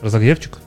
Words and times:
разогревчик? 0.00 0.58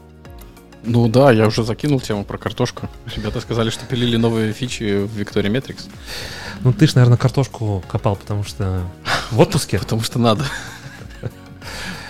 Ну 0.86 1.08
да, 1.08 1.32
я 1.32 1.48
уже 1.48 1.64
закинул 1.64 2.02
тему 2.02 2.26
про 2.26 2.38
картошку. 2.38 2.90
Ребята 3.16 3.40
сказали, 3.40 3.70
что 3.70 3.86
пилили 3.86 4.18
новые 4.18 4.52
фичи 4.52 5.06
в 5.06 5.18
Victoria 5.18 5.50
Metrics. 5.50 5.90
Ну 6.62 6.74
ты 6.74 6.88
ж, 6.88 6.96
наверное, 6.96 7.18
картошку 7.18 7.84
копал, 7.88 8.18
потому 8.18 8.44
что 8.44 8.82
в 9.32 9.40
отпуске. 9.40 9.80
Потому 9.80 10.02
что 10.02 10.20
надо. 10.20 10.46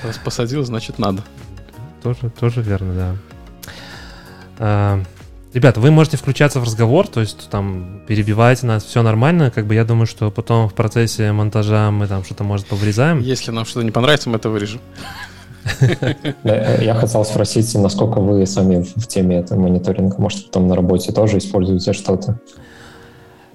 Раз 0.03 0.17
посадил, 0.17 0.63
значит 0.63 0.97
надо. 0.97 1.23
Тоже, 2.01 2.29
тоже 2.31 2.61
верно, 2.61 2.93
да. 2.93 3.15
А, 4.57 5.03
ребята, 5.53 5.79
вы 5.79 5.91
можете 5.91 6.17
включаться 6.17 6.59
в 6.59 6.63
разговор, 6.63 7.07
то 7.07 7.21
есть 7.21 7.49
там 7.49 8.01
перебивайте 8.07 8.65
нас, 8.65 8.83
все 8.83 9.03
нормально. 9.03 9.51
Как 9.51 9.67
бы 9.67 9.75
я 9.75 9.85
думаю, 9.85 10.07
что 10.07 10.31
потом 10.31 10.67
в 10.67 10.73
процессе 10.73 11.31
монтажа 11.31 11.91
мы 11.91 12.07
там 12.07 12.25
что-то, 12.25 12.43
может, 12.43 12.65
повырезаем. 12.65 13.19
Если 13.19 13.51
нам 13.51 13.65
что-то 13.65 13.85
не 13.85 13.91
понравится, 13.91 14.29
мы 14.29 14.37
это 14.37 14.49
вырежем. 14.49 14.81
Я 16.43 16.95
хотел 16.95 17.25
спросить, 17.25 17.73
насколько 17.75 18.19
вы 18.19 18.45
сами 18.45 18.83
в 18.83 19.07
теме 19.07 19.37
этого 19.39 19.59
мониторинга, 19.59 20.15
может, 20.17 20.45
потом 20.45 20.67
на 20.67 20.75
работе 20.75 21.11
тоже 21.11 21.37
используете 21.37 21.93
что-то? 21.93 22.39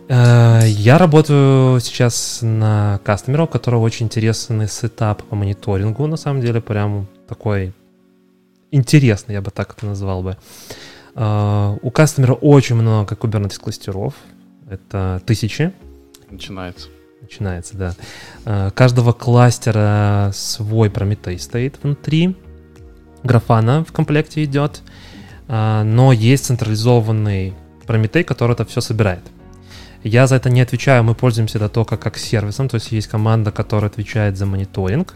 Э, 0.08 0.62
я 0.64 0.98
работаю 0.98 1.80
сейчас 1.80 2.40
на 2.42 3.00
кастомера, 3.04 3.44
у 3.44 3.46
которого 3.46 3.82
очень 3.82 4.06
интересный 4.06 4.68
сетап 4.68 5.22
по 5.22 5.36
мониторингу, 5.36 6.06
на 6.06 6.16
самом 6.16 6.40
деле, 6.40 6.60
прям 6.60 7.06
такой 7.28 7.74
интересный, 8.70 9.34
я 9.34 9.42
бы 9.42 9.50
так 9.50 9.74
это 9.76 9.86
назвал 9.86 10.22
бы. 10.22 10.36
Э, 11.14 11.76
у 11.82 11.90
кастомера 11.90 12.32
очень 12.34 12.76
много 12.76 13.14
Kubernetes 13.14 13.60
кластеров, 13.60 14.14
это 14.68 15.20
тысячи. 15.26 15.72
Начинается. 16.30 16.88
Начинается, 17.28 17.76
да. 17.76 17.94
Э, 18.46 18.70
каждого 18.74 19.12
кластера 19.12 20.30
свой 20.32 20.88
Прометей 20.88 21.38
стоит 21.38 21.78
внутри. 21.82 22.34
Графана 23.22 23.84
в 23.84 23.92
комплекте 23.92 24.44
идет. 24.44 24.80
Э, 25.46 25.82
но 25.82 26.12
есть 26.12 26.46
централизованный 26.46 27.52
Прометей, 27.86 28.24
который 28.24 28.52
это 28.52 28.64
все 28.64 28.80
собирает. 28.80 29.20
Я 30.02 30.26
за 30.26 30.36
это 30.36 30.48
не 30.48 30.62
отвечаю, 30.62 31.04
мы 31.04 31.14
пользуемся 31.14 31.58
это 31.58 31.68
только 31.68 31.98
как 31.98 32.16
сервисом, 32.16 32.70
то 32.70 32.76
есть 32.76 32.92
есть 32.92 33.08
команда, 33.08 33.50
которая 33.50 33.90
отвечает 33.90 34.38
за 34.38 34.46
мониторинг. 34.46 35.14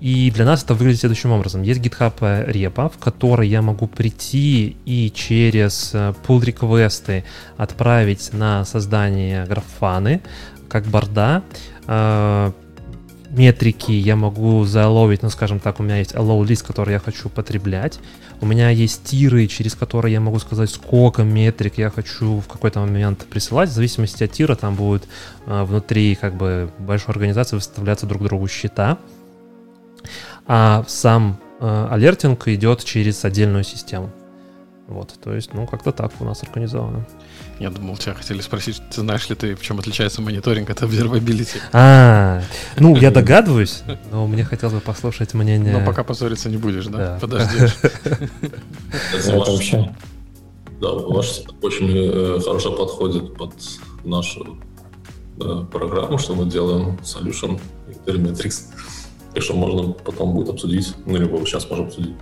И 0.00 0.30
для 0.30 0.44
нас 0.44 0.64
это 0.64 0.74
выглядит 0.74 1.00
следующим 1.00 1.32
образом. 1.32 1.62
Есть 1.62 1.80
GitHub 1.80 2.50
репа, 2.50 2.88
в 2.88 2.98
которой 2.98 3.48
я 3.48 3.62
могу 3.62 3.86
прийти 3.86 4.76
и 4.84 5.12
через 5.14 5.90
э, 5.94 6.14
pull 6.26 6.44
реквесты 6.44 7.24
отправить 7.56 8.30
на 8.32 8.64
создание 8.64 9.44
графаны, 9.46 10.22
как 10.70 10.84
борда. 10.84 11.42
Э, 11.86 12.52
метрики 13.30 13.92
я 13.92 14.16
могу 14.16 14.64
заловить, 14.64 15.22
ну, 15.22 15.30
скажем 15.30 15.60
так, 15.60 15.80
у 15.80 15.82
меня 15.82 15.98
есть 15.98 16.14
allow 16.14 16.44
лист, 16.46 16.66
который 16.66 16.92
я 16.92 16.98
хочу 16.98 17.28
потреблять. 17.28 17.98
У 18.40 18.46
меня 18.46 18.70
есть 18.70 19.04
тиры, 19.04 19.46
через 19.48 19.74
которые 19.74 20.14
я 20.14 20.20
могу 20.20 20.38
сказать, 20.38 20.70
сколько 20.70 21.22
метрик 21.22 21.76
я 21.76 21.90
хочу 21.90 22.40
в 22.40 22.48
какой-то 22.48 22.80
момент 22.80 23.26
присылать. 23.26 23.68
В 23.68 23.72
зависимости 23.72 24.24
от 24.24 24.32
тира 24.32 24.54
там 24.54 24.74
будет 24.74 25.06
э, 25.46 25.62
внутри 25.64 26.14
как 26.14 26.34
бы 26.34 26.70
большой 26.78 27.12
организации 27.12 27.56
выставляться 27.56 28.06
друг 28.06 28.22
другу 28.22 28.48
счета. 28.48 28.98
А 30.46 30.84
сам 30.88 31.38
э, 31.60 31.88
алертинг 31.90 32.48
идет 32.48 32.82
через 32.82 33.24
отдельную 33.24 33.64
систему. 33.64 34.10
Вот, 34.88 35.14
то 35.22 35.32
есть, 35.32 35.54
ну, 35.54 35.66
как-то 35.66 35.92
так 35.92 36.12
у 36.20 36.24
нас 36.24 36.42
организовано. 36.42 37.06
Я 37.60 37.68
думал, 37.68 37.98
тебя 37.98 38.14
хотели 38.14 38.40
спросить, 38.40 38.80
ты 38.90 39.02
знаешь 39.02 39.28
ли 39.28 39.36
ты, 39.36 39.54
в 39.54 39.60
чем 39.60 39.78
отличается 39.78 40.22
мониторинг 40.22 40.70
от 40.70 40.80
observability? 40.80 41.58
А, 41.72 42.42
ну, 42.78 42.96
я 42.96 43.10
догадываюсь, 43.10 43.82
но 44.10 44.26
мне 44.26 44.44
хотелось 44.44 44.74
бы 44.76 44.80
послушать 44.80 45.34
мнение... 45.34 45.78
Но 45.78 45.84
пока 45.84 46.02
позориться 46.02 46.48
не 46.48 46.56
будешь, 46.56 46.86
да? 46.86 47.18
Подождешь. 47.20 47.76
Это 49.14 49.36
вообще... 49.36 49.94
Да, 50.80 50.92
ваш 50.92 51.42
очень 51.60 51.90
э, 51.94 52.40
хорошо 52.42 52.72
подходит 52.72 53.36
под 53.36 53.52
нашу 54.04 54.56
э, 55.38 55.64
программу, 55.70 56.16
что 56.16 56.34
мы 56.34 56.46
делаем 56.46 56.98
solution 57.02 57.60
Metrics. 58.06 58.68
Так 59.34 59.42
что 59.42 59.52
можно 59.52 59.92
потом 59.92 60.32
будет 60.32 60.48
обсудить, 60.48 60.94
ну, 61.04 61.18
либо 61.18 61.36
сейчас 61.44 61.68
можем 61.68 61.88
обсудить. 61.88 62.16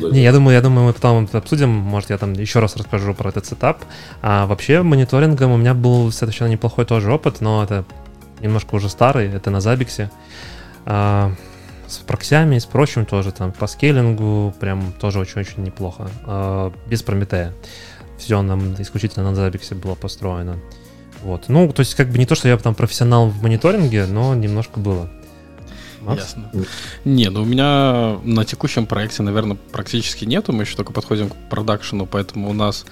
Не, 0.00 0.22
я 0.22 0.32
думаю, 0.32 0.54
я 0.54 0.60
думаю, 0.60 0.86
мы 0.86 0.92
потом 0.92 1.24
это 1.24 1.38
обсудим. 1.38 1.70
Может, 1.70 2.10
я 2.10 2.18
там 2.18 2.32
еще 2.32 2.60
раз 2.60 2.76
расскажу 2.76 3.14
про 3.14 3.30
этот 3.30 3.46
сетап. 3.46 3.84
А 4.20 4.46
вообще, 4.46 4.82
мониторингом 4.82 5.52
у 5.52 5.56
меня 5.56 5.74
был 5.74 6.06
достаточно 6.06 6.46
неплохой 6.46 6.84
тоже 6.84 7.12
опыт, 7.12 7.40
но 7.40 7.62
это 7.62 7.84
немножко 8.40 8.74
уже 8.74 8.88
старый, 8.88 9.28
это 9.28 9.50
на 9.50 9.60
Забиксе. 9.60 10.10
А, 10.84 11.32
с 11.86 11.98
проксями, 11.98 12.58
с 12.58 12.66
прочим 12.66 13.06
тоже, 13.06 13.32
там, 13.32 13.52
по 13.52 13.66
скейлингу 13.66 14.54
прям 14.58 14.92
тоже 15.00 15.20
очень-очень 15.20 15.62
неплохо. 15.62 16.08
А, 16.24 16.72
без 16.88 17.02
Прометея. 17.02 17.52
Все 18.18 18.40
нам 18.42 18.74
исключительно 18.80 19.30
на 19.30 19.34
Забиксе 19.34 19.74
было 19.74 19.94
построено. 19.94 20.58
Вот. 21.22 21.48
Ну, 21.48 21.72
то 21.72 21.80
есть, 21.80 21.94
как 21.94 22.08
бы 22.08 22.18
не 22.18 22.26
то, 22.26 22.34
что 22.34 22.48
я 22.48 22.56
там 22.56 22.74
профессионал 22.74 23.28
в 23.28 23.42
мониторинге, 23.42 24.06
но 24.06 24.34
немножко 24.34 24.80
было. 24.80 25.08
Макс? 26.02 26.20
Ясно. 26.20 26.50
Не, 27.04 27.30
ну 27.30 27.42
у 27.42 27.44
меня 27.44 28.18
на 28.24 28.44
текущем 28.44 28.86
проекте, 28.86 29.22
наверное, 29.22 29.56
практически 29.72 30.24
нету. 30.24 30.52
Мы 30.52 30.64
еще 30.64 30.76
только 30.76 30.92
подходим 30.92 31.28
к 31.30 31.36
продакшену, 31.48 32.06
поэтому 32.06 32.50
у 32.50 32.52
нас, 32.52 32.84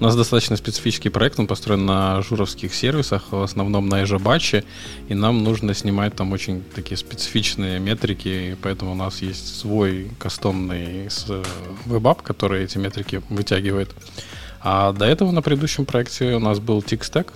у 0.00 0.04
нас 0.04 0.16
достаточно 0.16 0.56
специфический 0.56 1.08
проект. 1.08 1.38
Он 1.38 1.46
построен 1.46 1.86
на 1.86 2.20
журовских 2.22 2.74
сервисах, 2.74 3.30
в 3.30 3.42
основном 3.42 3.88
на 3.88 4.02
Эжабаче, 4.02 4.64
и 5.08 5.14
нам 5.14 5.44
нужно 5.44 5.74
снимать 5.74 6.14
там 6.16 6.32
очень 6.32 6.62
такие 6.74 6.96
специфичные 6.96 7.78
метрики, 7.78 8.28
и 8.28 8.56
поэтому 8.60 8.92
у 8.92 8.96
нас 8.96 9.22
есть 9.22 9.58
свой 9.58 10.10
кастомный 10.18 11.08
веб 11.86 12.22
который 12.22 12.64
эти 12.64 12.78
метрики 12.78 13.22
вытягивает. 13.28 13.94
А 14.60 14.92
до 14.92 15.04
этого 15.04 15.30
на 15.30 15.42
предыдущем 15.42 15.84
проекте 15.84 16.34
у 16.34 16.40
нас 16.40 16.58
был 16.58 16.80
TixTag, 16.80 17.30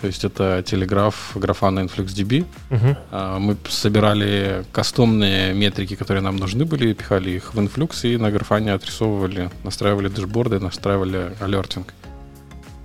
то 0.00 0.06
есть 0.06 0.24
это 0.24 0.62
телеграф 0.62 1.32
графана 1.34 1.80
InfluxDB. 1.80 2.44
Угу. 2.70 2.96
Мы 3.40 3.56
собирали 3.68 4.64
кастомные 4.72 5.54
метрики, 5.54 5.96
которые 5.96 6.22
нам 6.22 6.36
нужны 6.36 6.64
были, 6.64 6.92
пихали 6.92 7.30
их 7.30 7.54
в 7.54 7.58
Influx 7.58 8.08
и 8.08 8.16
на 8.16 8.30
графане 8.30 8.72
отрисовывали, 8.72 9.50
настраивали 9.64 10.08
дэшборды, 10.08 10.60
настраивали 10.60 11.34
алертинг. 11.40 11.94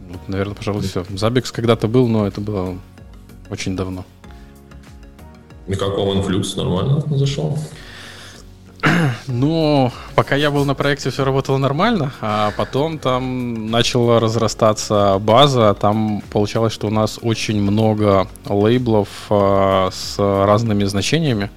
Вот, 0.10 0.28
наверное, 0.28 0.56
пожалуй, 0.56 0.82
все. 0.82 1.02
Zabbix 1.02 1.52
когда-то 1.52 1.88
был, 1.88 2.08
но 2.08 2.26
это 2.26 2.42
было 2.42 2.78
очень 3.50 3.76
давно. 3.76 4.06
И 5.68 5.76
как 5.76 5.98
вам 5.98 6.20
Influx 6.20 6.58
нормально 6.58 7.02
зашел? 7.16 7.58
Ну, 9.28 9.92
пока 10.16 10.36
я 10.36 10.52
был 10.52 10.66
на 10.66 10.74
проекте, 10.74 11.10
все 11.10 11.24
работало 11.24 11.58
нормально, 11.58 12.12
а 12.22 12.52
потом 12.58 13.00
там 13.00 13.72
начала 13.72 14.20
разрастаться 14.20 15.18
база. 15.20 15.74
Там 15.74 16.22
получалось, 16.32 16.74
что 16.74 16.88
у 16.88 16.92
нас 16.92 17.20
очень 17.22 17.62
много 17.62 18.28
лейблов 18.46 19.08
а, 19.30 19.90
с 19.92 20.18
разными 20.20 20.84
значениями. 20.86 21.50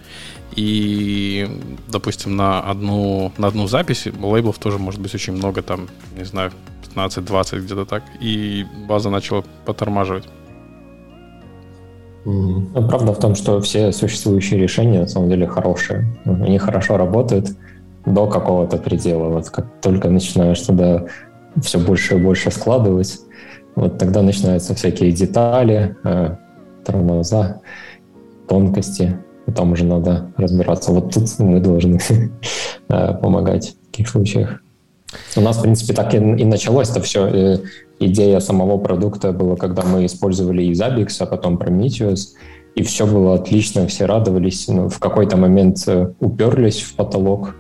И, 0.54 1.48
допустим, 1.88 2.36
на 2.36 2.60
одну, 2.60 3.32
на 3.36 3.48
одну 3.48 3.66
запись 3.66 4.06
лейблов 4.06 4.58
тоже 4.58 4.78
может 4.78 5.00
быть 5.00 5.14
очень 5.14 5.34
много, 5.34 5.62
там, 5.62 5.88
не 6.16 6.24
знаю, 6.24 6.52
15-20 6.94 7.60
где-то 7.60 7.84
так. 7.84 8.04
И 8.20 8.64
база 8.88 9.10
начала 9.10 9.44
потормаживать. 9.64 10.24
Mm-hmm. 12.26 12.88
Правда 12.88 13.12
в 13.12 13.20
том, 13.20 13.36
что 13.36 13.60
все 13.60 13.92
существующие 13.92 14.60
решения 14.60 15.00
на 15.00 15.06
самом 15.06 15.30
деле 15.30 15.46
хорошие. 15.46 16.06
Они 16.24 16.58
хорошо 16.58 16.96
работают 16.96 17.50
до 18.04 18.26
какого-то 18.26 18.78
предела. 18.78 19.28
Вот 19.28 19.48
как 19.48 19.66
только 19.80 20.10
начинаешь 20.10 20.60
туда 20.60 21.04
все 21.62 21.78
больше 21.78 22.16
и 22.16 22.20
больше 22.20 22.50
складывать, 22.50 23.20
вот 23.76 23.98
тогда 23.98 24.22
начинаются 24.22 24.74
всякие 24.74 25.12
детали, 25.12 25.96
э, 26.02 26.36
тормоза, 26.84 27.60
тонкости. 28.48 29.16
Там 29.54 29.72
уже 29.72 29.84
надо 29.84 30.32
разбираться. 30.36 30.92
Вот 30.92 31.14
тут 31.14 31.28
мы 31.38 31.60
должны 31.60 32.00
э, 32.88 33.14
помогать 33.14 33.76
в 33.82 33.86
таких 33.86 34.08
случаях. 34.08 34.60
У 35.36 35.40
нас, 35.40 35.58
в 35.58 35.62
принципе, 35.62 35.92
так 35.92 36.14
и, 36.14 36.18
и 36.18 36.44
началось-то 36.44 37.00
все. 37.00 37.26
Э, 37.26 37.58
идея 38.00 38.40
самого 38.40 38.78
продукта 38.78 39.32
была, 39.32 39.56
когда 39.56 39.82
мы 39.82 40.06
использовали 40.06 40.62
и 40.64 40.72
Zabbix, 40.72 41.16
а 41.20 41.26
потом 41.26 41.56
Prometheus, 41.56 42.34
и 42.74 42.82
все 42.82 43.06
было 43.06 43.34
отлично, 43.34 43.86
все 43.86 44.06
радовались. 44.06 44.68
Но 44.68 44.88
в 44.88 44.98
какой-то 44.98 45.36
момент 45.36 45.82
э, 45.86 46.12
уперлись 46.20 46.80
в 46.82 46.94
потолок, 46.94 47.54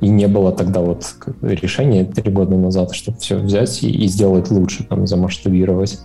и 0.00 0.08
не 0.08 0.28
было 0.28 0.52
тогда 0.52 0.80
вот 0.80 1.04
решения 1.42 2.04
три 2.04 2.30
года 2.30 2.56
назад, 2.56 2.94
чтобы 2.94 3.18
все 3.18 3.36
взять 3.36 3.82
и, 3.82 3.90
и 3.90 4.06
сделать 4.06 4.50
лучше, 4.50 4.84
там, 4.84 5.06
замасштабировать. 5.06 5.98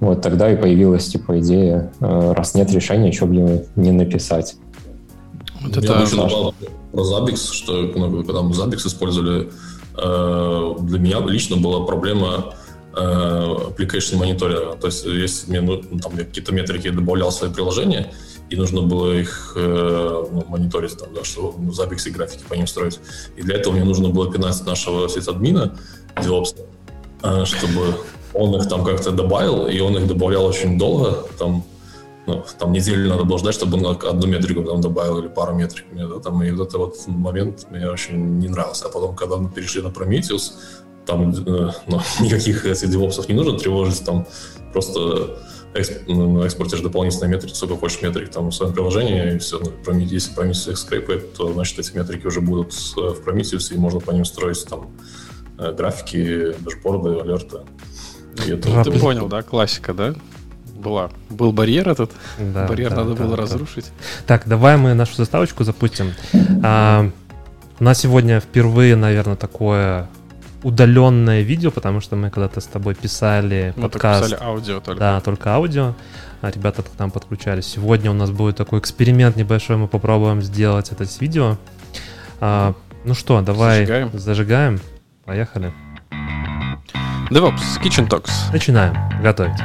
Вот 0.00 0.20
тогда 0.20 0.52
и 0.52 0.56
появилась 0.56 1.06
типа 1.08 1.40
идея, 1.40 1.92
э, 2.00 2.32
раз 2.36 2.54
нет 2.54 2.70
решения, 2.70 3.12
что 3.12 3.26
бы 3.26 3.66
не 3.76 3.92
написать. 3.92 4.56
Вот 5.62 5.76
это... 5.76 5.92
Я 5.94 6.00
еще 6.02 6.52
про 6.92 7.02
Zabbix, 7.02 7.52
что 7.52 7.82
ну, 7.94 8.24
когда 8.24 8.42
мы 8.42 8.52
Zabbix 8.52 8.86
использовали, 8.86 9.50
для 9.96 10.98
меня 10.98 11.20
лично 11.20 11.56
была 11.56 11.86
проблема 11.86 12.54
э, 12.94 13.00
application 13.00 14.16
мониторинга. 14.16 14.76
То 14.76 14.86
есть, 14.88 15.04
если 15.04 15.50
мне 15.50 15.60
ну, 15.60 15.82
там, 15.98 16.16
какие-то 16.16 16.52
метрики 16.52 16.90
добавлял 16.90 17.30
в 17.30 17.34
свои 17.34 17.50
приложения, 17.50 18.12
и 18.48 18.56
нужно 18.56 18.82
было 18.82 19.12
их 19.12 19.52
э, 19.56 20.24
ну, 20.30 20.44
мониторить, 20.48 20.96
там, 20.96 21.12
да, 21.14 21.24
что 21.24 21.54
ну, 21.58 21.72
записи 21.72 22.10
графики 22.10 22.44
по 22.48 22.54
ним 22.54 22.66
строить. 22.66 23.00
И 23.36 23.42
для 23.42 23.56
этого 23.56 23.72
мне 23.72 23.84
нужно 23.84 24.08
было 24.08 24.32
пинать 24.32 24.64
нашего 24.66 25.08
сисадмина, 25.08 25.76
DevOps, 26.16 26.56
э, 27.22 27.44
чтобы 27.44 27.96
он 28.34 28.54
их 28.54 28.68
там 28.68 28.84
как-то 28.84 29.10
добавил, 29.10 29.66
и 29.66 29.80
он 29.80 29.96
их 29.96 30.06
добавлял 30.06 30.44
очень 30.44 30.78
долго, 30.78 31.26
там, 31.38 31.64
ну, 32.26 32.44
там 32.58 32.72
неделю 32.72 33.08
надо 33.08 33.24
было 33.24 33.38
ждать, 33.38 33.54
чтобы 33.54 33.78
он 33.78 33.86
одну 33.86 34.26
метрику 34.26 34.62
там 34.64 34.80
добавил 34.80 35.18
или 35.18 35.28
пару 35.28 35.54
метрик. 35.54 35.84
Мне, 35.92 36.06
да, 36.06 36.18
там, 36.18 36.42
и 36.42 36.50
вот 36.50 36.68
этот 36.68 36.80
вот 36.80 36.96
момент 37.06 37.66
мне 37.70 37.88
очень 37.88 38.38
не 38.38 38.48
нравился. 38.48 38.86
А 38.86 38.88
потом, 38.88 39.14
когда 39.14 39.36
мы 39.36 39.48
перешли 39.48 39.80
на 39.80 39.88
Prometheus, 39.88 40.52
там 41.06 41.30
э, 41.30 41.70
ну, 41.86 42.00
никаких 42.20 42.66
этих 42.66 42.90
девопсов 42.90 43.28
не 43.28 43.34
нужно 43.34 43.58
тревожить, 43.58 44.04
там 44.04 44.26
просто 44.72 45.38
эксп, 45.74 45.92
ну, 46.08 46.44
экспортишь 46.44 46.80
дополнительные 46.80 47.30
метрики, 47.30 47.54
сколько 47.54 47.76
хочешь 47.76 48.02
метрик 48.02 48.30
там 48.30 48.50
в 48.50 48.54
своем 48.54 48.72
приложении, 48.72 49.34
и 49.34 49.38
все. 49.38 49.60
Ну, 49.60 49.72
если 50.00 50.34
Prometheus 50.34 50.72
их 50.72 50.78
скрепает, 50.78 51.32
то 51.34 51.52
значит 51.52 51.78
эти 51.78 51.96
метрики 51.96 52.26
уже 52.26 52.40
будут 52.40 52.72
э, 52.96 53.00
в 53.00 53.26
Prometheus, 53.26 53.72
и 53.72 53.78
можно 53.78 54.00
по 54.00 54.10
ним 54.10 54.24
строить 54.24 54.66
там 54.66 54.90
э, 55.58 55.72
графики, 55.72 56.54
дашборды, 56.58 57.20
алерты. 57.20 57.58
Ты 58.36 58.98
понял, 58.98 59.28
да? 59.28 59.42
Классика, 59.42 59.94
да? 59.94 60.14
Была. 60.76 61.10
Был 61.30 61.52
барьер 61.52 61.88
этот. 61.88 62.12
Да, 62.38 62.66
барьер 62.66 62.90
да, 62.90 62.96
надо 62.96 63.14
да, 63.14 63.24
было 63.24 63.36
да. 63.36 63.42
разрушить. 63.42 63.92
Так, 64.26 64.46
давай 64.46 64.76
мы 64.76 64.94
нашу 64.94 65.16
заставочку 65.16 65.64
запустим. 65.64 66.12
А, 66.62 67.10
у 67.78 67.84
нас 67.84 67.98
сегодня 67.98 68.40
впервые, 68.40 68.96
наверное, 68.96 69.36
такое 69.36 70.08
удаленное 70.62 71.42
видео, 71.42 71.70
потому 71.70 72.00
что 72.00 72.16
мы 72.16 72.30
когда-то 72.30 72.60
с 72.60 72.66
тобой 72.66 72.94
писали 72.94 73.72
мы 73.76 73.88
подкаст. 73.88 74.24
писали 74.24 74.42
аудио 74.42 74.80
только. 74.80 75.00
Да, 75.00 75.20
только 75.20 75.54
аудио. 75.54 75.94
А 76.42 76.50
ребята 76.50 76.82
к 76.82 76.98
нам 76.98 77.10
подключались. 77.10 77.66
Сегодня 77.66 78.10
у 78.10 78.14
нас 78.14 78.30
будет 78.30 78.56
такой 78.56 78.80
эксперимент 78.80 79.36
небольшой, 79.36 79.76
мы 79.76 79.88
попробуем 79.88 80.42
сделать 80.42 80.90
это 80.90 81.04
с 81.04 81.20
видео. 81.20 81.56
А, 82.40 82.74
ну 83.04 83.14
что, 83.14 83.40
давай 83.40 83.86
зажигаем. 83.86 84.10
зажигаем. 84.18 84.80
Поехали. 85.24 85.72
DevOps, 87.30 87.80
Kitchen 87.82 88.08
Talks. 88.08 88.52
Начинаем 88.52 88.94
готовить. 89.22 89.58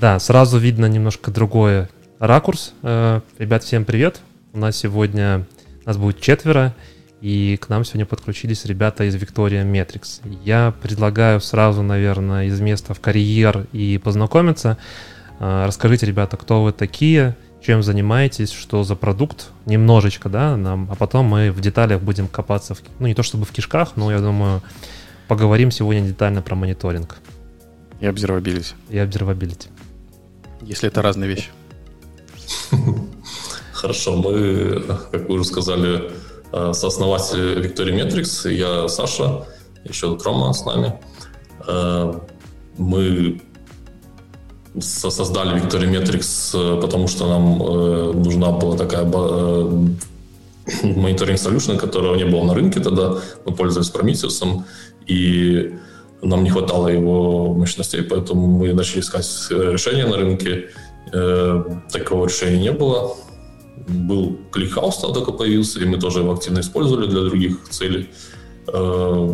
Да, 0.00 0.20
сразу 0.20 0.58
видно 0.58 0.86
немножко 0.86 1.32
другой 1.32 1.88
ракурс. 2.20 2.72
Э, 2.82 3.20
ребят, 3.36 3.64
всем 3.64 3.84
привет. 3.84 4.20
У 4.52 4.58
нас 4.58 4.76
сегодня 4.76 5.44
нас 5.84 5.96
будет 5.96 6.20
четверо, 6.20 6.72
и 7.20 7.58
к 7.60 7.68
нам 7.68 7.84
сегодня 7.84 8.06
подключились 8.06 8.64
ребята 8.64 9.02
из 9.04 9.16
Victoria 9.16 9.64
Metrics. 9.64 10.20
Я 10.44 10.72
предлагаю 10.82 11.40
сразу, 11.40 11.82
наверное, 11.82 12.46
из 12.46 12.60
места 12.60 12.94
в 12.94 13.00
карьер 13.00 13.66
и 13.72 13.98
познакомиться. 13.98 14.78
Э, 15.40 15.64
расскажите, 15.66 16.06
ребята, 16.06 16.36
кто 16.36 16.62
вы 16.62 16.70
такие, 16.70 17.36
чем 17.60 17.82
занимаетесь, 17.82 18.52
что 18.52 18.84
за 18.84 18.94
продукт, 18.94 19.48
немножечко, 19.66 20.28
да, 20.28 20.56
нам, 20.56 20.88
а 20.92 20.94
потом 20.94 21.26
мы 21.26 21.50
в 21.50 21.60
деталях 21.60 22.00
будем 22.00 22.28
копаться, 22.28 22.76
в, 22.76 22.82
ну 23.00 23.08
не 23.08 23.16
то 23.16 23.24
чтобы 23.24 23.46
в 23.46 23.50
кишках, 23.50 23.96
но 23.96 24.12
я 24.12 24.20
думаю, 24.20 24.62
поговорим 25.26 25.72
сегодня 25.72 26.02
детально 26.06 26.40
про 26.40 26.54
мониторинг. 26.54 27.16
И 27.98 28.04
observability. 28.04 28.74
И 28.90 28.96
observability. 28.98 29.66
Если 30.62 30.88
это 30.88 31.02
разные 31.02 31.28
вещи. 31.28 31.50
Хорошо, 33.72 34.16
мы, 34.16 34.82
как 35.10 35.28
вы 35.28 35.36
уже 35.36 35.44
сказали, 35.44 36.10
э, 36.52 36.72
сооснователь 36.72 37.60
Victoria 37.60 37.94
Metrics, 37.94 38.50
я 38.50 38.88
Саша, 38.88 39.46
еще 39.84 40.08
тут 40.08 40.22
Рома 40.24 40.52
с 40.52 40.64
нами. 40.64 41.00
Э, 41.66 42.12
мы 42.76 43.40
создали 44.80 45.60
Victoria 45.60 45.88
Metrics, 45.90 46.54
э, 46.54 46.80
потому 46.80 47.06
что 47.08 47.28
нам 47.28 47.58
нужна 48.22 48.50
была 48.50 48.76
такая 48.76 49.04
мониторинг 50.82 51.38
solution, 51.38 51.78
которого 51.78 52.16
не 52.16 52.24
было 52.24 52.44
на 52.44 52.54
рынке 52.54 52.80
тогда. 52.80 53.18
Мы 53.46 53.54
пользовались 53.54 53.92
Prometheus, 53.92 54.64
и 55.06 55.78
нам 56.22 56.42
не 56.42 56.50
хватало 56.50 56.88
его 56.88 57.54
мощностей, 57.54 58.02
поэтому 58.02 58.46
мы 58.46 58.72
начали 58.72 59.00
искать 59.00 59.26
решения 59.50 60.06
на 60.06 60.16
рынке. 60.16 60.70
Э, 61.12 61.64
такого 61.92 62.26
решения 62.26 62.60
не 62.60 62.72
было. 62.72 63.16
Был 63.86 64.38
ClickHouse 64.52 65.00
только 65.00 65.32
появился, 65.32 65.80
и 65.80 65.84
мы 65.84 65.98
тоже 65.98 66.20
его 66.20 66.32
активно 66.32 66.60
использовали 66.60 67.06
для 67.08 67.22
других 67.22 67.68
целей. 67.70 68.10
Э, 68.66 69.32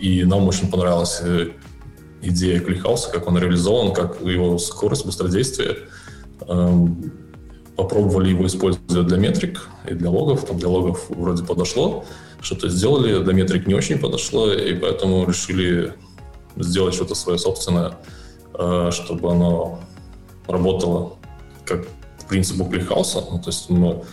и 0.00 0.24
нам 0.24 0.48
очень 0.48 0.70
понравилась 0.70 1.20
э, 1.22 1.50
идея 2.22 2.60
ClickHouse, 2.60 3.10
как 3.12 3.28
он 3.28 3.38
реализован, 3.38 3.92
как 3.92 4.20
его 4.20 4.58
скорость, 4.58 5.06
быстродействие. 5.06 5.76
Попробовали 7.76 8.30
его 8.30 8.46
использовать 8.46 9.06
для 9.06 9.16
метрик 9.16 9.68
и 9.88 9.94
для 9.94 10.10
логов. 10.10 10.44
Там 10.44 10.58
для 10.58 10.68
логов 10.68 11.06
вроде 11.08 11.42
подошло, 11.42 12.04
что-то 12.40 12.68
сделали, 12.68 13.22
для 13.22 13.32
метрик 13.32 13.66
не 13.66 13.74
очень 13.74 13.98
подошло, 13.98 14.52
и 14.52 14.74
поэтому 14.74 15.26
решили 15.26 15.94
сделать 16.56 16.94
что-то 16.94 17.14
свое 17.14 17.38
собственное, 17.38 17.94
э, 18.54 18.90
чтобы 18.92 19.30
оно 19.30 19.80
работало 20.46 21.14
как 21.64 21.86
по 21.86 22.26
принципу 22.28 22.64
ClickHouse 22.64 23.14
а, 23.14 23.24
ну, 23.30 23.38
то 23.38 23.50
есть 23.50 23.70
оно 23.70 24.04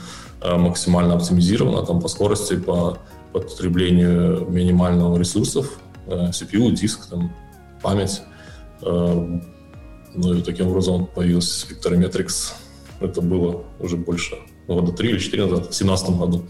э, 0.42 0.56
максимально 0.56 1.16
оптимизировано 1.16 1.86
там, 1.86 2.02
по 2.02 2.08
скорости, 2.08 2.56
по 2.56 2.98
потреблению 3.34 4.48
минимального 4.50 5.18
ресурсов, 5.18 5.80
э, 6.08 6.30
CPU, 6.30 6.72
диск, 6.72 7.08
там, 7.10 7.34
память. 7.82 8.22
Ну 8.84 10.34
и 10.34 10.42
таким 10.42 10.68
образом 10.68 11.06
появился 11.06 11.68
Victorimetrics. 11.68 12.54
Это 13.00 13.22
было 13.22 13.64
уже 13.80 13.96
больше 13.96 14.36
ну, 14.68 14.76
года 14.76 14.92
три 14.92 15.12
или 15.12 15.20
четыре 15.20 15.44
назад, 15.44 15.60
в 15.60 15.70
2017 15.70 16.10
году. 16.10 16.46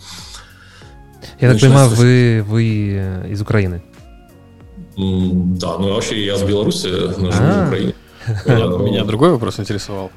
Я 1.40 1.52
так 1.52 1.62
понимаю, 1.62 1.90
вы, 1.90 2.44
вы 2.48 3.28
из 3.30 3.42
Украины? 3.42 3.84
Да, 4.98 5.78
ну 5.78 5.94
вообще 5.94 6.26
я 6.26 6.38
с 6.38 6.44
Беларуси, 6.44 6.88
но 6.88 7.32
живу 7.32 7.52
в 7.52 7.68
Украине. 7.68 7.94
Меня 8.86 9.04
другой 9.06 9.32
вопрос 9.32 9.60
интересовал. 9.60 10.12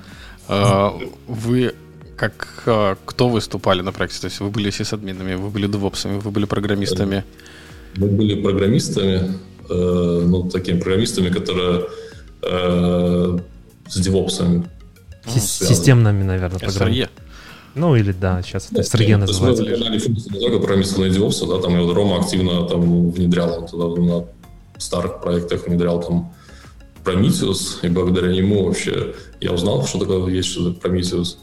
А, 0.49 0.93
вы 1.27 1.73
как 2.17 2.63
а, 2.67 2.97
кто 3.05 3.29
выступали 3.29 3.83
на 3.83 3.93
проекте? 3.93 4.21
То 4.21 4.27
есть 4.27 4.41
вы 4.41 4.51
были 4.51 4.71
сисадминами, 4.71 5.35
вы 5.35 5.51
были 5.51 5.67
девопсами, 5.67 6.19
вы 6.19 6.31
были 6.31 6.45
программистами? 6.45 7.25
Мы 7.97 8.09
были 8.09 8.43
программистами, 8.43 9.35
э, 9.71 10.23
ну, 10.27 10.51
такими 10.51 10.81
программистами, 10.81 11.31
которые 11.31 11.85
э, 12.43 13.39
с 13.89 14.01
девопсами. 14.01 14.65
Системными, 15.27 16.25
наверное, 16.25 16.59
программистами. 16.59 17.09
Ну 17.75 17.97
или 17.97 18.13
да, 18.13 18.43
сейчас 18.43 18.69
это 18.71 18.83
SRE 18.83 19.17
называется. 19.17 19.65
Мы 19.65 19.69
не 19.69 20.41
только 20.41 20.59
программисты 20.59 21.01
на 21.01 21.07
DevOps, 21.07 21.47
да, 21.49 21.61
там 21.61 21.77
и 21.77 21.83
вот 21.83 21.95
Рома 21.95 22.21
активно 22.21 22.67
там 22.69 23.11
внедрял 23.11 23.63
он 23.63 23.67
туда 23.67 24.25
старых 24.79 25.21
проектах 25.21 25.67
внедрял 25.67 26.01
там 26.01 26.33
Prometheus, 27.05 27.79
и 27.83 27.89
благодаря 27.89 28.33
нему 28.33 28.65
вообще 28.65 29.15
я 29.41 29.53
узнал, 29.53 29.85
что 29.85 29.99
такое 29.99 30.33
есть 30.33 30.49
что 30.49 30.73
такое 30.73 30.93
Prometheus, 30.93 31.37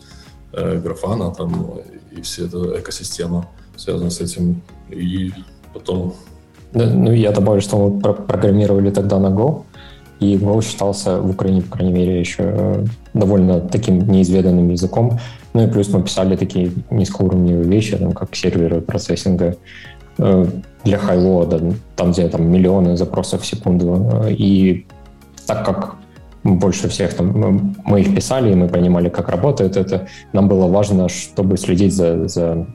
э, 0.54 0.82
Grafana 0.84 1.36
там 1.36 1.80
и 2.12 2.22
вся 2.22 2.46
эта 2.46 2.80
экосистема 2.80 3.48
связана 3.78 4.10
с 4.10 4.22
этим. 4.22 4.62
И 4.90 5.32
потом... 5.74 6.14
Да, 6.74 6.86
ну, 6.86 7.12
я 7.12 7.32
добавлю, 7.32 7.62
что 7.62 7.78
мы 7.78 8.00
про 8.00 8.14
программировали 8.14 8.92
тогда 8.92 9.20
на 9.20 9.28
Go, 9.28 9.64
и 10.20 10.36
Go 10.36 10.62
считался 10.62 11.20
в 11.20 11.30
Украине, 11.30 11.62
по 11.62 11.78
крайней 11.78 11.94
мере, 11.94 12.20
еще 12.20 12.44
э, 12.44 12.86
довольно 13.14 13.60
таким 13.60 14.08
неизведанным 14.08 14.70
языком. 14.70 15.20
Ну 15.54 15.64
и 15.64 15.68
плюс 15.68 15.90
мы 15.90 16.04
писали 16.04 16.36
такие 16.36 16.72
низкоуровневые 16.90 17.68
вещи, 17.68 17.98
там, 17.98 18.14
как 18.14 18.36
серверы 18.36 18.82
процессинга, 18.82 19.58
для 20.84 20.98
хайлоада, 20.98 21.74
там, 21.96 22.12
где 22.12 22.28
там 22.28 22.50
миллионы 22.50 22.98
запросов 22.98 23.42
в 23.42 23.46
секунду. 23.46 24.25
И 24.30 24.86
так 25.48 25.66
как 25.66 25.96
больше 26.44 26.90
всех 26.90 27.13
там 27.13 27.75
мы 27.86 28.01
их 28.01 28.16
писали, 28.16 28.51
и 28.51 28.56
мы 28.56 28.68
понимали, 28.68 29.10
как 29.10 29.30
работает 29.30 29.78
это, 29.78 30.08
нам 30.34 30.48
было 30.48 30.68
важно, 30.68 31.08
чтобы 31.08 31.58
следить 31.58 31.94
за, 31.94 32.28
за 32.28 32.66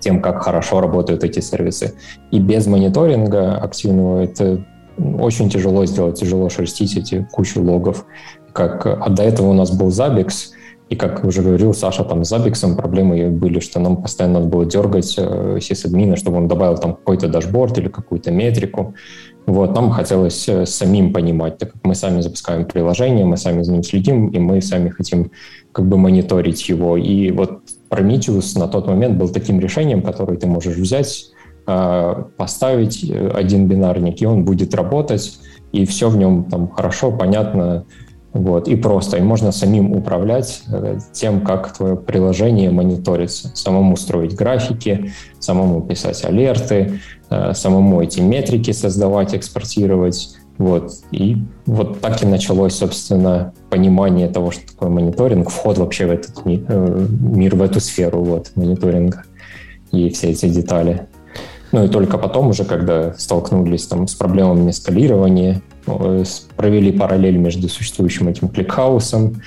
тем, 0.00 0.22
как 0.22 0.42
хорошо 0.42 0.80
работают 0.80 1.24
эти 1.24 1.40
сервисы. 1.40 1.94
И 2.30 2.38
без 2.38 2.66
мониторинга 2.66 3.56
активного 3.56 4.24
это 4.24 4.64
очень 4.98 5.50
тяжело 5.50 5.84
сделать, 5.86 6.18
тяжело 6.18 6.48
шерстить 6.48 6.96
эти 6.96 7.28
кучу 7.32 7.62
логов. 7.62 8.04
Как, 8.52 8.86
а 8.86 9.08
до 9.10 9.22
этого 9.22 9.50
у 9.50 9.54
нас 9.54 9.70
был 9.70 9.88
Zabbix, 9.88 10.50
и 10.90 10.96
как 10.96 11.24
уже 11.24 11.42
говорил 11.42 11.72
Саша, 11.72 12.02
там 12.02 12.24
с 12.24 12.32
Zabbix 12.32 12.74
проблемы 12.74 13.30
были, 13.30 13.60
что 13.60 13.78
нам 13.78 14.02
постоянно 14.02 14.40
надо 14.40 14.50
было 14.50 14.66
дергать 14.66 15.14
э, 15.16 15.58
сисадмина, 15.60 16.16
чтобы 16.16 16.38
он 16.38 16.48
добавил 16.48 16.76
там 16.78 16.94
какой-то 16.94 17.28
дашборд 17.28 17.78
или 17.78 17.86
какую-то 17.86 18.32
метрику. 18.32 18.94
Вот, 19.46 19.72
нам 19.72 19.90
хотелось 19.92 20.48
э, 20.48 20.66
самим 20.66 21.12
понимать, 21.12 21.58
так 21.58 21.72
как 21.72 21.84
мы 21.84 21.94
сами 21.94 22.20
запускаем 22.22 22.64
приложение, 22.64 23.24
мы 23.24 23.36
сами 23.36 23.62
за 23.62 23.70
ним 23.70 23.84
следим, 23.84 24.30
и 24.30 24.40
мы 24.40 24.60
сами 24.60 24.88
хотим 24.88 25.30
как 25.70 25.86
бы 25.86 25.96
мониторить 25.96 26.68
его. 26.68 26.96
И 26.96 27.30
вот 27.30 27.60
Prometheus 27.88 28.58
на 28.58 28.66
тот 28.66 28.88
момент 28.88 29.16
был 29.16 29.28
таким 29.28 29.60
решением, 29.60 30.02
которое 30.02 30.38
ты 30.38 30.48
можешь 30.48 30.74
взять, 30.74 31.30
э, 31.68 32.24
поставить 32.36 33.08
один 33.08 33.68
бинарник, 33.68 34.20
и 34.20 34.26
он 34.26 34.44
будет 34.44 34.74
работать, 34.74 35.38
и 35.70 35.86
все 35.86 36.08
в 36.10 36.16
нем 36.16 36.46
там 36.50 36.68
хорошо, 36.68 37.12
понятно, 37.12 37.86
Вот, 38.32 38.68
и 38.68 38.76
просто, 38.76 39.16
и 39.16 39.22
можно 39.22 39.50
самим 39.50 39.92
управлять 39.92 40.62
э, 40.72 40.98
тем, 41.12 41.40
как 41.40 41.76
твое 41.76 41.96
приложение 41.96 42.70
мониторится. 42.70 43.50
Самому 43.54 43.96
строить 43.96 44.36
графики, 44.36 45.12
самому 45.40 45.82
писать 45.82 46.24
алерты, 46.24 47.00
э, 47.28 47.52
самому 47.54 48.00
эти 48.00 48.20
метрики 48.20 48.70
создавать, 48.70 49.34
экспортировать. 49.34 50.36
Вот. 50.58 50.92
И 51.10 51.38
вот 51.66 52.00
так 52.00 52.22
и 52.22 52.26
началось, 52.26 52.74
собственно, 52.74 53.52
понимание 53.68 54.28
того, 54.28 54.52
что 54.52 54.64
такое 54.64 54.90
мониторинг, 54.90 55.50
вход 55.50 55.78
вообще 55.78 56.06
в 56.06 56.12
этот 56.12 56.42
э, 56.44 57.06
мир, 57.20 57.56
в 57.56 57.62
эту 57.62 57.80
сферу 57.80 58.22
вот, 58.22 58.52
мониторинга 58.54 59.24
и 59.90 60.08
все 60.10 60.30
эти 60.30 60.48
детали. 60.48 61.08
Ну 61.72 61.84
и 61.84 61.88
только 61.88 62.18
потом 62.18 62.48
уже, 62.48 62.64
когда 62.64 63.14
столкнулись 63.14 63.86
там 63.86 64.08
с 64.08 64.14
проблемами 64.14 64.70
скалирования, 64.72 65.62
ну, 65.86 66.24
провели 66.56 66.92
параллель 66.92 67.36
между 67.36 67.68
существующим 67.68 68.28
этим 68.28 68.48
кликхаусом, 68.48 69.40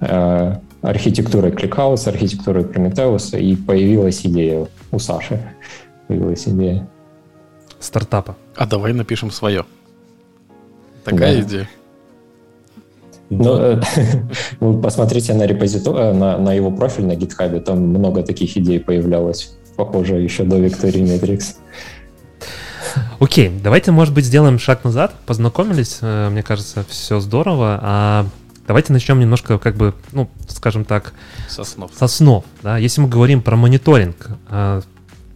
э, 0.00 0.56
архитектурой 0.82 1.52
ClickHouse 1.52 2.00
а, 2.00 2.10
архитектурой 2.10 2.64
Прометеуса, 2.64 3.38
и 3.38 3.56
появилась 3.56 4.24
идея 4.24 4.66
у 4.92 4.98
Саши. 4.98 5.40
Появилась 6.08 6.46
идея. 6.48 6.88
Стартапа. 7.78 8.36
А 8.56 8.66
давай 8.66 8.92
напишем 8.92 9.30
свое. 9.30 9.64
Такая 11.04 11.36
да. 11.36 11.40
идея. 11.42 11.68
Ну, 13.30 13.56
э, 13.56 13.80
вы 14.60 14.80
посмотрите 14.82 15.34
на 15.34 15.46
репозитор, 15.46 15.96
э, 15.96 16.12
на, 16.12 16.36
на 16.36 16.52
его 16.52 16.70
профиль 16.70 17.06
на 17.06 17.12
GitHub, 17.12 17.60
там 17.60 17.80
много 17.80 18.22
таких 18.22 18.56
идей 18.56 18.80
появлялось, 18.80 19.56
похоже, 19.76 20.16
еще 20.16 20.44
до 20.44 20.58
VictoriaMetrics. 20.58 21.56
Окей, 23.18 23.48
давайте, 23.48 23.92
может 23.92 24.14
быть, 24.14 24.24
сделаем 24.24 24.58
шаг 24.58 24.84
назад. 24.84 25.14
Познакомились, 25.26 25.98
э, 26.00 26.28
мне 26.30 26.42
кажется, 26.42 26.84
все 26.88 27.20
здорово. 27.20 27.78
А 27.82 28.26
давайте 28.66 28.92
начнем 28.92 29.18
немножко, 29.18 29.58
как 29.58 29.76
бы, 29.76 29.94
ну, 30.12 30.30
скажем 30.48 30.84
так... 30.84 31.12
Со 31.48 31.64
снов. 31.64 31.90
Со 31.96 32.06
снов, 32.06 32.44
да. 32.62 32.78
Если 32.78 33.00
мы 33.00 33.08
говорим 33.08 33.42
про 33.42 33.56
мониторинг, 33.56 34.28
а, 34.48 34.82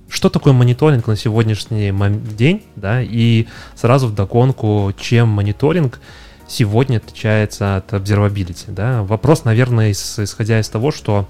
что 0.09 0.29
такое 0.29 0.53
мониторинг 0.53 1.07
на 1.07 1.17
сегодняшний 1.17 1.93
день, 2.37 2.63
да, 2.77 3.03
и 3.03 3.47
сразу 3.75 4.07
в 4.07 4.15
догонку, 4.15 4.93
чем 4.99 5.29
мониторинг 5.29 6.01
сегодня 6.47 6.99
отличается 6.99 7.77
от 7.77 7.93
observability, 7.93 8.67
да. 8.69 9.03
Вопрос, 9.03 9.45
наверное, 9.45 9.91
исходя 9.91 10.61
из 10.61 10.69
того, 10.69 10.93
что 10.93 11.29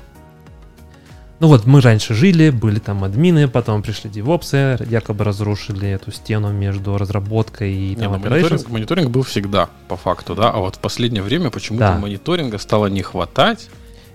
ну 1.44 1.48
вот 1.48 1.66
мы 1.66 1.82
раньше 1.82 2.14
жили, 2.14 2.48
были 2.48 2.78
там 2.78 3.04
админы, 3.04 3.48
потом 3.48 3.82
пришли 3.82 4.08
девопсы, 4.08 4.78
якобы 4.88 5.24
разрушили 5.24 5.86
эту 5.86 6.10
стену 6.10 6.50
между 6.54 6.96
разработкой 6.96 7.74
и 7.74 7.94
там, 7.96 8.12
не, 8.12 8.18
ну, 8.18 8.30
мониторинг, 8.30 8.68
мониторинг 8.70 9.10
был 9.10 9.24
всегда, 9.24 9.68
по 9.88 9.98
факту, 9.98 10.34
да, 10.34 10.50
а 10.50 10.60
вот 10.60 10.76
в 10.76 10.78
последнее 10.78 11.22
время 11.22 11.50
почему-то 11.50 11.84
да. 11.84 11.98
мониторинга 11.98 12.56
стало 12.56 12.86
не 12.86 13.02
хватать, 13.02 13.68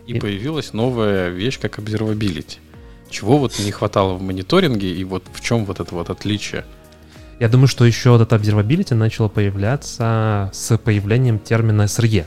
и, 0.07 0.13
и 0.13 0.19
появилась 0.19 0.73
новая 0.73 1.29
вещь, 1.29 1.59
как 1.59 1.77
observability. 1.77 2.57
Чего 3.11 3.37
вот 3.37 3.59
не 3.59 3.69
хватало 3.69 4.15
в 4.15 4.23
мониторинге, 4.23 4.91
и 4.91 5.03
вот 5.03 5.23
в 5.31 5.39
чем 5.41 5.65
вот 5.65 5.79
это 5.79 5.93
вот 5.93 6.09
отличие? 6.09 6.65
Я 7.39 7.47
думаю, 7.47 7.67
что 7.67 7.85
еще 7.85 8.09
вот 8.09 8.21
это 8.21 8.37
observability 8.37 8.95
начало 8.95 9.27
появляться 9.27 10.49
с 10.51 10.75
появлением 10.79 11.37
термина 11.37 11.83
SRE, 11.83 12.25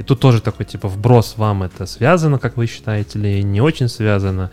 и 0.00 0.02
тут 0.02 0.18
тоже 0.18 0.40
такой, 0.40 0.64
типа, 0.64 0.88
вброс 0.88 1.34
вам 1.36 1.62
это 1.62 1.84
связано, 1.84 2.38
как 2.38 2.56
вы 2.56 2.66
считаете, 2.66 3.18
или 3.18 3.42
не 3.42 3.60
очень 3.60 3.86
связано? 3.86 4.50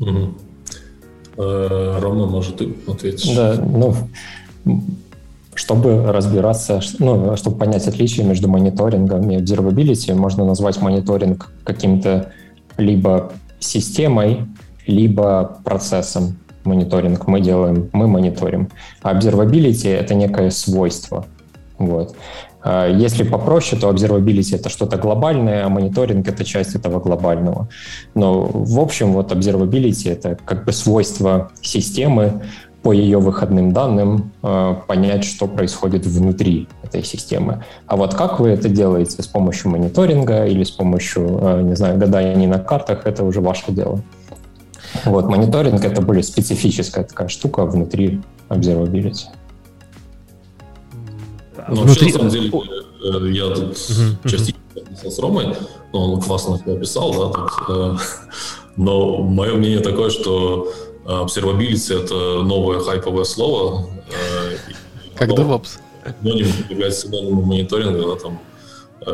Угу. 0.00 0.34
Рома, 1.36 2.26
может, 2.26 2.56
ты 2.56 2.74
ответишь? 2.88 3.36
Да, 3.36 3.62
ну, 3.62 3.94
чтобы 5.54 6.10
разбираться, 6.10 6.80
ну, 7.00 7.36
чтобы 7.36 7.58
понять 7.58 7.86
отличие 7.86 8.24
между 8.24 8.48
мониторингом 8.48 9.30
и 9.30 9.36
observability, 9.36 10.14
можно 10.14 10.46
назвать 10.46 10.80
мониторинг 10.80 11.52
каким-то 11.64 12.32
либо 12.78 13.34
системой, 13.60 14.46
либо 14.86 15.58
процессом. 15.64 16.38
Мониторинг 16.64 17.26
мы 17.26 17.42
делаем, 17.42 17.90
мы 17.92 18.06
мониторим. 18.08 18.70
А 19.02 19.12
observability— 19.14 19.88
это 19.94 20.14
некое 20.14 20.50
свойство. 20.50 21.26
Вот. 21.76 22.14
А, 22.64 22.88
если 22.88 23.24
попроще, 23.24 23.80
то 23.80 23.90
observability— 23.90 24.56
это 24.56 24.70
что-то 24.70 24.96
глобальное, 24.96 25.66
а 25.66 25.68
мониторинг— 25.68 26.26
это 26.28 26.44
часть 26.44 26.74
этого 26.74 26.98
глобального. 26.98 27.68
Но 28.14 28.40
в 28.42 28.80
общем 28.80 29.12
вот 29.12 29.32
observability— 29.32 30.10
это 30.12 30.38
как 30.44 30.64
бы 30.64 30.72
свойство 30.72 31.52
системы 31.60 32.42
по 32.82 32.92
ее 32.92 33.18
выходным 33.18 33.72
данным 33.72 34.32
а, 34.42 34.74
понять, 34.74 35.24
что 35.24 35.46
происходит 35.46 36.06
внутри 36.06 36.68
этой 36.82 37.04
системы. 37.04 37.64
А 37.86 37.96
вот 37.96 38.14
как 38.14 38.40
вы 38.40 38.48
это 38.48 38.70
делаете 38.70 39.22
с 39.22 39.26
помощью 39.26 39.70
мониторинга 39.70 40.46
или 40.46 40.64
с 40.64 40.70
помощью, 40.70 41.38
а, 41.42 41.62
не 41.62 41.76
знаю, 41.76 41.98
гадания 41.98 42.48
на 42.48 42.58
картах, 42.58 43.06
это 43.06 43.24
уже 43.24 43.42
ваше 43.42 43.72
дело. 43.72 44.00
Вот, 45.04 45.28
мониторинг— 45.28 45.84
это 45.84 46.00
более 46.00 46.22
специфическая 46.22 47.04
такая 47.04 47.28
штука 47.28 47.66
внутри 47.66 48.22
observability. 48.48 49.26
Ну, 51.68 51.82
внутри... 51.82 51.86
вообще, 51.86 52.04
на 52.04 52.12
самом 52.12 52.30
деле, 52.30 52.48
э, 52.48 53.30
я 53.32 53.54
тут 53.54 53.72
uh-huh, 53.72 54.28
частично 54.28 54.58
uh-huh. 54.74 55.10
с 55.10 55.18
Ромой, 55.18 55.56
но 55.92 56.12
он 56.12 56.20
классно 56.20 56.56
описал, 56.56 57.12
да, 57.12 57.40
так, 57.40 57.64
э, 57.68 57.96
но 58.76 59.22
мое 59.22 59.54
мнение 59.54 59.80
такое, 59.80 60.10
что 60.10 60.72
э, 61.04 61.08
observability— 61.08 62.02
это 62.04 62.42
новое 62.42 62.80
хайповое 62.80 63.24
слово. 63.24 63.88
Как 65.16 65.30
DevOps. 65.30 65.78
Синоним 66.22 66.48
является 66.68 67.06
синонимом 67.08 67.44
мониторинга, 67.44 68.14
да, 68.14 68.20
там 68.20 68.40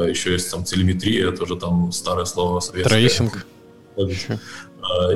еще 0.09 0.33
есть 0.33 0.51
там 0.51 0.65
телеметрия, 0.65 1.29
это 1.29 1.43
уже 1.43 1.57
там 1.57 1.93
старое 1.93 2.25
слово 2.25 2.61
советское. 2.61 2.95
Tracing. 2.95 3.47
А, 3.97 4.03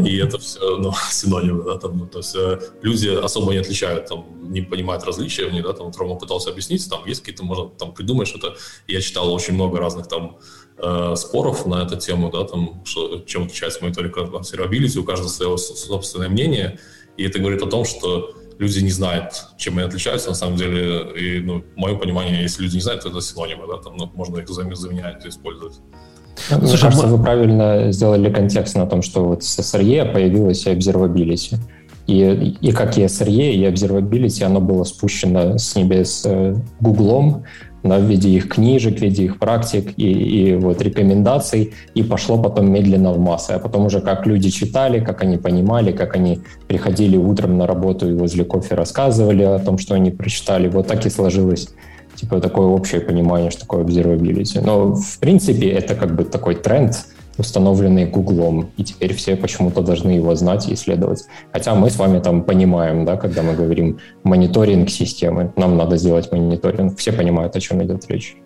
и 0.04 0.16
это 0.16 0.38
все 0.38 0.76
ну, 0.78 0.93
синонимы, 1.11 1.64
да, 1.64 1.78
там, 1.78 1.99
ну, 1.99 2.07
то 2.07 2.19
есть 2.19 2.35
э, 2.37 2.61
люди 2.83 3.09
особо 3.09 3.52
не 3.52 3.59
отличают, 3.59 4.07
там, 4.07 4.52
не 4.52 4.62
понимают 4.62 5.04
различия 5.04 5.47
в 5.47 5.52
них, 5.52 5.64
да, 5.64 5.73
там, 5.73 5.90
Рома 5.97 6.16
пытался 6.16 6.50
объяснить, 6.50 6.88
там, 6.88 7.04
есть 7.07 7.21
какие-то, 7.21 7.45
можно 7.45 7.69
там 7.69 7.93
придумать 7.93 8.28
что-то, 8.28 8.57
я 8.87 9.00
читал 9.00 9.33
очень 9.33 9.54
много 9.54 9.78
разных 9.78 10.09
там 10.09 10.38
э, 10.78 11.14
споров 11.16 11.66
на 11.66 11.83
эту 11.83 11.97
тему, 11.97 12.31
да, 12.31 12.45
там, 12.45 12.85
что, 12.85 13.21
чем 13.26 13.45
отличается 13.45 13.83
мониторинг 13.83 14.16
от 14.19 14.31
observability, 14.31 14.99
у 14.99 15.04
каждого 15.04 15.28
свое 15.28 15.57
собственное 15.59 16.28
мнение, 16.28 16.78
и 17.16 17.25
это 17.25 17.38
говорит 17.38 17.62
о 17.62 17.66
том, 17.66 17.85
что 17.85 18.35
люди 18.59 18.81
не 18.81 18.90
знают, 18.90 19.33
чем 19.59 19.78
они 19.78 19.87
отличаются, 19.87 20.28
на 20.28 20.35
самом 20.35 20.57
деле, 20.57 21.12
и, 21.16 21.40
ну, 21.40 21.64
мое 21.76 21.97
понимание, 21.97 22.43
если 22.43 22.62
люди 22.62 22.76
не 22.76 22.81
знают, 22.81 23.02
то 23.02 23.09
это 23.09 23.21
синонимы, 23.21 23.66
да, 23.66 23.78
там, 23.78 23.97
ну, 23.97 24.11
можно 24.14 24.38
их 24.38 24.49
заменять, 24.49 25.26
использовать. 25.26 25.75
Мне 26.50 26.67
Слушай, 26.69 26.83
кажется, 26.83 27.07
мы... 27.07 27.17
вы 27.17 27.23
правильно 27.23 27.93
сделали 27.93 28.31
контекст 28.31 28.76
на 28.76 28.87
том, 28.87 29.03
что 29.03 29.25
вот 29.25 29.45
с 29.45 29.59
SRE 29.59 30.12
появилась 30.12 30.67
observability. 30.67 31.57
И, 32.07 32.57
и 32.61 32.73
как 32.73 32.99
и 32.99 33.05
SRE, 33.05 33.53
и 33.53 33.64
observability, 33.64 34.45
оно 34.45 34.61
было 34.61 34.85
спущено 34.85 35.57
с 35.57 35.75
небес 35.75 36.23
э, 36.26 36.55
Гуглом 36.81 37.45
да, 37.85 37.99
в 37.99 38.05
виде 38.05 38.31
их 38.31 38.49
книжек, 38.49 38.99
в 38.99 39.03
виде 39.03 39.25
их 39.25 39.38
практик 39.38 39.93
и, 39.97 40.11
и 40.11 40.55
вот 40.57 40.81
рекомендаций, 40.83 41.75
и 41.95 42.03
пошло 42.03 42.43
потом 42.43 42.71
медленно 42.73 43.12
в 43.12 43.19
массы. 43.19 43.53
А 43.53 43.59
потом 43.59 43.87
уже 43.87 44.00
как 44.00 44.26
люди 44.26 44.50
читали, 44.50 45.05
как 45.05 45.23
они 45.23 45.37
понимали, 45.37 45.93
как 45.93 46.17
они 46.17 46.41
приходили 46.67 47.17
утром 47.17 47.59
на 47.59 47.67
работу 47.67 48.11
и 48.11 48.14
возле 48.14 48.45
кофе 48.45 48.75
рассказывали 48.75 49.43
о 49.43 49.59
том, 49.59 49.79
что 49.79 49.95
они 49.95 50.11
прочитали. 50.11 50.69
Вот 50.69 50.87
так 50.88 51.05
и 51.05 51.11
сложилось 51.11 51.69
типа 52.14 52.40
такое 52.40 52.66
общее 52.66 53.00
понимание, 53.00 53.50
что 53.50 53.61
такое 53.61 53.85
observability. 53.85 54.61
Но 54.64 54.94
в 54.94 55.18
принципе 55.18 55.68
это 55.68 55.94
как 55.94 56.14
бы 56.14 56.25
такой 56.25 56.54
тренд, 56.54 57.06
установленный 57.37 58.06
Гуглом, 58.06 58.71
и 58.76 58.85
теперь 58.85 59.14
все 59.14 59.37
почему-то 59.37 59.83
должны 59.83 60.11
его 60.11 60.35
знать 60.35 60.68
и 60.68 60.75
исследовать. 60.75 61.25
Хотя 61.52 61.75
мы 61.75 61.90
с 61.90 61.97
вами 61.97 62.21
там 62.21 62.42
понимаем, 62.42 63.04
да, 63.04 63.16
когда 63.16 63.42
мы 63.42 63.54
говорим 63.54 63.99
мониторинг 64.23 64.88
системы, 64.90 65.52
нам 65.56 65.76
надо 65.76 65.97
сделать 65.97 66.30
мониторинг, 66.30 66.97
все 66.99 67.12
понимают, 67.12 67.56
о 67.56 67.61
чем 67.61 67.83
идет 67.83 68.09
речь. 68.09 68.37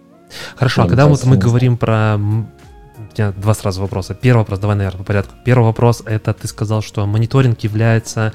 Хорошо, 0.56 0.82
а 0.82 0.86
когда 0.86 1.06
вот 1.06 1.24
мы 1.24 1.36
говорим 1.36 1.76
про 1.76 2.16
у 2.16 3.20
меня 3.20 3.32
два 3.32 3.54
сразу 3.54 3.80
вопроса. 3.80 4.14
Первый 4.14 4.40
вопрос, 4.40 4.58
давай, 4.58 4.76
наверное, 4.76 4.98
по 4.98 5.04
порядку. 5.04 5.34
Первый 5.44 5.64
вопрос, 5.64 6.02
это 6.04 6.34
ты 6.34 6.46
сказал, 6.46 6.82
что 6.82 7.06
мониторинг 7.06 7.60
является 7.60 8.32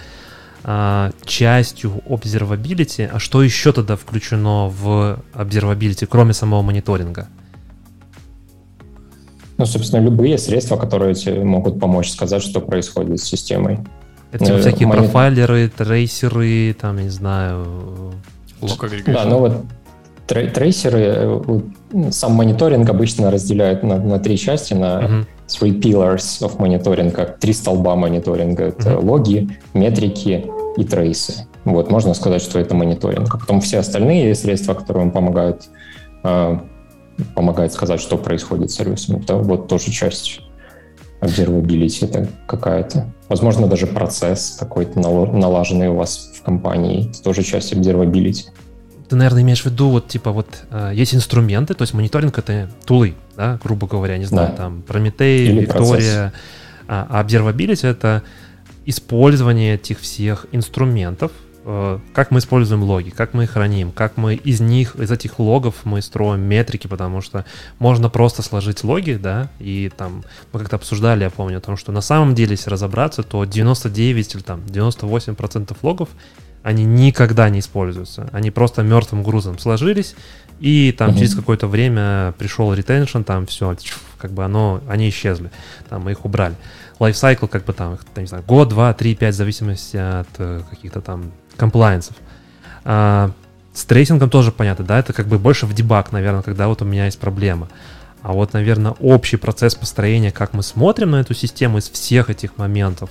а, 0.63 1.12
частью 1.25 2.01
observability, 2.08 3.10
а 3.12 3.20
что 3.20 3.43
еще 3.43 3.72
тогда 3.72 3.96
включено 3.96 4.70
в 4.70 5.20
observability, 5.34 6.05
кроме 6.05 6.34
самого 6.34 6.62
мониторинга? 6.62 7.27
Ну, 9.58 9.65
собственно, 9.65 10.01
любые 10.01 10.38
средства, 10.38 10.77
которые 10.77 11.13
тебе 11.15 11.43
могут 11.43 11.79
помочь 11.79 12.10
сказать, 12.10 12.41
что 12.41 12.60
происходит 12.60 13.20
с 13.20 13.24
системой. 13.24 13.79
Это 14.32 14.46
типа, 14.46 14.60
всякие 14.60 14.88
Мони... 14.88 15.00
профайлеры, 15.00 15.70
трейсеры, 15.70 16.75
там, 16.79 16.98
не 16.98 17.10
знаю... 17.10 18.13
Да, 19.05 19.25
ну 19.25 19.39
вот 19.39 19.65
трейсеры, 20.25 21.00
э, 21.05 22.12
сам 22.12 22.32
мониторинг 22.34 22.89
обычно 22.89 23.29
разделяют 23.29 23.84
на, 23.84 23.98
на 23.98 24.20
три 24.20 24.38
части, 24.38 24.74
на 24.74 25.01
uh-huh. 25.01 25.25
Three 25.48 25.80
pillars 25.80 26.42
of 26.42 27.12
как 27.12 27.40
три 27.40 27.54
столба 27.54 27.96
мониторинга. 27.96 28.66
Это 28.66 28.92
uh-huh. 28.92 29.06
логи, 29.06 29.50
метрики 29.74 30.46
и 30.78 30.84
трейсы. 30.84 31.48
Вот, 31.66 31.90
можно 31.92 32.14
сказать, 32.14 32.42
что 32.42 32.60
это 32.60 32.76
мониторинг. 32.76 33.34
А 33.34 33.38
потом 33.38 33.62
все 33.62 33.80
остальные 33.80 34.36
средства, 34.36 34.74
которые 34.74 35.06
вам 35.06 35.12
помогают 35.12 35.70
а, 36.24 36.62
помогает 37.36 37.74
сказать, 37.74 38.00
что 38.00 38.18
происходит 38.18 38.72
с 38.72 38.76
сервисом. 38.76 39.18
Это 39.18 39.36
вот 39.36 39.68
тоже 39.68 39.92
часть 39.92 40.42
observability 41.22 42.06
это 42.06 42.28
какая-то. 42.48 43.14
Возможно, 43.30 43.68
даже 43.68 43.88
процесс 43.88 44.58
какой-то 44.60 45.00
налаженный 45.00 45.88
у 45.88 45.96
вас 45.96 46.32
в 46.36 46.44
компании. 46.44 47.10
Это 47.10 47.24
тоже 47.24 47.44
часть 47.44 47.74
observability. 47.74 48.46
Ты, 49.13 49.17
наверное, 49.17 49.43
имеешь 49.43 49.62
в 49.62 49.67
виду, 49.67 49.89
вот, 49.89 50.08
типа, 50.08 50.32
вот, 50.32 50.48
э, 50.72 50.91
есть 50.96 51.13
инструменты, 51.13 51.75
то 51.75 51.84
есть 51.84 51.93
мониторинг— 51.93 52.36
это 52.39 52.67
тулы, 52.84 53.13
да, 53.38 53.60
грубо 53.63 53.86
говоря, 53.86 54.17
не 54.17 54.25
знаю, 54.25 54.50
да. 54.50 54.55
там, 54.55 54.82
Прометей, 54.82 55.60
Виктория. 55.60 56.34
А, 56.88 57.05
а 57.10 57.24
observability— 57.24 57.88
это 57.88 58.24
использование 58.88 59.75
этих 59.75 60.00
всех 60.00 60.48
инструментов, 60.51 61.32
Э, 61.65 62.00
как 62.13 62.32
мы 62.32 62.39
используем 62.39 62.84
логи, 62.84 63.10
как 63.10 63.34
мы 63.34 63.43
их 63.43 63.51
храним, 63.51 63.91
как 63.91 64.17
мы 64.17 64.36
из 64.36 64.60
них, 64.60 64.96
из 64.96 65.12
этих 65.12 65.39
логов 65.39 65.75
мы 65.86 66.01
строим 66.01 66.41
метрики, 66.41 66.88
потому 66.88 67.22
что 67.22 67.46
можно 67.79 68.10
просто 68.10 68.41
сложить 68.41 68.84
логи, 68.84 69.13
да, 69.13 69.50
и 69.60 69.89
там 69.96 70.24
мы 70.51 70.60
как-то 70.60 70.75
обсуждали, 70.75 71.24
я 71.24 71.29
помню, 71.29 71.60
о 71.60 71.62
том, 71.62 71.77
что 71.77 71.91
на 71.93 72.01
самом 72.01 72.36
деле, 72.36 72.51
если 72.51 72.70
разобраться, 72.70 73.24
то 73.24 73.46
99 73.46 74.36
или 74.36 74.41
там 74.41 74.60
98% 74.62 75.77
логов, 75.82 76.10
они 76.63 76.86
никогда 76.86 77.50
не 77.50 77.60
используются. 77.60 78.29
Они 78.32 78.50
просто 78.50 78.82
мертвым 78.84 79.22
грузом 79.22 79.60
сложились, 79.60 80.15
и 80.60 80.96
там 80.98 81.12
mm-hmm. 81.12 81.17
через 81.20 81.36
какое-то 81.36 81.67
время 81.67 82.34
пришел 82.38 82.74
retention, 82.74 83.22
там 83.22 83.46
все, 83.46 83.75
как 84.17 84.32
бы 84.32 84.46
оно, 84.46 84.82
они 84.88 85.10
исчезли, 85.10 85.51
там 85.89 86.03
мы 86.03 86.12
их 86.12 86.25
убрали. 86.25 86.55
Lifecycle, 87.00 87.48
как 87.48 87.65
бы 87.65 87.74
там, 87.74 87.98
не 88.15 88.27
знаю, 88.27 88.43
год, 88.48 88.70
два, 88.70 88.93
три, 88.93 89.13
пять, 89.13 89.36
в 89.36 89.38
зависимости 89.38 89.98
от 89.98 90.29
э, 90.38 90.62
каких-то 90.70 91.01
там 91.01 91.32
compliance 91.58 92.02
ов. 92.02 92.16
А, 92.86 93.32
с 93.74 93.84
tracing 93.86 94.20
ом 94.20 94.30
тоже 94.29 94.51
понятно, 94.51 94.86
да, 94.86 95.00
это 95.00 95.12
как 95.12 95.27
бы 95.27 95.39
больше 95.39 95.65
в 95.65 95.74
дебаг, 95.74 96.12
наверное, 96.12 96.43
когда 96.43 96.67
вот 96.67 96.82
у 96.82 96.86
меня 96.86 97.05
есть 97.05 97.20
проблема. 97.20 97.67
А 98.22 98.32
вот, 98.32 98.53
наверное, 98.53 98.93
общий 99.00 99.36
процесс 99.36 99.75
построения, 99.75 100.32
как 100.32 100.53
мы 100.53 100.63
смотрим 100.63 101.12
на 101.12 101.20
эту 101.20 101.34
систему 101.34 101.79
из 101.79 101.89
всех 101.89 102.29
этих 102.29 102.58
моментов, 102.58 103.10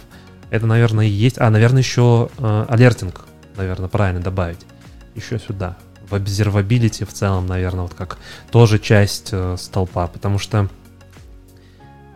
это, 0.48 0.66
наверное, 0.66 1.06
и 1.06 1.10
есть... 1.10 1.36
А, 1.38 1.50
наверное, 1.50 1.82
еще 1.82 2.30
э, 2.38 2.66
алертинг, 2.68 3.26
наверное, 3.56 3.88
правильно 3.88 4.20
добавить. 4.20 4.60
Еще 5.14 5.38
сюда. 5.38 5.76
В 6.08 6.14
observability 6.14 7.04
в 7.04 7.12
целом, 7.12 7.46
наверное, 7.46 7.82
вот 7.82 7.94
как 7.94 8.18
тоже 8.50 8.78
часть 8.78 9.30
э, 9.32 9.56
столпа, 9.58 10.06
потому 10.06 10.38
что 10.38 10.68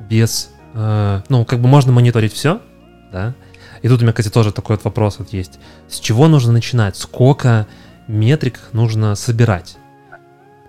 без... 0.00 0.50
Э, 0.74 1.22
ну, 1.28 1.44
как 1.44 1.60
бы 1.60 1.68
можно 1.68 1.92
мониторить 1.92 2.32
все, 2.32 2.60
да, 3.12 3.34
и 3.82 3.88
тут 3.88 4.00
у 4.00 4.02
меня, 4.02 4.12
кстати, 4.12 4.32
тоже 4.32 4.52
такой 4.52 4.76
вот 4.76 4.84
вопрос 4.84 5.18
вот 5.18 5.32
есть. 5.32 5.58
С 5.88 6.00
чего 6.00 6.28
нужно 6.28 6.52
начинать? 6.52 6.96
Сколько 6.96 7.66
метрик 8.08 8.60
нужно 8.72 9.14
собирать? 9.14 9.76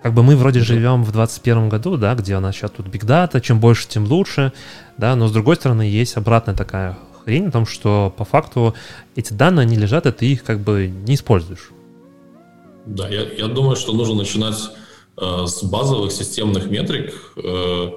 Как 0.02 0.14
бы 0.14 0.22
мы 0.22 0.36
вроде 0.36 0.60
живем 0.60 1.02
в 1.02 1.10
21 1.10 1.68
году, 1.68 1.96
да, 1.96 2.14
где 2.14 2.36
у 2.36 2.40
нас 2.40 2.54
сейчас 2.54 2.70
тут 2.70 2.86
биг 2.86 3.04
дата, 3.04 3.40
чем 3.40 3.58
больше, 3.58 3.88
тем 3.88 4.04
лучше, 4.04 4.52
да, 4.96 5.16
но 5.16 5.26
с 5.26 5.32
другой 5.32 5.56
стороны 5.56 5.82
есть 5.82 6.16
обратная 6.16 6.54
такая 6.54 6.96
хрень 7.28 7.48
о 7.48 7.50
том, 7.50 7.66
что 7.66 8.12
по 8.16 8.24
факту 8.24 8.74
эти 9.14 9.34
данные, 9.34 9.64
они 9.64 9.76
лежат, 9.76 10.06
и 10.06 10.12
ты 10.12 10.26
их 10.32 10.44
как 10.44 10.60
бы 10.60 10.86
не 10.86 11.14
используешь. 11.14 11.70
Да, 12.86 13.06
я, 13.06 13.22
я 13.22 13.48
думаю, 13.48 13.76
что 13.76 13.92
нужно 13.92 14.14
начинать 14.14 14.56
э, 15.18 15.44
с 15.46 15.62
базовых 15.62 16.10
системных 16.10 16.70
метрик, 16.70 17.12
э, 17.36 17.90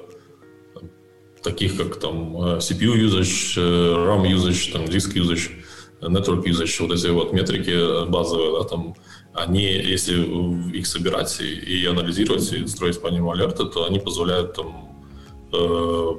таких 1.42 1.78
как 1.78 1.98
там 1.98 2.36
э, 2.36 2.58
CPU 2.58 2.94
usage, 3.06 3.54
э, 3.56 3.94
RAM 4.06 4.24
usage, 4.30 4.70
там, 4.70 4.84
disk 4.84 5.14
usage, 5.14 5.50
network 6.02 6.44
usage, 6.44 6.86
вот 6.86 6.92
эти 6.92 7.06
вот 7.06 7.32
метрики 7.32 8.06
базовые, 8.10 8.52
да, 8.60 8.68
там, 8.68 8.94
они, 9.32 9.64
если 9.64 10.14
их 10.76 10.86
собирать 10.86 11.40
и, 11.40 11.80
и 11.80 11.86
анализировать, 11.86 12.52
и 12.52 12.66
строить 12.66 13.00
по 13.00 13.08
ним 13.08 13.30
алерты, 13.30 13.64
то 13.64 13.86
они 13.86 13.98
позволяют 13.98 14.52
там 14.52 15.06
э, 15.54 16.10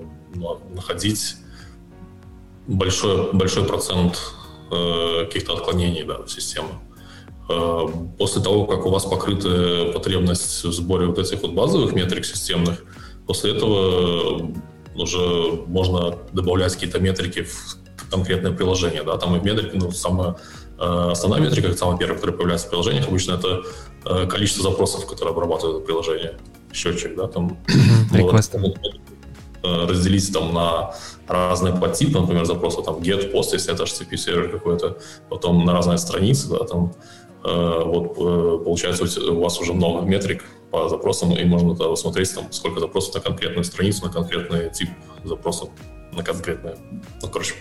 находить 0.73 1.42
большой, 2.67 3.31
большой 3.33 3.65
процент 3.65 4.19
э, 4.71 5.25
каких-то 5.25 5.53
отклонений 5.53 6.03
да, 6.03 6.23
в 6.23 6.29
систему. 6.29 6.69
Э, 7.49 7.87
после 8.17 8.41
того, 8.41 8.65
как 8.65 8.85
у 8.85 8.89
вас 8.89 9.05
покрыта 9.05 9.91
потребность 9.93 10.63
в 10.63 10.71
сборе 10.71 11.07
вот 11.07 11.19
этих 11.19 11.41
вот 11.41 11.51
базовых 11.51 11.93
метрик 11.93 12.25
системных, 12.25 12.83
после 13.27 13.51
этого 13.51 14.51
уже 14.95 15.63
можно 15.67 16.17
добавлять 16.31 16.73
какие-то 16.73 16.99
метрики 16.99 17.43
в 17.43 17.77
конкретное 18.09 18.51
приложение, 18.51 19.03
да, 19.03 19.17
там 19.17 19.35
и 19.35 19.39
метрики, 19.43 19.75
ну, 19.75 19.91
самая 19.91 20.35
э, 20.79 21.09
основная 21.11 21.41
метрика, 21.41 21.75
самая 21.75 21.97
первая, 21.97 22.15
которая 22.15 22.37
появляется 22.37 22.67
в 22.67 22.69
приложениях, 22.69 23.07
обычно 23.07 23.33
это 23.33 23.63
э, 24.05 24.27
количество 24.27 24.69
запросов, 24.69 25.07
которые 25.07 25.33
обрабатывает 25.33 25.77
это 25.77 25.85
приложение, 25.85 26.37
счетчик, 26.71 27.15
да, 27.15 27.27
там, 27.27 27.57
mm 27.67 28.83
разделить 29.63 30.33
там 30.33 30.53
на 30.53 30.93
разные 31.27 31.73
подтипы, 31.73 32.19
например, 32.19 32.45
запроса 32.45 32.81
там 32.81 32.97
get, 32.97 33.31
post, 33.31 33.49
если 33.53 33.73
это 33.73 33.83
HTTP 33.83 34.17
сервер 34.17 34.51
какой-то, 34.51 34.97
потом 35.29 35.65
на 35.65 35.73
разные 35.73 35.97
страницы, 35.97 36.49
да, 36.49 36.65
там, 36.65 36.93
вот 37.43 38.63
получается 38.63 39.03
у 39.31 39.41
вас 39.41 39.59
уже 39.59 39.73
много 39.73 40.05
метрик, 40.05 40.43
по 40.73 40.89
запросам, 40.89 41.31
и 41.33 41.45
можно 41.45 41.75
тогда 41.75 41.95
смотреть, 41.95 42.33
там, 42.33 42.51
сколько 42.51 42.79
запросов 42.79 43.13
на 43.13 43.21
конкретную 43.21 43.63
страницу, 43.63 44.05
на 44.05 44.11
конкретный 44.11 44.71
тип 44.71 44.89
запросов, 45.23 45.69
на 46.11 46.23
конкретное, 46.23 46.77
ну, 47.21 47.29
короче, 47.29 47.53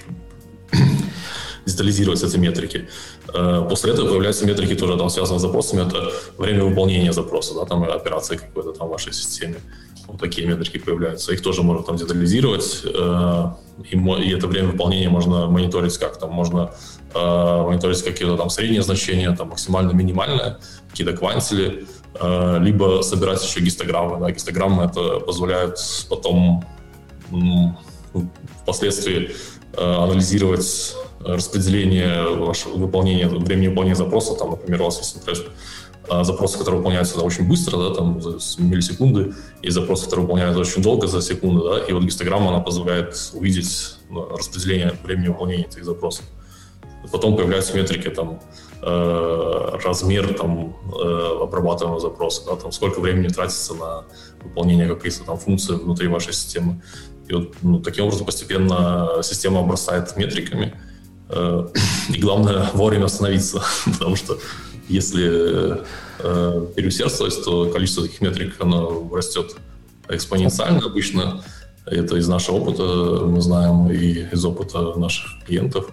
детализировать 1.67 2.23
эти 2.23 2.39
метрики. 2.39 2.89
Э, 3.35 3.67
после 3.69 3.93
этого 3.93 4.09
появляются 4.09 4.47
метрики, 4.47 4.75
тоже 4.75 4.97
там 4.97 5.11
связанные 5.11 5.41
с 5.41 5.43
запросами, 5.43 5.87
это 5.87 6.11
время 6.39 6.65
выполнения 6.65 7.13
запроса, 7.13 7.55
да, 7.55 7.67
там 7.67 7.85
операции 7.85 8.37
какой-то 8.37 8.73
там 8.73 8.89
в 8.89 8.91
вашей 8.91 9.13
системе. 9.13 9.57
Вот 10.07 10.21
такие 10.21 10.47
метрики 10.47 10.79
появляются. 10.79 11.33
Их 11.33 11.43
тоже 11.43 11.63
можно 11.63 11.83
там 11.83 11.97
детализировать, 11.97 12.83
э, 12.85 13.45
и, 13.91 13.97
и 13.97 14.33
это 14.33 14.47
время 14.47 14.69
выполнения 14.69 15.09
можно 15.09 15.47
мониторить 15.47 15.97
как 15.99 16.19
там, 16.19 16.31
можно 16.33 16.73
э, 17.15 17.63
мониторить 17.63 18.03
какие-то 18.03 18.37
там 18.37 18.51
средние 18.51 18.83
значения, 18.83 19.35
там 19.35 19.49
максимально 19.49 19.93
минимальные, 19.93 20.59
какие-то 20.91 21.17
квантили, 21.17 21.87
Э, 22.21 22.59
либо 22.61 23.01
собирать 23.03 23.43
еще 23.43 23.61
гистограммы. 23.61 24.21
Да. 24.21 24.31
Гистограммы 24.31 24.85
это 24.85 25.21
позволяет 25.21 25.79
потом 26.11 26.65
впоследствии 28.63 29.31
э, 29.73 29.83
анализировать 29.83 30.95
распределение 31.21 32.29
вашего 32.29 32.77
выполнения, 32.77 33.29
времени 33.29 33.69
выполнения 33.69 33.97
запроса. 33.97 34.35
Там, 34.35 34.51
например, 34.51 34.83
у 34.83 34.85
вас 34.87 34.99
есть, 34.99 35.17
например, 35.17 35.51
э, 36.09 36.25
запросы, 36.25 36.59
которые 36.59 36.79
выполняются 36.79 37.17
да, 37.17 37.23
очень 37.23 37.49
быстро, 37.49 37.79
да, 37.79 37.95
там, 37.95 38.21
за 38.21 38.63
миллисекунды, 38.63 39.35
и 39.63 39.71
запросы, 39.71 40.05
которые 40.05 40.27
выполняются 40.27 40.61
очень 40.61 40.83
долго, 40.83 41.07
за 41.07 41.21
секунду, 41.23 41.69
да, 41.69 41.79
и 41.85 41.93
вот 41.93 42.05
гистограмма, 42.05 42.49
она 42.49 42.61
позволяет 42.61 43.17
увидеть 43.35 43.97
ну, 44.11 44.29
распределение 44.29 44.95
времени 45.05 45.29
выполнения 45.29 45.65
этих 45.65 45.85
запросов. 45.85 46.25
Потом 47.11 47.37
появляются 47.37 47.77
метрики, 47.77 48.09
там, 48.09 48.41
Э, 48.85 49.79
размер 49.85 50.35
там, 50.35 50.75
э, 51.01 51.39
обрабатываемого 51.43 52.01
запроса, 52.01 52.43
да, 52.47 52.57
там, 52.57 52.73
сколько 52.73 52.99
времени 52.99 53.29
тратится 53.29 53.75
на 53.75 54.05
выполнение 54.43 54.93
каких-то 54.93 55.25
там 55.25 55.39
функций 55.39 55.77
внутри 55.77 56.09
вашей 56.09 56.33
системы. 56.33 56.83
И 57.29 57.33
вот 57.33 57.55
ну, 57.63 57.79
таким 57.79 58.07
образом 58.07 58.27
постепенно 58.27 59.21
система 59.23 59.61
обрастает 59.61 60.17
метриками. 60.17 60.75
Э, 61.29 61.69
и 62.09 62.19
главное 62.19 62.71
вовремя 62.75 63.05
остановиться, 63.05 63.63
потому 63.85 64.17
что 64.17 64.39
если 64.93 65.81
переусердствовать, 66.21 67.45
то 67.45 67.67
количество 67.67 68.05
таких 68.05 68.21
метрик 68.21 68.55
оно 68.61 69.11
растет 69.13 69.57
экспоненциально 70.09 70.87
обычно. 70.87 71.43
Это 71.85 72.17
из 72.17 72.29
нашего 72.29 72.57
опыта 72.57 73.25
мы 73.27 73.41
знаем 73.41 73.91
и 73.91 74.29
из 74.33 74.45
опыта 74.45 74.97
наших 74.97 75.45
клиентов. 75.45 75.91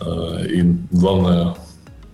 И 0.00 0.62
главное 0.90 1.56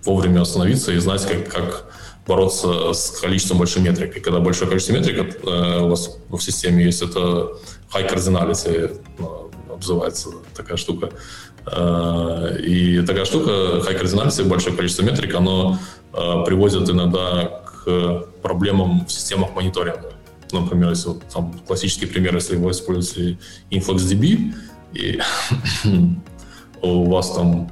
вовремя 0.05 0.41
остановиться 0.41 0.91
и 0.91 0.97
знать, 0.97 1.25
как, 1.25 1.49
как 1.49 1.85
бороться 2.27 2.93
с 2.93 3.11
количеством 3.19 3.59
большой 3.59 3.83
метрик. 3.83 4.17
И 4.17 4.19
когда 4.19 4.39
большое 4.39 4.67
количество 4.67 4.93
метрик 4.93 5.37
э, 5.43 5.79
у 5.81 5.89
вас 5.89 6.17
в 6.29 6.39
системе 6.39 6.85
есть, 6.85 7.01
это 7.01 7.57
high 7.93 8.11
cardinality, 8.11 8.99
ну, 9.19 9.51
обзывается 9.71 10.29
такая 10.55 10.77
штука. 10.77 11.11
Э, 11.67 12.57
и 12.59 13.01
такая 13.01 13.25
штука, 13.25 13.51
high 13.85 14.01
cardinality, 14.01 14.43
большое 14.45 14.75
количество 14.75 15.03
метрик, 15.03 15.35
оно 15.35 15.77
э, 16.15 16.43
приводит 16.45 16.89
иногда 16.89 17.61
к 17.65 18.25
проблемам 18.41 19.05
в 19.05 19.11
системах 19.11 19.53
мониторинга. 19.55 20.13
Например, 20.51 20.89
если 20.89 21.09
вот, 21.09 21.23
там 21.33 21.53
классический 21.67 22.05
пример, 22.05 22.35
если 22.35 22.55
вы 22.55 22.71
используете 22.71 23.39
InfluxDB, 23.71 24.53
и 24.93 25.19
у 26.81 27.09
вас 27.09 27.31
там 27.31 27.71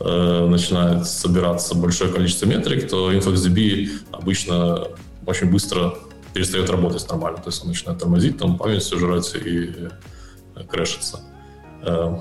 э, 0.00 0.46
начинает 0.46 1.06
собираться 1.06 1.74
большое 1.74 2.12
количество 2.12 2.46
метрик, 2.46 2.88
то 2.88 3.12
InfluxDB 3.12 3.90
обычно 4.12 4.88
очень 5.26 5.50
быстро 5.50 5.94
перестает 6.32 6.68
работать 6.70 7.08
нормально. 7.08 7.38
То 7.38 7.48
есть 7.48 7.62
он 7.62 7.68
начинает 7.68 8.00
тормозить, 8.00 8.38
там 8.38 8.58
память 8.58 8.82
все 8.82 8.96
и 9.38 9.88
э, 10.56 10.64
крэшится. 10.64 11.20
Э, 11.84 12.16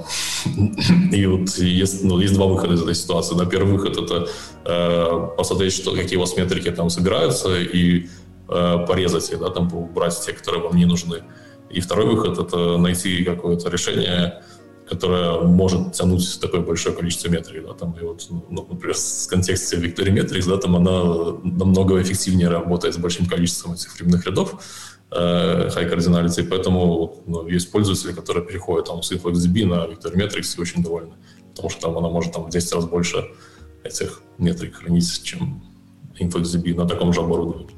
и 1.12 1.26
вот 1.26 1.50
есть, 1.58 2.04
ну, 2.04 2.20
есть 2.20 2.34
два 2.34 2.48
выхода 2.48 2.74
из 2.74 2.82
этой 2.82 2.96
ситуации. 2.96 3.36
Да, 3.36 3.46
первый 3.46 3.74
выход— 3.74 3.98
это 3.98 4.28
э, 4.66 5.28
посмотреть, 5.38 5.74
что, 5.74 5.96
какие 5.96 6.18
у 6.18 6.22
вас 6.22 6.36
метрики 6.38 6.72
там 6.72 6.90
собираются, 6.90 7.60
и 7.60 8.08
э, 8.50 8.86
порезать 8.88 9.32
их, 9.32 9.40
да, 9.40 9.50
там 9.50 9.74
убрать 9.74 10.20
те, 10.26 10.34
которые 10.34 10.64
вам 10.64 10.76
не 10.76 10.86
нужны. 10.86 11.24
И 11.70 11.82
второй 11.82 12.06
выход— 12.06 12.38
это 12.40 12.78
найти 12.78 13.24
какое-то 13.24 13.70
решение, 13.70 14.44
которое 14.88 15.42
может 15.42 15.94
тянуть 15.94 16.40
такое 16.42 16.62
большое 16.62 16.96
количество 16.96 17.30
метрик. 17.30 17.66
Да, 17.66 17.74
там, 17.74 17.94
и 18.00 18.04
вот, 18.04 18.28
ну, 18.30 18.68
например, 18.70 18.96
в 18.96 19.28
контексте 19.28 19.78
Victory 19.78 20.48
да, 20.48 20.58
там 20.58 20.76
она 20.76 21.38
намного 21.44 22.02
эффективнее 22.02 22.50
работает 22.50 22.96
с 22.96 22.98
большим 22.98 23.26
количеством 23.26 23.74
этих 23.74 23.96
временных 23.96 24.26
рядов, 24.26 24.62
high 25.16 25.90
cardinality, 25.90 26.44
поэтому 26.44 27.22
ну, 27.26 27.48
есть 27.48 27.72
пользователи, 27.72 28.12
которые 28.12 28.46
переходят 28.46 28.88
там, 28.88 29.04
с 29.04 29.12
InfluxDB 29.12 29.66
на 29.66 29.86
Victory 29.86 30.42
и 30.42 30.62
очень 30.62 30.84
довольны, 30.84 31.14
потому 31.52 31.70
что 31.70 31.82
там 31.82 31.98
она 31.98 32.10
может 32.10 32.34
там, 32.34 32.44
в 32.44 32.50
10 32.50 32.74
раз 32.74 32.86
больше 32.86 33.26
этих 33.84 34.22
метрик 34.38 34.76
хранить, 34.76 35.24
чем 35.24 35.62
InfluxDB 36.20 36.76
на 36.76 36.88
таком 36.88 37.14
же 37.14 37.20
оборудовании. 37.22 37.70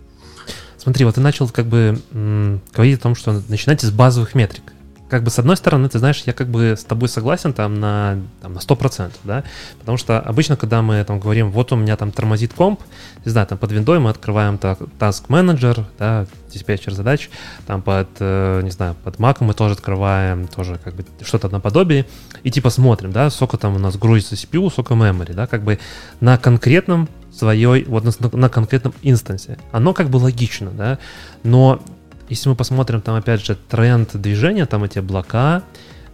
Смотри, 0.77 1.05
вот 1.05 1.15
ты 1.15 1.21
начал 1.21 1.49
как 1.49 1.65
бы 1.65 1.99
м- 2.11 2.61
говорить 2.73 2.99
о 2.99 3.03
том, 3.03 3.15
что 3.15 3.41
начинайте 3.49 3.87
с 3.87 3.91
базовых 3.91 4.35
метрик 4.35 4.74
как 5.09 5.23
бы 5.23 5.29
с 5.29 5.37
одной 5.37 5.55
стороны, 5.55 5.87
ты 5.87 5.99
знаешь, 5.99 6.23
я 6.25 6.33
как 6.33 6.47
бы 6.47 6.75
с 6.77 6.83
тобой 6.83 7.09
согласен 7.09 7.53
там 7.53 7.79
на, 7.79 8.19
там, 8.41 8.53
на 8.53 8.59
100%, 8.59 9.11
да, 9.23 9.43
потому 9.79 9.97
что 9.97 10.19
обычно, 10.19 10.55
когда 10.55 10.81
мы 10.81 11.03
там 11.03 11.19
говорим, 11.19 11.51
вот 11.51 11.71
у 11.71 11.75
меня 11.75 11.95
там 11.95 12.11
тормозит 12.11 12.53
комп, 12.53 12.81
не 13.23 13.31
знаю, 13.31 13.47
там 13.47 13.57
под 13.57 13.71
виндой 13.71 13.99
мы 13.99 14.09
открываем 14.09 14.57
так, 14.57 14.79
Task 14.99 15.27
Manager, 15.27 15.85
да, 15.99 16.25
диспетчер 16.51 16.93
задач, 16.93 17.29
там 17.67 17.81
под, 17.81 18.07
э, 18.19 18.61
не 18.63 18.71
знаю, 18.71 18.95
под 19.03 19.17
Mac 19.17 19.37
мы 19.41 19.53
тоже 19.53 19.73
открываем 19.73 20.47
тоже 20.47 20.79
как 20.83 20.95
бы 20.95 21.05
что-то 21.23 21.49
наподобие, 21.49 22.05
и 22.43 22.49
типа 22.49 22.69
смотрим, 22.69 23.11
да, 23.11 23.29
сколько 23.29 23.57
там 23.57 23.75
у 23.75 23.79
нас 23.79 23.97
грузится 23.97 24.35
CPU, 24.35 24.71
сколько 24.71 24.95
memory, 24.95 25.33
да, 25.33 25.45
как 25.47 25.63
бы 25.63 25.79
на 26.19 26.37
конкретном 26.37 27.09
своей, 27.31 27.83
вот 27.83 28.03
на, 28.03 28.37
на 28.37 28.49
конкретном 28.49 28.93
инстансе. 29.03 29.57
Оно 29.71 29.93
как 29.93 30.09
бы 30.09 30.17
логично, 30.17 30.71
да, 30.71 30.97
но 31.43 31.81
если 32.29 32.49
мы 32.49 32.55
посмотрим 32.55 33.01
там, 33.01 33.15
опять 33.15 33.45
же, 33.45 33.55
тренд 33.55 34.15
движения, 34.15 34.65
там 34.65 34.83
эти 34.83 34.99
облака, 34.99 35.63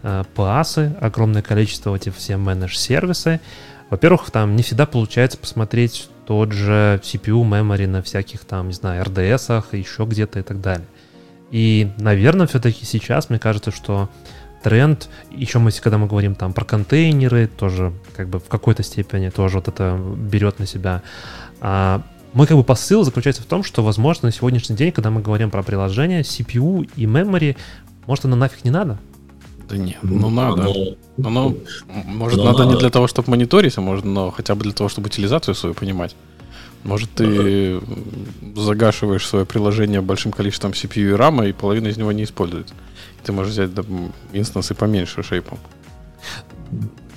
э, 0.04 0.24
пасы, 0.36 0.95
огромное 1.00 1.41
количество 1.41 1.95
эти 1.95 2.10
все 2.10 2.36
менедж-сервисы, 2.36 3.39
во-первых, 3.89 4.32
там 4.32 4.56
не 4.56 4.63
всегда 4.63 4.86
получается 4.86 5.38
посмотреть 5.38 6.10
тот 6.26 6.54
же 6.54 7.02
CPU, 7.04 7.43
memory 7.43 7.88
на 7.88 8.02
всяких 8.02 8.45
там, 8.45 8.67
не 8.67 8.74
знаю, 8.74 9.04
RDS, 9.04 9.65
еще 9.76 10.06
где-то 10.06 10.39
и 10.39 10.43
так 10.43 10.62
далее. 10.62 10.88
И, 11.52 11.91
наверное, 11.97 12.47
все-таки 12.47 12.86
сейчас, 12.86 13.30
мне 13.30 13.38
кажется, 13.38 13.71
что 13.71 14.10
тренд, 14.63 15.10
еще 15.32 15.60
мы, 15.60 15.71
когда 15.71 15.97
мы 15.97 16.08
говорим 16.08 16.36
там 16.36 16.54
про 16.54 16.63
контейнеры, 16.63 17.47
тоже 17.47 17.91
как 18.15 18.30
бы 18.30 18.39
в 18.39 18.47
какой-то 18.47 18.84
степени 18.84 19.30
тоже 19.30 19.58
вот 19.58 19.67
это 19.67 20.00
берет 20.00 20.60
на 20.60 20.65
себя. 20.65 21.02
А 21.60 22.02
мой 22.34 22.48
как 22.48 22.58
бы 22.58 22.63
посыл 22.63 23.04
заключается 23.04 23.41
в 23.41 23.46
том, 23.46 23.63
что, 23.63 23.84
возможно, 23.84 24.28
на 24.28 24.32
сегодняшний 24.32 24.76
день, 24.76 24.91
когда 24.91 25.10
мы 25.10 25.22
говорим 25.22 25.50
про 25.50 25.63
приложение, 25.63 26.22
CPU 26.22 26.89
и 26.96 27.06
memory, 27.06 27.58
может, 28.08 28.26
оно 28.26 28.36
нафиг 28.36 28.63
не 28.63 28.72
надо? 28.72 29.00
Да 29.70 29.78
нет, 29.78 30.00
ну 30.02 30.30
надо. 30.30 30.63
Оно, 30.63 30.96
оно 31.17 31.56
может, 32.06 32.38
но 32.38 32.46
надо, 32.46 32.60
надо 32.60 32.74
не 32.74 32.80
для 32.80 32.89
того, 32.89 33.08
чтобы 33.08 33.30
мониторить, 33.32 33.78
а 33.78 33.82
может, 33.82 34.06
но 34.06 34.32
хотя 34.32 34.56
бы 34.56 34.63
для 34.63 34.74
того, 34.74 34.89
чтобы 34.89 35.08
утилизацию 35.08 35.56
свою 35.56 35.76
понимать. 35.76 36.15
Может, 36.84 37.12
ты 37.12 37.80
загашиваешь 38.56 39.26
свое 39.26 39.46
приложение 39.46 40.02
большим 40.02 40.32
количеством 40.32 40.72
CPU 40.72 41.12
и 41.12 41.15
RAM, 41.15 41.48
и 41.48 41.54
половина 41.54 41.88
из 41.88 41.98
него 41.98 42.12
не 42.12 42.24
используется. 42.24 42.74
Ты 43.24 43.32
можешь 43.32 43.54
взять 43.54 43.74
да, 43.74 43.84
инстансы 44.34 44.74
поменьше 44.74 45.22
шейпом. 45.22 45.60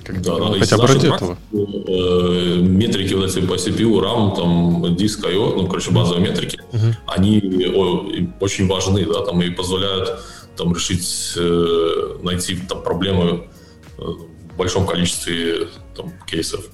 Как 0.05 0.21
да, 0.21 0.37
ну, 0.37 0.59
хотя 0.59 0.77
бы 0.77 0.87
ради 0.87 1.07
этого. 1.07 1.37
Э, 1.51 2.59
метрики 2.61 3.13
вот 3.13 3.25
эти 3.25 3.39
по 3.45 3.53
CPU, 3.55 3.99
RAM, 3.99 4.35
там, 4.35 4.95
диск 4.95 5.25
IO, 5.25 5.55
ну, 5.55 5.67
короче, 5.67 5.91
базовые 5.91 6.21
метрики, 6.21 6.59
uh-huh. 6.71 6.93
они 7.07 7.41
о, 7.73 8.05
очень 8.39 8.67
важны, 8.67 9.05
да, 9.05 9.25
там, 9.25 9.41
и 9.41 9.49
позволяют 9.49 10.19
там 10.55 10.73
решить, 10.73 11.33
э, 11.37 12.17
найти 12.21 12.57
там 12.69 12.83
проблемы 12.83 13.47
э, 13.97 14.01
в 14.01 14.57
большом 14.57 14.85
количестве 14.85 15.69
там, 15.95 16.13
кейсов. 16.27 16.65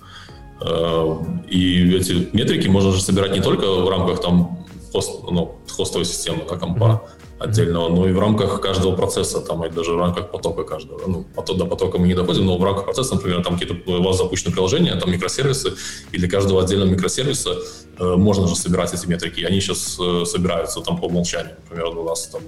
Э, 0.59 1.15
и 1.47 1.95
эти 1.95 2.27
метрики 2.33 2.67
можно 2.67 2.91
же 2.91 3.01
собирать 3.01 3.33
не 3.33 3.41
только 3.41 3.65
в 3.65 3.89
рамках 3.89 4.21
там 4.21 4.67
хост, 4.91 5.23
ну, 5.31 5.55
хостовой 5.69 6.05
системы, 6.05 6.43
да, 6.49 6.57
компа, 6.57 7.01
uh-huh 7.05 7.20
отдельного, 7.41 7.89
но 7.89 8.07
и 8.07 8.11
в 8.11 8.19
рамках 8.19 8.61
каждого 8.61 8.95
процесса, 8.95 9.41
там, 9.41 9.65
и 9.65 9.69
даже 9.69 9.93
в 9.93 9.99
рамках 9.99 10.31
потока 10.31 10.63
каждого. 10.63 11.01
Ну, 11.07 11.25
поток, 11.35 11.57
до 11.57 11.65
потока 11.65 11.97
мы 11.97 12.07
не 12.07 12.13
доходим, 12.13 12.45
но 12.45 12.57
в 12.57 12.63
рамках 12.63 12.85
процесса, 12.85 13.15
например, 13.15 13.43
там 13.43 13.57
какие-то 13.57 13.91
у 13.91 14.03
вас 14.03 14.17
запущены 14.17 14.53
приложения, 14.53 14.95
там 14.95 15.11
микросервисы, 15.11 15.73
и 16.11 16.17
для 16.17 16.29
каждого 16.29 16.61
отдельного 16.61 16.89
микросервиса 16.89 17.57
э, 17.99 18.15
можно 18.15 18.47
же 18.47 18.55
собирать 18.55 18.93
эти 18.93 19.07
метрики. 19.07 19.41
Они 19.43 19.59
сейчас 19.59 19.97
э, 19.99 20.25
собираются 20.25 20.81
там 20.81 20.97
по 20.97 21.05
умолчанию. 21.05 21.55
Например, 21.63 21.97
у 21.97 22.03
нас 22.03 22.27
там 22.27 22.41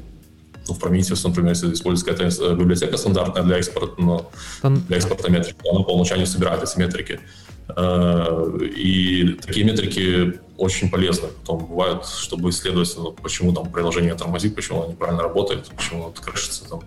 ну, 0.67 0.73
в 0.73 0.79
Prometheus, 0.79 1.27
например, 1.27 1.51
если 1.51 1.73
используется 1.73 2.05
какая-то 2.05 2.45
э, 2.45 2.55
библиотека 2.55 2.97
стандартная 2.97 3.43
для 3.43 3.57
экспорта, 3.57 4.01
но 4.01 4.31
для 4.63 4.97
экспорта 4.97 5.31
метрик, 5.31 5.55
она 5.69 5.83
по 5.83 5.93
умолчанию 5.93 6.27
собирает 6.27 6.63
эти 6.63 6.77
метрики. 6.79 7.19
Э, 7.75 8.57
и 8.61 9.37
такие 9.45 9.65
метрики 9.65 10.39
очень 10.57 10.89
полезны. 10.89 11.29
Потом 11.41 11.65
бывает, 11.65 12.05
чтобы 12.05 12.49
исследовать, 12.49 12.93
ну, 12.97 13.11
почему 13.11 13.53
там 13.53 13.71
приложение 13.71 14.15
тормозит, 14.15 14.55
почему 14.55 14.83
оно 14.83 14.91
неправильно 14.91 15.23
работает, 15.23 15.69
почему 15.75 16.05
оно 16.05 16.13
крышится 16.13 16.67
там. 16.69 16.83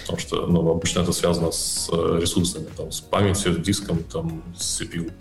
Потому 0.00 0.18
что 0.18 0.46
ну, 0.46 0.70
обычно 0.70 1.00
это 1.00 1.12
связано 1.12 1.52
с 1.52 1.88
э, 1.92 2.18
ресурсами, 2.20 2.66
там, 2.76 2.90
с 2.90 3.00
памятью, 3.00 3.52
с 3.52 3.56
диском, 3.58 4.02
там, 4.04 4.42
с 4.56 4.80
CPU. 4.80 5.12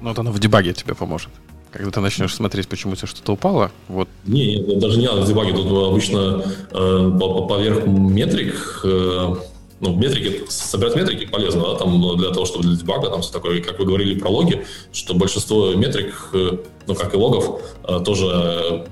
Ну, 0.00 0.08
вот 0.08 0.18
оно 0.18 0.30
в 0.30 0.38
дебаге 0.38 0.74
тебе 0.74 0.94
поможет. 0.94 1.30
Когда 1.76 1.90
ты 1.90 2.00
начнешь 2.00 2.34
смотреть, 2.34 2.68
почему 2.68 2.94
у 2.94 2.96
тебя 2.96 3.06
что-то 3.06 3.32
упало, 3.32 3.70
вот... 3.88 4.08
Не, 4.24 4.62
даже 4.76 4.98
не 4.98 5.06
надо 5.06 5.22
в 5.22 5.28
дебаге. 5.28 5.52
Тут 5.52 5.66
обычно 5.66 6.42
э, 6.70 7.18
поверх 7.48 7.86
метрик 7.86 8.80
э, 8.84 9.34
ну, 9.80 9.94
метрики, 9.94 10.44
собирать 10.48 10.96
метрики 10.96 11.26
полезно, 11.26 11.62
да, 11.62 11.74
там 11.74 12.16
для 12.16 12.30
того, 12.30 12.46
чтобы 12.46 12.64
для 12.64 12.76
дебага, 12.76 13.10
там 13.10 13.20
все 13.20 13.32
такое, 13.32 13.62
как 13.62 13.78
вы 13.78 13.84
говорили 13.84 14.18
про 14.18 14.30
логи, 14.30 14.64
что 14.92 15.14
большинство 15.14 15.74
метрик, 15.74 16.14
э, 16.32 16.58
ну, 16.86 16.94
как 16.94 17.12
и 17.14 17.16
логов, 17.16 17.60
э, 17.84 18.00
тоже 18.04 18.86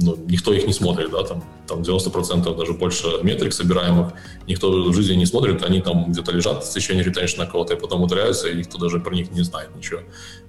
ну, 0.00 0.16
никто 0.28 0.52
их 0.52 0.66
не 0.66 0.72
смотрит, 0.72 1.10
да, 1.10 1.22
там, 1.22 1.44
там 1.66 1.82
90% 1.82 2.56
даже 2.56 2.72
больше 2.72 3.06
метрик 3.22 3.52
собираемых, 3.52 4.12
никто 4.46 4.70
в 4.70 4.94
жизни 4.94 5.14
не 5.14 5.26
смотрит, 5.26 5.62
они 5.62 5.80
там 5.80 6.10
где-то 6.10 6.32
лежат 6.32 6.64
в 6.64 6.72
течение 6.72 7.04
ретеншна 7.04 7.46
кого-то 7.46 7.74
и 7.74 7.76
потом 7.76 8.02
удаляются, 8.02 8.48
и 8.48 8.56
никто 8.56 8.78
даже 8.78 9.00
про 9.00 9.14
них 9.14 9.30
не 9.30 9.42
знает 9.42 9.74
ничего. 9.76 10.00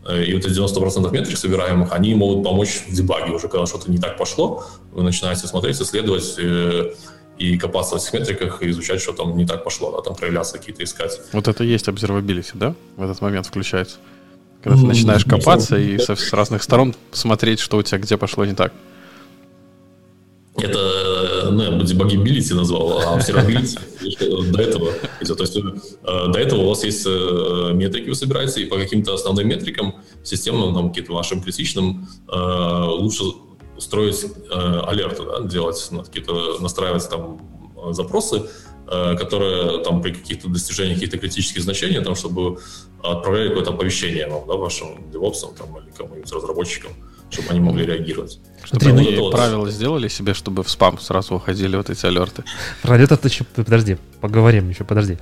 Э, 0.05 0.23
и 0.23 0.33
вот 0.33 0.45
эти 0.45 0.53
90% 0.53 1.11
метрик 1.11 1.37
собираемых, 1.37 1.91
они 1.91 2.15
могут 2.15 2.43
помочь 2.43 2.83
в 2.87 2.93
дебаге 2.93 3.33
уже, 3.33 3.47
когда 3.47 3.65
что-то 3.65 3.91
не 3.91 3.97
так 3.97 4.17
пошло, 4.17 4.63
вы 4.91 5.03
начинаете 5.03 5.47
смотреть, 5.47 5.81
исследовать, 5.81 6.37
и 7.41 7.57
копаться 7.57 7.95
в 7.95 7.97
этих 7.97 8.13
метриках 8.13 8.61
и 8.61 8.69
изучать, 8.69 9.01
что 9.01 9.13
там 9.13 9.35
не 9.35 9.45
так 9.47 9.63
пошло, 9.63 9.91
да, 9.91 10.01
там 10.01 10.15
проявляться 10.15 10.57
какие-то 10.59 10.83
искать. 10.83 11.19
Вот 11.33 11.47
это 11.47 11.63
и 11.63 11.67
есть 11.67 11.87
observability, 11.87 12.51
да? 12.53 12.75
В 12.97 13.03
этот 13.03 13.19
момент 13.21 13.47
включается. 13.47 13.97
Когда 14.61 14.79
ты 14.79 14.85
начинаешь 14.85 15.25
копаться 15.25 15.77
и 15.77 15.97
со, 15.97 16.15
с 16.15 16.33
разных 16.33 16.61
сторон 16.61 16.93
смотреть, 17.11 17.59
что 17.59 17.77
у 17.77 17.83
тебя 17.83 17.97
где 17.97 18.15
пошло 18.15 18.45
не 18.45 18.53
так. 18.53 18.73
Это, 20.57 21.49
ну, 21.49 21.63
я 21.63 21.71
бы 21.71 21.83
debugability 21.83 22.53
назвал, 22.53 22.99
а 22.99 23.17
observability 23.17 23.79
до 24.51 24.61
этого. 24.61 24.91
То 24.91 25.43
есть 25.43 25.57
э, 25.57 26.27
до 26.27 26.39
этого 26.39 26.61
у 26.61 26.69
вас 26.69 26.83
есть 26.83 27.05
э, 27.07 27.71
метрики, 27.73 28.09
вы 28.09 28.15
собираете, 28.15 28.63
и 28.63 28.65
по 28.65 28.75
каким-то 28.75 29.13
основным 29.13 29.47
метрикам, 29.47 29.95
системным, 30.23 30.75
там, 30.75 30.89
каким-то 30.89 31.13
вашим 31.13 31.41
критичным, 31.41 32.07
э, 32.27 32.35
лучше 32.35 33.23
строить 33.77 34.25
алерты, 34.51 35.23
да, 35.23 35.41
делать 35.47 35.87
ну, 35.91 36.03
какие-то, 36.03 36.59
настраивать 36.59 37.09
там 37.09 37.41
запросы, 37.91 38.43
которые 38.85 39.83
там 39.83 40.03
при 40.03 40.11
каких-то 40.11 40.49
достижениях 40.49 40.97
каких-то 40.97 41.17
критических 41.17 41.63
значений, 41.63 41.99
там, 42.03 42.13
чтобы 42.13 42.59
отправляли 43.01 43.47
какое-то 43.47 43.71
оповещение 43.71 44.27
вам, 44.27 44.43
да, 44.47 44.53
вашим 44.53 45.09
девопсам 45.11 45.55
там, 45.55 45.75
или 45.77 45.91
кому-нибудь 45.97 46.31
разработчикам, 46.31 46.91
чтобы 47.31 47.49
они 47.49 47.59
могли 47.61 47.85
реагировать. 47.85 48.39
Чтобы 48.63 48.85
они 48.87 49.15
вот 49.15 49.31
правила 49.31 49.69
сделали 49.71 50.07
себе, 50.07 50.33
чтобы 50.33 50.63
в 50.63 50.69
спам 50.69 50.99
сразу 50.99 51.35
уходили 51.35 51.75
вот 51.75 51.89
эти 51.89 52.05
алерты. 52.05 52.43
Про 52.81 52.99
это 52.99 53.19
еще, 53.23 53.43
подожди, 53.43 53.97
поговорим 54.19 54.69
еще, 54.69 54.83
подожди. 54.83 55.17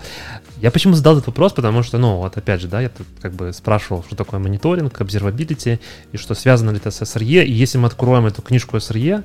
Я 0.61 0.71
почему 0.71 0.95
задал 0.95 1.13
этот 1.13 1.27
вопрос, 1.27 1.53
потому 1.53 1.83
что, 1.83 1.97
ну, 1.97 2.17
вот 2.17 2.35
опять 2.35 2.61
же, 2.61 2.67
да, 2.67 2.81
я 2.81 2.89
тут 2.89 3.07
как 3.21 3.33
бы 3.33 3.53
спрашивал, 3.53 4.03
что 4.03 4.15
такое 4.15 4.39
мониторинг, 4.39 4.99
observability, 4.99 5.79
и 6.11 6.17
что 6.17 6.33
связано 6.33 6.71
ли 6.71 6.77
это 6.77 6.91
с 6.91 7.01
SRE, 7.01 7.45
и 7.45 7.51
если 7.51 7.77
мы 7.77 7.87
откроем 7.87 8.25
эту 8.25 8.41
книжку 8.41 8.77
SRE, 8.77 9.23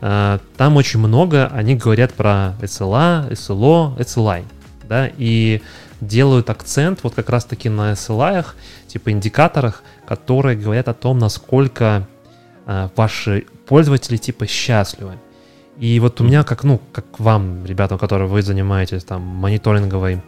э, 0.00 0.38
там 0.56 0.76
очень 0.76 1.00
много, 1.00 1.48
они 1.48 1.74
говорят 1.74 2.12
про 2.14 2.54
SLA, 2.60 3.30
SLO, 3.32 3.98
SLI, 3.98 4.44
да, 4.88 5.10
и 5.16 5.62
делают 6.00 6.50
акцент 6.50 7.00
вот 7.02 7.14
как 7.14 7.30
раз-таки 7.30 7.68
на 7.68 7.92
SLI, 7.92 8.44
типа 8.86 9.10
индикаторах, 9.10 9.82
которые 10.06 10.56
говорят 10.56 10.88
о 10.88 10.94
том, 10.94 11.18
насколько 11.18 12.06
ваши 12.66 13.46
пользователи 13.66 14.16
типа 14.16 14.46
счастливы. 14.46 15.18
И 15.78 16.00
вот 16.00 16.20
у 16.20 16.24
меня, 16.24 16.42
как, 16.42 16.64
ну, 16.64 16.80
как 16.92 17.20
вам, 17.20 17.64
ребята, 17.66 17.98
которые 17.98 18.28
вы 18.28 18.42
занимаетесь 18.42 19.04
там 19.04 19.22
мониторинговой 19.22 20.22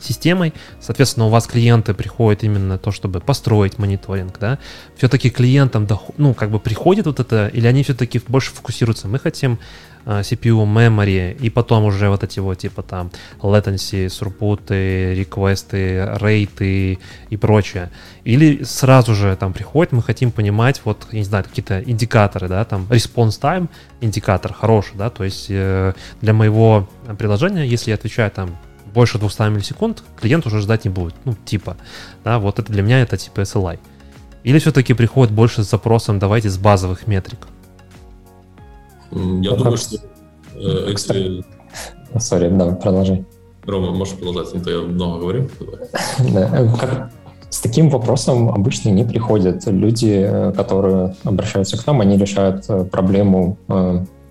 системой. 0.00 0.52
Соответственно, 0.80 1.26
у 1.26 1.30
вас 1.30 1.46
клиенты 1.46 1.94
приходят 1.94 2.44
именно 2.44 2.78
то, 2.78 2.90
чтобы 2.90 3.20
построить 3.20 3.78
мониторинг, 3.78 4.38
да. 4.38 4.58
Все-таки 4.96 5.30
клиентам, 5.30 5.88
ну, 6.16 6.34
как 6.34 6.50
бы 6.50 6.58
приходит 6.58 7.06
вот 7.06 7.20
это, 7.20 7.48
или 7.48 7.66
они 7.66 7.82
все-таки 7.82 8.20
больше 8.28 8.50
фокусируются. 8.52 9.08
Мы 9.08 9.18
хотим 9.18 9.58
CPU, 10.06 10.64
memory, 10.66 11.36
и 11.38 11.50
потом 11.50 11.84
уже 11.84 12.08
вот 12.08 12.22
эти 12.22 12.40
вот, 12.40 12.58
типа 12.58 12.82
там, 12.82 13.10
latency, 13.40 14.06
throughput, 14.06 15.14
реквесты, 15.14 16.16
рейты 16.20 16.98
и 17.30 17.36
прочее. 17.36 17.90
Или 18.24 18.64
сразу 18.64 19.14
же 19.14 19.36
там 19.36 19.52
приходит, 19.52 19.92
мы 19.92 20.02
хотим 20.02 20.30
понимать, 20.30 20.80
вот, 20.84 21.06
я 21.12 21.18
не 21.18 21.24
знаю, 21.24 21.44
какие-то 21.44 21.82
индикаторы, 21.82 22.48
да, 22.48 22.64
там, 22.64 22.86
response 22.90 23.40
time 23.40 23.68
индикатор 24.00 24.52
хороший, 24.52 24.96
да, 24.96 25.10
то 25.10 25.24
есть 25.24 25.46
э, 25.48 25.94
для 26.20 26.32
моего 26.32 26.88
приложения, 27.18 27.66
если 27.66 27.90
я 27.90 27.94
отвечаю 27.94 28.30
там 28.30 28.56
больше 28.94 29.18
200 29.18 29.42
миллисекунд 29.50 30.02
клиент 30.16 30.46
уже 30.46 30.60
ждать 30.60 30.84
не 30.84 30.90
будет. 30.90 31.14
Ну, 31.24 31.34
типа, 31.44 31.76
да, 32.22 32.38
вот 32.38 32.58
это 32.60 32.72
для 32.72 32.82
меня 32.82 33.00
это 33.00 33.16
типа 33.16 33.40
SLI. 33.40 33.78
Или 34.44 34.58
все-таки 34.58 34.94
приходит 34.94 35.34
больше 35.34 35.64
с 35.64 35.70
запросом 35.70 36.18
давайте 36.18 36.48
с 36.48 36.58
базовых 36.58 37.06
метрик? 37.06 37.40
Я 39.14 39.50
ну, 39.50 39.56
думаю, 39.56 39.76
что 39.76 39.96
э, 40.54 40.94
Сори, 42.18 42.48
да, 42.48 42.72
продолжай. 42.72 43.24
Рома, 43.64 43.92
можешь 43.92 44.14
продолжать, 44.14 44.54
не 44.54 44.60
то 44.60 44.70
я 44.70 44.80
много 44.80 45.20
говорю. 45.20 45.48
Да, 46.32 47.10
с 47.50 47.60
таким 47.60 47.88
вопросом 47.88 48.48
обычно 48.50 48.90
не 48.90 49.04
приходят 49.04 49.66
люди, 49.66 50.26
э, 50.26 50.52
которые 50.52 51.14
обращаются 51.24 51.76
к 51.76 51.86
нам, 51.86 52.00
они 52.00 52.16
решают 52.16 52.64
э, 52.68 52.84
проблему 52.84 53.58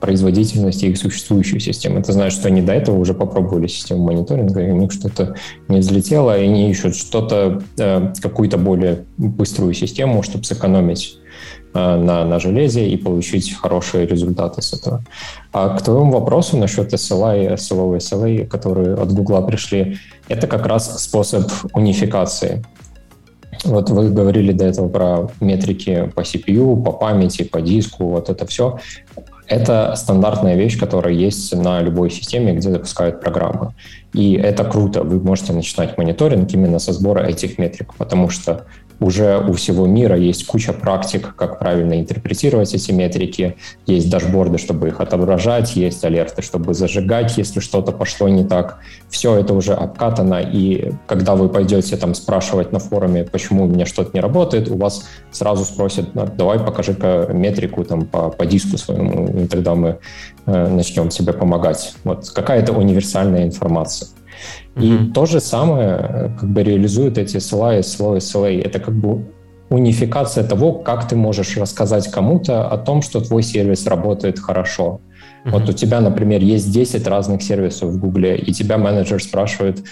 производительности 0.04 0.88
их 0.88 0.98
существующей 0.98 1.62
системы. 1.62 2.02
Это 2.02 2.12
значит, 2.12 2.38
что 2.38 2.50
они 2.50 2.62
до 2.62 2.74
этого 2.74 3.00
уже 3.00 3.14
попробовали 3.14 3.68
систему 3.68 4.04
мониторинга, 4.04 4.60
и 4.60 4.70
у 4.70 4.76
них 4.76 4.92
что-то 4.92 5.36
не 5.70 5.80
взлетело, 5.80 6.38
и 6.38 6.44
они 6.44 6.70
ищут 6.70 6.98
что-то, 6.98 7.64
э, 7.78 8.14
какую-то 8.22 8.58
более 8.58 9.06
быструю 9.18 9.74
систему, 9.74 10.22
чтобы 10.22 10.44
сэкономить 10.44 11.20
э, 11.20 11.23
на, 11.74 12.26
на 12.26 12.40
железе 12.40 12.88
и 12.88 12.98
получить 12.98 13.54
хорошие 13.54 14.06
результаты 14.06 14.62
с 14.62 14.74
этого. 14.74 15.04
А 15.52 15.78
к 15.78 15.82
твоему 15.82 16.12
вопросу 16.12 16.58
насчет 16.58 16.94
SLI, 16.94 17.56
SLO, 17.56 17.98
SLA, 17.98 18.46
которые 18.46 18.96
от 18.96 19.12
Гугла 19.12 19.42
пришли, 19.42 19.98
это 20.28 20.48
как 20.48 20.66
раз 20.66 21.04
способ 21.04 21.52
унификации. 21.74 22.64
Вот 23.66 23.90
вы 23.90 24.10
говорили 24.10 24.52
до 24.52 24.66
этого 24.66 24.90
про 24.90 25.30
метрики 25.40 26.12
по 26.16 26.22
CPU, 26.22 26.82
по 26.84 26.92
памяти, 26.92 27.44
по 27.44 27.62
диску, 27.62 28.06
вот 28.06 28.30
это 28.30 28.46
все. 28.46 28.80
Это 29.48 29.94
стандартная 29.96 30.56
вещь, 30.56 30.80
которая 30.80 31.14
есть 31.14 31.54
на 31.56 31.82
любой 31.82 32.10
системе, 32.10 32.54
где 32.54 32.72
запускают 32.72 33.22
программы. 33.22 33.74
И 34.14 34.34
это 34.34 34.64
круто. 34.64 35.04
Вы 35.04 35.20
можете 35.20 35.54
начинать 35.54 35.98
мониторинг 35.98 36.54
именно 36.54 36.80
со 36.80 36.94
сбора 36.94 37.26
этих 37.26 37.58
метрик, 37.58 37.94
потому 37.96 38.30
что 38.30 38.66
уже 39.00 39.38
у 39.40 39.54
всего 39.54 39.86
мира 39.86 40.18
есть 40.18 40.46
куча 40.46 40.74
практик, 40.74 41.34
как 41.36 41.60
правильно 41.60 42.00
интерпретировать 42.00 42.74
эти 42.74 42.92
метрики, 42.92 43.58
есть 43.86 44.10
дашборды, 44.10 44.58
чтобы 44.58 44.88
их 44.88 45.02
отображать, 45.02 45.76
есть 45.76 46.04
алерты, 46.06 46.42
чтобы 46.42 46.74
зажигать, 46.74 47.38
если 47.38 47.60
что-то 47.60 47.92
пошло 47.92 48.30
не 48.30 48.44
так. 48.46 48.80
Все 49.10 49.36
это 49.36 49.54
уже 49.54 49.74
обкатано, 49.74 50.42
и 50.42 50.92
когда 51.08 51.36
вы 51.36 51.50
пойдете 51.50 51.98
там 51.98 52.14
спрашивать 52.14 52.72
на 52.72 52.80
форуме, 52.80 53.24
почему 53.24 53.66
у 53.66 53.68
меня 53.68 53.86
что-то 53.86 54.12
не 54.14 54.22
работает, 54.22 54.70
у 54.70 54.78
вас 54.78 55.06
сразу 55.32 55.66
спросят, 55.66 56.16
«Ну, 56.16 56.28
давай 56.28 56.60
покажи-ка 56.60 57.30
метрику 57.34 57.84
там 57.84 58.06
по, 58.06 58.30
по 58.30 58.46
диску 58.46 58.78
своему, 58.78 59.44
и 59.44 59.48
тогда 59.48 59.76
мы 59.76 60.00
э, 60.46 60.68
начнем 60.68 61.10
тебе 61.10 61.34
помогать. 61.34 61.94
Вот 62.04 62.30
какая-то 62.30 62.74
универсальная 62.74 63.46
информация. 63.46 64.10
И 64.76 64.92
mm-hmm. 64.92 65.12
то 65.12 65.26
же 65.26 65.40
самое 65.40 66.32
как 66.40 66.50
бы 66.50 66.64
реализуют 66.64 67.18
эти 67.18 67.38
SLA, 67.38 67.80
SLO, 67.80 68.18
SLA. 68.18 68.62
Это 68.62 68.80
как 68.80 68.96
бы 68.96 69.26
унификация 69.70 70.44
того, 70.44 70.74
как 70.74 71.08
ты 71.08 71.16
можешь 71.16 71.58
рассказать 71.58 72.10
кому-то 72.12 72.68
о 72.68 72.78
том, 72.78 73.02
что 73.02 73.22
твой 73.22 73.44
сервис 73.44 73.88
работает 73.88 74.40
хорошо. 74.40 75.02
Mm-hmm. 75.46 75.52
Вот 75.52 75.70
у 75.70 75.74
тебя, 75.74 76.02
например, 76.02 76.42
есть 76.42 76.72
10 76.72 77.08
разных 77.08 77.42
сервисов 77.44 77.92
в 77.92 78.00
Гугле, 78.00 78.38
и 78.38 78.52
тебя 78.52 78.78
менеджер 78.78 79.22
спрашивает, 79.22 79.84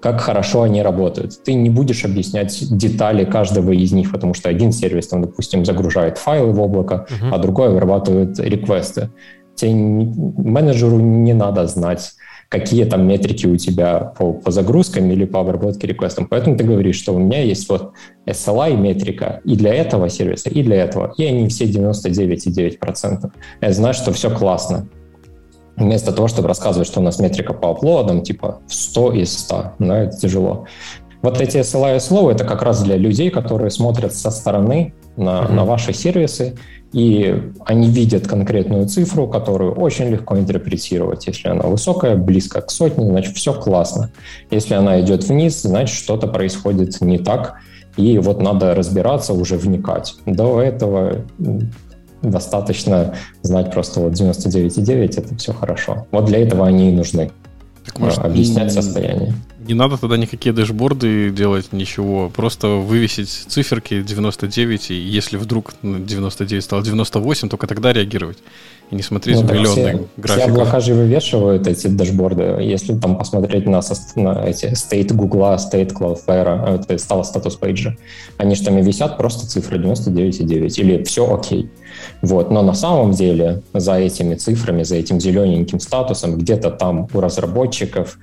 как 0.00 0.20
хорошо 0.20 0.62
они 0.62 0.82
работают. 0.82 1.42
Ты 1.42 1.54
не 1.54 1.70
будешь 1.70 2.04
объяснять 2.04 2.56
детали 2.70 3.24
каждого 3.24 3.72
из 3.72 3.92
них, 3.92 4.12
потому 4.12 4.34
что 4.34 4.48
один 4.48 4.70
сервис, 4.72 5.08
там, 5.08 5.22
допустим, 5.22 5.64
загружает 5.64 6.18
файлы 6.18 6.52
в 6.52 6.60
облако, 6.60 7.06
uh-huh. 7.08 7.30
а 7.32 7.38
другой 7.38 7.70
вырабатывает 7.70 8.38
реквесты. 8.38 9.10
Тебе 9.56 9.74
менеджеру 9.74 11.00
не 11.00 11.34
надо 11.34 11.66
знать 11.66 12.12
какие 12.48 12.84
там 12.84 13.06
метрики 13.06 13.46
у 13.46 13.56
тебя 13.56 13.98
по, 14.00 14.32
по 14.32 14.50
загрузкам 14.50 15.10
или 15.10 15.24
по 15.24 15.40
обработке 15.40 15.86
реквестам. 15.86 16.26
Поэтому 16.26 16.56
ты 16.56 16.64
говоришь, 16.64 16.96
что 16.96 17.12
у 17.14 17.18
меня 17.18 17.42
есть 17.42 17.68
вот 17.68 17.92
SLI 18.26 18.76
метрика 18.76 19.40
и 19.44 19.54
для 19.54 19.74
этого 19.74 20.08
сервиса, 20.08 20.48
и 20.48 20.62
для 20.62 20.76
этого. 20.76 21.12
И 21.18 21.24
они 21.24 21.48
все 21.48 21.66
99,9%. 21.66 23.30
Это 23.60 23.72
значит, 23.72 24.02
что 24.02 24.12
все 24.12 24.34
классно. 24.34 24.88
Вместо 25.76 26.12
того, 26.12 26.26
чтобы 26.26 26.48
рассказывать, 26.48 26.88
что 26.88 27.00
у 27.00 27.02
нас 27.02 27.20
метрика 27.20 27.52
по 27.52 27.70
аплодам, 27.70 28.22
типа 28.22 28.60
100 28.66 29.12
из 29.12 29.38
100, 29.38 29.72
но 29.78 29.96
это 29.96 30.16
тяжело. 30.16 30.66
Вот 31.20 31.40
эти 31.40 31.58
SLI 31.58 32.00
слова 32.00 32.30
это 32.30 32.44
как 32.44 32.62
раз 32.62 32.82
для 32.82 32.96
людей, 32.96 33.30
которые 33.30 33.70
смотрят 33.70 34.14
со 34.14 34.30
стороны 34.30 34.94
на, 35.16 35.40
mm-hmm. 35.40 35.52
на 35.52 35.64
ваши 35.64 35.92
сервисы 35.92 36.56
и 36.92 37.52
они 37.66 37.88
видят 37.88 38.26
конкретную 38.26 38.86
цифру, 38.88 39.28
которую 39.28 39.74
очень 39.74 40.06
легко 40.06 40.38
интерпретировать. 40.38 41.26
Если 41.26 41.48
она 41.48 41.64
высокая, 41.64 42.16
близко 42.16 42.60
к 42.60 42.70
сотне, 42.70 43.06
значит, 43.06 43.36
все 43.36 43.52
классно. 43.52 44.10
Если 44.50 44.74
она 44.74 45.00
идет 45.00 45.24
вниз, 45.28 45.62
значит, 45.62 45.96
что-то 45.96 46.28
происходит 46.28 47.00
не 47.00 47.18
так, 47.18 47.56
и 47.96 48.18
вот 48.18 48.40
надо 48.40 48.74
разбираться, 48.74 49.34
уже 49.34 49.56
вникать. 49.56 50.14
До 50.24 50.62
этого 50.62 51.24
достаточно 52.22 53.14
знать 53.42 53.70
просто 53.70 54.00
вот 54.00 54.12
99,9, 54.12 55.20
это 55.20 55.36
все 55.36 55.52
хорошо. 55.52 56.06
Вот 56.10 56.24
для 56.24 56.38
этого 56.38 56.66
они 56.66 56.90
и 56.90 56.92
нужны. 56.92 57.30
Так, 57.84 57.98
может, 57.98 58.18
объяснять 58.20 58.72
состояние. 58.72 59.34
Не 59.68 59.74
надо 59.74 59.98
тогда 59.98 60.16
никакие 60.16 60.54
дэшборды 60.54 61.28
делать, 61.28 61.74
ничего. 61.74 62.30
Просто 62.30 62.68
вывесить 62.68 63.28
циферки 63.28 64.00
99, 64.00 64.92
и 64.92 64.94
если 64.94 65.36
вдруг 65.36 65.74
99 65.82 66.64
стало 66.64 66.82
98, 66.82 67.50
только 67.50 67.66
тогда 67.66 67.92
реагировать. 67.92 68.38
И 68.90 68.94
не 68.94 69.02
смотреть 69.02 69.36
ну, 69.36 69.52
миллионные 69.52 69.94
все, 69.94 70.08
графиков. 70.16 70.50
Все 70.50 70.52
облака 70.52 70.80
же 70.80 70.94
вывешивают 70.94 71.66
эти 71.66 71.88
дэшборды. 71.88 72.62
Если 72.62 72.96
там 72.96 73.18
посмотреть 73.18 73.66
на, 73.66 73.82
на 74.16 74.44
эти 74.46 74.72
State 74.72 75.12
Google, 75.12 75.56
State 75.56 75.92
Cloudflare, 75.92 76.80
это 76.80 76.96
стало 76.96 77.22
статус 77.22 77.56
пейджа, 77.56 77.94
они 78.38 78.54
же 78.54 78.64
там 78.64 78.78
и 78.78 78.82
висят 78.82 79.18
просто 79.18 79.46
цифры 79.46 79.76
99,9 79.76 80.80
или 80.80 81.04
все 81.04 81.30
окей. 81.30 81.70
Вот. 82.22 82.50
Но 82.50 82.62
на 82.62 82.72
самом 82.72 83.10
деле 83.10 83.62
за 83.74 83.96
этими 83.96 84.34
цифрами, 84.34 84.82
за 84.82 84.96
этим 84.96 85.20
зелененьким 85.20 85.80
статусом 85.80 86.38
где-то 86.38 86.70
там 86.70 87.08
у 87.12 87.20
разработчиков 87.20 88.18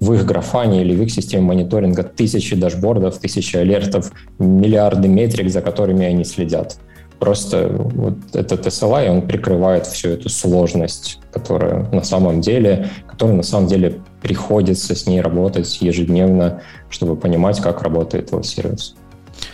в 0.00 0.12
их 0.12 0.24
графане 0.24 0.82
или 0.82 0.94
в 0.94 1.02
их 1.02 1.10
системе 1.10 1.42
мониторинга 1.42 2.02
тысячи 2.02 2.54
дашбордов, 2.54 3.18
тысячи 3.18 3.56
алертов, 3.56 4.12
миллиарды 4.38 5.08
метрик, 5.08 5.50
за 5.50 5.60
которыми 5.60 6.06
они 6.06 6.24
следят. 6.24 6.78
Просто 7.18 7.68
вот 7.68 8.14
этот 8.32 8.64
SLI, 8.66 9.10
он 9.10 9.22
прикрывает 9.26 9.86
всю 9.86 10.10
эту 10.10 10.28
сложность, 10.28 11.18
которая 11.32 11.88
на 11.90 12.04
самом 12.04 12.40
деле, 12.40 12.90
которая 13.08 13.36
на 13.36 13.42
самом 13.42 13.66
деле 13.66 14.00
приходится 14.22 14.94
с 14.94 15.06
ней 15.06 15.20
работать 15.20 15.80
ежедневно, 15.80 16.62
чтобы 16.90 17.16
понимать, 17.16 17.60
как 17.60 17.82
работает 17.82 18.26
твой 18.26 18.44
сервис. 18.44 18.94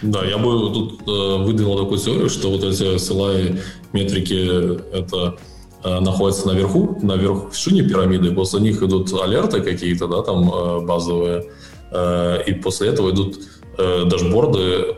Да, 0.02 0.24
я 0.24 0.36
бы 0.36 0.72
тут 0.74 1.08
э, 1.08 1.44
выдвинул 1.44 1.78
такую 1.78 1.98
теорию, 1.98 2.28
что 2.28 2.50
вот 2.50 2.64
эти 2.64 2.96
SLI 2.96 3.58
метрики— 3.92 4.94
это 4.94 5.36
находятся 5.84 6.46
наверху, 6.46 6.98
наверху 7.02 7.50
в 7.50 7.56
вершине 7.56 7.82
пирамиды, 7.82 8.34
после 8.34 8.60
них 8.60 8.82
идут 8.82 9.12
алерты 9.12 9.60
какие-то, 9.60 10.06
да, 10.08 10.22
там 10.22 10.52
э, 10.52 10.80
базовые, 10.80 11.44
э, 11.90 12.42
и 12.46 12.54
после 12.54 12.88
этого 12.88 13.10
идут 13.10 13.38
дашборды 13.76 14.94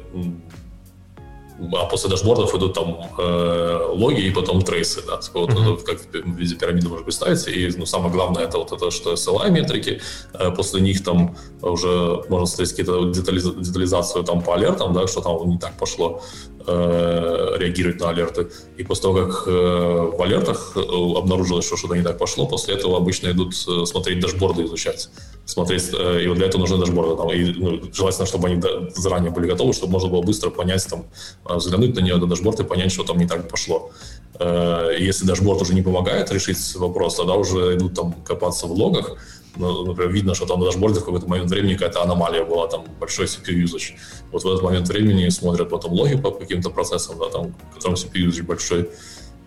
а 1.72 1.86
после 1.86 2.10
дашбордов 2.10 2.54
идут 2.54 2.74
там 2.74 2.98
э, 3.18 3.88
логи 3.92 4.20
и 4.20 4.30
потом 4.30 4.62
трейсы, 4.62 5.02
да, 5.06 5.20
вот, 5.32 5.50
mm-hmm. 5.50 5.84
как 5.84 6.00
в 6.00 6.36
виде 6.36 6.54
пирамиды 6.54 6.88
может 6.88 7.06
быть 7.06 7.14
ставить, 7.14 7.46
и 7.48 7.72
ну, 7.76 7.86
самое 7.86 8.12
главное 8.12 8.44
это 8.44 8.58
вот 8.58 8.72
это, 8.72 8.90
что 8.90 9.14
SLI 9.14 9.50
метрики, 9.50 10.00
э, 10.34 10.50
после 10.50 10.80
них 10.80 11.02
там 11.02 11.36
уже 11.62 12.22
можно 12.28 12.46
смотреть 12.46 12.70
какие-то 12.70 13.10
детализ... 13.10 13.44
детализацию 13.44 14.24
там 14.24 14.42
по 14.42 14.54
алертам, 14.54 14.92
да, 14.92 15.06
что 15.06 15.20
там 15.22 15.48
не 15.48 15.58
так 15.58 15.72
пошло, 15.78 16.22
э, 16.66 17.56
реагировать 17.58 18.00
на 18.00 18.10
алерты, 18.10 18.48
и 18.76 18.82
после 18.82 19.02
того, 19.02 19.26
как 19.26 19.44
э, 19.46 19.50
в 19.50 20.22
алертах 20.22 20.72
э, 20.76 20.80
обнаружилось, 20.80 21.66
что 21.66 21.76
что-то 21.76 21.94
не 21.94 22.02
так 22.02 22.18
пошло, 22.18 22.46
после 22.46 22.74
этого 22.74 22.96
обычно 22.96 23.30
идут 23.30 23.54
э, 23.68 23.84
смотреть 23.86 24.20
дашборды, 24.20 24.64
изучать, 24.64 25.10
смотреть, 25.44 25.90
э, 25.92 26.22
и 26.24 26.28
вот 26.28 26.36
для 26.36 26.46
этого 26.46 26.60
нужны 26.60 26.78
дашборды, 26.78 27.16
там, 27.16 27.30
и 27.32 27.52
ну, 27.52 27.80
желательно, 27.92 28.26
чтобы 28.26 28.48
они 28.48 28.62
заранее 28.94 29.30
были 29.30 29.46
готовы, 29.46 29.72
чтобы 29.72 29.92
можно 29.92 30.08
было 30.08 30.22
быстро 30.22 30.50
понять 30.50 30.86
там, 30.88 31.04
а, 31.44 31.56
взглянуть 31.56 31.94
на 31.94 32.00
нее, 32.00 32.16
на 32.16 32.26
дашборд 32.26 32.60
и 32.60 32.64
понять, 32.64 32.92
что 32.92 33.04
там 33.04 33.18
не 33.18 33.26
так 33.26 33.48
пошло. 33.48 33.90
Э, 34.38 34.96
если 34.98 35.26
дашборд 35.26 35.62
уже 35.62 35.74
не 35.74 35.82
помогает 35.82 36.30
решить 36.30 36.74
вопрос, 36.76 37.16
тогда 37.16 37.34
уже 37.34 37.76
идут 37.76 37.94
там 37.94 38.12
копаться 38.24 38.66
в 38.66 38.72
логах, 38.72 39.16
ну, 39.56 39.86
например, 39.86 40.12
видно, 40.12 40.34
что 40.34 40.46
там 40.46 40.60
на 40.60 40.66
дашборде 40.66 41.00
в 41.00 41.04
какой-то 41.04 41.26
момент 41.26 41.50
времени 41.50 41.74
какая-то 41.74 42.02
аномалия 42.02 42.44
была, 42.44 42.68
там 42.68 42.84
большой 43.00 43.26
CPU 43.26 43.64
usage. 43.64 43.94
Вот 44.32 44.44
в 44.44 44.46
этот 44.46 44.62
момент 44.62 44.88
времени 44.88 45.28
смотрят 45.28 45.68
потом 45.68 45.92
логи 45.92 46.16
по 46.16 46.30
каким-то 46.30 46.70
процессам, 46.70 47.18
да, 47.18 47.28
там, 47.28 47.54
в 47.70 47.74
котором 47.74 47.94
CPU 47.94 48.28
usage 48.28 48.42
большой. 48.42 48.90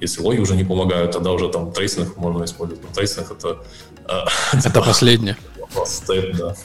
Если 0.02 0.22
логи 0.22 0.40
уже 0.40 0.56
не 0.56 0.64
помогают, 0.64 1.12
тогда 1.12 1.32
уже 1.32 1.50
там 1.50 1.72
tracing 1.72 2.18
можно 2.18 2.46
использовать. 2.46 2.84
Но 2.84 2.94
tracing 2.94 3.32
это... 3.32 3.64
Э, 4.08 4.26
это 4.54 4.82
последнее. 4.82 5.38
Вопрос 5.60 5.90
стоит, 6.04 6.38
да. 6.38 6.56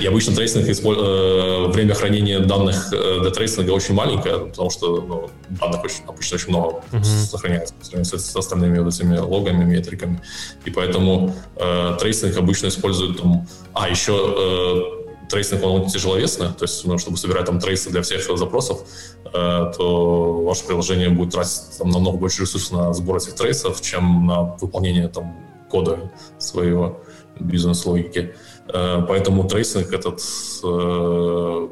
И 0.00 0.06
обычно 0.06 0.34
tracing, 0.34 0.68
э, 0.68 1.66
время 1.72 1.94
хранения 1.94 2.38
данных 2.40 2.92
э, 2.92 3.20
для 3.20 3.30
tracing 3.30 3.67
а 3.67 3.72
очень 3.72 3.94
маленькое, 3.94 4.46
потому 4.46 4.70
что 4.70 5.00
ну, 5.00 5.30
данных 5.50 5.82
очень, 5.82 6.04
обычно 6.06 6.36
очень 6.36 6.48
много 6.50 6.82
uh-huh. 6.92 7.02
сохраняется 7.02 7.74
по 7.74 7.84
сравнению 7.84 8.18
с, 8.18 8.24
с 8.24 8.36
остальными 8.36 8.78
вот 8.78 8.94
этими 8.94 9.18
логами, 9.18 9.64
метриками. 9.64 10.22
И 10.64 10.70
поэтому 10.70 11.34
э, 11.56 11.96
tracing 11.98 12.36
обычно 12.36 12.68
используют 12.68 13.20
там... 13.20 13.46
А, 13.72 13.88
еще 13.88 14.12
э, 14.14 15.28
tracing, 15.28 15.64
он 15.64 15.86
тяжеловесный, 15.88 16.48
то 16.48 16.64
есть, 16.64 16.84
ну, 16.84 16.96
чтобы 16.98 17.16
собирать 17.16 17.46
там 17.46 17.58
трейсы 17.58 17.90
для 17.90 18.02
всех 18.02 18.24
запросов, 18.38 18.82
э, 19.24 19.30
то 19.76 20.42
ваше 20.44 20.64
приложение 20.64 21.08
будет 21.08 21.32
тратить 21.32 21.76
там, 21.76 21.90
намного 21.90 22.18
больше 22.18 22.42
ресурсов 22.42 22.72
на 22.72 22.94
сбор 22.94 23.16
этих 23.16 23.34
трейсов, 23.34 23.80
чем 23.80 24.26
на 24.26 24.42
выполнение 24.60 25.08
там 25.08 25.34
кода 25.68 26.12
своего 26.38 27.00
бизнес-логики. 27.40 28.18
Э, 28.18 28.51
поэтому 28.66 29.44
tracing 29.44 29.92
этот 29.92 30.20
э, 30.64 31.68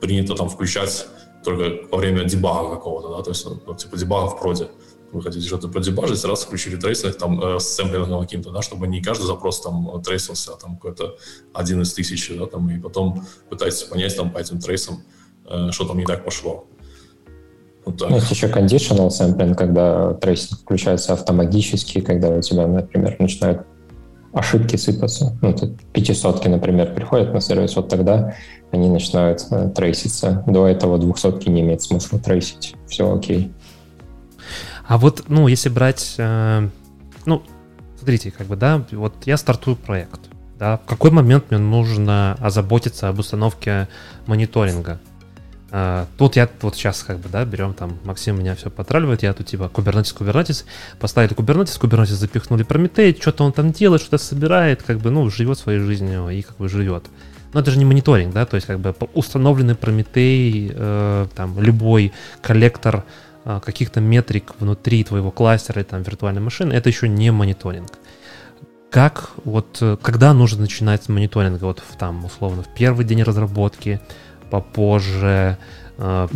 принято 0.00 0.34
там 0.34 0.48
включать 0.48 1.06
только 1.44 1.86
во 1.90 1.98
время 1.98 2.24
дебага 2.24 2.74
какого-то, 2.74 3.16
да, 3.16 3.22
то 3.22 3.30
есть, 3.30 3.46
ну, 3.66 3.74
типа 3.74 3.96
дебага 3.96 4.28
в 4.28 4.38
проде. 4.38 4.68
Вы 5.12 5.22
хотите 5.22 5.46
что-то 5.46 5.68
продебажить, 5.68 6.18
сразу 6.18 6.44
включили 6.44 6.76
tracing 6.76 7.16
там 7.16 7.40
э, 7.40 7.60
с 7.60 7.68
sampling 7.74 8.11
ом 8.11 8.20
каким-то, 8.20 8.50
да, 8.50 8.62
чтобы 8.62 8.88
не 8.88 9.00
каждый 9.00 9.26
запрос 9.26 9.60
там 9.60 10.02
трейсился, 10.02 10.54
а 10.54 10.56
там 10.56 10.76
какой-то 10.76 11.16
один 11.52 11.82
из 11.82 11.92
тысячи, 11.92 12.36
да, 12.36 12.46
там, 12.46 12.68
и 12.70 12.80
потом 12.80 13.24
пытаетесь 13.48 13.84
понять 13.84 14.16
там 14.16 14.30
по 14.30 14.38
этим 14.38 14.58
трейсам, 14.58 15.04
э, 15.48 15.70
что 15.70 15.84
там 15.86 15.98
не 15.98 16.04
так 16.04 16.24
пошло. 16.24 16.66
Вот 17.84 17.98
так. 17.98 18.10
Есть 18.10 18.30
еще 18.30 18.48
conditional 18.48 19.08
sampling, 19.08 19.54
когда 19.54 20.14
tracing 20.14 20.60
включается 20.60 21.12
автоматически, 21.12 22.00
когда 22.00 22.30
у 22.30 22.40
тебя, 22.40 22.66
например, 22.66 23.16
начинают 23.18 23.66
ошибки 24.34 24.76
сыпаться. 24.76 25.36
Ну, 25.40 25.52
тут 25.52 25.80
пятисотки, 25.92 26.48
например, 26.48 26.94
приходят 26.94 27.32
на 27.32 27.40
сервис, 27.40 27.76
вот 27.76 27.88
тогда 27.88 28.34
они 28.72 28.88
начинают 28.88 29.46
э, 29.50 29.70
трейситься. 29.74 30.42
До 30.46 30.66
этого 30.66 30.98
двухсотки 30.98 31.48
не 31.48 31.60
имеет 31.60 31.82
смысла 31.82 32.18
трейсить. 32.18 32.74
Все 32.86 33.14
окей. 33.14 33.52
А 34.86 34.98
вот, 34.98 35.24
ну, 35.28 35.48
если 35.48 35.68
брать, 35.68 36.16
э, 36.18 36.68
ну, 37.24 37.42
смотрите, 37.96 38.30
как 38.30 38.48
бы, 38.48 38.56
да, 38.56 38.84
вот 38.90 39.14
я 39.24 39.36
стартую 39.36 39.76
проект, 39.76 40.20
да, 40.58 40.78
в 40.78 40.86
какой 40.86 41.10
момент 41.10 41.50
мне 41.50 41.58
нужно 41.58 42.36
озаботиться 42.40 43.08
об 43.08 43.18
установке 43.18 43.88
мониторинга? 44.26 45.00
Uh, 45.74 46.06
тут 46.18 46.36
я 46.36 46.48
вот 46.60 46.76
сейчас 46.76 47.02
как 47.02 47.18
бы, 47.18 47.28
да, 47.28 47.44
берем 47.44 47.74
там, 47.74 47.98
Максим 48.04 48.38
меня 48.38 48.54
все 48.54 48.70
потраливает, 48.70 49.24
я 49.24 49.32
тут 49.32 49.48
типа 49.48 49.64
Kubernetes, 49.74 50.16
Kubernetes, 50.16 50.64
поставили 51.00 51.34
Kubernetes, 51.34 51.80
Kubernetes 51.80 52.14
запихнули 52.14 52.64
Prometheus, 52.64 53.20
что-то 53.20 53.42
он 53.42 53.52
там 53.52 53.72
делает, 53.72 54.00
что-то 54.00 54.18
собирает, 54.18 54.84
как 54.84 54.98
бы, 54.98 55.10
ну, 55.10 55.28
живет 55.30 55.58
своей 55.58 55.80
жизнью 55.80 56.28
и 56.28 56.42
как 56.42 56.58
бы 56.58 56.68
живет. 56.68 57.06
Но 57.52 57.58
это 57.58 57.72
же 57.72 57.78
не 57.78 57.84
мониторинг, 57.84 58.32
да, 58.32 58.46
то 58.46 58.54
есть 58.54 58.68
как 58.68 58.78
бы 58.78 58.94
установленный 59.14 59.74
Prometheus, 59.74 60.72
э, 60.76 61.26
там, 61.34 61.60
любой 61.60 62.12
коллектор 62.40 63.02
э, 63.44 63.60
каких-то 63.64 64.00
метрик 64.00 64.52
внутри 64.60 65.02
твоего 65.02 65.32
кластера 65.32 65.80
и 65.80 65.84
там 65.84 66.02
виртуальной 66.02 66.40
машины, 66.40 66.72
это 66.72 66.88
еще 66.88 67.08
не 67.08 67.32
мониторинг. 67.32 67.90
Как 68.90 69.30
вот, 69.44 69.78
э, 69.80 69.96
когда 70.00 70.34
нужно 70.34 70.60
начинать 70.60 71.02
с 71.02 71.08
мониторинга, 71.08 71.64
вот 71.64 71.80
в, 71.80 71.96
там, 71.96 72.24
условно, 72.24 72.62
в 72.62 72.72
первый 72.72 73.04
день 73.04 73.24
разработки, 73.24 74.00
попозже, 74.50 75.58
э, 75.98 76.28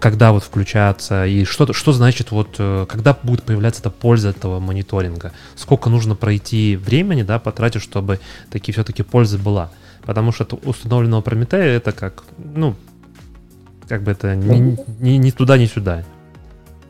когда 0.00 0.32
вот 0.32 0.42
включаться, 0.42 1.26
и 1.26 1.44
что, 1.44 1.72
что 1.72 1.92
значит 1.92 2.30
вот, 2.30 2.56
э, 2.58 2.86
когда 2.88 3.16
будет 3.22 3.44
появляться 3.44 3.80
эта 3.80 3.90
польза 3.90 4.30
этого 4.30 4.58
мониторинга, 4.58 5.32
сколько 5.54 5.90
нужно 5.90 6.14
пройти 6.14 6.76
времени, 6.76 7.22
да, 7.22 7.38
потратить, 7.38 7.82
чтобы 7.82 8.18
таки 8.50 8.72
все-таки 8.72 9.02
польза 9.02 9.38
была. 9.38 9.70
Потому 10.04 10.32
что 10.32 10.58
установленного 10.64 11.20
Прометея 11.20 11.76
это 11.76 11.92
как, 11.92 12.24
ну, 12.38 12.74
как 13.88 14.02
бы 14.02 14.10
это 14.10 14.34
ни, 14.34 14.76
ни, 15.00 15.10
ни 15.10 15.30
туда, 15.30 15.56
ни 15.58 15.66
сюда. 15.66 16.04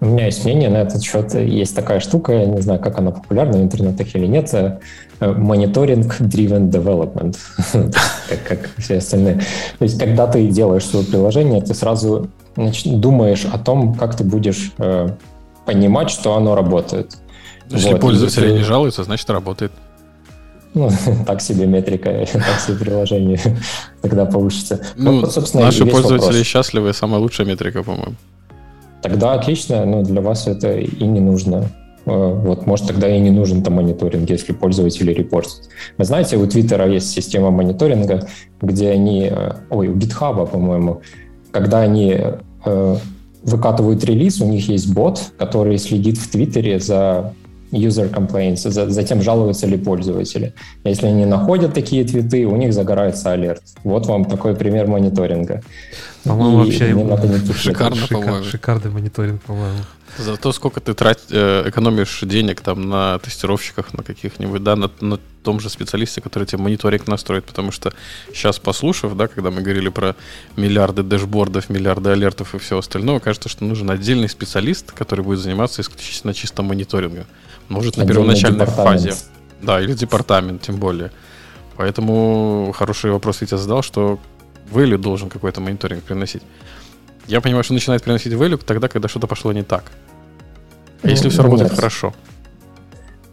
У 0.02 0.06
меня 0.06 0.26
есть 0.26 0.44
мнение 0.44 0.68
на 0.68 0.78
этот 0.78 1.00
счет. 1.00 1.32
Есть 1.34 1.76
такая 1.76 2.00
штука, 2.00 2.32
я 2.32 2.44
не 2.44 2.60
знаю, 2.60 2.80
как 2.80 2.98
она 2.98 3.12
популярна 3.12 3.58
в 3.58 3.62
интернетах 3.62 4.12
или 4.16 4.26
нет, 4.26 4.52
мониторинг 5.20 6.20
driven 6.20 6.70
development, 6.72 7.36
как, 8.28 8.42
как 8.42 8.70
все 8.78 8.98
остальные. 8.98 9.36
То 9.78 9.84
есть, 9.84 10.00
когда 10.00 10.26
ты 10.26 10.48
делаешь 10.48 10.86
свое 10.86 11.06
приложение, 11.06 11.62
ты 11.62 11.72
сразу 11.74 12.28
значит, 12.56 12.98
думаешь 12.98 13.44
о 13.44 13.58
том, 13.58 13.94
как 13.94 14.16
ты 14.16 14.24
будешь 14.24 14.72
э, 14.78 15.10
понимать, 15.66 16.10
что 16.10 16.34
оно 16.34 16.56
работает. 16.56 17.16
Если 17.70 17.92
вот. 17.92 18.00
пользователи 18.00 18.50
не 18.50 18.64
жалуются, 18.64 19.04
значит 19.04 19.30
работает. 19.30 19.70
Ну, 20.74 20.90
так 21.26 21.40
себе 21.40 21.66
метрика, 21.66 22.10
так 22.32 22.60
себе 22.60 22.76
приложение 22.76 23.38
тогда 24.00 24.26
получится. 24.26 24.80
Ну, 24.96 25.20
вот, 25.20 25.54
наши 25.54 25.86
пользователи 25.86 26.26
вопрос. 26.26 26.42
счастливы, 26.44 26.92
самая 26.92 27.20
лучшая 27.20 27.46
метрика, 27.46 27.84
по-моему. 27.84 28.16
Тогда 29.02 29.34
отлично, 29.34 29.84
но 29.84 30.02
для 30.02 30.20
вас 30.20 30.46
это 30.46 30.78
и 30.78 31.04
не 31.04 31.20
нужно. 31.20 31.68
Э, 32.06 32.40
вот, 32.44 32.66
может, 32.66 32.86
тогда 32.86 33.08
и 33.08 33.20
не 33.20 33.30
нужен 33.30 33.62
там 33.62 33.74
мониторинг, 33.74 34.30
если 34.30 34.52
пользователи 34.52 35.12
репортят. 35.12 35.68
Вы 35.98 36.04
знаете, 36.04 36.36
у 36.36 36.46
Твиттера 36.46 36.88
есть 36.88 37.10
система 37.10 37.50
мониторинга, 37.50 38.28
где 38.60 38.90
они, 38.90 39.28
э, 39.30 39.52
ой, 39.70 39.88
у 39.88 39.96
GitHub, 39.96 40.48
по-моему, 40.50 41.02
когда 41.50 41.80
они 41.80 42.16
э, 42.64 42.96
выкатывают 43.42 44.04
релиз, 44.04 44.40
у 44.40 44.46
них 44.46 44.68
есть 44.68 44.92
бот, 44.92 45.20
который 45.36 45.78
следит 45.78 46.16
в 46.16 46.30
Твиттере 46.30 46.78
за 46.78 47.34
user 47.72 48.10
complaints, 48.10 48.68
за, 48.68 48.88
затем 48.90 49.22
жалуются 49.22 49.66
ли 49.66 49.76
пользователи. 49.76 50.54
Если 50.84 51.06
они 51.06 51.24
находят 51.24 51.74
такие 51.74 52.04
твиты, 52.04 52.46
у 52.46 52.56
них 52.56 52.72
загорается 52.72 53.32
алерт. 53.32 53.62
Вот 53.82 54.06
вам 54.06 54.26
такой 54.26 54.54
пример 54.54 54.86
мониторинга. 54.86 55.62
По-моему, 56.24 56.58
вообще 56.58 56.94
надо 56.94 57.54
шикарно, 57.54 58.06
по-моему. 58.06 58.44
Шикарный 58.44 58.90
мониторинг, 58.90 59.42
по-моему. 59.42 59.78
За 60.18 60.36
то, 60.36 60.52
сколько 60.52 60.80
ты 60.80 60.92
тратишь, 60.92 61.24
э, 61.30 61.68
экономишь 61.68 62.20
денег 62.22 62.60
там 62.60 62.88
на 62.88 63.18
тестировщиках, 63.18 63.94
на 63.94 64.02
каких-нибудь, 64.02 64.62
да, 64.62 64.76
на, 64.76 64.90
на 65.00 65.18
том 65.42 65.58
же 65.58 65.70
специалисте, 65.70 66.20
который 66.20 66.44
тебе 66.44 66.62
мониторинг 66.62 67.08
настроит, 67.08 67.44
потому 67.44 67.72
что 67.72 67.94
сейчас 68.32 68.58
послушав, 68.58 69.16
да, 69.16 69.26
когда 69.26 69.50
мы 69.50 69.62
говорили 69.62 69.88
про 69.88 70.14
миллиарды 70.56 71.02
дэшбордов, 71.02 71.70
миллиарды 71.70 72.10
алертов 72.10 72.54
и 72.54 72.58
все 72.58 72.78
остальное, 72.78 73.20
кажется, 73.20 73.48
что 73.48 73.64
нужен 73.64 73.90
отдельный 73.90 74.28
специалист, 74.28 74.92
который 74.92 75.24
будет 75.24 75.38
заниматься 75.38 75.80
исключительно 75.80 76.34
чисто 76.34 76.62
мониторингом. 76.62 77.24
Может, 77.68 77.96
на 77.96 78.06
первоначальной 78.06 78.66
фазе. 78.66 79.14
Да, 79.62 79.80
или 79.80 79.94
департамент, 79.94 80.60
тем 80.62 80.76
более. 80.76 81.10
Поэтому 81.76 82.74
хороший 82.76 83.10
вопрос 83.10 83.40
я 83.40 83.46
тебе 83.46 83.56
задал, 83.58 83.82
что 83.82 84.20
value 84.72 84.98
должен 84.98 85.28
какой-то 85.28 85.60
мониторинг 85.60 86.02
приносить. 86.02 86.42
Я 87.26 87.40
понимаю, 87.40 87.64
что 87.64 87.74
начинает 87.74 88.02
приносить 88.02 88.32
value 88.32 88.62
тогда, 88.64 88.88
когда 88.88 89.08
что-то 89.08 89.26
пошло 89.26 89.52
не 89.52 89.62
так. 89.62 89.92
А 91.02 91.08
если 91.08 91.24
ну, 91.24 91.30
все 91.30 91.42
работает 91.42 91.70
нет. 91.70 91.78
хорошо? 91.78 92.14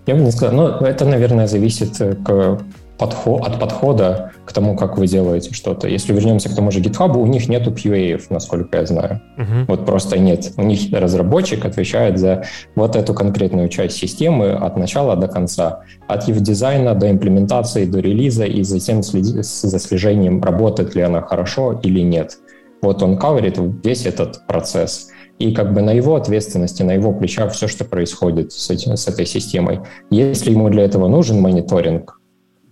Я 0.06 0.16
бы 0.16 0.22
не 0.22 0.32
сказал. 0.32 0.56
Ну, 0.56 0.86
это, 0.86 1.06
наверное, 1.06 1.48
зависит 1.48 2.00
э, 2.02 2.16
к 2.16 2.62
подход, 3.00 3.42
от 3.48 3.60
подхода 3.60 4.32
к 4.46 4.52
тому, 4.52 4.76
как 4.76 4.98
вы 4.98 5.08
делаете 5.08 5.54
что-то. 5.54 5.88
Если 5.88 6.14
вернемся 6.14 6.50
к 6.50 6.56
тому 6.56 6.70
же 6.70 6.82
GitHub, 6.82 7.16
у 7.18 7.26
них 7.26 7.48
нету 7.48 7.72
QA, 7.72 8.22
насколько 8.30 8.78
я 8.78 8.86
знаю. 8.86 9.22
Uh-huh. 9.38 9.66
Вот 9.68 9.86
просто 9.86 10.20
нет. 10.20 10.52
У 10.58 10.64
них 10.64 10.92
разработчик 10.92 11.66
отвечает 11.66 12.20
за 12.20 12.44
вот 12.76 12.96
эту 12.96 13.14
конкретную 13.14 13.70
часть 13.70 13.98
системы 13.98 14.52
от 14.52 14.78
начала 14.78 15.16
до 15.16 15.28
конца. 15.28 15.84
От 16.08 16.28
его 16.28 16.40
дизайна 16.40 16.94
до 16.94 17.10
имплементации, 17.10 17.86
до 17.86 18.00
релиза, 18.00 18.46
и 18.46 18.64
затем 18.64 19.02
следи, 19.02 19.42
за 19.42 19.80
слежением, 19.80 20.44
работает 20.44 20.94
ли 20.96 21.02
она 21.02 21.22
хорошо 21.22 21.80
или 21.82 22.02
нет. 22.02 22.38
Вот 22.82 23.02
он 23.02 23.18
каверит 23.18 23.58
весь 23.84 24.06
этот 24.06 24.46
процесс. 24.46 25.10
И 25.38 25.54
как 25.54 25.74
бы 25.74 25.82
на 25.82 25.92
его 25.92 26.16
ответственности, 26.16 26.84
на 26.84 26.92
его 26.92 27.14
плечах 27.14 27.54
все, 27.54 27.70
что 27.70 27.86
происходит 27.86 28.52
с, 28.52 28.70
этим, 28.70 28.98
с 28.98 29.08
этой 29.08 29.26
системой. 29.26 29.80
Если 30.10 30.52
ему 30.52 30.70
для 30.70 30.84
этого 30.84 31.08
нужен 31.08 31.40
мониторинг, 31.40 32.19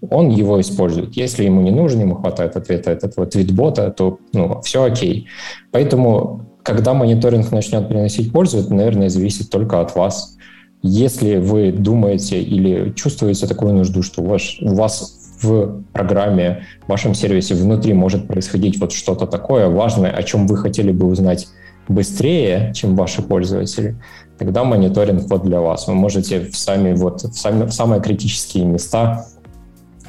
он 0.01 0.29
его 0.29 0.59
использует. 0.61 1.15
Если 1.15 1.45
ему 1.45 1.61
не 1.61 1.71
нужен, 1.71 2.01
ему 2.01 2.15
хватает 2.15 2.55
ответа 2.55 2.91
от 2.91 3.03
этого 3.03 3.25
твитбота, 3.25 3.89
то 3.91 4.19
ну, 4.33 4.61
все 4.61 4.83
окей. 4.83 5.27
Поэтому, 5.71 6.45
когда 6.63 6.93
мониторинг 6.93 7.51
начнет 7.51 7.87
приносить 7.87 8.31
пользу, 8.31 8.59
это, 8.59 8.73
наверное, 8.73 9.09
зависит 9.09 9.49
только 9.49 9.81
от 9.81 9.95
вас. 9.95 10.37
Если 10.83 11.37
вы 11.37 11.71
думаете 11.71 12.41
или 12.41 12.93
чувствуете 12.93 13.47
такую 13.47 13.73
нужду, 13.73 14.03
что 14.03 14.21
у 14.21 14.25
вас, 14.25 14.59
у 14.61 14.75
вас 14.75 15.37
в 15.41 15.83
программе, 15.93 16.63
в 16.85 16.89
вашем 16.89 17.13
сервисе 17.13 17.55
внутри 17.55 17.93
может 17.93 18.27
происходить 18.27 18.79
вот 18.79 18.91
что-то 18.91 19.25
такое 19.25 19.67
важное, 19.69 20.11
о 20.11 20.23
чем 20.23 20.47
вы 20.47 20.57
хотели 20.57 20.91
бы 20.91 21.07
узнать 21.07 21.47
быстрее, 21.87 22.73
чем 22.75 22.95
ваши 22.95 23.21
пользователи, 23.21 23.95
тогда 24.37 24.63
мониторинг 24.63 25.29
вот 25.29 25.43
для 25.43 25.61
вас. 25.61 25.87
Вы 25.87 25.95
можете 25.95 26.41
в 26.41 26.57
сами 26.57 26.93
вот 26.93 27.23
в, 27.23 27.37
сами, 27.37 27.65
в 27.65 27.71
самые 27.71 28.01
критические 28.01 28.65
места 28.65 29.25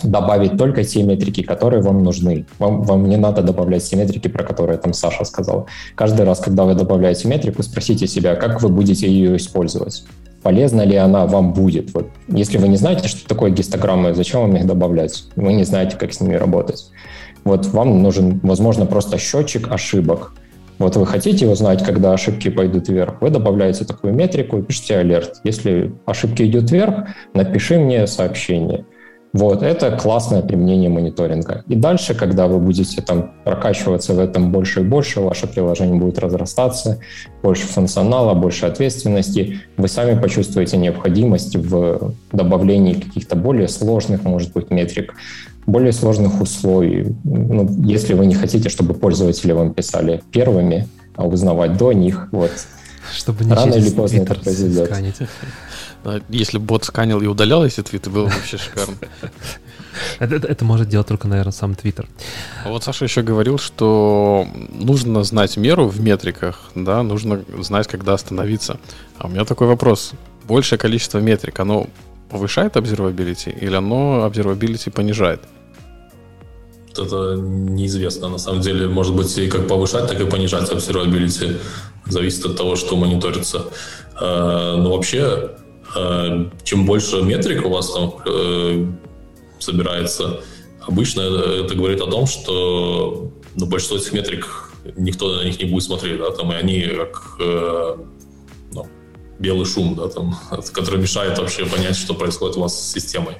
добавить 0.02 0.56
только 0.56 0.84
те 0.84 1.02
метрики, 1.02 1.42
которые 1.42 1.82
вам 1.82 2.02
нужны. 2.02 2.46
Вам, 2.58 2.82
вам 2.82 3.08
не 3.08 3.16
надо 3.16 3.42
добавлять 3.42 3.88
те 3.88 3.96
метрики, 3.96 4.28
про 4.28 4.44
которые 4.44 4.78
там 4.78 4.92
Саша 4.92 5.24
сказал. 5.24 5.66
Каждый 5.94 6.24
раз, 6.24 6.40
когда 6.40 6.64
вы 6.64 6.74
добавляете 6.74 7.28
метрику, 7.28 7.62
спросите 7.62 8.06
себя, 8.06 8.34
как 8.36 8.62
вы 8.62 8.68
будете 8.68 9.10
ее 9.10 9.36
использовать. 9.36 10.04
Полезна 10.42 10.82
ли 10.82 10.96
она 10.96 11.26
вам 11.26 11.52
будет? 11.52 11.92
Вот. 11.94 12.08
Если 12.28 12.58
вы 12.58 12.68
не 12.68 12.76
знаете, 12.76 13.08
что 13.08 13.28
такое 13.28 13.50
гистограммы, 13.50 14.14
зачем 14.14 14.42
вам 14.42 14.56
их 14.56 14.66
добавлять? 14.66 15.24
Вы 15.36 15.52
не 15.52 15.64
знаете, 15.64 15.96
как 15.96 16.12
с 16.12 16.20
ними 16.20 16.34
работать. 16.34 16.90
Вот 17.44 17.66
вам 17.66 18.02
нужен, 18.02 18.40
возможно, 18.42 18.86
просто 18.86 19.18
счетчик 19.18 19.70
ошибок. 19.70 20.32
Вот 20.78 20.94
вы 20.94 21.06
хотите 21.06 21.48
узнать, 21.48 21.82
когда 21.84 22.12
ошибки 22.12 22.50
пойдут 22.50 22.88
вверх, 22.88 23.20
вы 23.20 23.30
добавляете 23.30 23.84
такую 23.84 24.14
метрику 24.14 24.58
и 24.58 24.62
пишите 24.62 24.98
алерт. 24.98 25.40
Если 25.42 25.92
ошибки 26.06 26.44
идут 26.48 26.70
вверх, 26.70 27.08
напиши 27.34 27.78
мне 27.78 28.06
сообщение– 28.06 28.84
вот, 29.32 29.62
это 29.62 29.90
классное 29.96 30.42
применение 30.42 30.88
мониторинга. 30.88 31.62
И 31.68 31.74
дальше, 31.74 32.14
когда 32.14 32.46
вы 32.46 32.58
будете 32.58 33.02
там 33.02 33.32
прокачиваться 33.44 34.14
в 34.14 34.18
этом 34.18 34.50
больше 34.50 34.80
и 34.80 34.84
больше, 34.84 35.20
ваше 35.20 35.46
приложение 35.46 36.00
будет 36.00 36.18
разрастаться, 36.18 36.98
больше 37.42 37.66
функционала, 37.66 38.34
больше 38.34 38.66
ответственности, 38.66 39.60
вы 39.76 39.88
сами 39.88 40.18
почувствуете 40.18 40.78
необходимость 40.78 41.56
в 41.56 42.14
добавлении 42.32 42.94
каких-то 42.94 43.36
более 43.36 43.68
сложных, 43.68 44.24
может 44.24 44.52
быть, 44.52 44.70
метрик, 44.70 45.14
более 45.66 45.92
сложных 45.92 46.40
условий. 46.40 47.14
Ну, 47.24 47.68
если 47.84 48.14
вы 48.14 48.24
не 48.24 48.34
хотите, 48.34 48.70
чтобы 48.70 48.94
пользователи 48.94 49.52
вам 49.52 49.74
писали 49.74 50.22
первыми, 50.32 50.88
а 51.16 51.26
узнавать 51.26 51.76
до 51.76 51.92
них, 51.92 52.28
вот. 52.32 52.50
Чтобы 53.14 53.44
не 53.44 53.52
Рано 53.52 53.74
или 53.74 53.90
поздно 53.90 54.22
это 54.22 54.34
произойдет. 54.34 54.90
Если 56.28 56.58
бот 56.58 56.84
сканил 56.84 57.20
и 57.20 57.26
удалял 57.26 57.64
эти 57.64 57.82
твиты, 57.82 58.10
было 58.10 58.24
вообще 58.24 58.58
шикарно. 58.58 58.96
Это, 60.18 60.36
это, 60.36 60.46
это 60.46 60.64
может 60.64 60.88
делать 60.88 61.08
только, 61.08 61.28
наверное, 61.28 61.52
сам 61.52 61.74
Твиттер. 61.74 62.06
А 62.64 62.68
вот 62.68 62.84
Саша 62.84 63.04
еще 63.04 63.22
говорил, 63.22 63.58
что 63.58 64.46
нужно 64.70 65.24
знать 65.24 65.56
меру 65.56 65.88
в 65.88 66.00
метриках, 66.00 66.70
да, 66.74 67.02
нужно 67.02 67.44
знать, 67.58 67.88
когда 67.88 68.14
остановиться. 68.14 68.78
А 69.18 69.26
у 69.26 69.30
меня 69.30 69.44
такой 69.44 69.66
вопрос. 69.66 70.12
Большее 70.44 70.78
количество 70.78 71.18
метрик, 71.18 71.58
оно 71.60 71.88
повышает 72.30 72.76
observability 72.76 73.58
или 73.58 73.74
оно 73.74 74.26
observability 74.26 74.90
понижает? 74.90 75.40
Это 76.92 77.34
неизвестно. 77.36 78.28
На 78.28 78.38
самом 78.38 78.60
деле, 78.60 78.88
может 78.88 79.14
быть, 79.14 79.36
и 79.38 79.48
как 79.48 79.68
повышать, 79.68 80.08
так 80.08 80.20
и 80.20 80.24
понижать 80.24 80.70
observability. 80.70 81.58
Зависит 82.06 82.44
от 82.46 82.56
того, 82.56 82.76
что 82.76 82.96
мониторится. 82.96 83.66
Э, 84.20 84.76
но 84.76 84.90
вообще, 84.90 85.22
Э, 85.30 85.67
чем 86.64 86.86
больше 86.86 87.22
метрик 87.22 87.64
у 87.64 87.70
вас 87.70 87.92
там 87.92 88.14
э, 88.26 88.86
собирается, 89.58 90.40
обычно 90.80 91.20
это 91.20 91.74
говорит 91.74 92.00
о 92.00 92.10
том, 92.10 92.26
что 92.26 93.32
ну, 93.54 93.66
большинство 93.66 93.96
этих 93.96 94.12
метрик 94.12 94.72
никто 94.96 95.36
на 95.36 95.44
них 95.44 95.58
не 95.58 95.66
будет 95.66 95.84
смотреть, 95.84 96.18
да, 96.18 96.30
там, 96.30 96.52
и 96.52 96.56
они 96.56 96.82
как 96.82 97.36
э, 97.40 97.96
ну, 98.72 98.86
белый 99.38 99.66
шум, 99.66 99.94
да, 99.96 100.08
там, 100.08 100.36
который 100.72 101.00
мешает 101.00 101.38
вообще 101.38 101.66
понять, 101.66 101.96
что 101.96 102.14
происходит 102.14 102.56
у 102.56 102.60
вас 102.60 102.78
с 102.78 102.92
системой 102.92 103.36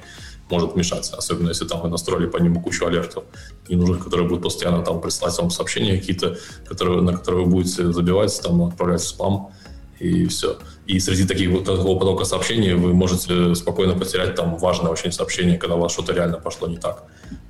может 0.49 0.75
мешать, 0.75 1.11
особенно 1.15 1.49
если 1.49 1.65
там 1.65 1.81
вы 1.81 1.89
настроили 1.89 2.25
по 2.25 2.37
нему 2.37 2.61
кучу 2.61 2.85
алертов 2.85 3.23
ненужных, 3.67 4.03
которые 4.03 4.27
будут 4.27 4.43
постоянно 4.43 4.83
там 4.83 4.99
присылать 4.99 5.37
вам 5.37 5.51
сообщения 5.51 5.97
какие-то, 5.97 6.37
которые, 6.67 7.01
на 7.01 7.13
которые 7.13 7.45
вы 7.45 7.51
будете 7.51 7.91
забивать, 7.91 8.39
там 8.41 8.63
отправлять 8.63 9.01
в 9.01 9.07
спам, 9.07 9.51
и 9.99 10.25
все. 10.27 10.57
И 10.89 10.99
среди 10.99 11.25
таких, 11.25 11.63
такого 11.65 11.99
потока 11.99 12.25
сообщений 12.25 12.73
вы 12.73 12.95
можете 12.95 13.53
спокойно 13.53 13.93
потерять 13.93 14.33
там 14.33 14.57
важное 14.57 14.91
очень 14.91 15.11
сообщение, 15.11 15.55
когда 15.59 15.75
у 15.75 15.79
вас 15.79 15.91
что-то 15.91 16.13
реально 16.13 16.39
пошло 16.39 16.67
не 16.67 16.77
так. 16.77 17.03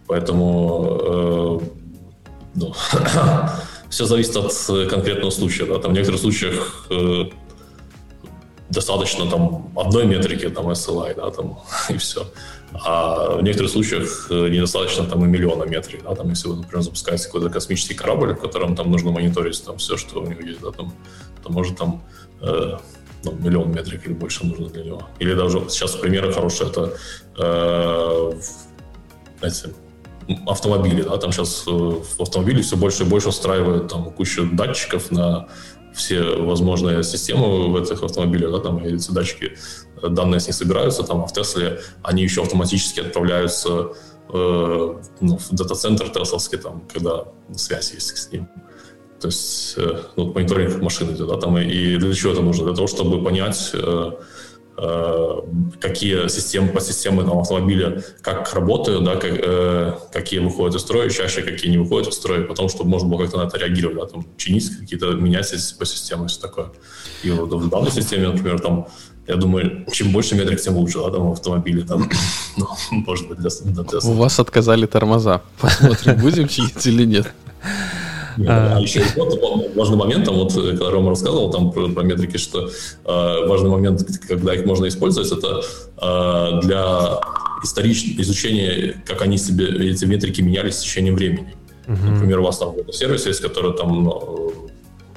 Поэтому 0.08 1.00
э, 1.02 1.60
ну, 2.56 2.74
все 3.90 4.06
зависит 4.06 4.36
от 4.36 4.54
конкретного 4.90 5.32
случая. 5.32 5.68
Да? 5.68 5.80
Там 5.80 5.92
в 5.92 5.94
некоторых 5.94 6.20
случаях 6.20 6.88
э, 6.90 7.30
достаточно 8.70 9.26
там 9.26 9.72
одной 9.74 10.06
метрики, 10.06 10.50
там 10.50 10.70
SLI, 10.70 11.16
да, 11.16 11.30
там, 11.32 11.60
и 11.90 11.98
все. 11.98 12.28
А 12.74 13.38
в 13.38 13.42
некоторых 13.42 13.72
случаях 13.72 14.28
э, 14.30 14.50
недостаточно 14.50 15.06
там 15.06 15.24
и 15.24 15.28
миллиона 15.30 15.64
метрик, 15.64 16.04
да, 16.04 16.14
там, 16.14 16.30
если 16.30 16.50
вы, 16.50 16.58
например, 16.58 16.84
запускаете 16.84 17.24
какой-то 17.24 17.50
космический 17.50 17.94
корабль, 17.94 18.34
в 18.34 18.42
котором 18.42 18.76
там 18.76 18.92
нужно 18.92 19.12
мониторить 19.12 19.64
там 19.64 19.78
все, 19.78 19.96
что 19.96 20.20
у 20.20 20.28
него 20.28 20.42
есть, 20.42 20.60
да, 20.60 20.72
там, 20.72 20.94
то 21.42 21.54
может 21.54 21.78
там 21.78 22.04
э, 22.42 22.78
ну, 23.24 23.34
миллион 23.34 23.72
метрик 23.72 24.06
или 24.06 24.14
больше 24.14 24.46
нужно 24.46 24.70
для 24.70 24.84
него. 24.84 25.08
Или 25.20 25.34
даже 25.34 25.70
сейчас 25.70 25.96
примеры 25.96 26.32
хорошие, 26.32 26.70
это 26.70 26.94
э, 27.38 28.32
знаете, 29.40 29.74
автомобили, 30.46 31.02
да, 31.02 31.18
там 31.18 31.32
сейчас 31.32 31.64
э, 31.68 31.72
в 31.72 32.22
автомобиле 32.22 32.62
все 32.62 32.78
больше 32.78 33.04
и 33.04 33.06
больше 33.06 33.30
устраивают 33.30 33.92
там 33.92 34.12
кучу 34.12 34.48
датчиков 34.52 35.12
на 35.12 35.48
все 35.94 36.22
возможные 36.38 37.04
системы 37.04 37.70
в 37.70 37.76
этих 37.76 38.04
автомобилях, 38.04 38.52
да, 38.52 38.60
там 38.60 38.84
эти 38.84 39.12
датчики, 39.12 39.58
э, 40.02 40.08
данные 40.08 40.40
с 40.40 40.48
них 40.48 40.56
собираются, 40.56 41.04
там, 41.04 41.22
а 41.22 41.28
в 41.28 41.34
Тесле 41.34 41.82
они 42.04 42.24
еще 42.24 42.42
автоматически 42.42 43.02
отправляются 43.02 43.94
э, 44.32 44.96
ну, 45.22 45.38
в 45.38 45.50
дата-центр 45.52 46.10
тесловский, 46.10 46.58
там, 46.58 46.84
когда 46.94 47.26
связь 47.56 47.94
есть 47.94 48.18
с 48.18 48.32
ним. 48.32 48.48
То 49.20 49.28
есть 49.28 49.74
э, 49.78 50.02
ну, 50.16 50.34
мониторинг 50.34 50.82
машины 50.82 51.12
да, 51.18 51.38
там, 51.38 51.58
и 51.58 51.98
для 51.98 52.14
чего 52.14 52.32
это 52.32 52.42
нужно? 52.42 52.66
Для 52.66 52.76
того, 52.76 52.88
чтобы 52.88 53.24
понять, 53.24 53.72
э, 53.74 54.12
э, 54.78 55.36
какие 55.82 56.28
системы, 56.30 56.70
по 56.70 56.80
системе 56.80 57.24
там, 57.24 57.40
автомобиля, 57.40 58.02
как 58.22 58.54
работают, 58.54 59.04
да, 59.04 59.16
как, 59.16 60.12
какие 60.12 60.40
выходят 60.40 60.76
из 60.76 60.82
строя 60.82 61.10
чаще, 61.10 61.42
какие 61.42 61.72
не 61.72 61.78
выходят 61.78 62.08
из 62.08 62.16
строя, 62.16 62.44
потом, 62.46 62.70
чтобы 62.70 62.90
можно 62.90 63.10
было 63.10 63.24
как-то 63.24 63.38
на 63.38 63.48
это 63.48 63.58
реагировать, 63.58 63.98
да, 63.98 64.06
там, 64.06 64.26
чинить 64.38 64.70
какие-то, 64.80 65.12
менять 65.12 65.52
по 65.78 65.86
системе, 65.86 66.28
все 66.28 66.40
такое. 66.40 66.72
И 67.24 67.32
вот 67.32 67.52
в 67.52 67.70
данной 67.70 67.92
системе, 67.92 68.30
например, 68.30 68.60
там, 68.60 68.88
я 69.28 69.36
думаю, 69.36 69.86
чем 69.92 70.12
больше 70.12 70.36
метрик, 70.36 70.62
тем 70.62 70.78
лучше, 70.78 71.00
да, 71.00 71.12
там, 71.12 71.30
в 71.30 71.32
автомобиле, 71.34 71.84
там, 71.84 72.10
ну, 72.58 72.68
может 72.90 73.28
быть, 73.28 73.40
для, 73.40 73.50
для 73.50 73.84
теста. 73.84 74.10
У 74.10 74.14
вас 74.14 74.40
отказали 74.40 74.86
тормоза. 74.86 75.42
Посмотрим, 75.60 76.22
будем 76.22 76.48
чинить 76.48 76.86
или 76.88 77.06
нет. 77.06 77.28
А, 78.48 78.78
а 78.78 78.80
еще 78.80 79.02
вот 79.16 79.40
важный 79.76 79.98
момент, 79.98 80.26
там 80.26 80.36
вот, 80.36 80.54
когда 80.54 80.90
Рома 80.90 81.10
рассказывал 81.10 81.52
там 81.52 81.72
про, 81.72 81.90
про 81.90 82.04
метрики, 82.04 82.38
что 82.38 82.70
э, 82.70 83.48
важный 83.48 83.70
момент, 83.70 84.02
когда 84.28 84.54
их 84.54 84.66
можно 84.66 84.88
использовать, 84.88 85.32
это 85.32 85.62
э, 85.98 86.62
для 86.62 87.20
историчного 87.64 88.22
изучения, 88.22 89.02
как 89.06 89.22
они 89.22 89.38
себе, 89.38 89.90
эти 89.90 90.06
метрики 90.06 90.42
менялись 90.42 90.76
с 90.76 90.82
течением 90.82 91.16
времени. 91.16 91.54
Uh-huh. 91.88 92.12
Например, 92.12 92.40
у 92.40 92.44
вас 92.44 92.58
там 92.58 92.74
сервис 92.92 93.26
есть, 93.26 93.42
который 93.42 93.76
там 93.76 94.04
ну, 94.04 94.54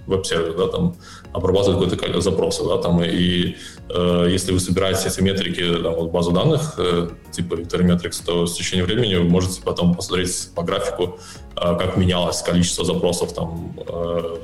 веб-сервис, 0.07 0.55
да, 0.57 0.67
там 0.69 0.97
обрабатывает 1.33 1.91
какой-то 1.91 2.21
запрос, 2.21 2.61
да, 2.67 2.79
там, 2.79 3.03
и 3.03 3.57
э, 3.89 4.29
если 4.31 4.53
вы 4.53 4.61
собираете 4.61 5.09
эти 5.09 5.21
метрики, 5.21 5.83
там, 5.83 5.95
вот 5.95 6.11
базу 6.11 6.31
данных, 6.33 6.75
э, 6.79 7.09
типа 7.31 7.55
Victory 7.55 8.25
то 8.25 8.47
с 8.47 8.55
течением 8.55 8.87
времени 8.87 9.15
вы 9.15 9.25
можете 9.25 9.63
потом 9.63 9.95
посмотреть 9.95 10.51
по 10.55 10.63
графику, 10.63 11.19
э, 11.57 11.77
как 11.79 11.97
менялось 11.97 12.43
количество 12.43 12.85
запросов, 12.85 13.33
там, 13.33 13.75
э, 13.79 14.37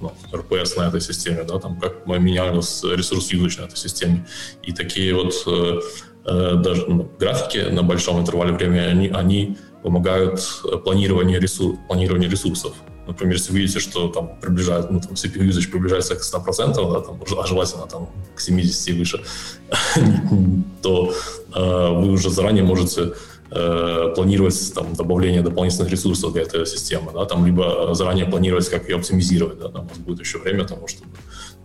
ну, 0.00 0.12
RPS 0.32 0.76
на 0.76 0.88
этой 0.88 1.00
системе, 1.00 1.44
да, 1.44 1.58
там, 1.58 1.78
как 1.78 2.06
менялся 2.06 2.92
ресурс 2.94 3.32
юзач 3.32 3.58
на 3.58 3.64
этой 3.64 3.76
системе. 3.76 4.26
И 4.64 4.72
такие 4.72 5.14
вот 5.14 5.32
э, 5.46 5.80
э, 6.26 6.54
даже 6.56 6.86
ну, 6.88 7.08
графики 7.20 7.58
на 7.70 7.84
большом 7.84 8.20
интервале 8.20 8.52
времени, 8.52 8.80
они, 8.80 9.08
они 9.08 9.56
помогают 9.82 10.40
планированию, 10.84 11.40
ресурс, 11.40 11.78
планированию 11.88 12.30
ресурсов. 12.30 12.72
Например, 13.06 13.34
если 13.34 13.52
вы 13.52 13.58
видите, 13.60 13.80
что 13.80 14.08
там 14.08 14.30
приближается, 14.40 14.92
ну, 14.92 15.00
там 15.00 15.12
CPU 15.12 15.48
usage 15.48 15.70
приближается 15.70 16.14
к 16.14 16.20
100%, 16.20 16.92
да, 16.92 17.00
там, 17.00 17.20
а 17.38 17.46
желательно 17.46 17.86
там 17.86 18.08
к 18.34 18.40
70 18.40 18.88
и 18.88 18.92
выше, 18.92 19.24
то 20.82 21.12
э, 21.54 21.88
вы 21.90 22.12
уже 22.12 22.30
заранее 22.30 22.62
можете 22.62 23.12
э, 23.50 24.12
планировать 24.14 24.74
там, 24.74 24.94
добавление 24.94 25.42
дополнительных 25.42 25.90
ресурсов 25.90 26.32
для 26.32 26.42
этой 26.42 26.64
системы, 26.64 27.10
да, 27.12 27.24
там, 27.24 27.44
либо 27.44 27.92
заранее 27.94 28.26
планировать, 28.26 28.68
как 28.68 28.88
ее 28.88 28.96
оптимизировать, 28.96 29.58
да, 29.58 29.68
там 29.68 29.86
у 29.86 29.88
вас 29.88 29.98
будет 29.98 30.20
еще 30.20 30.38
время 30.38 30.64
тому, 30.64 30.86
чтобы 30.86 31.10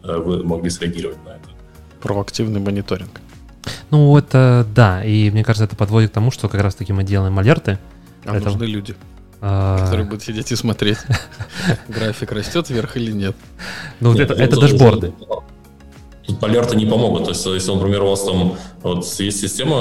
э, 0.03 0.17
вы 0.17 0.43
могли 0.43 0.71
среагировать 0.71 1.23
на 1.23 1.29
это. 1.29 1.49
Проактивный 2.01 2.59
мониторинг. 2.59 3.21
Ну, 3.91 4.17
это 4.17 4.65
да, 4.75 5.03
и 5.03 5.29
мне 5.29 5.43
кажется, 5.43 5.65
это 5.65 5.75
подводит 5.75 6.11
к 6.11 6.13
тому, 6.13 6.31
что 6.31 6.49
как 6.49 6.61
раз-таки 6.61 6.93
мы 6.93 7.03
делаем 7.03 7.37
алерты. 7.37 7.77
А 8.25 8.35
это... 8.35 8.45
нужны 8.45 8.65
люди. 8.65 8.95
А... 9.39 9.83
Которые 9.83 10.05
будут 10.05 10.23
сидеть 10.23 10.51
и 10.51 10.55
смотреть, 10.55 10.97
график 11.87 12.31
растет 12.31 12.69
вверх 12.69 12.97
или 12.97 13.11
нет. 13.11 13.35
Ну, 13.99 14.13
это, 14.17 14.33
это 14.33 14.59
дашборды. 14.59 15.13
Тут 16.25 16.43
алерты 16.43 16.75
не 16.75 16.85
помогут. 16.85 17.25
То 17.25 17.29
есть, 17.29 17.45
если, 17.45 17.71
например, 17.71 18.03
у 18.03 18.09
вас 18.09 18.23
там 18.23 18.57
вот 18.81 19.05
есть 19.19 19.39
система, 19.39 19.77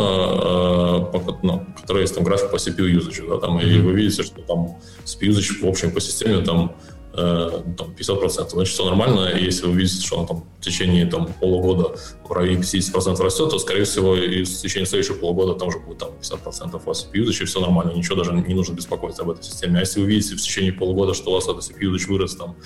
э, 1.13 1.21
ну, 1.43 1.67
которая 1.81 2.03
есть 2.03 2.15
там 2.15 2.23
график 2.23 2.51
по 2.51 2.57
CPU 2.57 2.87
usage, 2.87 3.29
да, 3.29 3.39
там, 3.39 3.59
mm-hmm. 3.59 3.69
и 3.69 3.81
вы 3.81 3.93
видите, 3.95 4.23
что 4.23 4.43
там 4.43 4.77
CPU 5.05 5.31
usage 5.31 5.65
в 5.65 5.67
общем 5.67 5.91
по 5.91 6.01
системе 6.01 6.45
там 6.45 6.77
э, 7.17 7.63
там, 7.77 7.95
50%, 7.99 8.51
значит, 8.51 8.75
все 8.75 8.85
нормально. 8.85 9.37
Если 9.37 9.67
вы 9.67 9.75
видите, 9.75 10.07
что 10.07 10.19
он 10.19 10.27
там 10.27 10.45
в 10.61 10.65
течение 10.65 11.07
там, 11.07 11.33
полугода 11.41 11.97
в 12.25 12.33
районе 12.33 12.61
50% 12.61 13.23
растет, 13.23 13.51
то, 13.51 13.59
скорее 13.59 13.85
всего, 13.85 14.17
и 14.17 14.45
в 14.45 14.49
течение 14.49 14.87
следующего 14.87 15.15
полугода 15.15 15.55
там 15.55 15.69
уже 15.69 15.79
будет 15.79 15.99
там, 15.99 16.11
50% 16.21 16.81
у 16.83 16.87
вас 16.87 17.09
CPU, 17.13 17.31
все 17.31 17.61
нормально, 17.61 17.93
ничего 17.93 18.17
даже 18.17 18.33
не 18.33 18.55
нужно 18.55 18.75
беспокоиться 18.75 19.23
об 19.23 19.31
этой 19.31 19.45
системе. 19.45 19.79
А 19.79 19.81
если 19.81 20.01
вы 20.01 20.07
видите 20.07 20.37
в 20.37 20.41
течение 20.41 20.73
полугода, 20.73 21.15
что 21.15 21.31
у 21.31 21.35
вас 21.35 21.49
этот 21.49 21.63
CPU 21.63 21.97
вырос 22.09 22.37
там, 22.37 22.57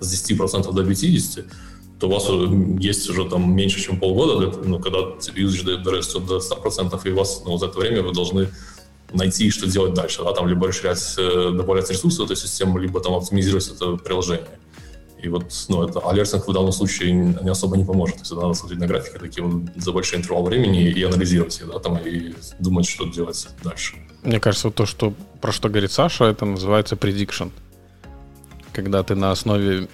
с 0.00 0.30
10% 0.30 0.72
до 0.72 0.82
50%, 0.82 1.44
то 2.00 2.08
у 2.08 2.10
вас 2.10 2.28
есть 2.80 3.10
уже 3.10 3.28
там 3.28 3.54
меньше, 3.54 3.78
чем 3.80 4.00
полгода, 4.00 4.58
ну, 4.64 4.78
когда 4.78 5.00
CPU 5.18 5.82
дорастет 5.82 6.26
до 6.26 6.38
100%, 6.38 6.98
и 7.04 7.10
у 7.10 7.16
вас 7.16 7.42
ну, 7.44 7.58
за 7.58 7.66
это 7.66 7.78
время 7.78 8.02
вы 8.02 8.12
должны 8.14 8.48
найти, 9.12 9.50
что 9.50 9.66
делать 9.66 9.94
дальше. 9.94 10.22
Да? 10.22 10.32
Там 10.32 10.48
либо 10.48 10.68
расширять, 10.68 11.14
э, 11.18 11.50
добавлять 11.52 11.90
ресурсы 11.90 12.22
в 12.22 12.24
эту 12.24 12.36
систему, 12.36 12.78
либо 12.78 13.00
там 13.00 13.14
оптимизировать 13.14 13.68
это 13.68 13.96
приложение. 13.96 14.48
И 15.22 15.28
вот 15.28 15.52
ну, 15.68 15.86
это 15.86 16.00
алертинг 16.00 16.48
в 16.48 16.52
данном 16.52 16.72
случае 16.72 17.12
не 17.12 17.50
особо 17.50 17.76
не 17.76 17.84
поможет. 17.84 18.16
То 18.16 18.22
есть 18.22 18.32
надо 18.32 18.54
смотреть 18.54 18.80
на 18.80 18.86
графики 18.86 19.18
такие 19.18 19.46
вот 19.46 19.70
за 19.76 19.92
большой 19.92 20.18
интервал 20.18 20.44
времени 20.44 20.88
и 20.88 21.02
анализировать 21.02 21.62
да, 21.70 21.78
там, 21.78 21.98
и 21.98 22.34
думать, 22.58 22.88
что 22.88 23.04
делать 23.04 23.48
дальше. 23.62 23.96
Мне 24.22 24.40
кажется, 24.40 24.68
вот 24.68 24.74
то, 24.74 24.86
что, 24.86 25.12
про 25.40 25.52
что 25.52 25.68
говорит 25.68 25.92
Саша, 25.92 26.24
это 26.24 26.44
называется 26.44 26.94
prediction. 26.94 27.50
Когда 28.72 29.02
ты 29.02 29.14
на 29.14 29.30
основе 29.30 29.88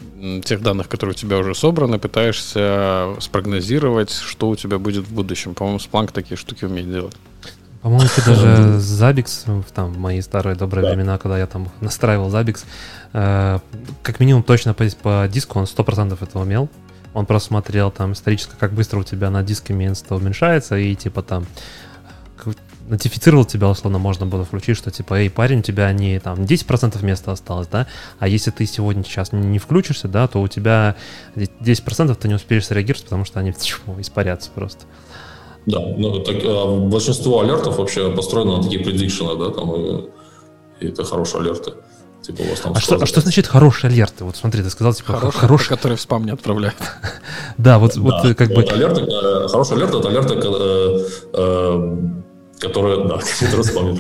тех 0.45 0.63
данных, 0.63 0.89
которые 0.89 1.15
у 1.15 1.17
тебя 1.19 1.39
уже 1.39 1.55
собраны, 1.55 1.99
пытаешься 1.99 3.17
спрогнозировать, 3.21 4.13
что 4.13 4.49
у 4.49 4.57
тебя 4.57 4.79
будет 4.79 5.07
в 5.07 5.13
будущем. 5.13 5.55
По-моему, 5.55 5.79
Splunk 5.79 6.13
такие 6.13 6.37
штуки 6.37 6.67
умеет 6.67 6.91
делать. 6.91 7.15
По-моему, 7.87 8.09
ты 8.17 8.21
даже 8.27 8.79
Zabbix, 8.79 9.63
там, 9.73 9.93
в 9.93 9.99
мои 9.99 10.21
старые 10.21 10.57
добрые 10.57 10.83
да. 10.83 10.91
времена, 10.91 11.19
когда 11.19 11.39
я 11.39 11.47
там 11.47 11.69
настраивал 11.81 12.29
Zabbix, 12.31 12.65
э, 13.13 13.61
как 14.03 14.19
минимум 14.19 14.43
точно 14.43 14.75
по, 14.75 14.85
по 15.01 15.29
диску 15.31 15.61
он 15.61 15.67
100% 15.67 16.19
это 16.21 16.39
умел. 16.41 16.69
Он 17.15 17.27
просто 17.27 17.47
смотрел 17.47 17.93
там 17.93 18.15
исторически, 18.15 18.55
как 18.59 18.73
быстро 18.73 18.99
у 18.99 19.05
тебя 19.05 19.31
на 19.31 19.45
диске 19.45 19.73
место 19.73 20.17
уменьшается, 20.17 20.77
и 20.77 20.97
типа 20.97 21.23
там 21.23 21.47
нотифицировал 22.89 23.45
тебя, 23.45 23.69
условно, 23.69 24.01
можно 24.01 24.27
было 24.27 24.45
включить, 24.45 24.77
что 24.77 24.91
типа, 24.91 25.21
эй, 25.21 25.31
парень, 25.31 25.61
у 25.61 25.63
тебя 25.63 25.93
не 25.93 26.19
там 26.19 26.41
10% 26.41 27.05
места 27.05 27.31
осталось, 27.31 27.69
да, 27.69 27.87
а 28.19 28.27
если 28.27 28.51
ты 28.51 28.67
сегодня 28.67 29.05
сейчас 29.05 29.31
не 29.31 29.61
включишься, 29.61 30.09
да, 30.09 30.27
то 30.27 30.43
у 30.43 30.49
тебя 30.49 30.97
10% 31.37 32.15
ты 32.17 32.27
не 32.27 32.35
успеешь 32.35 32.67
среагировать, 32.67 33.05
потому 33.05 33.25
что 33.25 33.39
они 33.39 33.51
испарятся 33.51 34.51
просто. 34.53 34.87
Да, 35.67 35.81
ну, 35.81 36.21
так, 36.21 36.37
а 36.45 36.77
большинство 36.77 37.41
алертов 37.41 37.79
вообще 37.79 38.11
построено 38.11 38.59
на 38.59 38.63
такие 38.63 38.85
предикшены, 38.85 39.37
да, 39.37 39.51
там, 39.51 39.75
и, 39.75 40.05
и 40.81 40.89
это 40.89 41.05
хорошие 41.05 41.41
алерты. 41.41 41.73
Типа 42.23 42.43
у 42.43 42.51
вас 42.51 42.61
там 42.61 42.73
а, 42.75 42.81
что, 42.81 42.97
а 42.97 43.07
что 43.07 43.21
значит 43.21 43.47
хорошие 43.47 43.91
алерты? 43.91 44.25
Вот 44.25 44.37
смотри, 44.37 44.63
ты 44.63 44.71
сказал, 44.71 44.95
типа, 44.95 45.15
хорошие, 45.15 45.41
хороший... 45.41 45.69
которые 45.69 45.97
в 45.97 46.01
спам 46.01 46.25
не 46.25 46.33
отправляют. 46.33 46.77
да, 47.59 47.79
вот, 47.79 47.97
вот 47.97 48.25
э, 48.25 48.35
как 48.35 48.49
бы... 48.49 48.63
Алерты, 48.63 49.03
э, 49.03 49.49
хороший 49.49 49.77
алерт— 49.77 49.95
это 49.97 50.09
алерты, 50.09 50.35
э, 50.35 51.97
которые... 52.59 53.09
Да, 53.09 53.19
которые 53.41 53.63
в 53.63 53.67
спам 53.67 53.93
не 53.93 53.99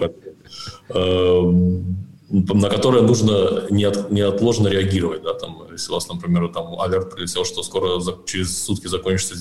на 2.28 2.68
которые 2.68 3.04
нужно 3.04 3.66
неотложно 3.70 4.66
реагировать. 4.66 5.22
Да, 5.22 5.34
там, 5.34 5.62
если 5.70 5.92
у 5.92 5.94
вас, 5.94 6.08
например, 6.08 6.48
там 6.48 6.80
алерт 6.80 7.14
прилетел, 7.14 7.44
что 7.44 7.62
скоро 7.62 8.00
через 8.24 8.64
сутки 8.64 8.88
закончится 8.88 9.36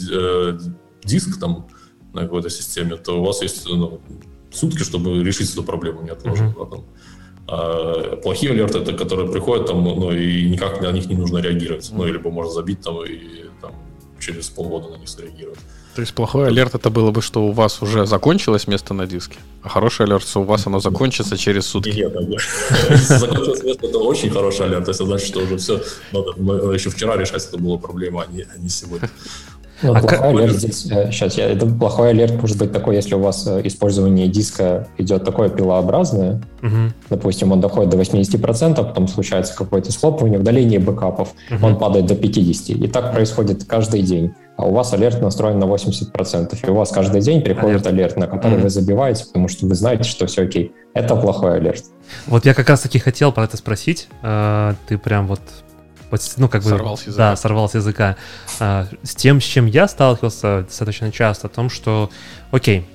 диск, 1.04 1.40
там, 1.40 1.68
на 2.16 2.22
какой-то 2.22 2.50
системе, 2.50 2.96
то 2.96 3.22
у 3.22 3.26
вас 3.26 3.42
есть 3.42 3.68
ну, 3.68 4.00
сутки, 4.52 4.84
чтобы 4.84 5.24
решить 5.24 5.52
эту 5.52 5.64
проблему, 5.64 6.02
mm-hmm. 6.02 6.54
да, 6.58 6.66
там. 6.66 6.86
А 7.48 8.16
плохие 8.16 8.52
алерты, 8.52 8.80
это 8.80 8.94
которые 8.94 9.32
приходят 9.32 9.68
там, 9.68 9.84
ну, 9.84 10.12
и 10.12 10.50
никак 10.50 10.82
на 10.82 10.92
них 10.92 11.06
не 11.06 11.16
нужно 11.16 11.38
реагировать. 11.40 11.86
Mm-hmm. 11.86 11.98
Ну, 11.98 12.06
либо 12.06 12.32
можно 12.32 12.52
забить 12.52 12.82
там 12.82 13.06
и 13.06 13.46
там, 13.62 13.74
через 14.20 14.50
полгода 14.50 14.90
на 14.90 14.98
них 14.98 15.10
среагировать. 15.10 15.60
То 15.96 16.02
есть 16.02 16.14
плохой 16.14 16.48
алерт 16.48 16.76
это 16.76 16.90
было 16.90 17.12
бы, 17.12 17.22
что 17.22 17.46
у 17.46 17.52
вас 17.52 17.82
уже 17.82 18.06
закончилось 18.06 18.68
место 18.68 18.94
на 18.94 19.08
диске, 19.08 19.38
а 19.64 19.70
хороший 19.70 20.06
алерт, 20.06 20.28
что 20.28 20.42
у 20.42 20.44
вас 20.44 20.68
оно 20.68 20.82
закончится 20.82 21.38
через 21.38 21.68
сутки. 21.68 21.90
Нет, 21.90 22.12
закончилось 23.08 23.64
место, 23.64 23.88
это 23.88 24.00
очень 24.00 24.30
хороший 24.30 24.66
алерт. 24.66 24.90
Это 24.90 25.06
значит, 25.06 25.28
что 25.28 25.40
уже 25.40 25.56
все, 25.56 25.82
надо 26.12 26.74
еще 26.74 26.90
вчера 26.90 27.16
решать 27.16 27.46
это 27.46 27.58
была 27.58 27.78
проблема, 27.78 28.26
а 28.28 28.32
не, 28.32 28.42
а 28.42 28.58
не 28.58 28.68
сегодня. 28.68 29.10
Ну, 29.82 29.94
а 29.94 30.00
плохой 30.00 30.18
как... 30.18 30.28
алерт 30.28 30.54
здесь, 30.54 30.84
сейчас, 30.84 31.38
э, 31.38 31.42
я, 31.42 31.50
это 31.50 31.66
плохой 31.66 32.10
алерт 32.10 32.42
может 32.42 32.58
быть 32.58 32.72
такой, 32.72 32.96
если 32.96 33.16
у 33.16 33.20
вас 33.20 33.46
э, 33.46 33.62
использование 33.66 34.28
диска 34.28 34.88
идет 34.98 35.26
такое 35.26 35.50
пилообразное, 35.50 36.42
угу. 36.62 36.94
допустим, 37.10 37.52
он 37.52 37.60
доходит 37.60 37.90
до 37.90 37.98
80%, 37.98 38.76
потом 38.76 39.08
случается 39.08 39.56
какое-то 39.56 39.92
схлопывание, 39.92 40.40
удаление 40.40 40.80
бэкапов, 40.80 41.34
угу. 41.52 41.66
он 41.66 41.78
падает 41.78 42.06
до 42.06 42.14
50%. 42.14 42.86
И 42.86 42.88
так 42.88 43.12
происходит 43.14 43.66
каждый 43.66 44.02
день. 44.02 44.34
А 44.58 44.66
у 44.66 44.72
вас 44.72 44.94
алерт 44.94 45.22
настроен 45.22 45.60
на 45.60 45.66
80%. 45.66 46.58
И 46.66 46.70
у 46.70 46.76
вас 46.76 46.92
каждый 46.92 47.20
день 47.20 47.42
приходит 47.42 47.86
алерт, 47.86 48.16
алерт 48.16 48.18
на 48.18 48.28
который 48.28 48.56
угу. 48.56 48.64
вы 48.64 48.70
забиваете, 48.70 49.26
потому 49.26 49.50
что 49.50 49.66
вы 49.66 49.76
знаете, 49.76 50.04
что 50.04 50.26
все 50.28 50.44
окей. 50.44 50.72
Это 50.94 51.18
плохой 51.18 51.58
алерт. 51.58 51.84
Вот 52.28 52.46
я 52.46 52.54
как 52.54 52.70
раз 52.70 52.82
таки 52.82 53.00
хотел 53.00 53.34
про 53.34 53.44
это 53.44 53.58
спросить. 53.58 54.08
А, 54.22 54.76
ты 54.88 54.98
прям 54.98 55.28
вот 55.28 55.42
ну, 56.38 56.50
как 56.50 56.64
бы, 56.64 56.70
сорвал 56.70 56.98
с 56.98 57.02
языка. 57.02 57.18
Да, 57.18 57.36
сорвал 57.36 57.70
с 57.70 57.76
языка. 57.76 58.16
А, 58.60 58.88
с 59.04 59.16
тем, 59.16 59.42
с 59.42 59.44
чем 59.44 59.66
я 59.66 59.88
сталкивался 59.88 60.64
достаточно 60.68 61.12
часто, 61.12 61.48
о 61.48 61.50
том, 61.50 61.70
что, 61.70 62.10
окей, 62.52 62.88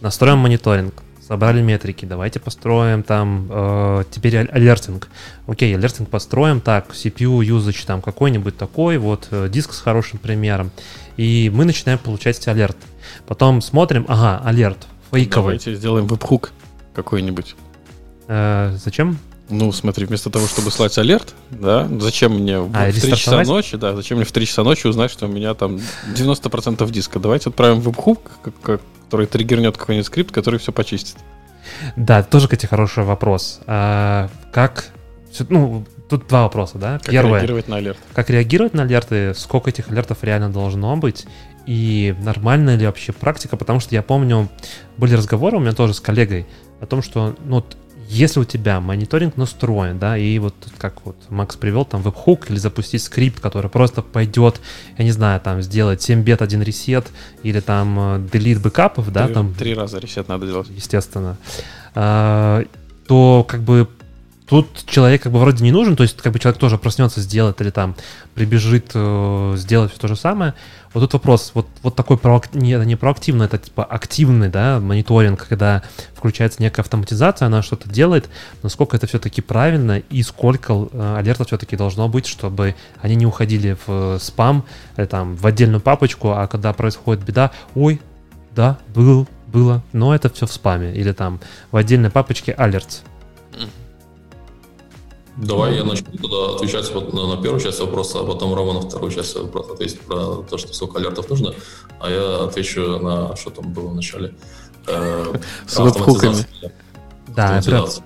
настроим 0.00 0.38
мониторинг, 0.38 1.02
собрали 1.28 1.60
метрики, 1.60 2.06
давайте 2.06 2.40
построим 2.40 3.02
там 3.02 3.46
э, 3.50 4.04
теперь 4.10 4.38
алертинг. 4.38 5.08
Окей, 5.46 5.76
алертинг 5.76 6.08
построим, 6.08 6.62
так, 6.62 6.88
CPU 6.90 7.40
usage 7.40 7.84
там 7.86 8.00
какой-нибудь 8.00 8.56
такой, 8.56 8.96
вот 8.96 9.28
э, 9.30 9.48
диск 9.50 9.74
с 9.74 9.80
хорошим 9.80 10.18
примером, 10.18 10.70
и 11.18 11.50
мы 11.52 11.66
начинаем 11.66 11.98
получать 11.98 12.48
алерт. 12.48 12.78
Потом 13.26 13.60
смотрим, 13.60 14.06
ага, 14.08 14.40
алерт, 14.42 14.86
фейковый. 15.10 15.58
Давайте 15.58 15.74
сделаем 15.74 16.06
веб-хук 16.06 16.52
какой-нибудь. 16.94 17.56
Э, 18.28 18.74
зачем? 18.82 19.18
Ну, 19.50 19.72
смотри, 19.72 20.04
вместо 20.06 20.30
того, 20.30 20.46
чтобы 20.46 20.70
слать 20.70 20.98
алерт, 20.98 21.34
да, 21.50 21.88
зачем 22.00 22.34
мне 22.34 22.60
в, 22.60 22.70
а, 22.74 22.90
в 22.90 23.00
3 23.00 23.16
часа 23.16 23.42
ночи, 23.44 23.76
да, 23.76 23.96
зачем 23.96 24.18
мне 24.18 24.26
в 24.26 24.32
3 24.32 24.46
часа 24.46 24.62
ночи 24.62 24.86
узнать, 24.86 25.10
что 25.10 25.26
у 25.26 25.28
меня 25.28 25.54
там 25.54 25.80
90% 26.14 26.90
диска? 26.90 27.18
Давайте 27.18 27.48
отправим 27.48 27.80
веб-хук, 27.80 28.20
который 28.62 29.26
триггернет 29.26 29.78
какой-нибудь 29.78 30.06
скрипт, 30.06 30.32
который 30.32 30.58
все 30.58 30.72
почистит. 30.72 31.16
Да, 31.96 32.22
тоже, 32.22 32.46
кстати, 32.46 32.66
хороший 32.66 33.04
вопрос. 33.04 33.60
А, 33.66 34.28
как... 34.52 34.90
Ну, 35.48 35.86
тут 36.08 36.26
два 36.26 36.42
вопроса, 36.42 36.78
да? 36.78 36.98
Как 36.98 37.10
Первое, 37.10 37.40
реагировать 37.40 37.68
на 37.68 37.76
алерт? 37.76 37.98
Как 38.14 38.30
реагировать 38.30 38.74
на 38.74 38.82
алерты, 38.82 39.34
сколько 39.34 39.70
этих 39.70 39.90
алертов 39.90 40.18
реально 40.22 40.50
должно 40.50 40.96
быть, 40.96 41.26
и 41.66 42.14
нормальная 42.22 42.76
ли 42.76 42.86
вообще 42.86 43.12
практика, 43.12 43.56
потому 43.56 43.80
что 43.80 43.94
я 43.94 44.02
помню, 44.02 44.48
были 44.96 45.14
разговоры 45.14 45.58
у 45.58 45.60
меня 45.60 45.72
тоже 45.72 45.94
с 45.94 46.00
коллегой 46.00 46.46
о 46.80 46.86
том, 46.86 47.02
что 47.02 47.34
ну, 47.44 47.64
если 48.08 48.40
у 48.40 48.44
тебя 48.44 48.80
мониторинг 48.80 49.36
настроен, 49.36 49.98
да, 49.98 50.16
и 50.16 50.38
вот 50.38 50.54
как 50.78 51.04
вот 51.04 51.16
Макс 51.28 51.56
привел, 51.56 51.84
там 51.84 52.00
веб-хук 52.02 52.50
или 52.50 52.56
запустить 52.56 53.02
скрипт, 53.02 53.40
который 53.40 53.70
просто 53.70 54.00
пойдет, 54.00 54.60
я 54.96 55.04
не 55.04 55.10
знаю, 55.12 55.40
там 55.40 55.60
сделать 55.60 56.00
7 56.00 56.22
бет, 56.22 56.40
один 56.40 56.62
ресет, 56.62 57.06
или 57.42 57.60
там 57.60 57.98
э, 57.98 58.18
delete 58.32 58.60
бэкапов, 58.60 59.12
да, 59.12 59.28
там... 59.28 59.52
Три 59.54 59.74
раза 59.74 59.98
ресет 59.98 60.28
надо 60.28 60.46
делать. 60.46 60.68
Естественно. 60.70 61.36
А, 61.94 62.64
то 63.06 63.44
как 63.46 63.60
бы 63.60 63.88
тут 64.48 64.86
человек 64.86 65.22
как 65.22 65.32
бы 65.32 65.38
вроде 65.38 65.62
не 65.62 65.72
нужен, 65.72 65.94
то 65.94 66.02
есть 66.02 66.16
как 66.16 66.32
бы 66.32 66.38
человек 66.38 66.58
тоже 66.58 66.78
проснется, 66.78 67.20
сделать 67.20 67.60
или 67.60 67.70
там 67.70 67.94
прибежит 68.34 68.92
э, 68.94 69.54
сделать 69.56 69.92
все 69.92 70.00
то 70.00 70.08
же 70.08 70.16
самое. 70.16 70.54
Вот 70.94 71.00
тут 71.00 71.12
вопрос, 71.12 71.50
вот, 71.52 71.66
вот 71.82 71.94
такой 71.94 72.16
проак... 72.16 72.54
не, 72.54 72.72
не 72.86 72.96
проактивный, 72.96 73.44
это 73.44 73.58
типа 73.58 73.84
активный, 73.84 74.48
да, 74.48 74.80
мониторинг, 74.80 75.46
когда 75.46 75.82
включается 76.14 76.62
некая 76.62 76.80
автоматизация, 76.80 77.46
она 77.46 77.62
что-то 77.62 77.90
делает, 77.90 78.30
насколько 78.62 78.96
это 78.96 79.06
все-таки 79.06 79.42
правильно 79.42 79.98
и 79.98 80.22
сколько 80.22 80.72
э, 80.72 81.16
алертов 81.18 81.48
все-таки 81.48 81.76
должно 81.76 82.08
быть, 82.08 82.26
чтобы 82.26 82.74
они 83.02 83.16
не 83.16 83.26
уходили 83.26 83.76
в 83.86 84.16
э, 84.16 84.18
спам, 84.18 84.64
или, 84.96 85.04
там, 85.04 85.36
в 85.36 85.46
отдельную 85.46 85.82
папочку, 85.82 86.30
а 86.30 86.46
когда 86.46 86.72
происходит 86.72 87.22
беда, 87.22 87.50
ой, 87.74 88.00
да, 88.56 88.78
был, 88.94 89.28
было, 89.46 89.82
но 89.92 90.14
это 90.14 90.30
все 90.30 90.46
в 90.46 90.52
спаме, 90.52 90.94
или 90.94 91.12
там 91.12 91.38
в 91.70 91.76
отдельной 91.76 92.10
папочке 92.10 92.52
алерт. 92.52 93.02
Давай 95.38 95.76
я 95.76 95.84
начну 95.84 96.12
тогда 96.12 96.56
отвечать 96.56 96.92
вот 96.92 97.12
на, 97.12 97.36
на 97.36 97.40
первую 97.40 97.60
часть 97.60 97.78
вопроса, 97.78 98.20
а 98.20 98.24
потом 98.24 98.54
Рома 98.54 98.74
на 98.74 98.80
вторую 98.80 99.12
часть 99.12 99.36
вопроса 99.36 99.72
ответить 99.72 100.00
про 100.00 100.42
то, 100.42 100.58
что 100.58 100.74
сколько 100.74 100.98
алертов 100.98 101.30
нужно, 101.30 101.54
а 102.00 102.10
я 102.10 102.44
отвечу 102.44 102.98
на 102.98 103.36
что 103.36 103.50
там 103.50 103.72
было 103.72 103.88
в 103.88 103.94
начале. 103.94 104.34
Э, 104.88 105.32
С 105.66 105.78
веб-хуками. 105.78 106.44
Да, 107.28 107.58
автоматизация. 107.58 108.04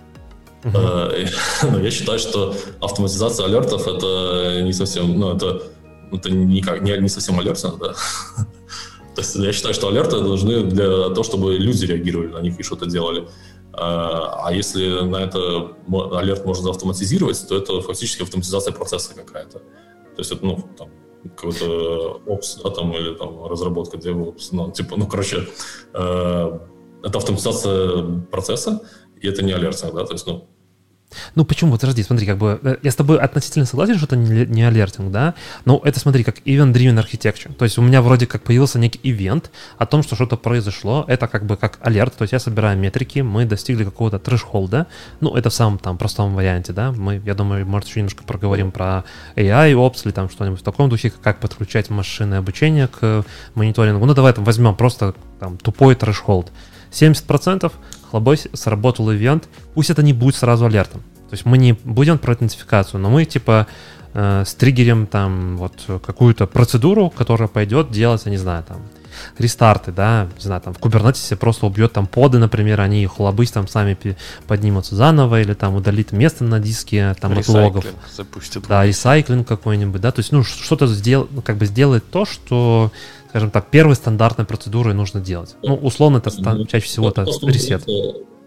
Э, 0.64 1.26
ну, 1.62 1.78
я 1.78 1.90
считаю, 1.90 2.18
что 2.18 2.54
автоматизация 2.80 3.46
алертов 3.46 3.88
это 3.88 4.60
не 4.62 4.74
совсем, 4.74 5.18
ну, 5.18 5.34
это, 5.34 5.62
это 6.12 6.30
никак, 6.30 6.82
не, 6.82 6.98
не 6.98 7.08
совсем 7.08 7.40
алертно, 7.40 7.72
да. 7.80 7.94
То 9.14 9.20
есть 9.20 9.36
я 9.36 9.52
считаю, 9.52 9.74
что 9.74 9.88
алерты 9.88 10.20
должны 10.20 10.64
для 10.64 11.08
того, 11.08 11.22
чтобы 11.22 11.54
люди 11.54 11.86
реагировали 11.86 12.28
на 12.28 12.38
них 12.38 12.60
и 12.60 12.62
что-то 12.62 12.86
делали. 12.86 13.26
А 13.74 14.50
если 14.52 15.00
на 15.00 15.16
это 15.16 15.74
алерт 16.12 16.44
можно 16.44 16.70
автоматизировать, 16.70 17.46
то 17.48 17.56
это 17.56 17.80
фактически 17.80 18.22
автоматизация 18.22 18.72
процесса 18.72 19.14
какая-то. 19.14 19.58
То 19.58 20.18
есть 20.18 20.30
это, 20.30 20.44
ну, 20.44 20.58
там, 20.76 20.90
какой-то 21.36 22.20
опс, 22.26 22.60
да, 22.62 22.70
там, 22.70 22.92
или 22.94 23.14
там 23.14 23.46
разработка 23.46 23.96
DevOps, 23.96 24.48
ну, 24.52 24.70
типа, 24.70 24.96
ну, 24.96 25.06
короче, 25.06 25.48
э, 25.94 26.58
это 27.02 27.18
автоматизация 27.18 28.22
процесса, 28.30 28.82
и 29.20 29.28
это 29.28 29.42
не 29.42 29.52
алертинг, 29.52 29.94
да, 29.94 30.04
то 30.04 30.12
есть, 30.12 30.26
ну, 30.26 30.48
ну 31.34 31.44
почему? 31.44 31.72
Подожди, 31.72 32.02
смотри, 32.02 32.26
как 32.26 32.38
бы 32.38 32.60
э, 32.62 32.76
я 32.82 32.90
с 32.90 32.96
тобой 32.96 33.18
относительно 33.18 33.66
согласен, 33.66 33.96
что 33.96 34.06
это 34.06 34.16
не, 34.16 34.46
не 34.46 34.62
алертинг, 34.62 35.10
да? 35.10 35.34
Но 35.64 35.80
это 35.84 36.00
смотри, 36.00 36.24
как 36.24 36.38
event-driven 36.40 36.98
architecture. 37.02 37.52
То 37.54 37.64
есть 37.64 37.78
у 37.78 37.82
меня 37.82 38.02
вроде 38.02 38.26
как 38.26 38.42
появился 38.42 38.78
некий 38.78 39.00
ивент 39.02 39.50
о 39.78 39.86
том, 39.86 40.02
что 40.02 40.14
что-то 40.14 40.36
произошло. 40.36 41.04
Это 41.08 41.28
как 41.28 41.46
бы 41.46 41.56
как 41.56 41.78
алерт. 41.80 42.14
То 42.16 42.22
есть 42.22 42.32
я 42.32 42.38
собираю 42.38 42.78
метрики, 42.78 43.20
мы 43.20 43.44
достигли 43.44 43.84
какого-то 43.84 44.18
трэш-холда. 44.18 44.86
Ну, 45.20 45.34
это 45.34 45.50
в 45.50 45.54
самом 45.54 45.78
там 45.78 45.98
простом 45.98 46.34
варианте, 46.34 46.72
да? 46.72 46.92
Мы, 46.92 47.22
я 47.24 47.34
думаю, 47.34 47.66
может, 47.66 47.88
еще 47.88 48.00
немножко 48.00 48.24
проговорим 48.24 48.70
про 48.70 49.04
AI, 49.36 49.72
Ops 49.72 50.02
или 50.04 50.12
там 50.12 50.28
что-нибудь 50.28 50.60
в 50.60 50.64
таком 50.64 50.88
духе, 50.88 51.12
как 51.22 51.40
подключать 51.40 51.90
машины 51.90 52.36
обучения 52.36 52.88
к 52.88 53.24
мониторингу. 53.54 54.04
Ну, 54.06 54.14
давай 54.14 54.32
там 54.32 54.44
возьмем 54.44 54.74
просто 54.74 55.14
там 55.40 55.58
тупой 55.58 55.94
трэш-холд. 55.94 56.52
70% 56.92 57.72
хлобой 58.12 58.38
сработал 58.52 59.10
ивент, 59.12 59.48
пусть 59.74 59.90
это 59.90 60.02
не 60.02 60.12
будет 60.12 60.36
сразу 60.36 60.66
алертом. 60.66 61.00
То 61.30 61.34
есть 61.34 61.46
мы 61.46 61.56
не 61.56 61.72
будем 61.72 62.18
про 62.18 62.34
идентификацию, 62.34 63.00
но 63.00 63.08
мы 63.08 63.24
типа 63.24 63.66
э, 64.12 64.44
с 64.46 64.54
триггером 64.54 65.06
там 65.06 65.56
вот 65.56 65.72
какую-то 66.04 66.46
процедуру, 66.46 67.08
которая 67.08 67.48
пойдет 67.48 67.90
делать, 67.90 68.22
я 68.26 68.30
не 68.30 68.36
знаю, 68.36 68.64
там 68.68 68.82
рестарты, 69.38 69.92
да, 69.92 70.28
не 70.36 70.42
знаю, 70.42 70.60
там 70.60 70.74
в 70.74 70.78
Kubernetes 70.78 71.34
просто 71.36 71.66
убьет 71.66 71.92
там 71.92 72.06
поды, 72.06 72.38
например, 72.38 72.80
они 72.80 73.06
хлобысь 73.06 73.50
там 73.50 73.66
сами 73.66 73.96
поднимутся 74.46 74.94
заново 74.94 75.40
или 75.40 75.54
там 75.54 75.74
удалит 75.74 76.12
место 76.12 76.44
на 76.44 76.60
диске 76.60 77.14
там 77.20 77.38
от 77.38 77.48
логов. 77.48 77.86
Запустит 78.14 78.66
да, 78.68 78.84
ресайклинг 78.84 79.48
какой-нибудь, 79.48 80.02
да, 80.02 80.12
то 80.12 80.20
есть, 80.20 80.32
ну, 80.32 80.44
что-то 80.44 80.86
сделать, 80.86 81.30
как 81.44 81.56
бы 81.56 81.64
сделать 81.64 82.08
то, 82.10 82.26
что 82.26 82.92
скажем 83.32 83.50
так, 83.50 83.70
первой 83.70 83.94
стандартной 83.94 84.44
процедурой 84.44 84.92
нужно 84.92 85.18
делать. 85.18 85.56
Ну, 85.62 85.74
условно, 85.74 86.18
это 86.18 86.30
ну, 86.54 86.66
чаще 86.66 86.84
всего 86.84 87.08
это, 87.08 87.22
это 87.22 87.46
ресет. 87.46 87.82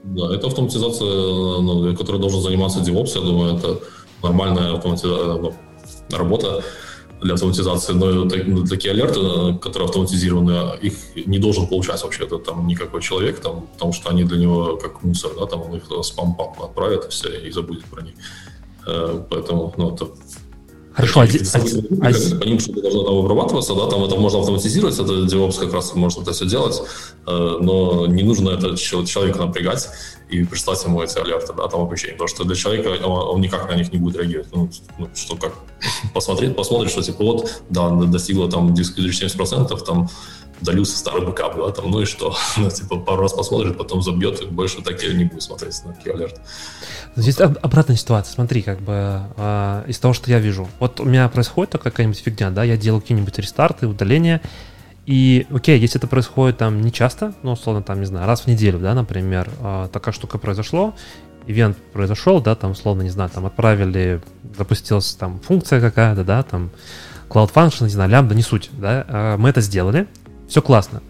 Да, 0.04 0.36
это 0.36 0.46
автоматизация, 0.46 1.08
ну, 1.08 1.96
которой 1.98 2.22
должен 2.22 2.40
заниматься 2.40 2.82
DevOps, 2.82 3.16
я 3.16 3.22
думаю, 3.22 3.58
это 3.58 3.80
нормальная 4.22 4.76
автоматизация, 4.76 5.42
ну, 5.42 5.54
работа 6.12 6.64
для 7.20 7.34
автоматизации, 7.34 7.94
но 7.94 8.12
ну, 8.12 8.66
такие 8.68 8.92
алерты, 8.92 9.58
которые 9.60 9.88
автоматизированы, 9.88 10.78
их 10.84 10.94
не 11.16 11.40
должен 11.40 11.66
получать 11.66 12.04
вообще 12.04 12.26
это 12.26 12.38
там 12.38 12.68
никакой 12.68 13.02
человек, 13.02 13.40
там, 13.40 13.66
потому 13.74 13.92
что 13.92 14.12
они 14.12 14.24
для 14.24 14.38
него 14.38 14.78
как 14.78 15.02
мусор, 15.02 15.32
да, 15.40 15.48
там 15.48 15.64
он 15.64 15.78
их 15.78 15.86
спам-пам 16.04 16.62
отправит 16.64 17.06
и 17.06 17.10
все, 17.10 17.30
и 17.30 17.50
забудет 17.50 17.86
про 17.86 18.04
них. 18.04 18.14
Э, 18.86 19.24
поэтому, 19.32 19.74
ну, 19.78 19.96
это 19.96 20.10
Хорошо, 20.96 21.22
а, 21.22 21.26
по 21.28 22.46
ним 22.46 22.60
что-то 22.60 22.82
должно 22.82 23.04
там 23.04 23.18
обрабатываться, 23.18 23.76
да, 23.76 23.88
там 23.88 24.04
это 24.06 24.16
можно 24.16 24.40
автоматизировать, 24.40 24.96
это 24.98 25.12
DevOps 25.26 25.60
как 25.60 25.74
раз 25.74 25.94
может 25.94 26.20
это 26.20 26.32
все 26.32 26.46
делать, 26.46 26.82
э, 27.28 27.58
но 27.60 28.08
не 28.08 28.24
нужно 28.24 28.52
это 28.52 28.78
человека 28.78 29.40
напрягать 29.40 29.90
и 30.30 30.46
прислать 30.46 30.82
ему 30.86 31.02
эти 31.02 31.20
алерты, 31.20 31.52
да, 31.54 31.68
там 31.68 31.82
обучение, 31.82 32.14
потому 32.14 32.30
что 32.30 32.46
для 32.46 32.56
человека 32.56 32.88
он, 33.06 33.36
он 33.36 33.42
никак 33.42 33.70
на 33.70 33.76
них 33.76 33.92
не 33.92 34.00
будет 34.00 34.16
реагировать, 34.16 34.48
ну, 34.54 34.70
ну 34.98 35.10
что 35.14 35.36
как, 35.36 35.54
посмотреть, 36.14 36.56
посмотрит, 36.56 36.92
что 36.92 37.02
типа 37.02 37.24
вот, 37.26 37.62
да, 37.70 37.90
достигло 37.90 38.50
там 38.50 38.74
70%, 38.74 39.78
там 39.86 40.10
удалился 40.62 40.98
старый 40.98 41.26
бэкап, 41.26 41.58
да, 41.58 41.72
там, 41.72 41.92
ну 41.92 42.02
и 42.02 42.06
что? 42.06 42.36
ну, 42.58 42.70
типа, 42.70 42.98
пару 42.98 43.24
раз 43.24 43.34
посмотрит, 43.34 43.78
потом 43.78 44.02
забьет, 44.02 44.42
и 44.42 44.46
больше 44.46 44.82
так 44.82 45.02
я 45.04 45.14
не 45.14 45.26
буду 45.26 45.42
смотреть 45.42 45.82
на 45.86 45.96
алерты. 46.14 46.42
Здесь 47.16 47.40
обратная 47.40 47.96
ситуация, 47.96 48.34
смотри, 48.34 48.62
как 48.62 48.82
бы 48.82 49.22
э, 49.38 49.84
из 49.88 50.00
того, 50.00 50.14
что 50.14 50.30
я 50.30 50.40
вижу. 50.40 50.68
Вот 50.80 51.00
у 51.00 51.06
меня 51.06 51.30
происходит 51.30 51.72
какая-нибудь 51.82 52.20
фигня, 52.20 52.50
да, 52.50 52.64
я 52.64 52.78
делаю 52.78 53.02
какие-нибудь 53.02 53.38
рестарты, 53.38 53.88
удаления, 53.88 54.42
и, 55.06 55.46
окей, 55.52 55.80
если 55.80 56.00
это 56.00 56.08
происходит 56.08 56.58
там 56.58 56.82
не 56.82 56.92
часто, 56.92 57.34
ну, 57.44 57.52
условно, 57.52 57.84
там, 57.84 58.00
не 58.00 58.06
знаю, 58.06 58.26
раз 58.26 58.42
в 58.42 58.48
неделю, 58.48 58.80
да, 58.80 58.94
например, 58.94 59.50
э, 59.60 59.88
такая 59.92 60.14
штука 60.14 60.38
произошло, 60.38 60.96
ивент 61.48 61.78
произошел, 61.94 62.42
да, 62.42 62.56
там, 62.56 62.72
условно, 62.72 63.04
не 63.04 63.10
знаю, 63.10 63.30
там 63.30 63.46
отправили, 63.46 64.22
запустилась 64.58 65.14
там 65.14 65.40
функция 65.40 65.80
какая-то, 65.80 66.24
да, 66.24 66.42
там, 66.44 66.72
Cloud 67.30 67.54
Function, 67.54 67.84
не 67.84 67.90
знаю, 67.90 68.10
лямбда, 68.10 68.36
не 68.36 68.42
суть, 68.42 68.70
да, 68.74 69.06
э, 69.08 69.38
мы 69.38 69.50
это 69.50 69.62
сделали, 69.62 70.08
все 70.48 70.62
классно. 70.62 71.02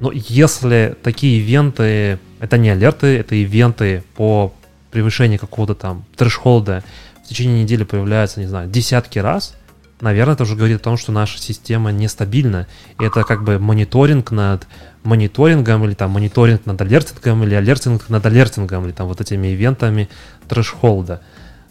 Но 0.00 0.10
если 0.12 0.96
такие 1.02 1.38
ивенты, 1.40 2.18
это 2.40 2.58
не 2.58 2.70
алерты, 2.70 3.18
это 3.18 3.34
ивенты 3.34 4.02
по 4.16 4.52
превышению 4.90 5.38
какого-то 5.38 5.74
там 5.74 6.04
трэшхолда 6.16 6.82
в 7.24 7.28
течение 7.28 7.62
недели 7.62 7.84
появляются, 7.84 8.40
не 8.40 8.46
знаю, 8.46 8.68
десятки 8.68 9.18
раз, 9.18 9.54
наверное, 10.02 10.34
это 10.34 10.42
уже 10.42 10.56
говорит 10.56 10.80
о 10.80 10.84
том, 10.84 10.98
что 10.98 11.12
наша 11.12 11.38
система 11.38 11.92
нестабильна. 11.92 12.66
И 13.00 13.04
это 13.04 13.22
как 13.22 13.44
бы 13.44 13.58
мониторинг 13.58 14.32
над 14.32 14.66
мониторингом, 15.04 15.84
или 15.84 15.94
там 15.94 16.10
мониторинг 16.10 16.66
над 16.66 16.80
алертингом, 16.80 17.44
или 17.44 17.54
алертинг 17.54 18.08
над 18.08 18.26
алертингом, 18.26 18.84
или 18.84 18.92
там 18.92 19.06
вот 19.06 19.20
этими 19.20 19.54
ивентами 19.54 20.08
трэшхолда. 20.48 21.22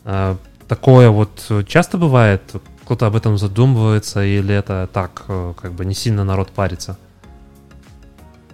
А, 0.05 0.37
такое 0.67 1.09
вот 1.09 1.51
часто 1.67 1.97
бывает? 1.97 2.41
Кто-то 2.91 3.07
об 3.07 3.15
этом 3.15 3.37
задумывается, 3.37 4.21
или 4.21 4.53
это 4.53 4.89
так, 4.91 5.23
э, 5.29 5.53
как 5.61 5.71
бы 5.71 5.85
не 5.85 5.93
сильно 5.93 6.25
народ 6.25 6.49
парится? 6.49 6.97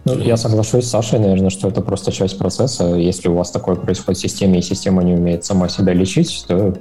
Ну, 0.05 0.15
я 0.19 0.37
соглашусь 0.37 0.85
с 0.85 0.91
Сашей, 0.91 1.17
наверное, 1.17 1.49
что 1.49 1.69
это 1.69 1.81
просто 1.81 2.11
часть 2.11 2.37
процесса. 2.37 2.83
Если 2.83 3.29
у 3.29 3.33
вас 3.33 3.49
такое 3.49 3.75
происходит 3.75 4.19
в 4.19 4.21
системе, 4.21 4.59
и 4.59 4.61
система 4.61 5.01
не 5.03 5.13
умеет 5.13 5.43
сама 5.43 5.69
себя 5.69 5.93
лечить, 5.93 6.45
то 6.47 6.75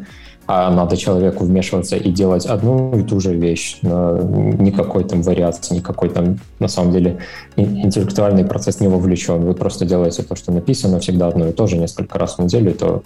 а 0.47 0.71
надо 0.71 0.99
человеку 0.99 1.45
вмешиваться 1.45 1.97
и 1.97 2.11
делать 2.13 2.45
одну 2.45 2.95
и 2.95 3.03
ту 3.03 3.21
же 3.21 3.35
вещь. 3.35 3.79
Никакой 3.83 5.05
там 5.05 5.23
вариации, 5.23 5.77
никакой 5.77 6.11
там, 6.11 6.39
на 6.59 6.69
самом 6.69 6.93
деле, 6.93 7.21
интеллектуальный 7.57 8.45
процесс 8.45 8.81
не 8.81 8.89
вовлечен. 8.89 9.41
Вы 9.41 9.55
просто 9.55 9.87
делаете 9.87 10.23
то, 10.25 10.37
что 10.37 10.53
написано, 10.53 11.01
всегда 11.01 11.29
одно 11.29 11.49
и 11.49 11.53
то 11.53 11.67
же, 11.67 11.79
несколько 11.79 12.19
раз 12.19 12.37
в 12.37 12.43
неделю, 12.43 12.75
то 12.75 13.03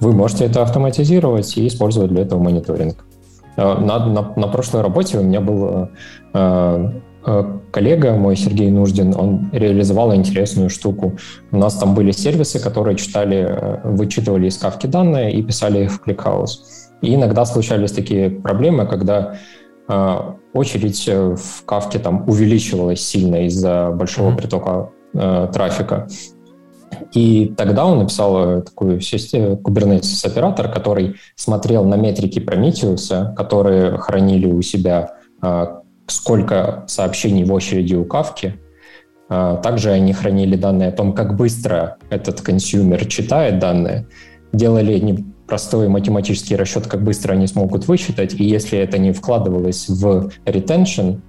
вы 0.00 0.12
можете 0.12 0.46
это 0.46 0.62
автоматизировать 0.62 1.58
и 1.58 1.66
использовать 1.66 2.10
для 2.10 2.22
этого 2.22 2.42
мониторинг. 2.42 3.04
Э, 3.56 3.78
на, 3.78 4.06
на, 4.06 4.32
на 4.36 4.48
прошлой 4.48 4.82
работе 4.82 5.18
у 5.18 5.22
меня 5.22 5.40
был 5.40 5.88
э, 6.32 6.90
э, 7.26 7.44
коллега 7.70 8.14
мой, 8.14 8.36
Сергей 8.36 8.70
Нуждин, 8.70 9.14
он 9.16 9.50
реализовал 9.52 10.14
интересную 10.14 10.70
штуку. 10.70 11.16
У 11.52 11.56
нас 11.56 11.74
там 11.74 11.94
были 11.94 12.10
сервисы, 12.10 12.58
которые 12.58 12.96
читали, 12.96 13.80
вычитывали 13.84 14.48
из 14.48 14.58
кавки 14.58 14.86
данные 14.86 15.32
и 15.32 15.42
писали 15.42 15.84
их 15.84 15.92
в 15.92 16.06
ClickHouse. 16.06 16.58
И 17.02 17.14
иногда 17.14 17.44
случались 17.44 17.92
такие 17.92 18.30
проблемы, 18.30 18.86
когда 18.86 19.36
очередь 20.54 21.06
в 21.06 21.64
Кафке 21.66 21.98
там 21.98 22.26
увеличивалась 22.26 23.00
сильно 23.00 23.44
из-за 23.46 23.90
большого 23.90 24.30
mm-hmm. 24.30 24.36
притока 24.36 24.90
трафика. 25.52 26.08
И 27.12 27.52
тогда 27.56 27.86
он 27.86 27.98
написал 27.98 28.58
э, 28.58 28.62
такую 28.62 29.00
систему, 29.00 29.56
Kubernetes 29.56 30.26
оператор, 30.26 30.70
который 30.70 31.16
смотрел 31.36 31.84
на 31.84 31.96
метрики 31.96 32.38
Prometheus, 32.38 33.34
которые 33.34 33.98
хранили 33.98 34.46
у 34.46 34.60
себя 34.62 35.14
э, 35.42 35.66
сколько 36.06 36.84
сообщений 36.86 37.44
в 37.44 37.52
очереди 37.52 37.94
у 37.94 38.04
Кафки. 38.04 38.54
Э, 39.28 39.58
также 39.62 39.90
они 39.90 40.12
хранили 40.12 40.56
данные 40.56 40.88
о 40.88 40.92
том, 40.92 41.12
как 41.12 41.36
быстро 41.36 41.96
этот 42.10 42.40
consumer 42.40 43.06
читает 43.06 43.58
данные. 43.58 44.06
Делали 44.52 45.24
простой 45.46 45.88
математический 45.88 46.56
расчет, 46.56 46.86
как 46.86 47.02
быстро 47.02 47.32
они 47.34 47.46
смогут 47.46 47.86
высчитать, 47.86 48.34
и 48.34 48.44
если 48.44 48.78
это 48.78 48.98
не 48.98 49.12
вкладывалось 49.12 49.88
в 49.88 50.30
retention, 50.46 51.20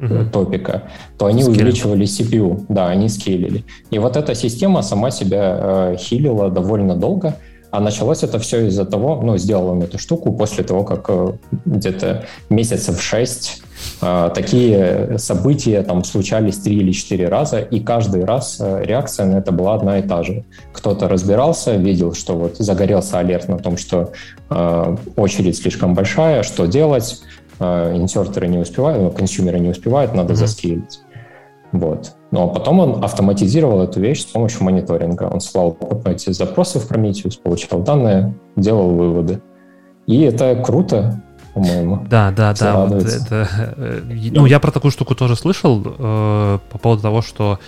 uh-huh. 0.00 0.30
топика, 0.30 0.84
то 1.18 1.26
они 1.26 1.42
Скейл. 1.42 1.56
увеличивали 1.56 2.06
CPU, 2.06 2.64
да, 2.68 2.88
они 2.88 3.08
скейлили. 3.08 3.64
И 3.90 3.98
вот 3.98 4.16
эта 4.16 4.34
система 4.34 4.82
сама 4.82 5.10
себя 5.10 5.92
э, 5.92 5.96
хилила 5.98 6.50
довольно 6.50 6.96
долго, 6.96 7.36
а 7.70 7.80
началось 7.80 8.24
это 8.24 8.38
все 8.38 8.66
из-за 8.66 8.84
того, 8.84 9.20
ну, 9.22 9.38
сделал 9.38 9.68
он 9.68 9.82
эту 9.82 9.98
штуку 9.98 10.32
после 10.32 10.64
того, 10.64 10.82
как 10.82 11.06
э, 11.08 11.32
где-то 11.66 12.24
месяцев 12.48 13.00
шесть 13.00 13.62
э, 14.02 14.30
такие 14.34 15.18
события 15.18 15.82
там 15.82 16.02
случались 16.02 16.58
три 16.58 16.76
или 16.76 16.90
четыре 16.90 17.28
раза, 17.28 17.60
и 17.60 17.78
каждый 17.78 18.24
раз 18.24 18.58
э, 18.60 18.82
реакция 18.84 19.26
на 19.26 19.36
это 19.36 19.52
была 19.52 19.74
одна 19.74 19.98
и 20.00 20.02
та 20.02 20.24
же. 20.24 20.44
Кто-то 20.72 21.08
разбирался, 21.08 21.76
видел, 21.76 22.12
что 22.12 22.36
вот 22.36 22.56
загорелся 22.56 23.20
алерт 23.20 23.48
на 23.48 23.58
том, 23.58 23.76
что 23.76 24.12
э, 24.50 24.96
очередь 25.14 25.56
слишком 25.56 25.94
большая, 25.94 26.42
что 26.42 26.66
делать, 26.66 27.22
инсертеры 27.60 28.48
не 28.48 28.58
успевают, 28.58 29.02
ну, 29.02 29.10
консюмеры 29.10 29.58
не 29.58 29.68
успевают, 29.68 30.14
надо 30.14 30.32
mm-hmm. 30.32 30.36
заскейлить. 30.36 31.00
Вот. 31.72 32.12
Но 32.30 32.48
потом 32.48 32.80
он 32.80 33.04
автоматизировал 33.04 33.82
эту 33.82 34.00
вещь 34.00 34.22
с 34.22 34.26
помощью 34.26 34.64
мониторинга. 34.64 35.24
Он 35.24 35.40
слал 35.40 35.76
эти 36.04 36.32
запросы 36.32 36.78
в 36.80 36.90
Prometheus, 36.90 37.40
получал 37.40 37.82
данные, 37.82 38.34
делал 38.56 38.90
выводы. 38.90 39.40
И 40.06 40.22
это 40.22 40.56
круто, 40.56 41.22
по-моему. 41.54 42.04
Да, 42.08 42.32
да, 42.32 42.54
да. 42.54 42.86
Вот 42.86 43.04
это, 43.04 43.48
э, 43.76 44.00
ну, 44.32 44.46
я 44.46 44.58
про 44.58 44.70
такую 44.70 44.90
штуку 44.90 45.14
тоже 45.14 45.36
слышал 45.36 45.82
э, 45.84 46.58
по 46.70 46.78
поводу 46.78 47.02
того, 47.02 47.22
что 47.22 47.58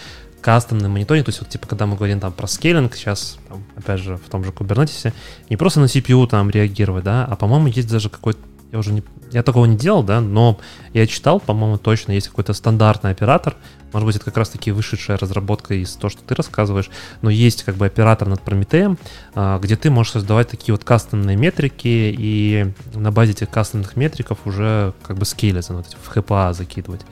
кастомный 0.41 0.89
мониторинг, 0.89 1.27
то 1.27 1.29
есть 1.31 1.41
вот 1.41 1.49
типа 1.49 1.69
когда 1.69 1.87
мы 1.87 1.97
говорим 1.97 2.19
там 2.19 2.33
про 2.33 2.49
скейлинг, 2.49 2.97
сейчас 2.97 3.39
там, 3.49 3.63
опять 3.77 4.01
же 4.01 4.17
в 4.17 4.29
том 4.29 4.43
же 4.45 4.51
Kubernetes, 4.51 5.13
не 5.49 5.57
просто 5.57 5.79
на 5.79 5.85
CPU 5.85 6.27
там 6.27 6.51
реагировать, 6.51 7.05
да, 7.05 7.25
а 7.25 7.37
по-моему 7.37 7.69
есть 7.69 7.89
даже 7.89 8.11
какой-то 8.11 8.41
я 8.73 8.79
уже 8.79 8.93
не... 8.93 9.03
Я 9.31 9.43
такого 9.43 9.67
не 9.67 9.77
делал, 9.77 10.03
да, 10.03 10.21
но 10.21 10.59
я 10.95 11.07
читал, 11.07 11.39
по-моему, 11.39 11.77
точно 11.77 12.13
есть 12.13 12.29
какой-то 12.29 12.55
стандартный 12.55 13.11
оператор. 13.11 13.55
Может 13.93 14.07
быть, 14.07 14.17
это 14.17 14.25
как 14.25 14.39
раз-таки 14.39 14.73
вышедшая 14.73 15.19
разработка 15.19 15.75
из 15.75 15.95
того, 15.95 16.09
что 16.09 16.23
ты 16.23 16.35
рассказываешь. 16.35 16.89
Но 17.21 17.29
есть 17.29 17.65
как 17.65 17.77
бы 17.77 17.85
оператор 17.85 18.29
над 18.29 18.41
Прометеем, 18.41 18.97
а, 19.35 19.59
где 19.59 19.77
ты 19.77 19.91
можешь 19.91 20.13
создавать 20.13 20.49
такие 20.49 20.73
вот 20.73 20.85
кастомные 20.85 21.37
метрики, 21.37 22.15
и 22.19 22.73
на 22.95 23.13
базе 23.13 23.33
этих 23.33 23.51
кастомных 23.51 23.95
метриков 23.97 24.39
уже 24.47 24.95
как 25.03 25.19
бы 25.19 25.27
скейлиться, 25.27 25.75
вот 25.75 25.87
в 26.03 26.17
HPA 26.17 26.55
закидывать. 26.55 27.03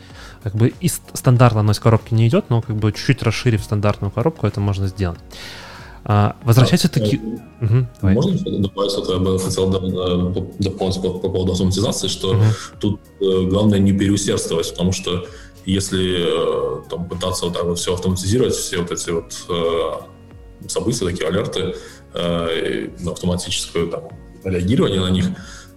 Как 0.43 0.55
бы 0.55 0.73
и 0.81 0.89
стандартно 0.89 1.61
оно 1.61 1.73
из 1.73 1.79
коробки 1.79 2.15
не 2.15 2.27
идет, 2.27 2.49
но 2.49 2.63
как 2.63 2.77
бы 2.77 2.91
чуть-чуть 2.93 3.23
расширив 3.23 3.63
стандартную 3.63 4.11
коробку, 4.11 4.47
это 4.47 4.61
можно 4.61 4.87
сделать. 4.87 5.21
А, 6.05 6.37
возвращайся 6.45 6.89
а. 6.89 6.91
Угу, 7.61 7.87
можно 8.03 8.59
добавить, 8.59 8.91
что 8.91 9.13
я 9.13 9.19
бы 9.19 9.39
хотел 9.39 9.71
дополнить 9.71 11.03
по, 11.03 11.11
по 11.19 11.29
поводу 11.29 11.53
автоматизации, 11.53 12.09
что 12.09 12.31
угу. 12.31 12.45
тут 12.81 13.01
э, 13.21 13.43
главное 13.45 13.79
не 13.79 13.93
переусердствовать, 13.93 14.71
потому 14.71 14.93
что 14.93 15.27
если 15.67 16.17
э, 16.21 16.89
там, 16.89 17.07
пытаться 17.07 17.45
вот 17.45 17.55
так 17.55 17.65
вот 17.65 17.79
все 17.79 17.93
автоматизировать, 17.93 18.55
все 18.55 18.79
вот 18.79 18.91
эти 18.91 19.11
вот 19.11 19.35
э, 19.49 20.69
события, 20.69 21.05
такие 21.05 21.29
алерты, 21.29 21.75
э, 22.15 22.89
автоматическое 23.07 23.87
там, 23.87 24.05
реагирование 24.43 25.01
на 25.01 25.11
них, 25.11 25.27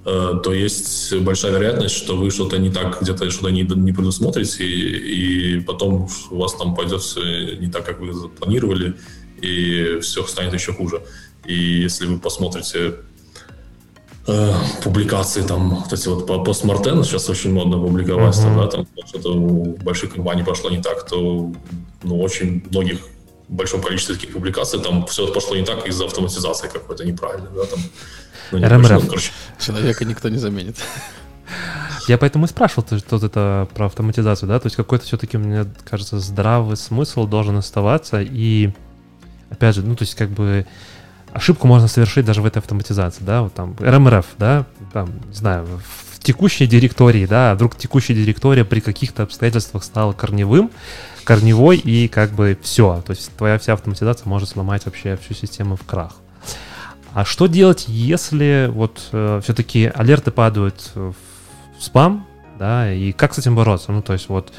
э, 0.05 0.33
то 0.41 0.53
есть 0.53 1.13
большая 1.17 1.51
вероятность, 1.51 1.95
что 1.95 2.15
вы 2.15 2.31
что-то 2.31 2.57
не 2.57 2.71
так, 2.71 3.01
где-то 3.01 3.29
что-то 3.29 3.49
не, 3.49 3.63
не 3.63 3.91
предусмотрите, 3.91 4.63
и, 4.63 5.57
и 5.57 5.59
потом 5.59 6.07
у 6.31 6.37
вас 6.37 6.53
там 6.53 6.75
пойдет 6.75 7.01
не 7.59 7.69
так, 7.69 7.85
как 7.85 7.99
вы 7.99 8.13
запланировали, 8.13 8.95
и 9.43 9.99
все 9.99 10.25
станет 10.25 10.53
еще 10.53 10.73
хуже. 10.73 11.01
И 11.45 11.53
если 11.53 12.05
вы 12.05 12.17
посмотрите 12.17 12.95
э, 14.27 14.53
публикации 14.83 15.41
там, 15.41 15.75
вот 15.83 15.91
эти 15.91 16.07
вот 16.07 16.25
по 16.25 16.43
постмортен, 16.43 17.03
сейчас 17.03 17.29
очень 17.29 17.51
модно 17.51 17.77
публиковать, 17.77 18.35
там, 18.37 18.57
да, 18.57 18.67
там 18.67 18.87
что-то 19.05 19.33
у 19.33 19.77
больших 19.83 20.13
компаний 20.13 20.43
пошло 20.43 20.69
не 20.69 20.81
так, 20.81 21.05
то 21.05 21.51
ну, 22.03 22.21
очень 22.21 22.63
многих 22.69 22.99
в 23.49 23.53
большом 23.53 23.81
количестве 23.81 24.15
таких 24.15 24.31
публикаций 24.31 24.79
там 24.79 25.05
все 25.07 25.31
пошло 25.33 25.57
не 25.57 25.65
так 25.65 25.85
из-за 25.87 26.05
автоматизации 26.05 26.69
какой-то 26.69 27.03
неправильной, 27.03 27.49
да, 27.53 27.65
там. 27.65 27.79
Ну, 28.51 28.57
не 28.59 28.65
РМР. 28.65 29.01
Пошло, 29.01 29.33
Человека 29.59 30.05
никто 30.05 30.29
не 30.29 30.37
заменит. 30.37 30.77
Я 32.07 32.17
поэтому 32.17 32.45
и 32.45 32.47
спрашивал 32.47 32.85
что 32.97 33.17
это 33.17 33.67
про 33.75 33.85
автоматизацию, 33.85 34.49
да, 34.49 34.59
то 34.59 34.67
есть 34.67 34.75
какой-то 34.75 35.05
все-таки, 35.05 35.37
мне 35.37 35.65
кажется, 35.89 36.19
здравый 36.19 36.77
смысл 36.77 37.27
должен 37.27 37.57
оставаться, 37.57 38.21
и 38.21 38.71
опять 39.53 39.75
же, 39.75 39.83
ну, 39.83 39.95
то 39.95 40.03
есть 40.03 40.15
как 40.15 40.29
бы 40.29 40.65
ошибку 41.31 41.67
можно 41.67 41.87
совершить 41.87 42.25
даже 42.25 42.41
в 42.41 42.45
этой 42.45 42.59
автоматизации, 42.59 43.23
да, 43.23 43.41
вот 43.41 43.53
там 43.53 43.75
РМРФ, 43.79 44.25
да, 44.37 44.65
там, 44.91 45.09
не 45.27 45.33
знаю, 45.33 45.65
в 46.11 46.19
текущей 46.19 46.67
директории, 46.67 47.25
да, 47.25 47.51
а 47.51 47.55
вдруг 47.55 47.75
текущая 47.75 48.13
директория 48.13 48.65
при 48.65 48.79
каких-то 48.79 49.23
обстоятельствах 49.23 49.83
стала 49.83 50.13
корневым, 50.13 50.71
корневой, 51.23 51.77
и 51.77 52.07
как 52.07 52.31
бы 52.31 52.57
все, 52.61 53.01
то 53.05 53.11
есть 53.11 53.31
твоя 53.35 53.57
вся 53.57 53.73
автоматизация 53.73 54.27
может 54.27 54.49
сломать 54.49 54.85
вообще 54.85 55.17
всю 55.17 55.33
систему 55.33 55.75
в 55.75 55.83
крах. 55.83 56.13
А 57.13 57.25
что 57.25 57.47
делать, 57.47 57.85
если 57.87 58.69
вот 58.71 59.09
э, 59.11 59.39
все-таки 59.43 59.85
алерты 59.93 60.31
падают 60.31 60.91
в 60.95 61.13
спам, 61.79 62.25
да, 62.57 62.91
и 62.91 63.11
как 63.11 63.33
с 63.33 63.37
этим 63.37 63.55
бороться? 63.55 63.91
Ну, 63.91 64.01
то 64.01 64.13
есть 64.13 64.29
вот 64.29 64.51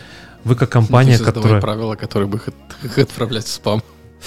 вы 0.44 0.54
как 0.54 0.70
компания, 0.70 1.18
которая... 1.18 1.60
правила, 1.60 1.96
которые 1.96 2.28
бы 2.28 2.38
их 2.82 2.98
отправлять 2.98 3.44
в 3.44 3.50
спам. 3.50 3.82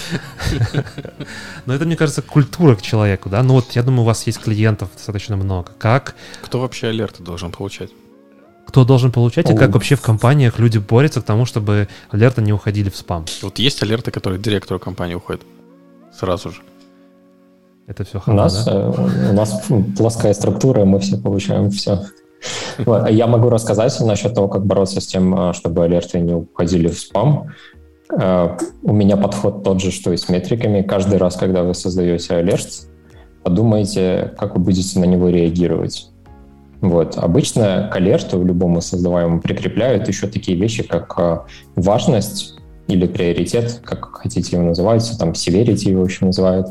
Но 1.66 1.74
это, 1.74 1.86
мне 1.86 1.96
кажется, 1.96 2.22
культура 2.22 2.76
к 2.76 2.82
человеку, 2.82 3.30
да? 3.30 3.44
Ну 3.44 3.56
вот, 3.56 3.72
я 3.72 3.84
думаю, 3.84 4.02
у 4.02 4.06
вас 4.06 4.26
есть 4.28 4.40
клиентов 4.40 4.90
достаточно 4.94 5.36
много. 5.36 5.72
Как? 5.78 6.16
Кто 6.42 6.60
вообще 6.60 6.88
алерты 6.88 7.24
должен 7.24 7.52
получать? 7.52 7.90
Кто 8.66 8.84
должен 8.84 9.14
получать, 9.14 9.50
и 9.50 9.56
как 9.56 9.72
вообще 9.72 9.96
в 9.96 10.02
компаниях 10.02 10.60
люди 10.60 10.78
борются 10.78 11.22
к 11.22 11.24
тому, 11.24 11.46
чтобы 11.46 11.88
алерты 12.10 12.42
не 12.42 12.52
уходили 12.52 12.90
в 12.90 12.98
спам? 12.98 13.26
Вот 13.42 13.60
есть 13.60 13.82
алерты, 13.82 14.12
которые 14.12 14.42
директору 14.42 14.78
компании 14.78 15.16
уходят 15.16 15.42
сразу 16.14 16.52
же. 16.52 16.62
Это 17.88 18.04
все 18.04 18.20
хорошо, 18.20 18.32
у 18.32 18.36
нас, 18.36 18.66
да? 18.66 18.74
Э, 18.74 19.30
у 19.30 19.34
нас 19.34 19.64
плоская 19.98 20.34
структура, 20.34 20.84
мы 20.84 21.00
все 21.00 21.18
получаем 21.18 21.72
все. 21.72 22.04
Я 23.10 23.28
могу 23.28 23.50
рассказать 23.50 23.98
насчет 24.02 24.36
того, 24.36 24.50
как 24.50 24.66
бороться 24.66 25.00
с 25.00 25.08
тем, 25.08 25.34
э, 25.34 25.54
чтобы 25.54 25.86
алерты 25.86 26.20
не 26.20 26.34
уходили 26.34 26.90
в 26.90 27.00
спам. 27.00 27.54
Э, 28.12 28.58
у 28.84 28.94
меня 28.94 29.18
подход 29.18 29.64
тот 29.64 29.82
же, 29.82 29.92
что 29.92 30.12
и 30.14 30.18
с 30.18 30.30
метриками. 30.30 30.82
Каждый 30.82 31.18
раз, 31.18 31.36
когда 31.36 31.64
вы 31.64 31.74
создаете 31.74 32.36
алерт, 32.36 32.88
подумайте, 33.44 34.34
как 34.38 34.56
вы 34.56 34.62
будете 34.64 35.00
на 35.00 35.06
него 35.06 35.30
реагировать. 35.30 36.10
Вот. 36.82 37.18
Обычно 37.18 37.90
к 37.92 37.96
алерту 37.96 38.44
любому 38.44 38.82
создаваемому 38.82 39.42
прикрепляют 39.42 40.08
еще 40.08 40.28
такие 40.28 40.58
вещи, 40.58 40.84
как 40.84 41.14
э, 41.18 41.40
важность 41.76 42.56
или 42.88 43.08
приоритет, 43.08 43.82
как 43.84 44.16
хотите 44.18 44.56
его 44.56 44.66
называть, 44.66 45.12
там 45.20 45.32
severity 45.32 45.90
его 45.90 46.06
еще 46.06 46.26
называют, 46.26 46.68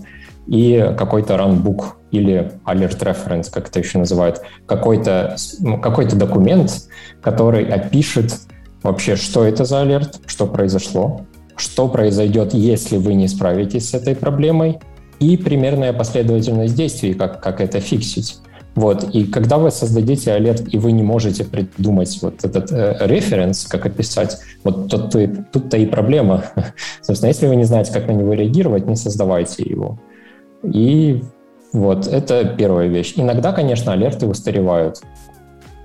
и 0.46 0.94
какой-то 0.96 1.34
runbook 1.34 1.84
или 2.12 2.52
alert 2.64 3.00
reference, 3.00 3.50
как 3.50 3.68
это 3.68 3.80
еще 3.80 3.98
называют, 3.98 4.42
какой-то 4.66 5.36
какой 5.82 6.06
документ, 6.06 6.88
который 7.20 7.66
опишет 7.66 8.38
вообще, 8.86 9.16
что 9.16 9.44
это 9.44 9.64
за 9.64 9.82
алерт, 9.82 10.20
что 10.26 10.46
произошло, 10.46 11.22
что 11.56 11.88
произойдет, 11.88 12.54
если 12.54 12.96
вы 12.96 13.14
не 13.14 13.28
справитесь 13.28 13.90
с 13.90 13.94
этой 13.94 14.14
проблемой, 14.14 14.78
и 15.18 15.36
примерная 15.36 15.92
последовательность 15.92 16.74
действий, 16.74 17.14
как, 17.14 17.42
как 17.42 17.60
это 17.60 17.80
фиксить. 17.80 18.38
Вот. 18.74 19.14
И 19.14 19.24
когда 19.24 19.56
вы 19.56 19.70
создадите 19.70 20.32
алерт, 20.32 20.62
и 20.72 20.76
вы 20.76 20.92
не 20.92 21.02
можете 21.02 21.44
придумать 21.44 22.18
вот 22.20 22.44
этот 22.44 22.70
э, 22.70 22.98
референс, 23.00 23.64
как 23.64 23.86
описать, 23.86 24.38
вот 24.62 24.90
тут-то, 24.90 25.20
и, 25.20 25.26
тут-то 25.26 25.78
и 25.78 25.86
проблема. 25.86 26.44
Собственно, 27.02 27.28
если 27.28 27.46
вы 27.46 27.56
не 27.56 27.64
знаете, 27.64 27.92
как 27.92 28.06
на 28.06 28.12
него 28.12 28.34
реагировать, 28.34 28.86
не 28.86 28.96
создавайте 28.96 29.62
его. 29.62 29.98
И 30.62 31.22
вот, 31.72 32.06
это 32.06 32.44
первая 32.44 32.88
вещь. 32.88 33.14
Иногда, 33.16 33.52
конечно, 33.52 33.92
алерты 33.92 34.26
устаревают. 34.26 35.00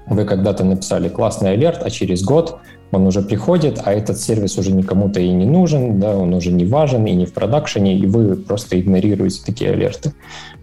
Вы 0.07 0.25
когда-то 0.25 0.65
написали 0.65 1.07
классный 1.07 1.51
алерт, 1.51 1.81
а 1.83 1.89
через 1.89 2.23
год 2.23 2.59
он 2.91 3.07
уже 3.07 3.21
приходит, 3.21 3.81
а 3.83 3.93
этот 3.93 4.19
сервис 4.19 4.57
уже 4.57 4.71
никому-то 4.71 5.19
и 5.19 5.29
не 5.29 5.45
нужен, 5.45 5.99
да, 5.99 6.15
он 6.15 6.33
уже 6.33 6.51
не 6.51 6.65
важен 6.65 7.05
и 7.05 7.13
не 7.13 7.25
в 7.25 7.33
продакшене, 7.33 7.95
и 7.97 8.05
вы 8.05 8.35
просто 8.35 8.79
игнорируете 8.79 9.41
такие 9.45 9.71
алерты. 9.71 10.13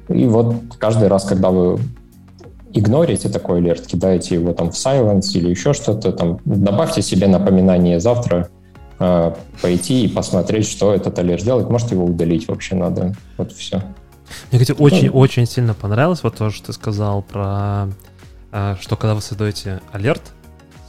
И 0.09 0.27
вот 0.27 0.55
каждый 0.79 1.09
раз, 1.09 1.25
когда 1.25 1.51
вы 1.51 1.79
игнорите 2.73 3.29
такой 3.29 3.59
алерт, 3.59 3.87
кидаете 3.87 4.35
его 4.35 4.53
там 4.53 4.71
в 4.71 4.75
silence 4.75 5.33
или 5.35 5.51
еще 5.51 5.73
что-то, 5.73 6.13
там 6.13 6.39
добавьте 6.45 7.03
себе 7.03 7.27
напоминание 7.27 7.99
завтра 8.01 8.49
э, 8.99 9.33
пойти 9.63 10.05
и 10.05 10.09
посмотреть, 10.09 10.69
что 10.69 10.95
этот 10.95 11.19
алерт 11.19 11.45
делает. 11.45 11.71
Может 11.71 11.93
его 11.93 12.05
удалить 12.05 12.49
вообще 12.49 12.75
надо. 12.75 13.15
Вот 13.37 13.53
все. 13.53 13.83
Мне, 14.51 14.61
кстати, 14.61 14.79
очень-очень 14.79 15.47
сильно 15.47 15.73
понравилось 15.73 16.23
вот 16.23 16.37
то, 16.37 16.51
что 16.51 16.67
ты 16.67 16.73
сказал 16.75 17.23
про 17.23 17.89
э, 18.53 18.77
что 18.81 18.97
когда 18.97 19.15
вы 19.15 19.23
создаете 19.23 19.81
алерт, 19.93 20.23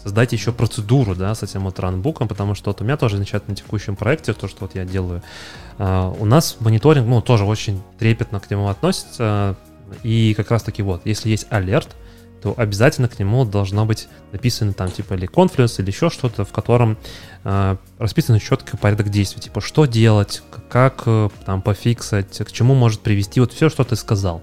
создать 0.01 0.31
еще 0.33 0.51
процедуру, 0.51 1.15
да, 1.15 1.35
с 1.35 1.43
этим 1.43 1.63
вот 1.63 1.79
ранбуком, 1.79 2.27
потому 2.27 2.55
что 2.55 2.69
вот 2.69 2.81
у 2.81 2.83
меня 2.83 2.97
тоже 2.97 3.17
начать 3.17 3.47
на 3.47 3.55
текущем 3.55 3.95
проекте, 3.95 4.33
то, 4.33 4.47
что 4.47 4.61
вот 4.61 4.75
я 4.75 4.85
делаю, 4.85 5.21
uh, 5.77 6.15
у 6.19 6.25
нас 6.25 6.57
мониторинг, 6.59 7.07
ну, 7.07 7.21
тоже 7.21 7.45
очень 7.45 7.81
трепетно 7.97 8.39
к 8.39 8.49
нему 8.49 8.67
относится, 8.67 9.57
и 10.03 10.33
как 10.35 10.51
раз 10.51 10.63
таки 10.63 10.81
вот, 10.83 11.01
если 11.05 11.29
есть 11.29 11.47
алерт, 11.49 11.95
то 12.41 12.53
обязательно 12.55 13.09
к 13.09 13.19
нему 13.19 13.45
должно 13.45 13.85
быть 13.85 14.07
написано 14.31 14.73
там 14.73 14.89
типа 14.89 15.15
или 15.15 15.27
Confluence, 15.27 15.81
или 15.81 15.89
еще 15.89 16.09
что-то, 16.09 16.45
в 16.45 16.51
котором 16.51 16.97
э, 17.43 17.75
расписан 17.97 18.39
четкий 18.39 18.77
порядок 18.77 19.09
действий, 19.09 19.41
типа 19.41 19.61
что 19.61 19.85
делать, 19.85 20.41
как 20.69 21.03
э, 21.05 21.29
там 21.45 21.61
пофиксать, 21.61 22.37
к 22.37 22.51
чему 22.51 22.75
может 22.75 23.01
привести, 23.01 23.39
вот 23.39 23.51
все, 23.51 23.69
что 23.69 23.83
ты 23.83 23.95
сказал. 23.95 24.41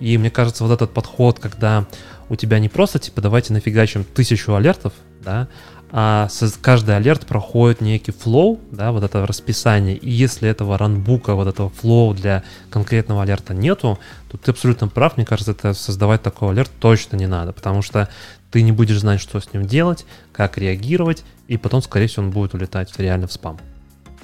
И 0.00 0.16
мне 0.16 0.30
кажется, 0.30 0.62
вот 0.64 0.72
этот 0.72 0.92
подход, 0.92 1.38
когда 1.40 1.86
у 2.28 2.36
тебя 2.36 2.58
не 2.58 2.68
просто, 2.68 2.98
типа, 2.98 3.20
давайте 3.20 3.52
нафигачим 3.52 4.04
тысячу 4.04 4.54
алертов, 4.54 4.92
да, 5.24 5.48
а 5.90 6.28
каждый 6.60 6.96
алерт 6.96 7.26
проходит 7.26 7.80
некий 7.80 8.12
flow, 8.12 8.60
да, 8.70 8.92
вот 8.92 9.02
это 9.02 9.26
расписание, 9.26 9.96
и 9.96 10.10
если 10.10 10.48
этого 10.48 10.76
runbook 10.76 11.21
а, 11.21 11.34
вот 11.34 11.48
этого 11.48 11.70
flow 11.70 12.12
для 12.12 12.42
конкретного 12.68 13.22
алерта 13.22 13.54
нету, 13.54 13.98
то 14.30 14.36
ты 14.36 14.50
абсолютно 14.50 14.88
прав, 14.88 15.16
мне 15.16 15.24
кажется, 15.24 15.52
это 15.52 15.72
создавать 15.72 16.22
такой 16.22 16.50
алерт 16.50 16.70
точно 16.78 17.16
не 17.16 17.26
надо, 17.26 17.52
потому 17.52 17.80
что 17.80 18.08
ты 18.50 18.62
не 18.62 18.72
будешь 18.72 19.00
знать, 19.00 19.20
что 19.20 19.40
с 19.40 19.52
ним 19.52 19.64
делать, 19.64 20.04
как 20.32 20.58
реагировать, 20.58 21.24
и 21.48 21.56
потом, 21.56 21.80
скорее 21.80 22.06
всего, 22.06 22.24
он 22.24 22.30
будет 22.32 22.54
улетать 22.54 22.92
реально 22.98 23.26
в 23.26 23.32
спам. 23.32 23.58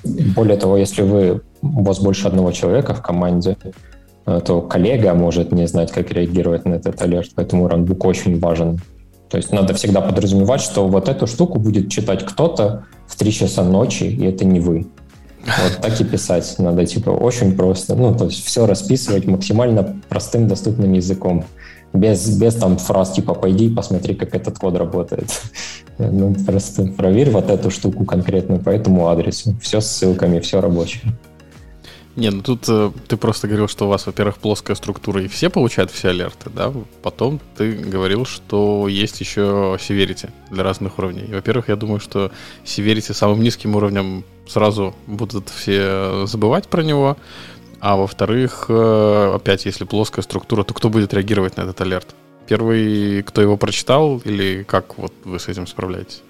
Более 0.05 0.59
того, 0.59 0.77
если 0.77 1.01
вы, 1.01 1.41
у 1.63 1.83
вас 1.83 1.99
больше 1.99 2.29
одного 2.29 2.53
человека 2.53 2.95
в 2.95 3.01
команде, 3.01 3.57
то 4.25 4.63
коллега 4.63 5.15
может 5.15 5.53
не 5.53 5.67
знать, 5.67 5.93
как 5.93 6.11
реагировать 6.11 6.65
на 6.65 6.75
этот 6.75 7.01
алерт, 7.03 7.31
поэтому 7.35 7.69
ранбук 7.69 8.05
очень 8.05 8.39
важен. 8.39 8.81
То 9.29 9.37
есть 9.37 9.53
надо 9.53 9.75
всегда 9.75 10.01
подразумевать, 10.01 10.61
что 10.61 10.87
вот 10.87 11.09
эту 11.09 11.27
штуку 11.27 11.59
будет 11.59 11.91
читать 11.91 12.25
кто-то 12.25 12.85
в 13.07 13.17
3 13.17 13.33
часа 13.33 13.65
ночи, 13.65 14.05
и 14.05 14.25
это 14.25 14.45
не 14.45 14.61
вы. 14.61 14.87
Вот 15.45 15.79
так 15.83 16.01
и 16.01 16.05
писать 16.05 16.55
надо, 16.59 16.87
типа, 16.87 17.11
очень 17.11 17.55
просто. 17.55 17.95
Ну, 17.95 18.15
то 18.15 18.27
есть 18.27 18.45
все 18.45 18.67
расписывать 18.67 19.27
максимально 19.27 20.01
простым, 20.09 20.49
доступным 20.49 20.93
языком. 20.93 21.45
Без, 21.93 22.29
без 22.39 22.55
там 22.55 22.77
фраз 22.79 23.13
типа 23.13 23.35
«пойди 23.35 23.69
посмотри, 23.69 24.15
как 24.15 24.35
этот 24.35 24.59
код 24.59 24.77
работает». 24.77 25.29
Ну, 25.97 26.35
просто 26.35 26.87
проверь 26.87 27.31
вот 27.31 27.51
эту 27.51 27.71
штуку 27.71 28.05
конкретную 28.05 28.61
по 28.61 28.71
этому 28.71 29.07
адресу. 29.07 29.55
Все 29.63 29.81
с 29.81 29.87
ссылками, 29.87 30.41
все 30.41 30.61
рабочее. 30.61 31.13
Не, 32.17 32.31
ну 32.31 32.43
тут 32.43 32.69
э, 32.69 32.93
ты 33.09 33.17
просто 33.17 33.49
говорил, 33.49 33.67
что 33.67 33.87
у 33.87 33.89
вас, 33.89 34.07
во-первых, 34.07 34.39
плоская 34.39 34.77
структура, 34.77 35.23
и 35.23 35.29
все 35.29 35.51
получают 35.51 35.91
все 35.91 36.11
алерты, 36.11 36.49
да? 36.49 36.73
Потом 37.03 37.41
ты 37.57 37.73
говорил, 37.73 38.25
что 38.25 38.87
есть 38.87 39.21
еще 39.21 39.77
Severity 39.81 40.31
для 40.51 40.63
разных 40.63 40.99
уровней. 40.99 41.27
Во-первых, 41.33 41.69
я 41.69 41.77
думаю, 41.77 41.99
что 41.99 42.31
Severity 42.65 43.13
самым 43.13 43.43
низким 43.43 43.75
уровнем 43.75 44.25
сразу 44.47 44.95
будут 45.09 45.49
все 45.49 46.25
забывать 46.27 46.69
про 46.69 46.83
него. 46.83 47.17
А 47.81 47.97
во-вторых, 47.97 48.67
э, 48.69 49.33
опять, 49.35 49.67
если 49.67 49.85
плоская 49.85 50.23
структура, 50.23 50.63
то 50.63 50.73
кто 50.73 50.89
будет 50.91 51.13
реагировать 51.13 51.57
на 51.57 51.63
этот 51.63 51.81
алерт? 51.81 52.15
Первый, 52.47 53.23
кто 53.25 53.43
его 53.43 53.57
прочитал, 53.57 54.19
или 54.25 54.63
как 54.63 54.99
вот 54.99 55.13
вы 55.25 55.41
с 55.41 55.49
этим 55.49 55.67
справляетесь? 55.67 56.23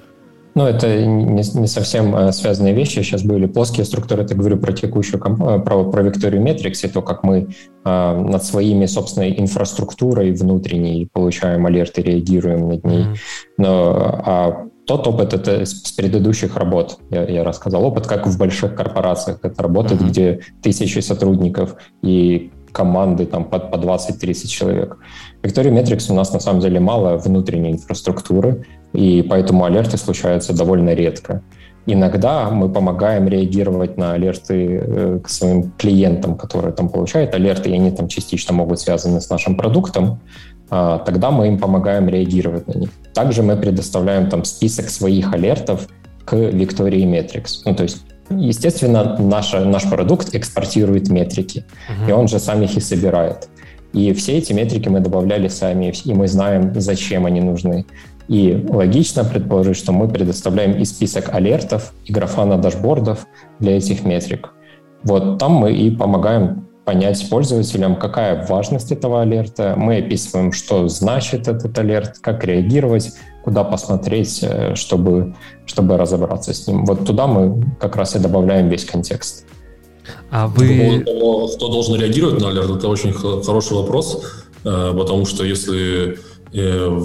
Ну, 0.55 0.67
это 0.67 1.05
не, 1.05 1.43
не 1.61 1.67
совсем 1.67 2.15
э, 2.15 2.33
связанные 2.33 2.75
вещи. 2.75 3.01
Сейчас 3.03 3.23
были 3.23 3.47
плоские 3.47 3.85
структуры. 3.85 4.23
Это 4.23 4.35
говорю 4.35 4.57
про 4.59 4.73
текущую 4.73 5.21
э, 5.21 5.61
про, 5.61 5.85
про 5.85 6.03
Victoria 6.03 6.41
Metrics 6.41 6.87
и 6.87 6.89
то, 6.89 7.03
как 7.03 7.25
мы 7.25 7.49
э, 7.85 8.21
над 8.21 8.45
своими 8.45 8.87
собственной 8.87 9.39
инфраструктурой 9.39 10.33
внутренней 10.33 11.09
получаем 11.13 11.67
алерты, 11.67 12.03
реагируем 12.03 12.69
над 12.69 12.85
ней. 12.85 13.03
Mm-hmm. 13.03 13.17
Но, 13.59 14.21
а 14.25 14.67
тот 14.87 15.09
опыт 15.09 15.35
это 15.35 15.65
с 15.65 15.93
предыдущих 15.93 16.57
работ. 16.57 16.99
Я, 17.11 17.25
я 17.25 17.43
рассказал 17.43 17.85
опыт, 17.85 18.07
как 18.07 18.27
в 18.27 18.39
больших 18.39 18.77
корпорациях 18.77 19.41
это 19.43 19.61
работает, 19.61 20.03
mm-hmm. 20.03 20.09
где 20.09 20.41
тысячи 20.63 21.01
сотрудников 21.01 21.77
и 22.03 22.53
команды 22.75 23.25
там 23.25 23.45
под 23.45 23.71
по 23.71 23.77
20-30 23.77 24.47
человек. 24.49 24.99
Victoria 25.43 25.73
Metrics 25.73 26.11
у 26.11 26.15
нас 26.15 26.33
на 26.33 26.41
самом 26.41 26.61
деле 26.61 26.81
мало 26.81 27.17
внутренней 27.17 27.73
инфраструктуры, 27.73 28.67
и 28.93 29.23
поэтому 29.23 29.65
алерты 29.65 29.97
случаются 29.97 30.53
довольно 30.53 30.95
редко. 30.95 31.43
Иногда 31.87 32.51
мы 32.51 32.71
помогаем 32.71 33.29
реагировать 33.29 33.99
на 33.99 34.15
алерты 34.15 34.81
э, 34.83 35.21
к 35.23 35.29
своим 35.29 35.71
клиентам, 35.73 36.37
которые 36.37 36.73
там 36.73 36.89
получают 36.89 37.35
алерты, 37.35 37.71
и 37.71 37.75
они 37.75 37.91
там 37.91 38.09
частично 38.09 38.55
могут 38.55 38.81
связаны 38.81 39.21
с 39.21 39.31
нашим 39.31 39.57
продуктом, 39.57 40.21
а, 40.71 40.99
тогда 40.99 41.31
мы 41.31 41.49
им 41.49 41.59
помогаем 41.59 42.09
реагировать 42.09 42.67
на 42.67 42.79
них. 42.79 42.91
Также 43.13 43.43
мы 43.43 43.57
предоставляем 43.57 44.29
там 44.29 44.45
список 44.45 44.89
своих 44.89 45.33
алертов 45.33 45.89
к 46.25 46.33
Victoria 46.35 47.05
Metrics. 47.05 47.63
Ну, 47.67 47.75
то 47.75 47.83
есть 47.83 47.99
Естественно, 48.31 49.17
наша, 49.19 49.65
наш 49.65 49.89
продукт 49.89 50.35
экспортирует 50.35 51.09
метрики, 51.09 51.65
uh-huh. 51.89 52.11
и 52.11 52.13
он 52.13 52.29
же 52.29 52.39
сам 52.39 52.63
их 52.63 52.77
и 52.77 52.81
собирает. 52.81 53.49
И 53.93 54.13
все 54.13 54.39
эти 54.39 54.53
метрики 54.53 54.89
мы 54.89 55.01
добавляли 55.01 55.49
сами, 55.49 55.93
и 56.05 56.15
мы 56.15 56.27
знаем, 56.27 56.73
зачем 56.75 57.27
они 57.27 57.41
нужны. 57.41 57.87
И 58.27 58.67
логично 58.69 59.25
предположить, 59.25 59.77
что 59.77 59.93
мы 59.93 60.09
предоставляем 60.09 60.73
и 60.73 60.85
список 60.85 61.33
алертов, 61.35 61.93
и 62.05 62.13
графана 62.13 62.59
дашбордов 62.59 63.27
для 63.61 63.77
этих 63.77 64.05
метрик. 64.05 64.53
Вот 65.03 65.39
там 65.39 65.53
мы 65.53 65.73
и 65.73 65.91
помогаем 65.91 66.67
понять 66.85 67.29
пользователям, 67.29 67.97
какая 67.97 68.47
важность 68.47 68.93
этого 68.93 69.23
алерта. 69.23 69.75
Мы 69.77 69.99
описываем, 69.99 70.53
что 70.53 70.89
значит 70.89 71.49
этот 71.49 71.79
алерт, 71.79 72.19
как 72.21 72.45
реагировать, 72.45 73.13
куда 73.45 73.63
посмотреть, 73.63 74.41
э, 74.43 74.75
чтобы, 74.75 75.35
чтобы 75.67 75.97
разобраться 75.99 76.55
с 76.55 76.67
ним. 76.67 76.85
Вот 76.87 77.05
туда 77.05 77.27
мы 77.27 77.63
как 77.79 77.97
раз 77.97 78.17
и 78.17 78.19
добавляем 78.19 78.69
весь 78.69 78.85
контекст. 78.85 79.45
А 80.31 80.47
вы... 80.47 81.03
Того, 81.05 81.49
кто 81.49 81.69
должен 81.69 82.01
реагировать 82.01 82.41
на 82.41 82.49
алерт, 82.49 82.71
это 82.71 82.89
очень 82.89 83.13
хороший 83.13 83.77
вопрос, 83.77 84.25
э, 84.65 84.95
потому 84.97 85.27
что 85.27 85.45
если 85.45 86.19
э, 86.53 87.01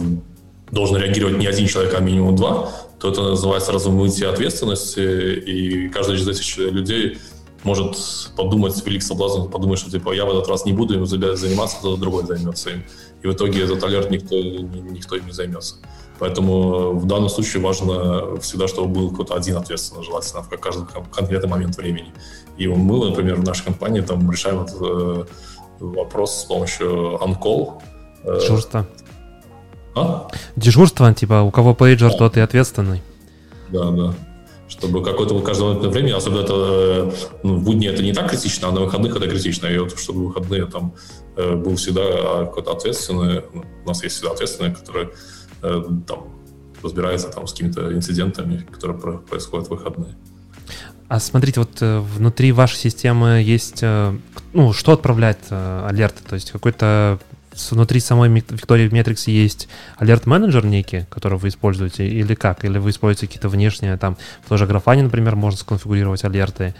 должен 0.71 0.97
реагировать 0.97 1.37
не 1.37 1.47
один 1.47 1.67
человек, 1.67 1.93
а 1.97 1.99
минимум 1.99 2.35
два, 2.35 2.69
то 2.99 3.11
это 3.11 3.21
называется 3.21 3.71
размытие 3.71 4.29
ответственности, 4.29 4.99
и 4.99 5.89
каждый 5.89 6.17
из 6.17 6.27
этих 6.27 6.57
людей 6.57 7.17
может 7.63 7.97
подумать, 8.35 8.81
велик 8.85 9.03
соблазн, 9.03 9.49
подумать, 9.49 9.79
что 9.79 9.91
типа 9.91 10.13
я 10.13 10.25
в 10.25 10.29
этот 10.29 10.47
раз 10.47 10.65
не 10.65 10.73
буду 10.73 10.95
им 10.95 11.05
заниматься, 11.05 11.77
кто-то 11.77 11.99
другой 11.99 12.25
займется 12.25 12.69
им. 12.69 12.83
И 13.21 13.27
в 13.27 13.33
итоге 13.33 13.63
этот 13.63 13.83
алерт 13.83 14.09
никто, 14.11 14.35
никто 14.35 15.15
им 15.17 15.25
не 15.25 15.33
займется. 15.33 15.75
Поэтому 16.19 16.93
в 16.93 17.05
данном 17.05 17.29
случае 17.29 17.63
важно 17.63 18.37
всегда, 18.41 18.67
чтобы 18.67 18.89
был 18.89 19.09
какой-то 19.11 19.35
один 19.35 19.57
ответственный, 19.57 20.03
желательно 20.03 20.43
в 20.43 20.49
каждый 20.49 20.85
конкретный 21.11 21.49
момент 21.49 21.77
времени. 21.77 22.13
И 22.57 22.67
мы, 22.67 23.09
например, 23.09 23.35
в 23.35 23.43
нашей 23.43 23.63
компании 23.63 24.01
там 24.01 24.29
решаем 24.29 24.61
этот 24.61 24.77
э, 24.81 25.25
вопрос 25.79 26.41
с 26.41 26.43
помощью 26.43 27.17
on-call. 27.21 27.81
Дежурство. 28.25 28.85
А? 29.95 30.27
Дежурство, 30.55 31.13
типа, 31.13 31.41
у 31.41 31.51
кого 31.51 31.73
пейджер, 31.73 32.11
да. 32.11 32.17
тот 32.17 32.37
и 32.37 32.41
ответственный. 32.41 33.01
Да, 33.69 33.91
да. 33.91 34.13
Чтобы 34.67 35.03
какое-то 35.03 35.39
каждое 35.39 35.73
время, 35.89 36.15
особенно 36.15 36.41
это 36.41 37.13
ну, 37.43 37.55
в 37.55 37.63
будни 37.63 37.87
это 37.87 38.03
не 38.03 38.13
так 38.13 38.29
критично, 38.29 38.67
а 38.67 38.71
на 38.71 38.81
выходных 38.81 39.15
это 39.15 39.27
критично. 39.27 39.67
И 39.67 39.77
вот 39.77 39.97
чтобы 39.97 40.27
выходные 40.27 40.65
там 40.65 40.93
э, 41.37 41.55
был 41.55 41.75
всегда 41.75 42.01
а, 42.03 42.45
какой-то 42.45 42.73
ответственный, 42.73 43.43
ну, 43.53 43.63
у 43.83 43.87
нас 43.87 44.03
есть 44.03 44.17
всегда 44.17 44.31
ответственный, 44.31 44.75
который 44.75 45.09
э, 45.61 45.83
там 46.07 46.27
разбирается 46.81 47.29
там 47.29 47.47
с 47.47 47.51
какими-то 47.51 47.93
инцидентами, 47.93 48.65
которые 48.71 49.19
происходят 49.19 49.67
в 49.67 49.71
выходные. 49.71 50.15
А 51.07 51.19
смотрите, 51.19 51.59
вот 51.59 51.81
э, 51.81 51.99
внутри 51.99 52.51
вашей 52.51 52.77
системы 52.77 53.41
есть, 53.43 53.81
ну, 53.81 54.73
что 54.73 54.93
отправляет 54.93 55.39
алерты? 55.49 56.23
То 56.27 56.35
есть 56.35 56.51
какой-то 56.51 57.19
внутри 57.69 57.99
самой 57.99 58.29
Victoria 58.29 58.89
Metrics 58.89 59.29
есть 59.29 59.67
алерт-менеджер 59.97 60.65
некий, 60.65 61.05
который 61.09 61.37
вы 61.37 61.49
используете, 61.49 62.07
или 62.07 62.35
как? 62.35 62.63
Или 62.63 62.77
вы 62.77 62.91
используете 62.91 63.27
какие-то 63.27 63.49
внешние, 63.49 63.97
там, 63.97 64.17
в 64.45 64.49
той 64.49 64.57
же 64.57 64.65
графане, 64.65 65.03
например, 65.03 65.35
можно 65.35 65.59
сконфигурировать 65.59 66.23
алерты. 66.23 66.75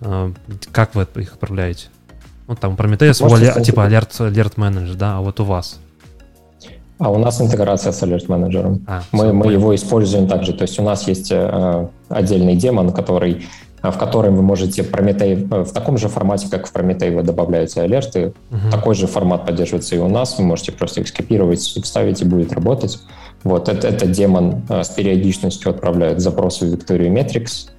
Э, 0.00 0.32
как 0.72 0.94
вы 0.94 1.06
их 1.16 1.34
отправляете? 1.34 1.88
Ну, 2.48 2.56
там, 2.56 2.74
Prometheus, 2.74 3.22
алер, 3.22 3.62
типа 3.62 3.84
алерт, 3.84 4.20
алерт 4.20 4.56
менеджер, 4.56 4.94
да, 4.96 5.18
а 5.18 5.20
вот 5.20 5.40
у 5.40 5.44
вас? 5.44 5.78
А 7.02 7.10
у 7.10 7.18
нас 7.18 7.40
интеграция 7.40 7.92
с 7.92 8.00
Alert 8.04 8.28
Manager. 8.28 8.80
А, 8.86 9.02
мы, 9.10 9.32
мы 9.32 9.52
его 9.52 9.74
используем 9.74 10.28
также. 10.28 10.52
То 10.52 10.62
есть 10.62 10.78
у 10.78 10.82
нас 10.82 11.08
есть 11.08 11.32
э, 11.32 11.88
отдельный 12.08 12.54
демон, 12.54 12.92
который 12.92 13.44
а, 13.80 13.90
в 13.90 13.98
котором 13.98 14.36
вы 14.36 14.42
можете 14.42 14.84
Прометей 14.84 15.32
э, 15.34 15.64
в 15.64 15.72
таком 15.72 15.98
же 15.98 16.06
формате, 16.08 16.46
как 16.48 16.68
в 16.68 16.72
Прометей 16.72 17.10
вы 17.10 17.24
добавляете 17.24 17.80
алерты. 17.80 18.34
Uh-huh. 18.50 18.70
Такой 18.70 18.94
же 18.94 19.08
формат 19.08 19.44
поддерживается 19.44 19.96
и 19.96 19.98
у 19.98 20.08
нас. 20.08 20.38
Вы 20.38 20.44
можете 20.44 20.70
просто 20.70 21.00
их 21.00 21.08
скопировать 21.08 21.76
и 21.76 21.82
вставить, 21.82 22.22
и 22.22 22.24
будет 22.24 22.52
работать. 22.52 23.00
Вот 23.42 23.68
это, 23.68 23.88
это 23.88 24.06
демон 24.06 24.62
э, 24.68 24.84
с 24.84 24.90
периодичностью 24.90 25.70
отправляет 25.70 26.20
запросы 26.20 26.66
в 26.66 26.72
Victoria 26.72 27.12
Metrics. 27.12 27.70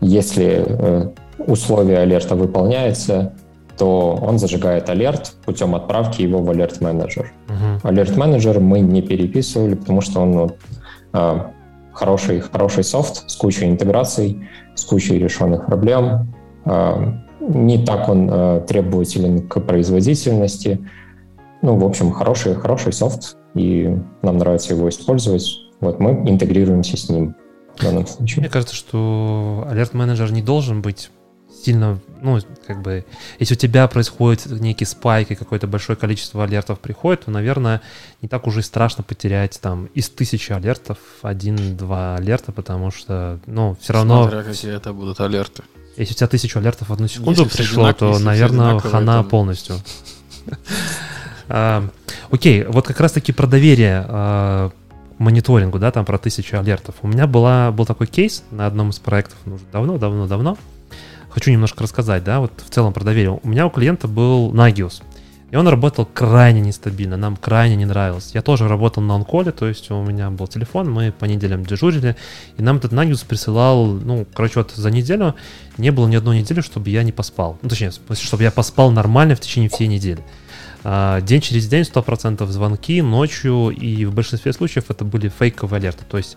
Если 0.00 0.64
э, 0.64 1.08
условие 1.38 1.98
алерта 1.98 2.36
выполняется, 2.36 3.32
то 3.78 4.18
он 4.20 4.38
зажигает 4.38 4.90
алерт 4.90 5.34
путем 5.44 5.74
отправки 5.74 6.22
его 6.22 6.42
в 6.42 6.50
алерт 6.50 6.80
менеджер. 6.80 7.32
Алерт 7.82 8.16
менеджер 8.16 8.60
мы 8.60 8.80
не 8.80 9.02
переписывали, 9.02 9.74
потому 9.74 10.00
что 10.00 10.20
он 10.20 10.32
ну, 10.32 11.52
хороший, 11.92 12.40
хороший 12.40 12.84
софт 12.84 13.28
с 13.28 13.36
кучей 13.36 13.66
интеграций, 13.66 14.48
с 14.74 14.84
кучей 14.84 15.18
решенных 15.18 15.66
проблем. 15.66 16.34
А, 16.64 17.14
не 17.40 17.84
так 17.84 18.08
он 18.08 18.28
а, 18.30 18.60
требователен 18.60 19.48
к 19.48 19.60
производительности. 19.60 20.78
Ну, 21.62 21.76
в 21.76 21.84
общем, 21.84 22.12
хороший, 22.12 22.54
хороший 22.54 22.92
софт, 22.92 23.36
и 23.54 23.96
нам 24.22 24.38
нравится 24.38 24.74
его 24.74 24.88
использовать. 24.88 25.44
Вот 25.80 25.98
мы 25.98 26.12
интегрируемся 26.28 26.96
с 26.96 27.08
ним 27.08 27.34
в 27.76 27.82
данном 27.82 28.06
случае. 28.06 28.42
Мне 28.42 28.50
кажется, 28.50 28.74
что 28.74 29.66
алерт 29.68 29.94
менеджер 29.94 30.30
не 30.30 30.42
должен 30.42 30.82
быть 30.82 31.10
сильно, 31.64 31.98
ну, 32.20 32.38
как 32.66 32.82
бы, 32.82 33.04
если 33.38 33.54
у 33.54 33.56
тебя 33.56 33.86
происходит 33.88 34.46
некий 34.46 34.84
спайк 34.84 35.30
и 35.30 35.34
какое-то 35.34 35.66
большое 35.66 35.96
количество 35.96 36.44
алертов 36.44 36.78
приходит, 36.80 37.24
то, 37.24 37.30
наверное, 37.30 37.80
не 38.22 38.28
так 38.28 38.46
уже 38.46 38.60
и 38.60 38.62
страшно 38.62 39.02
потерять 39.02 39.58
там 39.60 39.86
из 39.94 40.08
тысячи 40.08 40.52
алертов 40.52 40.98
один-два 41.22 42.16
алерта, 42.16 42.52
потому 42.52 42.90
что, 42.90 43.40
ну, 43.46 43.76
все 43.80 43.92
равно... 43.92 44.22
Смотря 44.28 44.42
какие 44.42 44.74
это 44.74 44.92
будут 44.92 45.20
алерты. 45.20 45.62
Если 45.96 46.14
у 46.14 46.16
тебя 46.16 46.28
тысячу 46.28 46.58
алертов 46.58 46.88
в 46.88 46.92
одну 46.92 47.08
секунду 47.08 47.42
если 47.42 47.56
пришло, 47.56 47.92
то, 47.92 48.18
наверное, 48.18 48.78
хана 48.78 49.14
там... 49.18 49.28
полностью. 49.28 49.76
А, 51.50 51.88
окей, 52.30 52.64
вот 52.64 52.86
как 52.86 53.00
раз-таки 53.00 53.32
про 53.32 53.46
доверие 53.46 54.04
а, 54.06 54.70
мониторингу, 55.18 55.78
да, 55.78 55.90
там 55.90 56.04
про 56.04 56.18
тысячу 56.18 56.58
алертов. 56.58 56.96
У 57.02 57.08
меня 57.08 57.26
была, 57.26 57.72
был 57.72 57.86
такой 57.86 58.06
кейс 58.06 58.44
на 58.50 58.66
одном 58.66 58.90
из 58.90 58.98
проектов 58.98 59.38
ну, 59.46 59.58
давно-давно-давно, 59.72 60.58
хочу 61.38 61.52
немножко 61.52 61.84
рассказать, 61.84 62.24
да, 62.24 62.40
вот 62.40 62.50
в 62.66 62.68
целом 62.68 62.92
про 62.92 63.04
доверие. 63.04 63.38
У 63.40 63.48
меня 63.48 63.64
у 63.64 63.70
клиента 63.70 64.08
был 64.08 64.52
Nagios. 64.52 65.02
И 65.52 65.56
он 65.56 65.68
работал 65.68 66.04
крайне 66.04 66.60
нестабильно, 66.60 67.16
нам 67.16 67.36
крайне 67.36 67.76
не 67.76 67.84
нравилось. 67.84 68.32
Я 68.34 68.42
тоже 68.42 68.66
работал 68.66 69.04
на 69.04 69.14
онколе, 69.14 69.52
то 69.52 69.68
есть 69.68 69.88
у 69.92 70.02
меня 70.02 70.30
был 70.30 70.48
телефон, 70.48 70.90
мы 70.90 71.12
по 71.12 71.26
неделям 71.26 71.64
дежурили, 71.64 72.16
и 72.56 72.62
нам 72.62 72.78
этот 72.78 72.92
Nagios 72.92 73.24
присылал, 73.24 73.86
ну, 73.86 74.26
короче, 74.34 74.54
вот 74.56 74.72
за 74.72 74.90
неделю 74.90 75.36
не 75.78 75.90
было 75.92 76.08
ни 76.08 76.16
одной 76.16 76.40
недели, 76.40 76.60
чтобы 76.60 76.90
я 76.90 77.04
не 77.04 77.12
поспал. 77.12 77.56
Ну, 77.62 77.68
точнее, 77.68 77.92
чтобы 78.14 78.42
я 78.42 78.50
поспал 78.50 78.90
нормально 78.90 79.36
в 79.36 79.40
течение 79.40 79.70
всей 79.70 79.86
недели. 79.86 80.22
А, 80.82 81.20
день 81.20 81.40
через 81.40 81.68
день 81.68 81.82
100% 81.82 82.44
звонки, 82.48 83.00
ночью, 83.00 83.70
и 83.70 84.04
в 84.06 84.12
большинстве 84.12 84.52
случаев 84.52 84.86
это 84.88 85.04
были 85.04 85.28
фейковые 85.28 85.78
алерты. 85.78 86.04
То 86.04 86.18
есть 86.18 86.36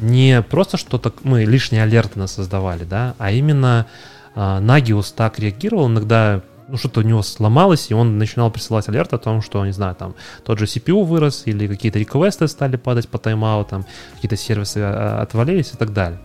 не 0.00 0.42
просто 0.42 0.76
что-то 0.76 1.14
мы 1.22 1.44
лишние 1.44 1.84
алерты 1.84 2.18
нас 2.18 2.32
создавали, 2.32 2.84
да, 2.84 3.14
а 3.18 3.30
именно 3.30 3.86
Нагиус 4.34 5.12
так 5.12 5.38
реагировал, 5.38 5.88
иногда 5.88 6.42
ну, 6.70 6.76
что-то 6.76 7.00
у 7.00 7.02
него 7.02 7.22
сломалось, 7.22 7.90
и 7.90 7.94
он 7.94 8.18
начинал 8.18 8.50
присылать 8.50 8.88
алерт 8.88 9.12
о 9.12 9.18
том, 9.18 9.42
что, 9.42 9.64
не 9.66 9.72
знаю, 9.72 9.96
там, 9.96 10.14
тот 10.44 10.58
же 10.58 10.66
CPU 10.66 11.04
вырос, 11.04 11.42
или 11.46 11.66
какие-то 11.66 11.98
реквесты 11.98 12.46
стали 12.46 12.76
падать 12.76 13.08
по 13.08 13.18
тайм-аутам, 13.18 13.84
какие-то 14.14 14.36
сервисы 14.36 14.78
а, 14.78 15.20
отвалились 15.20 15.72
и 15.72 15.76
так 15.76 15.92
далее. 15.92 16.20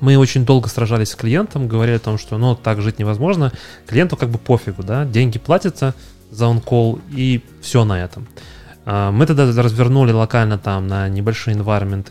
Мы 0.00 0.18
очень 0.18 0.44
долго 0.44 0.68
сражались 0.68 1.10
с 1.10 1.14
клиентом, 1.14 1.68
говорили 1.68 1.96
о 1.96 2.00
том, 2.00 2.18
что, 2.18 2.36
ну, 2.38 2.56
так 2.56 2.82
жить 2.82 2.98
невозможно. 2.98 3.52
Клиенту 3.86 4.16
как 4.16 4.30
бы 4.30 4.38
пофигу, 4.38 4.82
да, 4.82 5.04
деньги 5.04 5.38
платятся 5.38 5.94
за 6.30 6.48
он-колл, 6.48 6.98
и 7.10 7.44
все 7.60 7.84
на 7.84 8.02
этом. 8.02 8.26
А, 8.26 8.61
мы 8.84 9.26
тогда 9.26 9.44
развернули 9.62 10.12
локально 10.12 10.58
там 10.58 10.88
на 10.88 11.08
небольшие 11.08 11.56
environment 11.56 12.08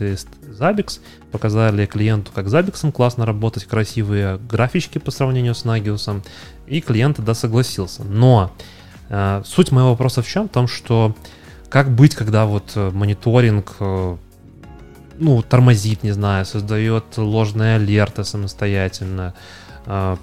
Zabbix, 0.62 1.00
показали 1.30 1.86
клиенту, 1.86 2.30
как 2.34 2.46
Zabbix 2.46 2.90
классно 2.92 3.26
работать, 3.26 3.64
красивые 3.64 4.38
графички 4.38 4.98
по 4.98 5.10
сравнению 5.10 5.54
с 5.54 5.64
Nagios, 5.64 6.22
и 6.66 6.80
клиент 6.80 7.16
тогда 7.16 7.34
согласился. 7.34 8.04
Но 8.04 8.52
э, 9.08 9.42
суть 9.44 9.72
моего 9.72 9.90
вопроса 9.90 10.22
в 10.22 10.28
чем? 10.28 10.48
В 10.48 10.52
том, 10.52 10.68
что 10.68 11.14
как 11.68 11.90
быть, 11.90 12.14
когда 12.14 12.44
вот 12.44 12.72
э, 12.74 12.90
мониторинг 12.90 13.76
э, 13.80 14.16
ну, 15.18 15.42
тормозит, 15.42 16.02
не 16.02 16.12
знаю, 16.12 16.44
создает 16.44 17.04
ложные 17.16 17.76
алерты 17.76 18.24
самостоятельно, 18.24 19.34
э, 19.86 20.16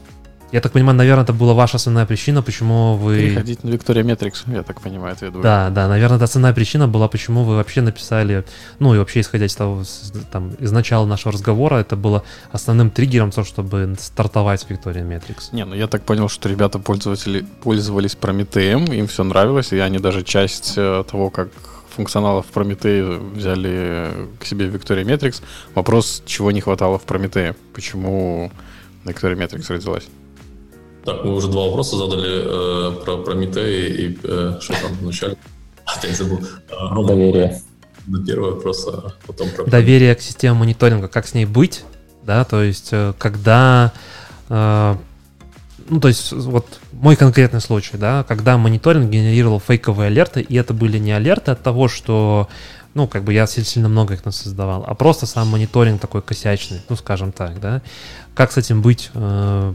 я 0.52 0.62
так 0.62 0.72
понимаю, 0.72 0.97
наверное, 0.97 1.24
это 1.24 1.34
была 1.34 1.54
ваша 1.54 1.78
основная 1.78 2.06
причина, 2.06 2.41
почему 2.41 2.95
вы... 2.95 3.20
Переходить 3.20 3.64
на 3.64 3.70
Victoria 3.70 4.04
Metrics, 4.04 4.43
я 4.54 4.64
так 4.64 4.82
понимаю, 4.82 5.14
ответ. 5.14 5.34
Да, 5.41 5.70
да, 5.70 5.88
наверное, 5.88 6.16
это 6.18 6.26
основная 6.26 6.54
причина 6.54 6.88
была, 6.88 7.08
почему 7.08 7.43
вы 7.43 7.56
вообще 7.56 7.82
написали, 7.82 8.43
ну 8.80 8.95
и 8.95 8.97
вообще 8.97 9.20
исходя 9.20 9.45
из 9.45 9.56
того, 9.56 9.84
там, 10.32 10.52
из 10.60 10.72
начала 10.72 11.06
нашего 11.06 11.34
разговора, 11.34 11.78
это 11.78 11.95
было 11.95 12.24
основным 12.52 12.89
триггером, 12.89 13.32
то, 13.32 13.43
чтобы 13.43 13.95
стартовать 14.00 14.62
с 14.62 14.66
Victoria 14.66 15.08
Metrics. 15.08 15.50
Не, 15.52 15.66
ну 15.66 15.76
я 15.76 15.88
так 15.88 16.04
понял, 16.04 16.30
что 16.30 16.50
ребята 16.50 16.80
пользователи 16.80 17.45
пользовались 17.64 18.18
Prometheum, 18.20 18.95
им 18.95 19.08
все 19.08 19.24
нравилось, 19.24 19.72
и 19.72 19.78
они 19.80 20.00
даже 20.00 20.24
часть 20.24 20.74
э, 20.78 21.04
того, 21.10 21.30
как 21.30 21.50
функционалов 21.95 22.45
в 22.52 22.58
Prometheus 22.58 23.36
взяли 23.36 24.28
к 24.39 24.45
себе 24.45 24.68
в 24.68 24.76
Victoria 24.76 25.04
Metrics. 25.04 25.41
Вопрос, 25.76 26.24
чего 26.26 26.52
не 26.52 26.62
хватало 26.62 26.97
в 26.97 27.06
Prometheus? 27.06 27.56
Почему 27.74 28.52
Victoria 29.06 29.36
Metrics 29.36 29.72
родилась? 29.72 30.08
Так, 31.06 31.24
мы 31.24 31.34
уже 31.36 31.47
два 31.47 31.66
вопроса 31.68 31.97
задали 31.97 32.43
э, 32.43 33.04
про 33.04 33.18
Прометей 33.18 34.08
и 34.08 34.20
э, 34.24 34.58
что 34.60 34.74
там 34.74 34.93
вначале. 35.02 35.38
Я 36.04 36.14
забыл. 36.14 36.39
А, 36.72 37.04
Доверие. 37.04 37.62
На 38.08 38.26
первый 38.26 38.54
вопрос, 38.54 38.88
а 38.88 39.14
потом 39.28 39.50
про... 39.50 39.66
Доверие 39.66 40.16
к 40.16 40.22
системе 40.22 40.54
мониторинга, 40.54 41.08
как 41.08 41.28
с 41.28 41.34
ней 41.34 41.45
быть, 41.45 41.84
да, 42.24 42.43
то 42.43 42.62
есть 42.62 42.89
э, 42.91 43.14
когда... 43.18 43.93
Э, 44.50 44.95
ну, 45.88 46.00
то 46.00 46.08
есть, 46.08 46.32
вот 46.32 46.80
мой 46.91 47.16
конкретный 47.16 47.62
случай, 47.62 47.97
да, 47.97 48.24
когда 48.24 48.58
мониторинг 48.58 49.10
генерировал 49.10 49.60
фейковые 49.60 50.08
алерты, 50.08 50.41
и 50.41 50.56
это 50.56 50.74
были 50.74 51.00
не 51.00 51.12
алерты 51.12 51.52
от 51.52 51.64
того, 51.64 51.88
что, 51.88 52.47
ну, 52.93 53.08
как 53.08 53.24
бы 53.24 53.34
я 53.34 53.47
сильно 53.47 53.89
много 53.89 54.16
их 54.16 54.22
создавал, 54.30 54.84
а 54.88 54.93
просто 54.93 55.26
сам 55.26 55.47
мониторинг 55.47 56.00
такой 56.00 56.22
косячный, 56.22 56.82
ну, 56.89 56.95
скажем 56.95 57.32
так, 57.32 57.60
да. 57.60 57.82
Как 58.36 58.52
с 58.52 58.58
этим 58.58 58.82
быть? 58.82 59.10
Э, 59.14 59.74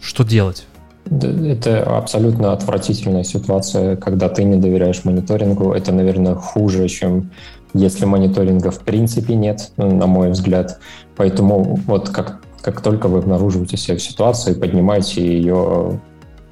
что 0.00 0.24
делать? 0.24 0.66
Это 1.10 1.96
абсолютно 1.96 2.52
отвратительная 2.52 3.24
ситуация, 3.24 3.96
когда 3.96 4.28
ты 4.28 4.44
не 4.44 4.56
доверяешь 4.56 5.04
мониторингу. 5.04 5.72
Это, 5.72 5.92
наверное, 5.92 6.34
хуже, 6.34 6.88
чем 6.88 7.30
если 7.74 8.04
мониторинга 8.04 8.70
в 8.70 8.80
принципе 8.80 9.34
нет, 9.34 9.72
на 9.76 10.06
мой 10.06 10.30
взгляд. 10.30 10.78
Поэтому 11.16 11.76
вот 11.86 12.10
как, 12.10 12.42
как 12.62 12.80
только 12.80 13.08
вы 13.08 13.18
обнаруживаете 13.18 13.76
себя 13.76 13.96
в 13.96 14.02
ситуации, 14.02 14.54
поднимайте 14.54 15.24
ее 15.24 16.00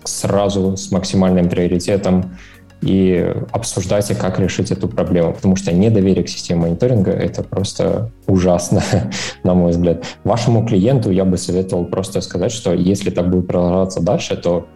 сразу 0.05 0.77
с 0.77 0.91
максимальным 0.91 1.49
приоритетом, 1.49 2.37
и 2.81 3.35
обсуждайте, 3.51 4.15
как 4.15 4.39
решить 4.39 4.71
эту 4.71 4.89
проблему, 4.89 5.33
потому 5.33 5.57
что 5.57 5.73
недоверие 5.73 6.25
к 6.25 6.29
системе 6.29 6.63
мониторинга— 6.63 7.11
это 7.13 7.43
просто 7.43 8.11
ужасно, 8.27 8.83
на 9.43 9.55
мой 9.55 9.73
взгляд. 9.73 10.05
Вашему 10.25 10.67
клиенту 10.67 11.11
я 11.11 11.25
бы 11.25 11.37
советовал 11.37 11.87
просто 11.87 12.21
сказать, 12.21 12.53
что 12.53 12.73
если 12.73 13.11
так 13.11 13.31
будет 13.31 13.49
продолжаться 13.49 14.01
дальше, 14.01 14.37
то 14.37 14.67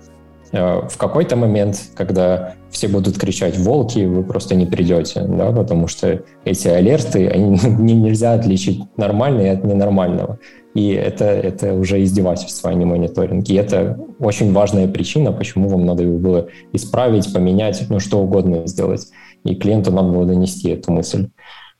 э, 0.50 0.88
в 0.88 0.96
какой-то 0.96 1.36
момент, 1.36 1.80
когда 1.94 2.54
все 2.70 2.88
будут 2.88 3.18
кричать 3.18 3.56
«волки», 3.56 4.00
вы 4.04 4.24
просто 4.24 4.56
не 4.56 4.66
придете, 4.66 5.22
да, 5.22 5.52
потому 5.52 5.86
что 5.86 6.22
эти 6.44 6.68
алерты, 6.68 7.28
они, 7.28 7.58
нельзя 7.94 8.32
отличить 8.32 8.82
нормальное 8.96 9.52
от 9.52 9.64
ненормального. 9.64 10.38
И 10.74 10.90
это, 10.90 11.24
это 11.24 11.74
уже 11.74 12.02
издевательство, 12.02 12.70
а 12.70 12.74
не 12.74 12.84
мониторинг. 12.84 13.48
И 13.48 13.54
это 13.54 13.98
очень 14.18 14.52
важная 14.52 14.88
причина, 14.88 15.32
почему 15.32 15.68
вам 15.68 15.84
надо 15.84 16.02
его 16.02 16.18
было 16.18 16.48
исправить, 16.72 17.32
поменять, 17.32 17.84
ну 17.88 18.00
что 18.00 18.18
угодно 18.18 18.66
сделать. 18.66 19.08
И 19.44 19.54
клиенту 19.54 19.92
надо 19.92 20.08
было 20.08 20.24
донести 20.24 20.70
эту 20.70 20.92
мысль. 20.92 21.28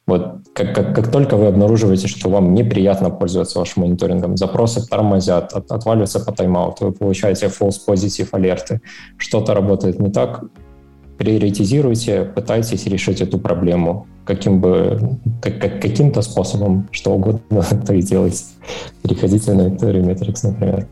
Вот 0.07 0.41
как, 0.53 0.75
как, 0.75 0.95
как 0.97 1.11
только 1.13 1.37
вы 1.37 1.47
обнаруживаете, 1.47 2.09
что 2.09 2.29
вам 2.29 2.55
неприятно 2.55 3.09
пользоваться 3.09 3.61
вашим 3.61 3.83
мониторингом, 3.83 4.37
запросы 4.37 4.87
тормозят, 4.87 5.53
от, 5.53 5.71
отваливаются 5.71 6.19
по 6.19 6.33
тайм-ауту, 6.33 6.87
вы 6.87 6.93
получаете 6.93 7.47
false 7.47 7.77
positive 7.87 8.29
алерты, 8.33 8.81
что-то 9.17 9.55
работает 9.55 10.01
не 10.01 10.11
так, 10.11 10.45
приоритизируйте, 11.19 12.25
пытайтесь 12.25 12.85
решить 12.87 13.21
эту 13.21 13.39
проблему 13.39 14.09
каким 14.25 14.61
бы, 14.61 15.19
как, 15.41 15.61
как, 15.61 15.81
каким-то 15.81 16.23
способом, 16.23 16.89
что 16.93 17.13
угодно, 17.13 17.63
то 17.87 17.95
и 17.95 18.03
делайте. 18.03 18.45
Переходите 19.03 19.53
на 19.53 19.69
Victoria 19.69 20.03
Metrics, 20.03 20.41
например. 20.45 20.87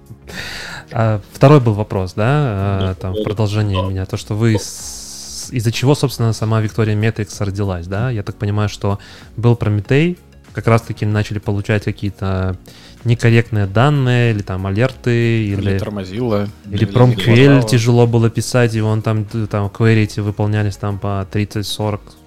А, 0.92 1.20
второй 1.32 1.60
был 1.60 1.74
вопрос, 1.74 2.14
да, 2.14 2.24
а, 2.26 2.94
там, 2.94 3.14
в 3.14 3.22
продолжение 3.22 3.82
меня, 3.82 4.06
то, 4.06 4.16
что 4.16 4.34
вы 4.34 4.54
из-за 4.54 5.72
чего, 5.72 5.94
собственно, 5.94 6.32
сама 6.32 6.62
Victoria 6.62 6.98
Metrics 6.98 7.44
родилась, 7.44 7.86
да? 7.86 8.10
Я 8.10 8.22
так 8.22 8.36
понимаю, 8.36 8.68
что 8.68 8.98
был 9.36 9.56
Прометей, 9.56 10.18
как 10.52 10.66
раз-таки 10.66 11.06
начали 11.06 11.38
получать 11.38 11.84
какие-то 11.84 12.56
некорректные 13.04 13.66
данные, 13.66 14.32
или 14.32 14.42
там 14.42 14.66
алерты, 14.66 15.44
или... 15.44 15.70
Или 15.70 15.78
тормозило. 15.78 16.48
Или, 16.66 16.84
или 16.84 16.88
PromQL 16.88 17.66
тяжело 17.66 18.06
было 18.06 18.30
писать, 18.30 18.74
и 18.74 18.80
он 18.80 19.02
там, 19.02 19.24
там 19.24 19.66
query 19.68 20.02
эти 20.02 20.20
выполнялись 20.20 20.76
там 20.76 20.98
по 20.98 21.26
30-40 21.32 22.00
не 22.02 22.19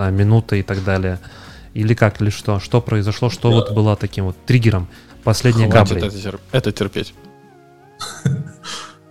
знаю, 0.00 0.14
минуты 0.14 0.60
и 0.60 0.62
так 0.62 0.82
далее. 0.82 1.18
Или 1.74 1.94
как, 1.94 2.20
или 2.22 2.30
что? 2.30 2.58
Что 2.58 2.80
произошло, 2.80 3.30
что 3.30 3.50
да. 3.50 3.56
вот 3.56 3.72
было 3.72 3.96
таким 3.96 4.24
вот 4.24 4.36
триггером 4.46 4.88
последней 5.24 5.68
капли? 5.70 5.98
Это, 5.98 6.10
терп... 6.10 6.40
это 6.52 6.72
терпеть. 6.72 7.14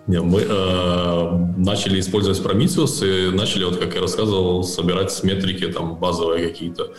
Не, 0.07 0.21
мы 0.21 0.41
э, 0.41 1.37
начали 1.57 1.99
использовать 1.99 2.39
Prometheus 2.39 3.05
и 3.05 3.31
начали, 3.31 3.65
вот 3.65 3.77
как 3.77 3.93
я 3.93 4.01
рассказывал, 4.01 4.63
собирать 4.63 5.11
с 5.11 5.23
метрики 5.23 5.67
там 5.71 5.95
базовые 5.95 6.49
какие-то. 6.49 6.93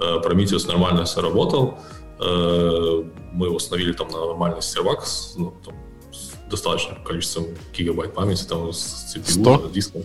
Э, 0.00 0.20
Prometheus 0.24 0.66
нормально 0.66 1.04
все 1.04 1.20
работал. 1.20 1.78
Э, 2.18 3.04
мы 3.32 3.48
установили 3.50 3.92
там 3.92 4.08
на 4.08 4.26
нормальный 4.26 4.62
сервак 4.62 5.06
с, 5.06 5.36
ну, 5.36 5.54
там, 5.64 5.74
с 6.12 6.50
достаточным 6.50 7.04
количеством 7.04 7.44
гигабайт 7.72 8.12
памяти, 8.14 8.44
там 8.48 8.72
с 8.72 9.14
CPU, 9.14 9.72
диском. 9.72 10.02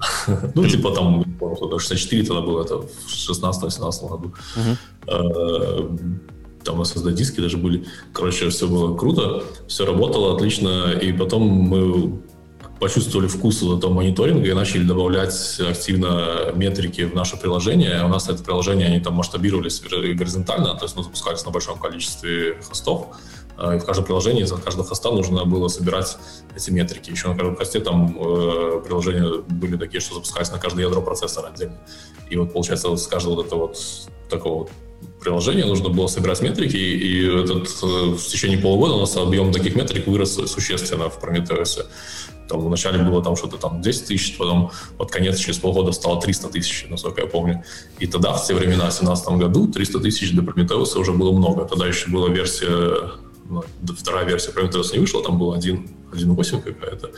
Ну, 0.54 0.66
типа 0.66 0.90
там, 0.92 1.24
64 1.78 2.24
тогда 2.24 2.40
было, 2.40 2.64
это 2.64 2.78
в 2.78 3.06
16-17 3.06 4.08
году. 4.08 4.34
Э, 5.06 5.88
там 6.64 6.80
SSD-диски 6.80 7.40
даже 7.40 7.56
были. 7.56 7.86
Короче, 8.12 8.48
все 8.50 8.68
было 8.68 8.96
круто, 8.96 9.42
все 9.66 9.86
работало 9.86 10.34
отлично, 10.34 10.92
и 10.92 11.12
потом 11.12 11.42
мы 11.42 12.20
почувствовали 12.78 13.28
вкус 13.28 13.60
вот 13.62 13.78
этого 13.78 13.92
мониторинга 13.92 14.48
и 14.48 14.54
начали 14.54 14.82
добавлять 14.82 15.60
активно 15.60 16.50
метрики 16.54 17.02
в 17.02 17.14
наше 17.14 17.36
приложение. 17.36 18.02
У 18.04 18.08
нас 18.08 18.28
это 18.28 18.42
приложение, 18.42 18.86
они 18.86 19.00
там 19.00 19.14
масштабировались 19.14 19.82
горизонтально, 19.82 20.74
то 20.74 20.84
есть 20.84 20.96
ну, 20.96 21.02
запускались 21.02 21.44
на 21.44 21.50
большом 21.50 21.78
количестве 21.78 22.56
хостов. 22.66 23.08
А, 23.10 23.16
и 23.74 23.78
в 23.78 23.84
каждом 23.84 24.04
приложении 24.04 24.44
за 24.44 24.56
каждого 24.56 24.86
хоста 24.86 25.10
нужно 25.10 25.44
было 25.44 25.68
собирать 25.68 26.16
эти 26.56 26.70
метрики. 26.70 27.10
Еще 27.10 27.28
на 27.28 27.34
каждом 27.34 27.56
хосте 27.56 27.80
там 27.80 28.16
э, 28.18 28.80
приложения 28.84 29.42
были 29.48 29.76
такие, 29.76 30.00
что 30.00 30.14
запускались 30.14 30.50
на 30.50 30.58
каждое 30.58 30.86
ядро 30.86 31.02
процессора 31.02 31.48
отдельно. 31.48 31.78
И 32.30 32.36
вот 32.36 32.52
получается 32.52 32.88
вот 32.88 33.00
с 33.00 33.06
каждого 33.06 33.34
вот 33.36 33.46
этого 33.46 33.60
вот 33.66 33.78
такого 34.28 34.68
приложения, 35.20 35.64
нужно 35.64 35.90
было 35.90 36.06
собирать 36.06 36.40
метрики, 36.40 36.76
и 36.76 37.26
этот, 37.26 37.68
в 37.82 38.26
течение 38.26 38.58
полугода 38.58 38.94
у 38.94 39.00
нас 39.00 39.16
объем 39.16 39.52
таких 39.52 39.76
метрик 39.76 40.06
вырос 40.06 40.34
существенно 40.50 41.10
в 41.10 41.22
Prometheus. 41.22 41.84
Там 42.48 42.60
вначале 42.60 42.98
было 42.98 43.22
там 43.22 43.36
что-то 43.36 43.58
там 43.58 43.80
10 43.80 44.06
тысяч, 44.06 44.36
потом 44.36 44.72
под 44.98 45.10
конец 45.10 45.38
через 45.38 45.58
полгода 45.58 45.92
стало 45.92 46.20
300 46.20 46.48
тысяч, 46.48 46.86
насколько 46.88 47.20
я 47.20 47.26
помню. 47.28 47.62
И 48.00 48.06
тогда, 48.06 48.32
в 48.32 48.44
те 48.44 48.54
времена, 48.54 48.90
в 48.90 48.98
2017 48.98 49.28
году, 49.38 49.68
300 49.68 50.00
тысяч 50.00 50.32
для 50.32 50.42
Prometheus 50.42 50.98
уже 50.98 51.12
было 51.12 51.32
много. 51.32 51.64
Тогда 51.64 51.86
еще 51.86 52.10
была 52.10 52.28
версия, 52.28 53.12
вторая 53.98 54.26
версия 54.26 54.50
Prometheus 54.50 54.92
не 54.92 54.98
вышла, 54.98 55.22
там 55.22 55.38
была 55.38 55.58
1.8 55.58 56.62
какая-то. 56.62 57.10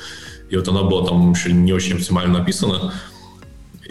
И 0.51 0.57
вот 0.57 0.69
она 0.69 0.83
была 0.83 1.07
там 1.07 1.33
еще 1.33 1.53
не 1.53 1.73
очень 1.73 1.97
оптимально 1.97 2.39
написана. 2.39 2.93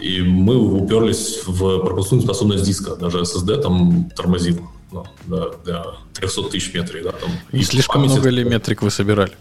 И 0.00 0.20
мы 0.20 0.56
уперлись 0.56 1.40
в 1.46 1.78
пропускную 1.80 2.22
способность 2.22 2.64
диска. 2.64 2.96
Даже 2.96 3.20
SSD 3.20 3.60
там 3.60 4.10
тормозил 4.16 4.68
ну, 4.90 5.04
да, 5.26 5.50
для 5.64 5.84
300 6.14 6.42
тысяч 6.50 6.74
метрик. 6.74 7.04
Да, 7.04 7.12
там. 7.12 7.30
И 7.52 7.62
слишком 7.62 8.02
памяти... 8.02 8.12
много 8.14 8.28
ли 8.30 8.44
метрик 8.44 8.82
вы 8.82 8.90
собирали? 8.90 9.32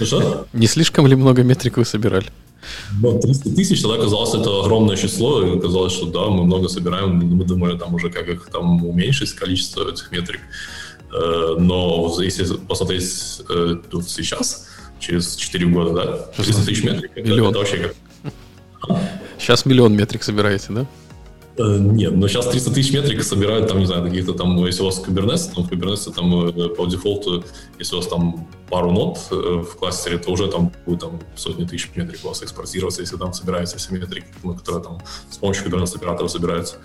Что? 0.00 0.46
Не 0.52 0.66
слишком 0.66 1.06
ли 1.06 1.16
много 1.16 1.42
метрик 1.42 1.76
вы 1.76 1.84
собирали? 1.84 2.26
Ну, 3.00 3.18
300 3.18 3.50
тысяч, 3.54 3.82
тогда 3.82 3.96
казалось, 3.96 4.34
это 4.34 4.60
огромное 4.60 4.96
число, 4.96 5.42
и 5.42 5.60
казалось, 5.60 5.92
что 5.92 6.06
да, 6.06 6.28
мы 6.28 6.44
много 6.44 6.68
собираем, 6.68 7.16
мы 7.16 7.44
думали 7.44 7.76
там 7.76 7.94
уже, 7.94 8.10
как 8.10 8.28
их 8.28 8.48
там 8.52 8.84
уменьшить, 8.84 9.32
количество 9.32 9.88
этих 9.90 10.12
метрик. 10.12 10.40
Но 11.12 12.14
если 12.20 12.56
посмотреть 12.56 13.42
э, 13.48 13.76
тут 13.90 14.08
сейчас, 14.08 14.68
через 14.98 15.36
4 15.36 15.66
года, 15.66 15.92
да, 15.92 16.16
300 16.42 16.66
тысяч 16.66 16.84
метрик, 16.84 17.10
это, 17.14 17.30
это 17.30 17.58
вообще 17.58 17.78
как... 17.78 18.98
Сейчас 19.38 19.66
миллион 19.66 19.94
метрик 19.94 20.22
собираете, 20.22 20.66
да? 20.70 20.86
Э, 21.58 21.76
нет, 21.78 22.12
но 22.16 22.28
сейчас 22.28 22.46
300 22.46 22.72
тысяч 22.72 22.92
метрик 22.92 23.22
собирают, 23.22 23.68
там, 23.68 23.78
не 23.78 23.86
знаю, 23.86 24.04
каких-то 24.04 24.32
там, 24.32 24.64
если 24.64 24.82
у 24.82 24.86
вас 24.86 25.02
Kubernetes, 25.04 25.54
там 25.54 25.64
в 25.64 25.70
Kubernetes 25.70 26.12
там 26.14 26.48
э, 26.48 26.68
по 26.70 26.86
дефолту, 26.86 27.44
если 27.78 27.94
у 27.94 27.98
вас 27.98 28.06
там 28.06 28.48
пару 28.70 28.90
нод 28.90 29.18
э, 29.30 29.34
в 29.34 29.76
кластере, 29.76 30.16
то 30.18 30.30
уже 30.30 30.48
там 30.48 30.72
будет 30.86 31.00
там 31.00 31.20
сотни 31.36 31.64
тысяч 31.64 31.90
метрик 31.94 32.20
у 32.24 32.28
вас 32.28 32.42
экспортироваться, 32.42 33.02
если 33.02 33.16
там 33.16 33.34
собираются 33.34 33.76
все 33.76 33.92
метрики, 33.92 34.26
ну, 34.42 34.54
которые 34.54 34.82
там 34.82 35.02
с 35.30 35.36
помощью 35.36 35.66
Kubernetes 35.66 35.94
оператора 35.94 36.28
собираются. 36.28 36.76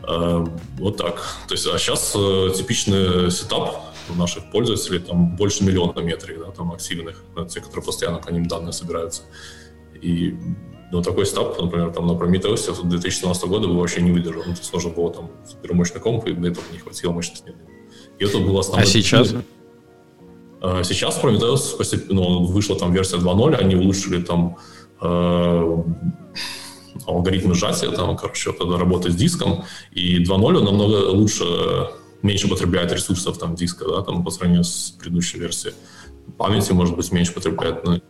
Вот 0.00 0.96
так. 0.96 1.16
То 1.48 1.54
есть, 1.54 1.66
а 1.66 1.78
сейчас 1.78 2.12
типичный 2.56 3.30
сетап 3.30 3.74
у 4.10 4.14
наших 4.14 4.50
пользователей 4.50 5.00
там 5.00 5.36
больше 5.36 5.64
миллиона 5.64 5.98
метрик, 6.00 6.38
да, 6.38 6.50
там 6.50 6.72
активных, 6.72 7.22
те, 7.48 7.60
которые 7.60 7.84
постоянно 7.84 8.18
по 8.18 8.30
ним 8.30 8.46
данные 8.46 8.72
собираются. 8.72 9.22
И 10.00 10.34
но 10.90 11.02
такой 11.02 11.26
стап, 11.26 11.60
например, 11.60 11.92
там 11.92 12.06
на 12.06 12.12
Prometheus 12.12 12.82
2017 12.82 13.44
года 13.44 13.68
бы 13.68 13.78
вообще 13.78 14.00
не 14.00 14.10
выдержал. 14.10 14.42
Ну, 14.46 14.54
то 14.54 14.60
есть 14.60 14.72
нужно 14.72 14.90
было 14.90 15.12
там 15.12 15.30
супермощный 15.46 16.00
комп, 16.00 16.26
и 16.26 16.32
для 16.32 16.50
этого 16.50 16.64
не 16.72 16.78
хватило 16.78 17.12
мощности. 17.12 17.54
И 18.18 18.24
это 18.24 18.38
было 18.38 18.60
основное... 18.60 18.84
А 18.84 18.86
сейчас? 18.86 19.34
А 20.60 20.82
сейчас 20.82 21.22
Prometheus 21.22 21.76
постепенно 21.76 22.22
ну, 22.22 22.44
вышла 22.46 22.78
там 22.78 22.92
версия 22.92 23.16
2.0, 23.16 23.54
они 23.56 23.76
улучшили 23.76 24.22
там 24.22 24.56
э, 25.00 25.82
алгоритм 27.06 27.54
сжатия, 27.54 27.90
там, 27.90 28.16
короче, 28.16 28.52
тогда 28.52 28.78
работа 28.78 29.10
с 29.10 29.14
диском, 29.14 29.64
и 29.92 30.22
2.0 30.22 30.62
намного 30.62 31.10
лучше, 31.10 31.44
меньше 32.22 32.48
потребляет 32.48 32.92
ресурсов 32.92 33.38
там 33.38 33.54
диска, 33.54 33.84
да, 33.88 34.02
там 34.02 34.24
по 34.24 34.30
сравнению 34.30 34.64
с 34.64 34.94
предыдущей 34.98 35.38
версией. 35.38 35.74
Памяти, 36.36 36.72
может 36.72 36.96
быть, 36.96 37.10
меньше 37.12 37.32
потребляет, 37.32 37.84
но 37.84 38.00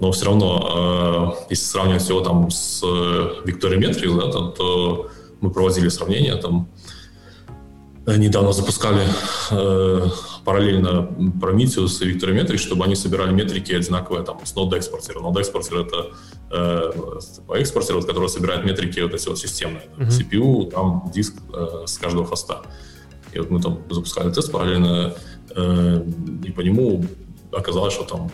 но 0.00 0.10
все 0.10 0.26
равно, 0.26 1.34
э, 1.38 1.46
если 1.50 1.64
сравнивать 1.64 2.08
его 2.08 2.20
там 2.20 2.50
с 2.50 2.82
Victoria 2.82 3.78
Metrics, 3.78 4.20
да, 4.20 4.32
то, 4.32 4.48
то 4.48 5.10
мы 5.40 5.50
проводили 5.50 5.88
сравнение, 5.88 6.36
там 6.36 6.68
э, 8.06 8.16
недавно 8.16 8.52
запускали 8.52 9.06
э, 9.50 10.08
параллельно 10.44 11.08
Prometheus 11.40 12.02
и 12.04 12.12
Victoria 12.12 12.42
Metrics, 12.42 12.58
чтобы 12.58 12.84
они 12.84 12.94
собирали 12.94 13.32
метрики 13.32 13.72
одинаковые 13.72 14.24
там 14.24 14.44
с 14.44 14.54
Node 14.54 14.76
экспортера. 14.76 15.20
Node 15.20 15.40
экспортер 15.40 15.78
это 15.78 16.10
э, 16.50 16.92
экспортер, 17.54 17.96
вот, 17.96 18.06
который 18.06 18.28
собирает 18.28 18.64
метрики 18.64 19.00
вот 19.00 19.14
эти 19.14 19.28
вот 19.28 19.38
системные. 19.38 19.84
Mm-hmm. 19.96 20.30
CPU, 20.30 20.70
там 20.70 21.10
диск 21.14 21.34
э, 21.52 21.84
с 21.86 21.98
каждого 21.98 22.26
хоста. 22.26 22.62
И 23.32 23.38
вот 23.38 23.50
мы 23.50 23.60
там 23.60 23.78
запускали 23.90 24.30
тест 24.30 24.52
параллельно, 24.52 25.14
э, 25.54 26.04
и 26.44 26.50
по 26.50 26.60
нему 26.60 27.04
оказалось, 27.52 27.94
что 27.94 28.04
там 28.04 28.30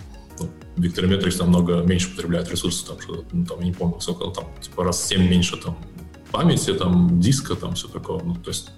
Victorimetrics 0.76 1.38
намного 1.38 1.82
меньше 1.82 2.10
потребляет 2.10 2.50
ресурсов, 2.50 2.88
там, 2.88 3.00
что, 3.00 3.24
ну, 3.32 3.44
там, 3.44 3.58
я 3.60 3.66
не 3.66 3.72
помню, 3.72 4.00
сколько, 4.00 4.30
там, 4.30 4.46
типа, 4.60 4.84
раз 4.84 5.00
в 5.00 5.06
7 5.06 5.28
меньше, 5.28 5.56
там, 5.56 5.76
памяти, 6.30 6.72
там, 6.74 7.20
диска, 7.20 7.54
там, 7.56 7.74
все 7.74 7.88
такое, 7.88 8.22
ну, 8.22 8.34
то 8.36 8.50
есть... 8.50 8.70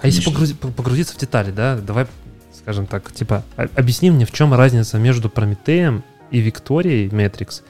А 0.00 0.06
если 0.06 0.22
погрузи, 0.22 0.54
погрузиться 0.54 1.14
в 1.14 1.18
детали, 1.18 1.50
да, 1.50 1.76
давай, 1.76 2.06
скажем 2.62 2.86
так, 2.86 3.12
типа, 3.12 3.42
объясни 3.56 4.10
мне, 4.10 4.24
в 4.24 4.32
чем 4.32 4.54
разница 4.54 4.98
между 4.98 5.28
Прометеем 5.28 6.02
и 6.30 6.38
Викторией 6.38 7.08
а, 7.08 7.62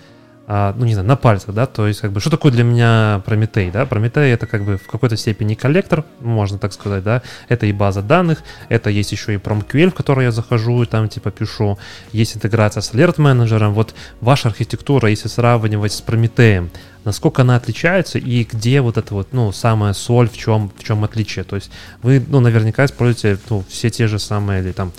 ну, 0.46 0.84
не 0.84 0.94
знаю, 0.94 1.08
на 1.08 1.16
пальцах, 1.16 1.54
да, 1.54 1.66
то 1.66 1.86
есть, 1.86 2.00
как 2.00 2.12
бы, 2.12 2.20
что 2.20 2.30
такое 2.30 2.52
для 2.52 2.64
меня 2.64 3.22
Прометей, 3.24 3.70
да, 3.70 3.86
Прометей 3.86 4.32
это, 4.32 4.46
как 4.46 4.64
бы, 4.64 4.76
в 4.76 4.86
какой-то 4.86 5.16
степени 5.16 5.54
коллектор, 5.54 6.04
можно 6.20 6.58
так 6.58 6.72
сказать, 6.72 7.04
да, 7.04 7.22
это 7.48 7.66
и 7.66 7.72
база 7.72 8.02
данных, 8.02 8.42
это 8.68 8.90
есть 8.90 9.12
еще 9.12 9.34
и 9.34 9.36
PromQL, 9.36 9.90
в 9.90 9.94
который 9.94 10.24
я 10.24 10.32
захожу 10.32 10.82
и 10.82 10.86
там, 10.86 11.08
типа, 11.08 11.30
пишу, 11.30 11.78
есть 12.12 12.36
интеграция 12.36 12.80
с 12.80 12.92
Alert 12.92 13.20
менеджером, 13.20 13.72
вот 13.72 13.94
ваша 14.20 14.48
архитектура, 14.48 15.08
если 15.08 15.28
сравнивать 15.28 15.92
с 15.92 16.00
Прометеем, 16.00 16.70
насколько 17.04 17.42
она 17.42 17.56
отличается 17.56 18.18
и 18.18 18.44
где 18.44 18.80
вот 18.80 18.96
это 18.96 19.14
вот, 19.14 19.28
ну, 19.32 19.52
самая 19.52 19.92
соль, 19.92 20.28
в 20.28 20.36
чем, 20.36 20.70
в 20.76 20.84
чем 20.84 21.04
отличие, 21.04 21.44
то 21.44 21.56
есть 21.56 21.70
вы, 22.02 22.24
ну, 22.26 22.40
наверняка 22.40 22.84
используете, 22.84 23.38
ну, 23.48 23.64
все 23.68 23.90
те 23.90 24.06
же 24.06 24.18
самые, 24.18 24.62
или 24.62 24.72
там, 24.72 24.92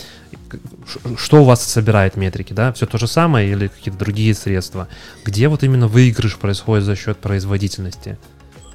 что 1.17 1.41
у 1.41 1.45
вас 1.45 1.63
собирает 1.63 2.17
метрики, 2.17 2.53
да? 2.53 2.71
Все 2.73 2.85
то 2.85 2.97
же 2.97 3.07
самое 3.07 3.51
или 3.51 3.67
какие-то 3.67 3.99
другие 3.99 4.33
средства? 4.33 4.87
Где 5.25 5.47
вот 5.47 5.63
именно 5.63 5.87
выигрыш 5.87 6.37
происходит 6.37 6.85
за 6.85 6.95
счет 6.95 7.17
производительности? 7.17 8.17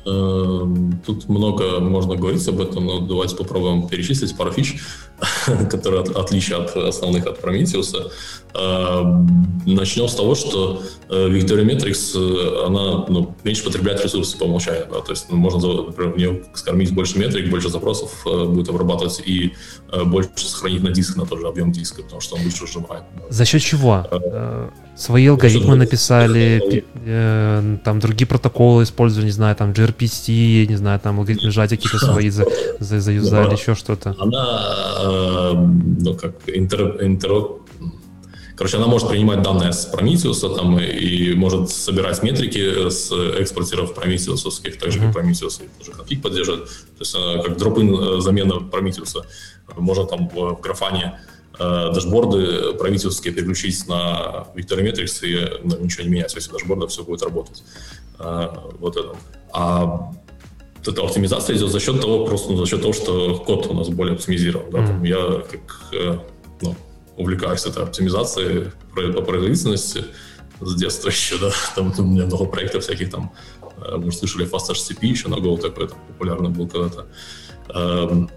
Эм, 0.06 1.00
тут 1.04 1.28
много 1.28 1.80
можно 1.80 2.16
говорить 2.16 2.46
об 2.48 2.60
этом, 2.60 2.86
но 2.86 3.00
давайте 3.00 3.36
попробуем 3.36 3.88
перечислить 3.88 4.36
пару 4.36 4.52
фич, 4.52 4.80
которые 5.70 6.02
от, 6.02 6.16
отличия 6.16 6.56
от 6.56 6.74
основных 6.76 7.26
от 7.26 7.42
Prometheus. 7.42 8.10
Эм, 8.58 9.62
начнем 9.66 10.08
с 10.08 10.14
того, 10.14 10.34
что 10.34 10.82
э, 11.08 11.28
Victoria 11.28 11.64
Metrics, 11.64 12.16
э, 12.16 12.66
она 12.66 13.04
ну, 13.08 13.36
меньше 13.44 13.62
потребляет 13.62 14.02
ресурсы 14.02 14.36
по 14.36 14.44
умолчанию. 14.44 14.86
Да? 14.90 15.00
То 15.00 15.12
есть 15.12 15.26
ну, 15.30 15.36
можно, 15.36 15.84
например, 15.84 16.12
в 16.12 16.16
нее 16.16 16.42
скормить 16.54 16.92
больше 16.92 17.18
метрик, 17.18 17.50
больше 17.50 17.68
запросов 17.68 18.10
э, 18.26 18.44
будет 18.46 18.68
обрабатывать 18.68 19.22
и 19.24 19.52
больше 20.04 20.30
сохранить 20.36 20.82
на 20.82 20.90
диск, 20.90 21.16
на 21.16 21.24
тот 21.24 21.40
же 21.40 21.46
объем 21.46 21.72
диска, 21.72 22.02
потому 22.02 22.20
что 22.20 22.36
он 22.36 22.44
быстро 22.44 22.66
сжимает. 22.66 23.04
За 23.30 23.44
счет 23.44 23.62
чего? 23.62 24.06
Свои 24.96 25.28
алгоритмы 25.28 25.76
написали, 25.76 26.84
там 27.84 28.00
другие 28.00 28.26
протоколы 28.26 28.82
использовали, 28.82 29.26
не 29.26 29.32
знаю, 29.32 29.54
там 29.54 29.70
gRPC, 29.70 30.66
не 30.66 30.76
знаю, 30.76 30.98
там 31.00 31.20
алгоритмы 31.20 31.50
сжатия 31.50 31.76
какие-то 31.76 31.98
свои 31.98 32.28
за, 32.30 32.44
за, 32.80 33.00
заюзали, 33.00 33.52
еще 33.52 33.74
что-то. 33.74 34.16
Она, 34.18 35.52
ну, 36.00 36.14
как 36.14 36.34
интер, 36.48 37.02
интер, 37.02 37.44
Короче, 38.58 38.76
она 38.76 38.88
может 38.88 39.08
принимать 39.08 39.40
данные 39.40 39.72
с 39.72 39.88
Prometheus 39.90 40.56
там, 40.56 40.78
и 40.78 41.32
может 41.34 41.70
собирать 41.70 42.22
метрики 42.22 42.90
с 42.90 43.10
экспортеров 43.12 43.96
Prometheus, 43.96 44.42
так 44.78 44.92
же, 44.92 44.98
как 44.98 45.16
Prometheus, 45.16 45.62
тоже 45.78 45.92
конфиг 45.92 46.20
поддерживает. 46.20 46.66
То 46.66 47.00
есть 47.00 47.14
э, 47.14 47.42
как 47.44 47.56
дропин 47.56 47.94
э, 47.94 48.20
замена 48.20 48.54
Prometheus. 48.54 49.16
Можно 49.76 50.04
там 50.06 50.28
в 50.28 50.60
графане 50.60 51.18
Э, 51.58 51.90
дашборды 51.92 52.74
правительские 52.74 53.34
переключить 53.34 53.88
на 53.88 54.46
Victorimetrics 54.54 55.26
и 55.26 55.60
ну, 55.64 55.76
ничего 55.80 56.04
не 56.04 56.10
меняется, 56.10 56.36
если 56.36 56.52
дашборда 56.52 56.86
все 56.86 57.02
будет 57.02 57.22
работать. 57.22 57.64
Э, 58.20 58.48
вот 58.78 58.96
это. 58.96 59.16
А 59.52 59.84
вот 59.84 60.86
эта 60.86 61.02
оптимизация 61.02 61.56
идет 61.56 61.72
за 61.72 61.80
счет 61.80 62.00
того, 62.00 62.26
просто 62.26 62.52
ну, 62.52 62.58
за 62.58 62.66
счет 62.66 62.80
того, 62.80 62.92
что 62.92 63.38
код 63.38 63.66
у 63.66 63.74
нас 63.74 63.88
более 63.88 64.14
оптимизирован. 64.14 64.70
Да? 64.70 64.86
Там 64.86 65.02
я 65.02 65.42
как 65.50 65.92
ну, 66.60 66.76
увлекаюсь 67.18 67.66
этой 67.66 67.82
оптимизацией 67.82 68.70
по 68.94 69.22
производительности 69.22 70.04
с 70.60 70.74
детства 70.76 71.08
еще, 71.10 71.38
да, 71.38 71.52
там 71.74 71.92
у 71.98 72.02
меня 72.02 72.26
много 72.26 72.46
проектов 72.46 72.84
всяких 72.84 73.10
там, 73.10 73.32
мы 73.98 74.10
слышали 74.12 74.46
FastHTTP 74.46 75.06
еще 75.06 75.28
на 75.28 75.36
Go 75.36 75.60
такой, 75.60 75.88
там, 75.88 75.98
популярный 76.08 76.50
был 76.50 76.68
когда-то. 76.68 77.06
Эм, 77.74 78.30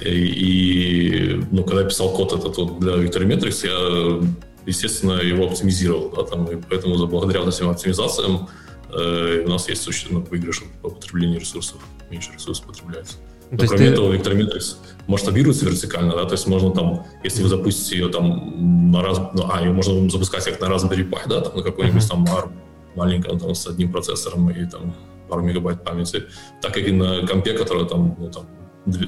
и, 0.00 1.42
ну, 1.50 1.64
когда 1.64 1.82
я 1.82 1.88
писал 1.88 2.12
код 2.12 2.32
этот 2.32 2.56
вот 2.58 2.78
для 2.80 2.94
Victorimetrics, 2.96 3.66
я, 3.66 4.28
естественно, 4.66 5.14
его 5.14 5.46
оптимизировал. 5.46 6.10
Да, 6.10 6.22
там, 6.24 6.44
и 6.46 6.56
поэтому 6.56 7.06
благодаря 7.06 7.40
вот 7.40 7.54
этим 7.54 7.70
оптимизациям 7.70 8.48
э, 8.90 9.44
у 9.46 9.48
нас 9.48 9.68
есть 9.68 9.82
существенный 9.82 10.20
ну, 10.20 10.26
выигрыш 10.26 10.62
по 10.82 10.90
потреблению 10.90 11.40
ресурсов. 11.40 11.80
Меньше 12.10 12.32
ресурсов 12.32 12.66
потребляется. 12.66 13.16
Но 13.50 13.58
то 13.58 13.66
кроме 13.66 13.86
ты... 13.86 13.92
этого, 13.92 14.12
Victorimetrics 14.12 14.76
масштабируется 15.06 15.66
вертикально, 15.66 16.16
да, 16.16 16.24
то 16.24 16.32
есть 16.32 16.46
можно 16.46 16.72
там, 16.72 17.06
если 17.22 17.42
вы 17.42 17.48
запустите 17.48 17.98
ее 17.98 18.08
там 18.08 18.90
на 18.90 19.02
раз, 19.02 19.18
ну, 19.34 19.48
а, 19.50 19.60
ее 19.60 19.72
можно 19.72 20.10
запускать 20.10 20.44
как 20.44 20.60
на 20.60 20.66
Raspberry 20.66 21.08
Pi, 21.08 21.20
да, 21.28 21.40
там 21.40 21.56
на 21.56 21.62
какой-нибудь 21.62 22.02
uh-huh. 22.02 22.08
там 22.08 22.24
ARM 22.24 22.52
маленьком 22.96 23.38
там 23.38 23.54
с 23.54 23.66
одним 23.66 23.92
процессором 23.92 24.50
и 24.50 24.66
там 24.68 24.94
пару 25.28 25.42
мегабайт 25.42 25.84
памяти, 25.84 26.24
так 26.60 26.76
и 26.76 26.90
на 26.90 27.26
компе, 27.26 27.52
который 27.52 27.86
там, 27.86 28.16
ну, 28.18 28.30
там 28.30 28.46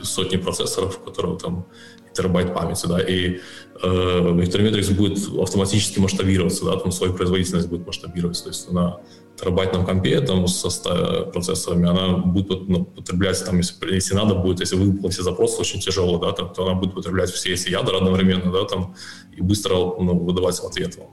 сотни 0.03 0.37
процессоров, 0.37 1.01
у 1.01 1.05
которого 1.05 1.39
там 1.39 1.67
терабайт 2.13 2.55
памяти, 2.55 2.87
да, 2.87 3.01
и 3.01 3.39
э, 3.83 3.87
Vector 3.87 4.95
будет 4.95 5.19
автоматически 5.41 6.01
масштабироваться, 6.01 6.65
да, 6.65 6.77
там 6.77 6.93
свою 6.93 7.15
производительность 7.15 7.69
будет 7.69 7.87
масштабироваться, 7.87 8.45
то 8.45 8.51
есть 8.51 8.71
на 8.73 9.01
терабайтном 9.39 9.87
компе 9.87 10.21
там 10.21 10.49
со 10.49 10.71
100 10.71 11.31
процессорами 11.33 11.89
она 11.89 12.19
будет 12.19 12.69
ну, 12.69 12.85
потреблять, 12.85 13.45
там, 13.45 13.59
если, 13.59 13.95
если 13.95 14.15
надо 14.15 14.35
будет, 14.35 14.61
если 14.61 14.77
выполнить 14.77 15.15
все 15.15 15.23
запросы 15.23 15.61
очень 15.61 15.81
тяжело, 15.81 16.19
да, 16.19 16.33
там, 16.33 16.53
то 16.53 16.67
она 16.67 16.75
будет 16.75 16.95
потреблять 16.95 17.31
все 17.31 17.55
эти 17.55 17.71
ядра 17.71 17.99
одновременно, 17.99 18.51
да, 18.53 18.65
там, 18.65 18.95
и 19.37 19.41
быстро 19.41 19.75
ну, 19.75 20.19
выдавать 20.19 20.59
в 20.59 20.65
ответ 20.67 20.97
вам. 20.97 21.09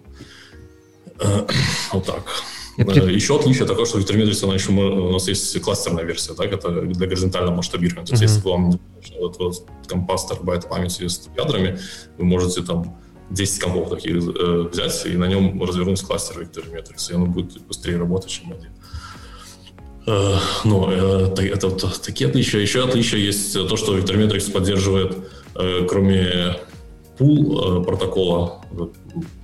Э, 1.19 1.47
вот 1.93 2.05
так. 2.05 2.23
Я... 2.77 3.03
Еще 3.03 3.37
отличие 3.37 3.65
такое, 3.65 3.85
что 3.85 3.99
Vector 3.99 4.15
Metrics, 4.15 4.43
она 4.43 4.55
еще, 4.55 4.71
у 4.71 5.11
нас 5.11 5.27
есть 5.29 5.61
кластерная 5.61 6.03
версия, 6.03 6.33
так, 6.33 6.51
это 6.51 6.81
для 6.81 7.07
горизонтального 7.07 7.55
масштабирования. 7.55 8.05
То 8.05 8.13
есть, 8.13 8.23
если 8.23 8.41
вам 8.41 8.71
вот, 9.17 9.37
вот, 9.39 9.65
компас 9.87 10.25
терабайт 10.25 10.67
памяти 10.67 11.07
с 11.07 11.29
ядрами, 11.37 11.79
вы 12.17 12.25
можете 12.25 12.63
там 12.63 12.97
10 13.29 13.59
компов 13.59 13.89
таких 13.89 14.15
э, 14.15 14.69
взять 14.71 15.05
и 15.05 15.17
на 15.17 15.25
нем 15.25 15.61
развернуть 15.61 16.01
кластер 16.01 16.41
Vector 16.41 16.71
Metrics, 16.71 17.11
и 17.11 17.15
оно 17.15 17.25
будет 17.25 17.61
быстрее 17.61 17.97
работать, 17.97 18.29
чем 18.29 18.53
один. 18.53 18.71
Э, 20.07 20.37
ну, 20.63 20.89
э, 20.91 21.33
это 21.41 21.67
вот 21.67 22.01
такие 22.03 22.29
отличия. 22.29 22.61
Еще 22.61 22.83
отличия 22.83 23.19
есть 23.19 23.53
то, 23.53 23.75
что 23.77 23.97
Vector 23.97 24.15
Metrics 24.15 24.51
поддерживает, 24.51 25.17
э, 25.55 25.85
кроме 25.89 26.57
пул 27.17 27.79
э, 27.79 27.83
протокола, 27.83 28.61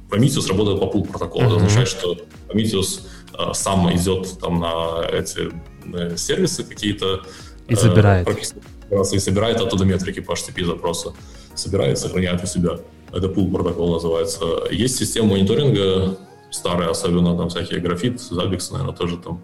Prometheus 0.09 0.47
работает 0.47 0.79
по 0.79 0.87
пул 0.87 1.05
протоколу. 1.05 1.45
Mm-hmm. 1.45 1.47
Это 1.47 1.55
означает, 1.55 1.87
что 1.87 2.17
Prometheus 2.49 3.01
Э, 3.41 3.53
сам 3.53 3.91
идет 3.95 4.39
там 4.39 4.59
на 4.59 5.05
эти 5.11 5.51
на 5.85 6.17
сервисы 6.17 6.63
какие-то. 6.63 7.21
И 7.67 7.75
собирает. 7.75 8.27
Э, 8.27 9.01
и 9.11 9.19
собирает 9.19 9.61
оттуда 9.61 9.85
метрики 9.85 10.19
по 10.19 10.33
HTTP 10.33 10.65
запроса. 10.65 11.13
Собирает, 11.55 11.97
сохраняет 11.97 12.43
у 12.43 12.47
себя. 12.47 12.79
Это 13.13 13.27
пул 13.29 13.51
протокол 13.51 13.93
называется. 13.93 14.45
Есть 14.71 14.97
система 14.97 15.29
мониторинга, 15.29 16.17
старая, 16.49 16.89
особенно 16.89 17.37
там 17.37 17.49
всякие 17.49 17.79
графит, 17.79 18.15
Zabbix, 18.19 18.71
наверное, 18.71 18.95
тоже 18.95 19.17
там. 19.17 19.43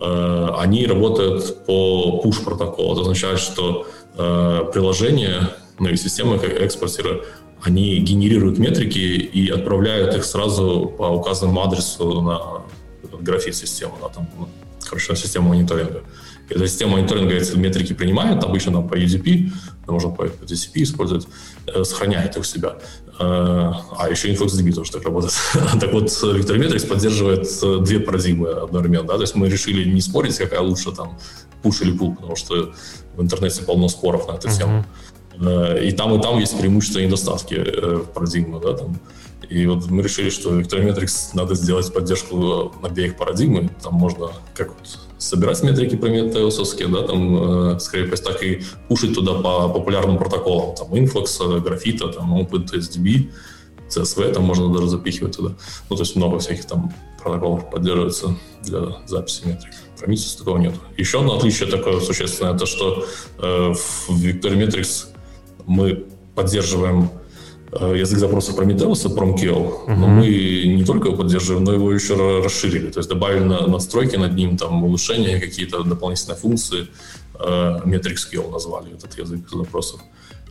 Э, 0.00 0.50
они 0.58 0.86
работают 0.86 1.64
по 1.66 2.22
push 2.24 2.44
протоколу. 2.44 2.92
Это 2.92 3.02
означает, 3.02 3.38
что 3.38 3.86
э, 4.16 4.70
приложение, 4.72 5.50
ну 5.78 5.88
и 5.88 5.96
системы 5.96 6.38
как 6.38 6.50
экспортеры, 6.50 7.24
они 7.62 7.98
генерируют 7.98 8.58
метрики 8.58 8.98
и 8.98 9.48
отправляют 9.50 10.14
их 10.14 10.24
сразу 10.24 10.92
по 10.96 11.08
указанному 11.08 11.60
адресу 11.62 12.20
на 12.20 12.62
графит 13.20 13.56
системы, 13.56 13.94
да, 14.00 14.08
там, 14.08 14.28
короче, 14.88 15.14
система 15.16 15.48
мониторинга. 15.48 16.02
Эта 16.48 16.66
система 16.66 16.92
мониторинга 16.92 17.34
эти 17.34 17.56
метрики 17.56 17.92
принимает, 17.92 18.42
обычно 18.42 18.72
там 18.72 18.88
по 18.88 18.94
UDP, 18.94 19.50
можно 19.86 20.10
по 20.10 20.22
TCP 20.22 20.82
использовать, 20.82 21.28
э, 21.66 21.84
сохраняет 21.84 22.36
их 22.36 22.42
у 22.42 22.44
себя. 22.44 22.78
Э, 23.18 23.72
а 23.98 24.08
еще 24.10 24.32
InfluxDB 24.32 24.72
тоже 24.72 24.92
так 24.92 25.02
работает. 25.04 25.34
так 25.80 25.92
вот, 25.92 26.06
Victormetrics 26.06 26.86
поддерживает 26.86 27.46
э, 27.62 27.78
две 27.84 28.00
парадигмы 28.00 28.50
одновременно. 28.50 29.06
Да? 29.06 29.14
То 29.16 29.22
есть 29.22 29.34
мы 29.34 29.48
решили 29.48 29.88
не 29.90 30.00
спорить, 30.00 30.36
какая 30.38 30.60
лучше, 30.60 30.92
там, 30.92 31.18
push 31.62 31.82
или 31.82 31.92
pull, 31.92 32.14
потому 32.16 32.36
что 32.36 32.72
в 33.16 33.22
интернете 33.22 33.62
полно 33.62 33.88
споров 33.88 34.28
на 34.28 34.32
эту 34.32 34.48
тему. 34.48 34.84
Uh-huh. 35.38 35.86
И 35.86 35.92
там, 35.92 36.18
и 36.18 36.22
там 36.22 36.38
есть 36.38 36.58
преимущества 36.58 37.00
и 37.00 37.06
недостатки 37.06 37.64
парадигмы. 38.14 38.60
Да? 38.60 38.76
Там, 38.76 38.98
и 39.48 39.66
вот 39.66 39.88
мы 39.88 40.02
решили, 40.02 40.30
что 40.30 40.58
Vectormetrics 40.58 41.30
надо 41.34 41.54
сделать 41.54 41.92
поддержку 41.92 42.72
обеих 42.82 43.16
парадигмы. 43.16 43.70
Там 43.82 43.94
можно 43.94 44.30
как 44.54 44.68
вот 44.68 44.98
собирать 45.18 45.62
метрики 45.62 45.96
прометеусовские, 45.96 46.88
да, 46.88 47.02
там, 47.02 47.72
э, 47.74 47.80
скорее 47.80 48.06
так 48.08 48.42
и 48.42 48.62
пушить 48.88 49.14
туда 49.14 49.34
по 49.34 49.68
популярным 49.68 50.18
протоколам, 50.18 50.74
там, 50.74 50.92
Influx, 50.94 51.60
Графита, 51.60 52.08
там, 52.08 52.38
OpenTSDB, 52.40 53.30
CSV, 53.88 54.32
там 54.34 54.44
можно 54.44 54.72
даже 54.72 54.88
запихивать 54.88 55.36
туда. 55.36 55.54
Ну, 55.88 55.96
то 55.96 56.02
есть 56.02 56.14
много 56.16 56.38
всяких 56.38 56.66
там 56.66 56.92
протоколов 57.22 57.70
поддерживается 57.70 58.36
для 58.62 58.98
записи 59.06 59.46
метрик. 59.46 59.72
Prometheus 60.00 60.38
такого 60.38 60.58
нет. 60.58 60.74
Еще 60.96 61.20
одно 61.20 61.36
отличие 61.36 61.68
такое 61.68 62.00
существенное, 62.00 62.54
это 62.54 62.66
что 62.66 63.04
э, 63.38 63.72
в 63.72 64.10
Vectormetrics 64.10 65.06
мы 65.66 66.06
поддерживаем 66.34 67.10
язык 67.72 68.18
запроса 68.18 68.52
Prometheus, 68.52 69.06
PromQL, 69.14 69.86
uh-huh. 69.86 69.96
но 69.96 70.08
мы 70.08 70.26
не 70.26 70.84
только 70.84 71.08
его 71.08 71.16
поддерживаем, 71.16 71.64
но 71.64 71.72
его 71.72 71.92
еще 71.92 72.14
расширили, 72.42 72.90
то 72.90 73.00
есть 73.00 73.08
добавили 73.08 73.44
настройки 73.44 74.16
над 74.16 74.34
ним, 74.34 74.56
там 74.56 74.82
улучшения, 74.84 75.38
какие-то 75.38 75.82
дополнительные 75.82 76.36
функции, 76.36 76.86
uh, 77.34 77.84
Metrics 77.84 78.50
назвали 78.50 78.94
этот 78.94 79.18
язык 79.18 79.48
запросов. 79.50 80.00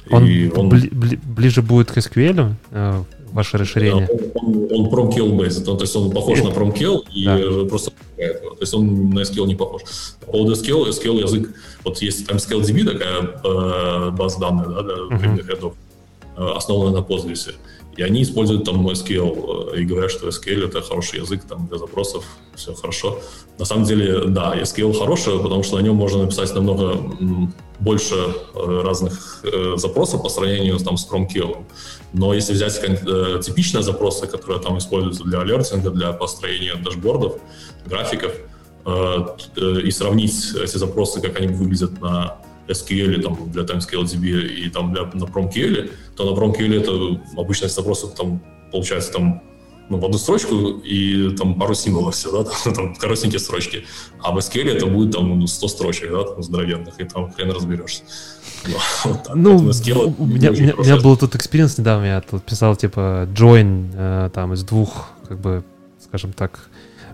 Он, 0.09 0.25
и 0.25 0.49
он... 0.49 0.69
Бли, 0.69 0.89
бли, 0.89 1.19
ближе 1.23 1.61
будет 1.61 1.91
к 1.91 1.97
SQL, 1.97 2.53
uh, 2.71 3.03
ваше 3.31 3.57
расширение? 3.57 4.07
Он, 4.35 4.67
он, 4.71 4.85
он 4.85 4.93
PromQL 4.93 5.37
based, 5.37 5.63
то 5.63 5.77
есть 5.81 5.95
он 5.95 6.11
похож 6.11 6.41
на 6.43 6.49
PromQL 6.49 7.03
и 7.13 7.25
да. 7.25 7.69
просто 7.69 7.91
то 8.17 8.61
есть 8.61 8.73
он 8.73 9.09
на 9.11 9.19
SQL 9.19 9.45
не 9.45 9.55
похож. 9.55 9.81
По 10.25 10.31
поводу 10.31 10.53
SQL, 10.53 10.89
SQL 10.89 11.21
язык, 11.21 11.49
вот 11.83 12.01
есть 12.01 12.25
там 12.25 12.37
SQLDB 12.37 12.83
такая 12.83 13.21
э, 13.43 14.11
база 14.11 14.39
данных, 14.39 14.67
да, 14.67 14.81
для 14.81 14.95
uh-huh. 15.17 15.47
рядов, 15.47 15.73
Э, 16.37 16.51
основаны 16.55 16.91
на 16.91 17.01
Postgres. 17.01 17.55
И 17.97 18.03
они 18.03 18.21
используют 18.21 18.63
там 18.63 18.87
SQL 18.87 19.73
э, 19.73 19.79
и 19.79 19.85
говорят, 19.85 20.11
что 20.11 20.27
SQL 20.27 20.67
это 20.67 20.83
хороший 20.83 21.19
язык 21.19 21.41
там, 21.49 21.65
для 21.65 21.79
запросов, 21.79 22.23
все 22.55 22.75
хорошо. 22.75 23.19
На 23.57 23.65
самом 23.65 23.85
деле, 23.85 24.25
да, 24.27 24.55
SQL 24.55 24.93
хороший, 24.93 25.39
потому 25.39 25.63
что 25.63 25.77
на 25.77 25.81
нем 25.81 25.95
можно 25.95 26.21
написать 26.23 26.53
намного 26.53 26.95
больше 27.79 28.15
э, 28.53 28.81
разных 28.83 29.43
запросов 29.77 30.21
по 30.21 30.29
сравнению 30.29 30.77
там, 30.77 30.95
с 30.95 31.09
PromQL. 31.09 31.65
Но 32.13 32.35
если 32.35 32.53
взять 32.53 32.79
типичные 33.43 33.81
запросы, 33.81 34.27
которые 34.27 34.61
там 34.61 34.77
используются 34.77 35.23
для 35.23 35.41
алертинга, 35.41 35.89
для 35.89 36.13
построения 36.13 36.75
дашбордов, 36.75 37.39
графиков, 37.85 38.31
и 39.57 39.91
сравнить 39.91 40.55
эти 40.55 40.77
запросы, 40.77 41.19
как 41.19 41.37
они 41.39 41.47
выглядят 41.47 41.99
на 41.99 42.37
SQL 42.67 43.21
там, 43.21 43.51
для 43.51 43.63
TimescaleDB 43.63 44.47
и 44.47 44.69
там 44.69 44.93
для, 44.93 45.03
на 45.03 45.25
PromQL, 45.25 45.91
то 46.15 46.25
на 46.25 46.37
PromQL 46.37 46.81
это 46.81 47.21
обычно 47.39 47.67
запросы 47.67 48.07
там 48.15 48.41
получается 48.71 49.13
там 49.13 49.41
ну, 49.89 49.99
в 49.99 50.05
одну 50.05 50.17
строчку 50.17 50.55
и 50.83 51.35
там 51.37 51.57
пару 51.57 51.73
символов 51.73 52.15
все, 52.15 52.31
да, 52.31 52.49
там, 52.63 52.73
там 52.73 52.95
коротенькие 52.95 53.39
строчки. 53.39 53.85
А 54.21 54.31
в 54.31 54.37
SQL 54.37 54.75
это 54.75 54.85
будет 54.87 55.13
там 55.13 55.47
100 55.47 55.67
строчек, 55.67 56.11
да, 56.11 56.23
там, 56.23 56.43
здоровенных, 56.43 56.99
и 56.99 57.05
там 57.05 57.31
хрен 57.31 57.51
разберешься. 57.51 58.03
Ну, 59.33 59.55
у, 59.55 59.61
меня, 59.61 59.95
у, 60.17 60.25
меня, 60.25 60.73
у 60.75 60.83
меня 60.83 60.97
был 60.97 61.15
тут 61.15 61.35
experience 61.35 61.77
недавно, 61.77 62.05
я 62.05 62.21
тут 62.21 62.43
писал, 62.43 62.75
типа, 62.75 63.27
join 63.33 63.91
э, 63.93 64.29
там 64.33 64.53
из 64.53 64.63
двух, 64.63 65.09
как 65.27 65.39
бы, 65.39 65.63
скажем 66.03 66.33
так, 66.33 66.67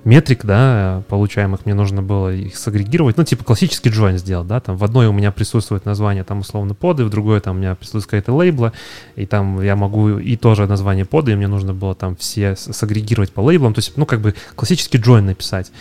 метрик, 0.04 0.46
да, 0.46 1.04
получаемых, 1.08 1.66
мне 1.66 1.74
нужно 1.74 2.02
было 2.02 2.34
их 2.34 2.58
сагрегировать, 2.58 3.18
ну, 3.18 3.24
типа 3.24 3.44
классический 3.44 3.90
join 3.90 4.18
сделать, 4.18 4.48
да, 4.48 4.60
там 4.60 4.78
в 4.78 4.84
одной 4.84 5.08
у 5.08 5.14
меня 5.14 5.32
присутствует 5.32 5.86
название, 5.86 6.24
там, 6.24 6.40
условно, 6.40 6.74
поды, 6.74 7.06
в 7.06 7.10
другой 7.10 7.40
там 7.40 7.56
у 7.56 7.60
меня 7.60 7.76
присутствует 7.76 8.06
какая-то 8.06 8.34
лейбла, 8.34 8.74
и 9.16 9.26
там 9.26 9.62
я 9.62 9.76
могу 9.76 10.18
и 10.18 10.36
тоже 10.36 10.68
название 10.68 11.06
поды, 11.06 11.32
и 11.32 11.36
мне 11.36 11.48
нужно 11.48 11.74
было 11.74 11.96
там 11.96 12.16
все 12.16 12.56
сагрегировать 12.56 13.32
по 13.32 13.42
лейблам, 13.42 13.74
то 13.74 13.80
есть, 13.80 13.94
ну, 13.96 14.06
как 14.06 14.22
бы 14.22 14.36
классический 14.56 14.98
join 14.98 15.22
написать. 15.22 15.72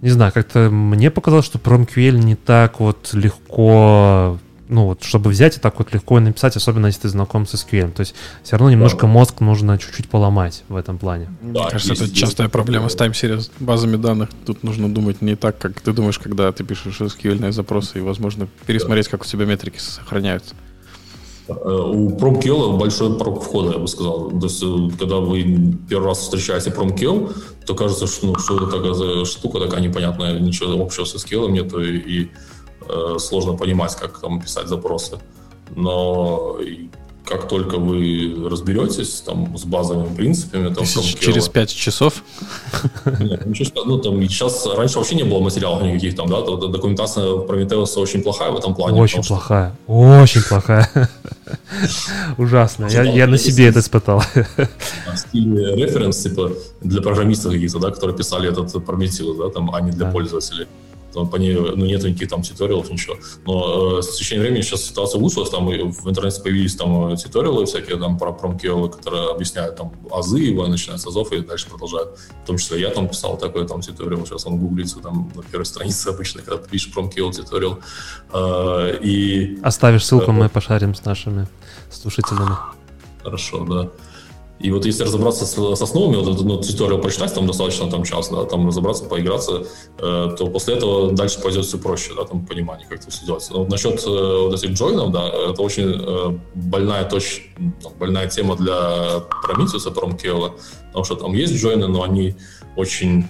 Не 0.00 0.10
знаю, 0.10 0.32
как-то 0.32 0.68
мне 0.68 1.12
показалось, 1.12 1.46
что 1.46 1.58
PromQL 1.58 2.18
не 2.18 2.34
так 2.34 2.80
вот 2.80 3.10
легко 3.12 4.38
ну 4.72 4.86
вот, 4.86 5.04
чтобы 5.04 5.30
взять 5.30 5.58
и 5.58 5.60
так 5.60 5.78
вот 5.78 5.92
легко 5.92 6.18
написать, 6.18 6.56
особенно 6.56 6.86
если 6.86 7.02
ты 7.02 7.08
знаком 7.10 7.46
с 7.46 7.54
SQL. 7.54 7.92
То 7.92 8.00
есть 8.00 8.14
все 8.42 8.56
равно 8.56 8.72
немножко 8.72 9.02
да. 9.02 9.06
мозг 9.06 9.40
нужно 9.40 9.78
чуть-чуть 9.78 10.08
поломать 10.08 10.64
в 10.68 10.76
этом 10.76 10.98
плане. 10.98 11.28
Да, 11.42 11.62
Мне 11.62 11.70
кажется, 11.70 11.92
это 11.92 12.14
частая 12.14 12.48
проблема 12.48 12.88
с 12.88 12.94
тайм-сериз 12.94 13.50
базами 13.60 13.96
данных. 13.96 14.30
Тут 14.46 14.62
нужно 14.62 14.92
думать 14.92 15.20
не 15.20 15.36
так, 15.36 15.58
как 15.58 15.80
ты 15.80 15.92
думаешь, 15.92 16.18
когда 16.18 16.50
ты 16.52 16.64
пишешь 16.64 17.00
SQL 17.00 17.52
запросы, 17.52 17.98
и, 17.98 18.00
возможно, 18.00 18.48
пересмотреть, 18.66 19.08
как 19.08 19.22
у 19.22 19.24
тебя 19.24 19.44
метрики 19.44 19.78
сохраняются. 19.78 20.54
Э, 21.48 21.52
у 21.54 22.16
PromQL 22.16 22.78
большой 22.78 23.18
порог 23.18 23.42
входа, 23.42 23.72
я 23.72 23.78
бы 23.78 23.88
сказал. 23.88 24.30
То 24.30 24.46
есть, 24.46 24.62
э, 24.62 24.98
когда 24.98 25.16
вы 25.16 25.76
первый 25.88 26.06
раз 26.06 26.18
встречаете 26.18 26.70
PromQL, 26.70 27.34
то 27.66 27.74
кажется, 27.74 28.06
что, 28.06 28.26
ну, 28.26 28.38
что 28.38 28.56
это 28.56 28.66
такая 28.66 29.24
штука 29.24 29.60
такая 29.60 29.80
непонятная, 29.80 30.38
ничего 30.38 30.82
общего 30.82 31.04
с 31.04 31.14
SQL 31.14 31.50
нету, 31.50 31.82
и, 31.82 31.96
и 31.98 32.30
сложно 33.18 33.54
понимать, 33.54 33.94
как 33.96 34.20
там 34.20 34.40
писать 34.40 34.68
запросы. 34.68 35.18
Но 35.74 36.58
как 37.24 37.48
только 37.48 37.78
вы 37.78 38.48
разберетесь 38.48 39.20
там 39.20 39.56
с 39.56 39.64
базовыми 39.64 40.14
принципами, 40.14 40.74
там, 40.74 40.84
через 40.84 41.48
пять 41.48 41.74
часов? 41.74 42.22
Нет, 43.20 43.46
ничего, 43.46 43.84
ну, 43.84 43.98
там, 43.98 44.20
сейчас, 44.22 44.66
раньше 44.66 44.98
вообще 44.98 45.14
не 45.14 45.22
было 45.22 45.40
материалов 45.40 45.82
никаких 45.82 46.16
там, 46.16 46.28
да, 46.28 46.40
документация 46.42 47.38
про 47.38 47.56
Prometheus 47.56 47.98
очень 47.98 48.22
плохая 48.22 48.50
в 48.50 48.56
этом 48.56 48.74
плане. 48.74 49.00
Очень 49.00 49.22
плохая, 49.22 49.74
что... 49.84 50.22
очень 50.22 50.42
плохая. 50.42 50.88
Ужасно, 52.38 52.86
я, 52.86 53.02
я 53.04 53.26
на 53.26 53.38
себе 53.38 53.68
это 53.68 53.80
испытал. 53.80 54.22
Стиль 55.16 55.74
референс, 55.76 56.18
типа, 56.18 56.52
для 56.80 57.00
программистов 57.00 57.52
каких-то, 57.52 57.78
да, 57.78 57.90
которые 57.90 58.16
писали 58.16 58.50
этот 58.50 58.74
Prometheus, 58.74 59.38
да, 59.38 59.48
там, 59.50 59.74
а 59.74 59.80
не 59.80 59.92
для 59.92 60.06
пользователей. 60.06 60.66
Там, 61.12 61.28
по 61.28 61.36
ней 61.36 61.54
ну, 61.54 61.84
нет 61.84 62.02
никаких 62.02 62.28
там 62.28 62.42
туториалов, 62.42 62.90
ничего. 62.90 63.16
Но 63.46 63.98
э, 63.98 64.02
с 64.02 64.16
течением 64.16 64.42
времени 64.42 64.62
сейчас 64.62 64.84
ситуация 64.84 65.18
улучшилась, 65.18 65.50
там 65.50 65.66
в 65.66 66.08
интернете 66.08 66.42
появились 66.42 66.76
там 66.76 67.16
туториалы 67.16 67.66
всякие 67.66 67.98
там 67.98 68.18
про 68.18 68.32
промкелы, 68.32 68.88
которые 68.88 69.30
объясняют 69.30 69.76
там 69.76 69.92
азы, 70.10 70.38
его 70.38 70.66
начинают 70.66 71.00
с 71.00 71.06
азов 71.06 71.32
и 71.32 71.40
дальше 71.40 71.68
продолжают. 71.68 72.18
В 72.44 72.46
том 72.46 72.58
числе 72.58 72.80
я 72.80 72.90
там 72.90 73.08
писал 73.08 73.36
такой 73.36 73.66
там 73.66 73.80
туториал, 73.80 74.26
сейчас 74.26 74.46
он 74.46 74.58
гуглится 74.58 75.00
там 75.00 75.30
на 75.34 75.42
первой 75.42 75.64
странице 75.64 76.08
обычно, 76.10 76.42
когда 76.42 76.62
ты 76.62 76.68
пишешь 76.68 76.92
промкел 76.92 77.32
туториал. 77.32 77.78
Э, 78.32 78.98
и... 79.00 79.58
Оставишь 79.62 80.06
ссылку, 80.06 80.30
э, 80.30 80.34
мы 80.34 80.48
пошарим 80.48 80.94
с 80.94 81.04
нашими 81.04 81.46
слушателями. 81.90 82.56
Хорошо, 83.22 83.64
да. 83.64 83.88
И 84.62 84.70
вот 84.70 84.86
если 84.86 85.02
разобраться 85.02 85.44
с, 85.44 85.54
с 85.54 85.82
основами, 85.82 86.16
вот 86.16 86.34
этот 86.34 86.44
ну, 86.44 86.56
туториал 86.58 87.00
прочитать, 87.00 87.34
там 87.34 87.46
достаточно 87.46 87.90
там 87.90 88.04
час, 88.04 88.28
да, 88.28 88.44
там 88.44 88.68
разобраться, 88.68 89.04
поиграться, 89.04 89.66
э, 89.98 90.36
то 90.38 90.46
после 90.46 90.76
этого 90.76 91.10
дальше 91.12 91.40
пойдет 91.40 91.64
все 91.64 91.78
проще, 91.78 92.14
да, 92.16 92.24
там 92.24 92.46
понимание, 92.46 92.86
как 92.88 93.00
это 93.00 93.10
все 93.10 93.26
делается. 93.26 93.52
Но 93.52 93.60
вот 93.60 93.70
насчет 93.70 94.00
э, 94.06 94.08
вот 94.08 94.54
этих 94.54 94.70
джойнов, 94.70 95.10
да, 95.10 95.26
это 95.26 95.60
очень 95.62 95.92
э, 95.92 96.38
больная 96.54 97.04
точка, 97.04 97.42
больная 97.98 98.28
тема 98.28 98.54
для 98.54 99.24
Prometheus, 99.44 99.92
Proмкела, 99.92 100.54
потому 100.86 101.04
что 101.04 101.16
там 101.16 101.32
есть 101.32 101.54
джойны, 101.54 101.88
но 101.88 102.04
они 102.04 102.36
очень 102.76 103.26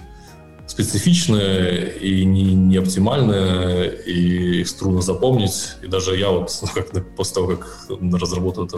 специфичные 0.67 1.97
и 1.99 2.25
не, 2.25 2.53
не 2.53 2.77
оптимальные, 2.77 4.03
и 4.05 4.61
их 4.61 4.73
трудно 4.77 5.01
запомнить. 5.01 5.75
И 5.81 5.87
даже 5.87 6.17
я 6.17 6.29
вот, 6.29 6.51
ну, 6.61 6.67
как, 6.73 7.15
после 7.15 7.35
того, 7.35 7.47
как 7.47 7.87
разработал 8.13 8.65
это 8.65 8.77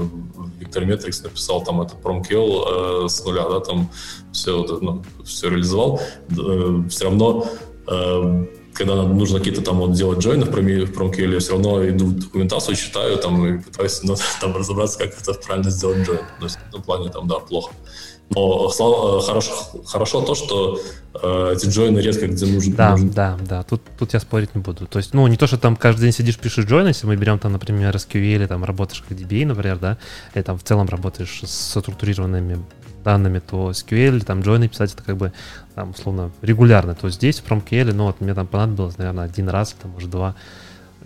Victormetrics, 0.60 1.24
написал 1.24 1.64
там 1.64 1.82
этот 1.82 2.00
PromQL 2.02 3.06
э, 3.06 3.10
с 3.10 3.24
нуля, 3.24 3.48
да, 3.50 3.60
там 3.60 3.90
все, 4.32 4.66
ну, 4.82 5.04
все 5.24 5.50
реализовал, 5.50 6.02
э, 6.30 6.84
все 6.90 7.06
равно 7.06 7.46
э, 7.88 8.46
когда 8.76 8.96
нужно 9.04 9.40
какие-то 9.40 9.62
там 9.62 9.78
вот 9.78 9.94
делать 9.94 10.20
джойны 10.20 10.46
в 10.46 10.50
PromQL, 10.50 11.34
я 11.34 11.40
все 11.40 11.54
равно 11.54 11.88
иду 11.88 12.08
в 12.08 12.20
документацию, 12.20 12.76
читаю 12.76 13.18
там 13.18 13.46
и 13.48 13.62
пытаюсь 13.62 14.04
ну, 14.04 14.16
там 14.42 14.56
разобраться, 14.56 15.00
как 15.00 15.18
это 15.20 15.34
правильно 15.34 15.72
сделать 15.72 16.06
джойн. 16.06 16.20
То 16.40 16.46
есть 16.46 16.58
в 16.58 16.70
этом 16.70 16.82
плане 16.84 17.10
там, 17.10 17.28
да, 17.28 17.40
плохо. 17.40 17.74
Но 18.30 18.70
слава, 18.70 19.22
хорошо, 19.22 19.54
хорошо 19.86 20.22
то, 20.22 20.34
что 20.34 20.80
э, 21.22 21.54
эти 21.56 21.68
джойны 21.68 22.00
редко 22.00 22.28
где 22.28 22.46
нужны. 22.46 22.74
Да, 22.74 22.92
нужны. 22.92 23.10
да, 23.12 23.38
да. 23.40 23.64
Тут, 23.64 23.82
тут 24.00 24.14
я 24.14 24.20
спорить 24.20 24.56
не 24.56 24.62
буду. 24.62 24.88
То 24.88 24.98
есть, 24.98 25.14
ну, 25.14 25.28
не 25.28 25.38
то, 25.38 25.46
что 25.46 25.58
там 25.58 25.76
каждый 25.76 26.04
день 26.04 26.12
сидишь, 26.12 26.38
пишешь 26.38 26.66
джойны, 26.66 26.90
если 26.90 27.06
мы 27.06 27.16
берем 27.16 27.38
там, 27.38 27.52
например, 27.52 27.96
SQL, 27.96 28.36
или 28.36 28.46
там 28.48 28.64
работаешь 28.64 29.04
как 29.08 29.18
DBA, 29.18 29.46
например, 29.46 29.78
да, 29.78 29.98
или 30.34 30.42
там 30.42 30.58
в 30.58 30.64
целом 30.64 30.88
работаешь 30.90 31.42
с 31.44 31.80
структурированными 31.80 32.64
данными, 33.04 33.40
то 33.40 33.70
SQL, 33.70 34.26
там 34.26 34.42
джойны 34.42 34.68
писать 34.68 34.94
это 34.94 35.04
как 35.04 35.18
бы 35.18 35.32
там, 35.76 35.92
условно, 35.92 36.32
регулярно. 36.42 36.96
То 36.96 37.08
есть 37.08 37.20
здесь 37.20 37.40
в 37.40 37.46
PromQL, 37.46 37.94
ну, 37.94 38.06
вот 38.06 38.22
мне 38.22 38.34
там 38.34 38.48
понадобилось, 38.48 38.98
наверное, 38.98 39.26
один 39.26 39.48
раз, 39.50 39.76
там, 39.80 39.92
может, 39.92 40.10
два. 40.10 40.36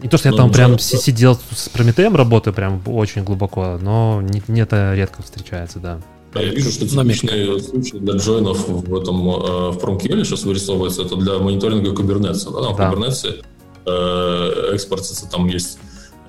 Не 0.02 0.08
то, 0.08 0.18
что 0.18 0.30
я 0.30 0.32
ну, 0.32 0.38
там 0.38 0.52
прям 0.52 0.80
сидел 0.80 1.38
с 1.52 1.68
Прометеем 1.68 2.16
работаю 2.16 2.54
прям 2.54 2.82
очень 2.86 3.26
глубоко, 3.26 3.78
но 3.82 4.22
не, 4.22 4.42
не 4.48 4.62
это 4.62 4.94
редко 4.96 5.22
встречается, 5.22 5.80
да. 5.80 6.00
Я 6.36 6.44
вижу, 6.44 6.70
что 6.72 6.88
типичный 6.88 7.60
случай 7.60 7.98
для 7.98 8.14
джойнов 8.14 8.68
в 8.68 8.96
этом 8.96 9.30
э, 9.30 9.72
в 9.72 9.78
PromQL 9.78 10.24
сейчас 10.24 10.44
вырисовывается, 10.44 11.02
это 11.04 11.16
для 11.16 11.40
мониторинга 11.40 11.92
Kubernetes. 11.92 12.52
Да? 12.52 12.62
Там 12.62 12.76
да. 12.76 12.92
в 12.92 12.94
Kubernetes 12.94 13.44
э, 13.86 14.76
экспортится, 14.76 15.30
там 15.30 15.48
есть 15.48 15.80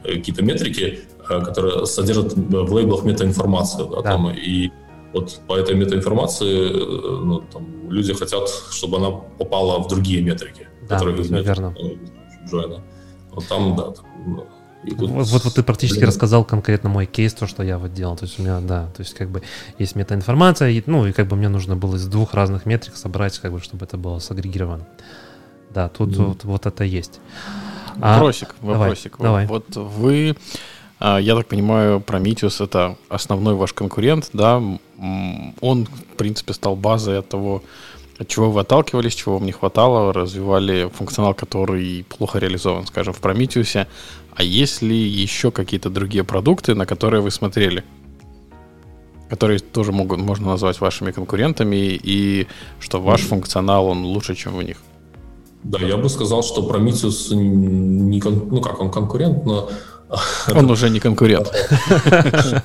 э, 0.05 0.15
какие-то 0.15 0.43
метрики, 0.43 1.01
э, 1.29 1.41
которые 1.43 1.87
содержат 1.87 2.33
в 2.35 2.73
лейблах 2.73 3.05
метаинформацию. 3.05 3.89
Да, 3.89 3.97
да. 3.97 4.03
Там, 4.03 4.31
и 4.31 4.71
вот 5.13 5.41
по 5.47 5.57
этой 5.57 5.75
метаинформации 5.75 6.71
ну, 6.71 7.43
там, 7.53 7.91
люди 7.91 8.15
хотят, 8.15 8.49
чтобы 8.71 8.99
она 8.99 9.11
попала 9.11 9.83
в 9.83 9.89
другие 9.89 10.23
метрики, 10.23 10.69
да, 10.89 10.99
которые 10.99 11.23
верно. 11.23 11.75
джойна. 12.49 12.83
Вот 13.33 13.47
там, 13.49 13.77
да, 13.77 13.91
там, 13.91 14.47
вот, 14.83 15.11
вот, 15.11 15.45
вот 15.45 15.55
ты 15.55 15.63
практически 15.63 15.99
Блин. 15.99 16.09
рассказал 16.09 16.45
конкретно 16.45 16.89
мой 16.89 17.07
кейс, 17.07 17.35
то, 17.35 17.47
что 17.47 17.63
я 17.63 17.79
вот 17.79 17.93
делал. 17.93 18.17
То 18.17 18.25
есть 18.25 18.39
у 18.39 18.43
меня, 18.43 18.61
да, 18.61 18.87
то 18.97 19.03
есть 19.03 19.15
как 19.15 19.29
бы 19.29 19.43
есть 19.79 19.95
метаинформация, 19.95 20.71
и, 20.71 20.83
ну, 20.87 21.07
и 21.07 21.13
как 21.13 21.29
бы 21.29 21.37
мне 21.37 21.49
нужно 21.49 21.77
было 21.77 21.97
из 21.97 22.07
двух 22.07 22.35
разных 22.35 22.67
метрик 22.67 22.97
собрать, 22.97 23.39
как 23.39 23.53
бы, 23.53 23.61
чтобы 23.61 23.85
это 23.85 23.99
было 23.99 24.19
сагрегировано. 24.19 24.87
Да, 25.71 25.89
тут 25.89 26.11
mm. 26.11 26.25
вот, 26.25 26.45
вот 26.45 26.67
это 26.67 26.85
есть. 26.85 27.21
А, 28.01 28.15
вопросик, 28.15 28.55
вопросик. 28.61 29.17
Давай, 29.19 29.47
вот, 29.47 29.67
давай. 29.69 29.87
вот 29.87 29.93
вы, 29.99 30.37
а, 30.99 31.19
я 31.19 31.37
так 31.37 31.47
понимаю, 31.47 32.01
Prometheus 32.01 32.63
это 32.65 32.97
основной 33.09 33.55
ваш 33.55 33.73
конкурент, 33.73 34.31
да? 34.33 34.63
Он, 35.61 35.87
в 35.87 36.17
принципе, 36.17 36.53
стал 36.53 36.77
базой 36.77 37.19
от 37.19 37.29
того, 37.29 37.63
от 38.19 38.29
чего 38.29 38.51
вы 38.51 38.61
отталкивались, 38.61 39.15
чего 39.15 39.39
вам 39.39 39.47
не 39.47 39.53
хватало, 39.53 40.13
развивали 40.13 40.91
функционал, 40.93 41.33
который 41.33 42.05
плохо 42.07 42.39
реализован, 42.39 42.87
скажем, 42.87 43.15
в 43.15 43.21
Prometheus. 43.21 43.87
А 44.41 44.43
есть 44.43 44.81
ли 44.81 44.97
еще 44.97 45.51
какие-то 45.51 45.91
другие 45.91 46.25
продукты, 46.25 46.75
на 46.75 46.87
которые 46.87 47.21
вы 47.21 47.31
смотрели? 47.31 47.85
Которые 49.29 49.59
тоже 49.59 49.93
могут, 49.93 50.19
можно 50.19 50.47
назвать 50.47 50.81
вашими 50.81 51.11
конкурентами, 51.11 52.01
и 52.03 52.47
что 52.79 53.03
ваш 53.03 53.21
функционал, 53.21 53.89
он 53.89 54.03
лучше, 54.03 54.35
чем 54.35 54.57
у 54.57 54.63
них? 54.63 54.79
Да, 55.63 55.79
я 55.79 55.99
бы 55.99 56.09
сказал, 56.09 56.43
что 56.43 56.67
Prometheus 56.67 57.35
не, 57.35 58.19
ну 58.23 58.63
как, 58.63 58.81
он 58.81 58.91
конкурент, 58.91 59.45
но... 59.45 59.69
Он 60.55 60.71
уже 60.71 60.89
не 60.89 61.01
конкурент. 61.01 61.53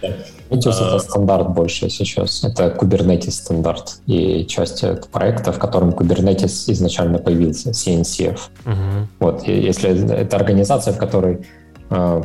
Kubernetes 0.50 0.76
а... 0.80 0.88
это 0.88 0.98
стандарт 0.98 1.50
больше 1.50 1.88
сейчас. 1.88 2.44
Это 2.44 2.68
Kubernetes 2.68 3.30
стандарт 3.30 4.00
и 4.06 4.44
часть 4.46 4.84
проекта, 5.10 5.52
в 5.52 5.58
котором 5.58 5.90
Kubernetes 5.90 6.70
изначально 6.72 7.18
появился, 7.18 7.70
CNCF. 7.70 8.38
Угу. 8.66 9.08
Вот, 9.20 9.48
и 9.48 9.52
если 9.52 10.12
это 10.14 10.36
организация, 10.36 10.92
в 10.92 10.98
которой 10.98 11.46
а, 11.90 12.22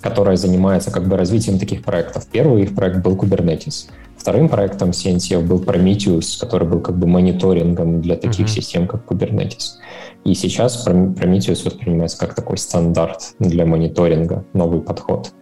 которая 0.00 0.36
занимается 0.36 0.90
как 0.90 1.08
бы 1.08 1.16
развитием 1.16 1.58
таких 1.58 1.82
проектов. 1.82 2.26
Первый 2.30 2.62
их 2.62 2.74
проект 2.74 2.98
был 2.98 3.16
Kubernetes. 3.16 3.88
Вторым 4.16 4.48
проектом 4.48 4.90
CNCF 4.90 5.42
был 5.42 5.60
Prometheus, 5.60 6.38
который 6.40 6.66
был 6.68 6.80
как 6.80 6.98
бы 6.98 7.06
мониторингом 7.06 8.00
для 8.00 8.16
таких 8.16 8.46
mm-hmm. 8.46 8.48
систем, 8.48 8.86
как 8.86 9.06
Kubernetes. 9.06 9.78
И 10.24 10.34
сейчас 10.34 10.86
Prometheus 10.86 11.64
воспринимается 11.64 12.18
как 12.18 12.34
такой 12.34 12.58
стандарт 12.58 13.34
для 13.38 13.64
мониторинга, 13.64 14.44
новый 14.52 14.80
подход. 14.80 15.32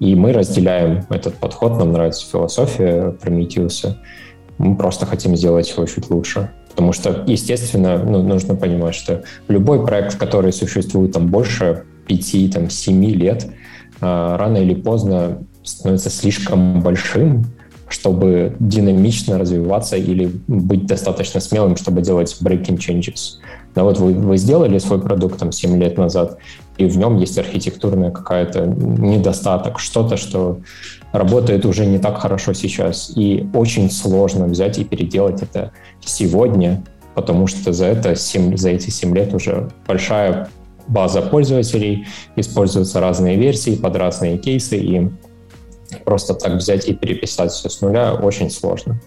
И 0.00 0.14
мы 0.14 0.32
разделяем 0.32 1.04
этот 1.10 1.34
подход, 1.34 1.78
нам 1.78 1.92
нравится 1.92 2.26
философия 2.26 3.10
Прометеуса. 3.10 3.98
Мы 4.58 4.76
просто 4.76 5.06
хотим 5.06 5.36
сделать 5.36 5.70
его 5.70 5.86
чуть 5.86 6.10
лучше. 6.10 6.50
Потому 6.70 6.92
что, 6.92 7.24
естественно, 7.26 7.98
ну, 7.98 8.22
нужно 8.22 8.54
понимать, 8.54 8.94
что 8.94 9.22
любой 9.48 9.84
проект, 9.86 10.16
который 10.18 10.52
существует 10.52 11.12
там 11.12 11.28
больше 11.28 11.84
5-7 12.06 13.14
лет, 13.14 13.46
а, 14.00 14.36
рано 14.36 14.58
или 14.58 14.74
поздно 14.74 15.42
становится 15.62 16.10
слишком 16.10 16.82
большим, 16.82 17.46
чтобы 17.88 18.56
динамично 18.58 19.38
развиваться 19.38 19.96
или 19.96 20.30
быть 20.48 20.86
достаточно 20.86 21.40
смелым, 21.40 21.76
чтобы 21.76 22.02
делать 22.02 22.36
breaking 22.42 22.78
changes. 22.78 23.38
Да, 23.76 23.84
вот 23.84 23.98
вы, 23.98 24.14
вы 24.14 24.38
сделали 24.38 24.78
свой 24.78 24.98
продукт 24.98 25.38
там 25.38 25.52
7 25.52 25.78
лет 25.78 25.98
назад, 25.98 26.38
и 26.78 26.86
в 26.86 26.96
нем 26.96 27.18
есть 27.18 27.38
архитектурная 27.38 28.10
какая-то 28.10 28.64
недостаток, 28.64 29.78
что-то, 29.78 30.16
что 30.16 30.60
работает 31.12 31.66
уже 31.66 31.84
не 31.84 31.98
так 31.98 32.18
хорошо 32.18 32.54
сейчас. 32.54 33.12
И 33.14 33.46
очень 33.52 33.90
сложно 33.90 34.46
взять 34.46 34.78
и 34.78 34.84
переделать 34.84 35.42
это 35.42 35.72
сегодня, 36.00 36.82
потому 37.14 37.46
что 37.46 37.74
за, 37.74 37.84
это 37.84 38.16
7, 38.16 38.56
за 38.56 38.70
эти 38.70 38.88
7 38.88 39.14
лет 39.14 39.34
уже 39.34 39.68
большая 39.86 40.48
база 40.88 41.20
пользователей, 41.20 42.06
используются 42.34 43.00
разные 43.00 43.36
версии 43.36 43.76
под 43.76 43.94
разные 43.96 44.38
кейсы, 44.38 44.78
и 44.78 45.10
просто 46.06 46.32
так 46.32 46.54
взять 46.54 46.88
и 46.88 46.94
переписать 46.94 47.52
все 47.52 47.68
с 47.68 47.82
нуля 47.82 48.14
очень 48.14 48.50
сложно. 48.50 48.98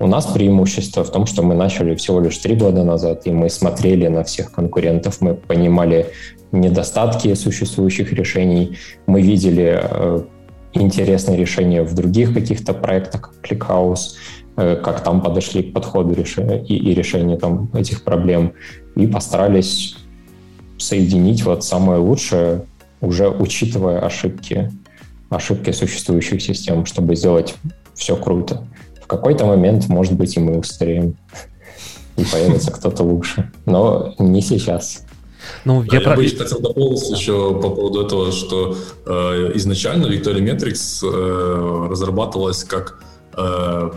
У 0.00 0.06
нас 0.06 0.26
преимущество 0.26 1.02
в 1.02 1.10
том, 1.10 1.26
что 1.26 1.42
мы 1.42 1.54
начали 1.54 1.96
всего 1.96 2.20
лишь 2.20 2.38
три 2.38 2.54
года 2.54 2.84
назад, 2.84 3.26
и 3.26 3.30
мы 3.30 3.50
смотрели 3.50 4.06
на 4.06 4.22
всех 4.22 4.52
конкурентов, 4.52 5.20
мы 5.20 5.34
понимали 5.34 6.06
недостатки 6.52 7.34
существующих 7.34 8.12
решений, 8.12 8.78
мы 9.06 9.22
видели 9.22 9.80
э, 9.82 10.22
интересные 10.72 11.36
решения 11.36 11.82
в 11.82 11.94
других 11.94 12.32
каких-то 12.32 12.74
проектах, 12.74 13.22
как 13.22 13.34
ClickHouse, 13.42 14.14
э, 14.56 14.76
как 14.76 15.02
там 15.02 15.20
подошли 15.20 15.64
к 15.64 15.72
подходу 15.72 16.14
решения 16.14 16.64
и, 16.64 16.94
решению 16.94 17.36
там, 17.38 17.68
этих 17.74 18.04
проблем, 18.04 18.52
и 18.94 19.06
постарались 19.08 19.96
соединить 20.78 21.42
вот 21.44 21.64
самое 21.64 21.98
лучшее, 21.98 22.64
уже 23.00 23.28
учитывая 23.28 23.98
ошибки, 23.98 24.70
ошибки 25.28 25.72
существующих 25.72 26.40
систем, 26.40 26.86
чтобы 26.86 27.16
сделать 27.16 27.56
все 27.94 28.16
круто. 28.16 28.64
В 29.08 29.10
какой-то 29.10 29.46
момент, 29.46 29.88
может 29.88 30.12
быть, 30.12 30.36
и 30.36 30.38
мы 30.38 30.58
устареем, 30.58 31.16
и 32.18 32.24
появится 32.30 32.70
кто-то 32.70 33.04
лучше. 33.04 33.50
Но 33.64 34.14
не 34.18 34.42
сейчас. 34.42 35.06
Ну, 35.64 35.82
я, 35.84 35.98
я 35.98 36.00
про... 36.02 36.14
бы 36.14 36.28
хотел 36.28 36.60
дополнить 36.60 37.08
еще 37.08 37.54
по 37.54 37.70
поводу 37.70 38.02
этого, 38.02 38.32
что 38.32 38.76
э, 39.06 39.52
изначально 39.54 40.08
Victoria 40.08 40.44
Metrics 40.44 41.02
э, 41.02 41.88
разрабатывалась 41.88 42.64
как 42.64 43.02
э, 43.34 43.92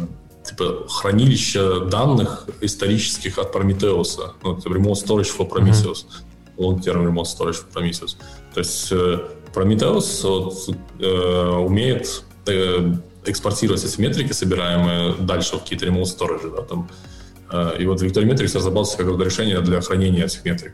типа 0.45 0.87
хранилище 0.87 1.87
данных 1.89 2.47
исторических 2.61 3.37
от 3.37 3.53
Prometheus. 3.53 4.17
Ну, 4.43 4.57
это 4.57 4.69
Remote 4.69 4.93
Storage 4.93 5.29
for 5.37 5.49
Prometheus. 5.49 6.05
Mm-hmm. 6.05 6.57
Long-term 6.57 7.05
Remote 7.05 7.25
Storage 7.25 7.57
for 7.57 7.73
Prometheus. 7.73 8.15
То 8.53 8.61
есть 8.61 8.89
э, 8.93 9.19
Prometheus 9.53 10.23
вот, 10.23 10.69
э, 11.01 11.49
умеет 11.57 12.23
э, 12.47 12.93
экспортировать 13.25 13.83
эти 13.83 13.99
метрики, 13.99 14.31
собираемые 14.31 15.15
дальше 15.15 15.57
в 15.57 15.59
какие-то 15.59 15.85
remote 15.85 16.03
storage. 16.03 16.55
Да, 16.55 16.61
там. 16.63 16.89
Э, 17.51 17.75
и 17.79 17.85
вот 17.85 18.01
Victory 18.01 18.25
Metrics 18.25 18.55
разработался 18.55 18.97
как 18.97 19.07
решение 19.19 19.61
для 19.61 19.81
хранения 19.81 20.25
этих 20.25 20.43
метрик 20.45 20.73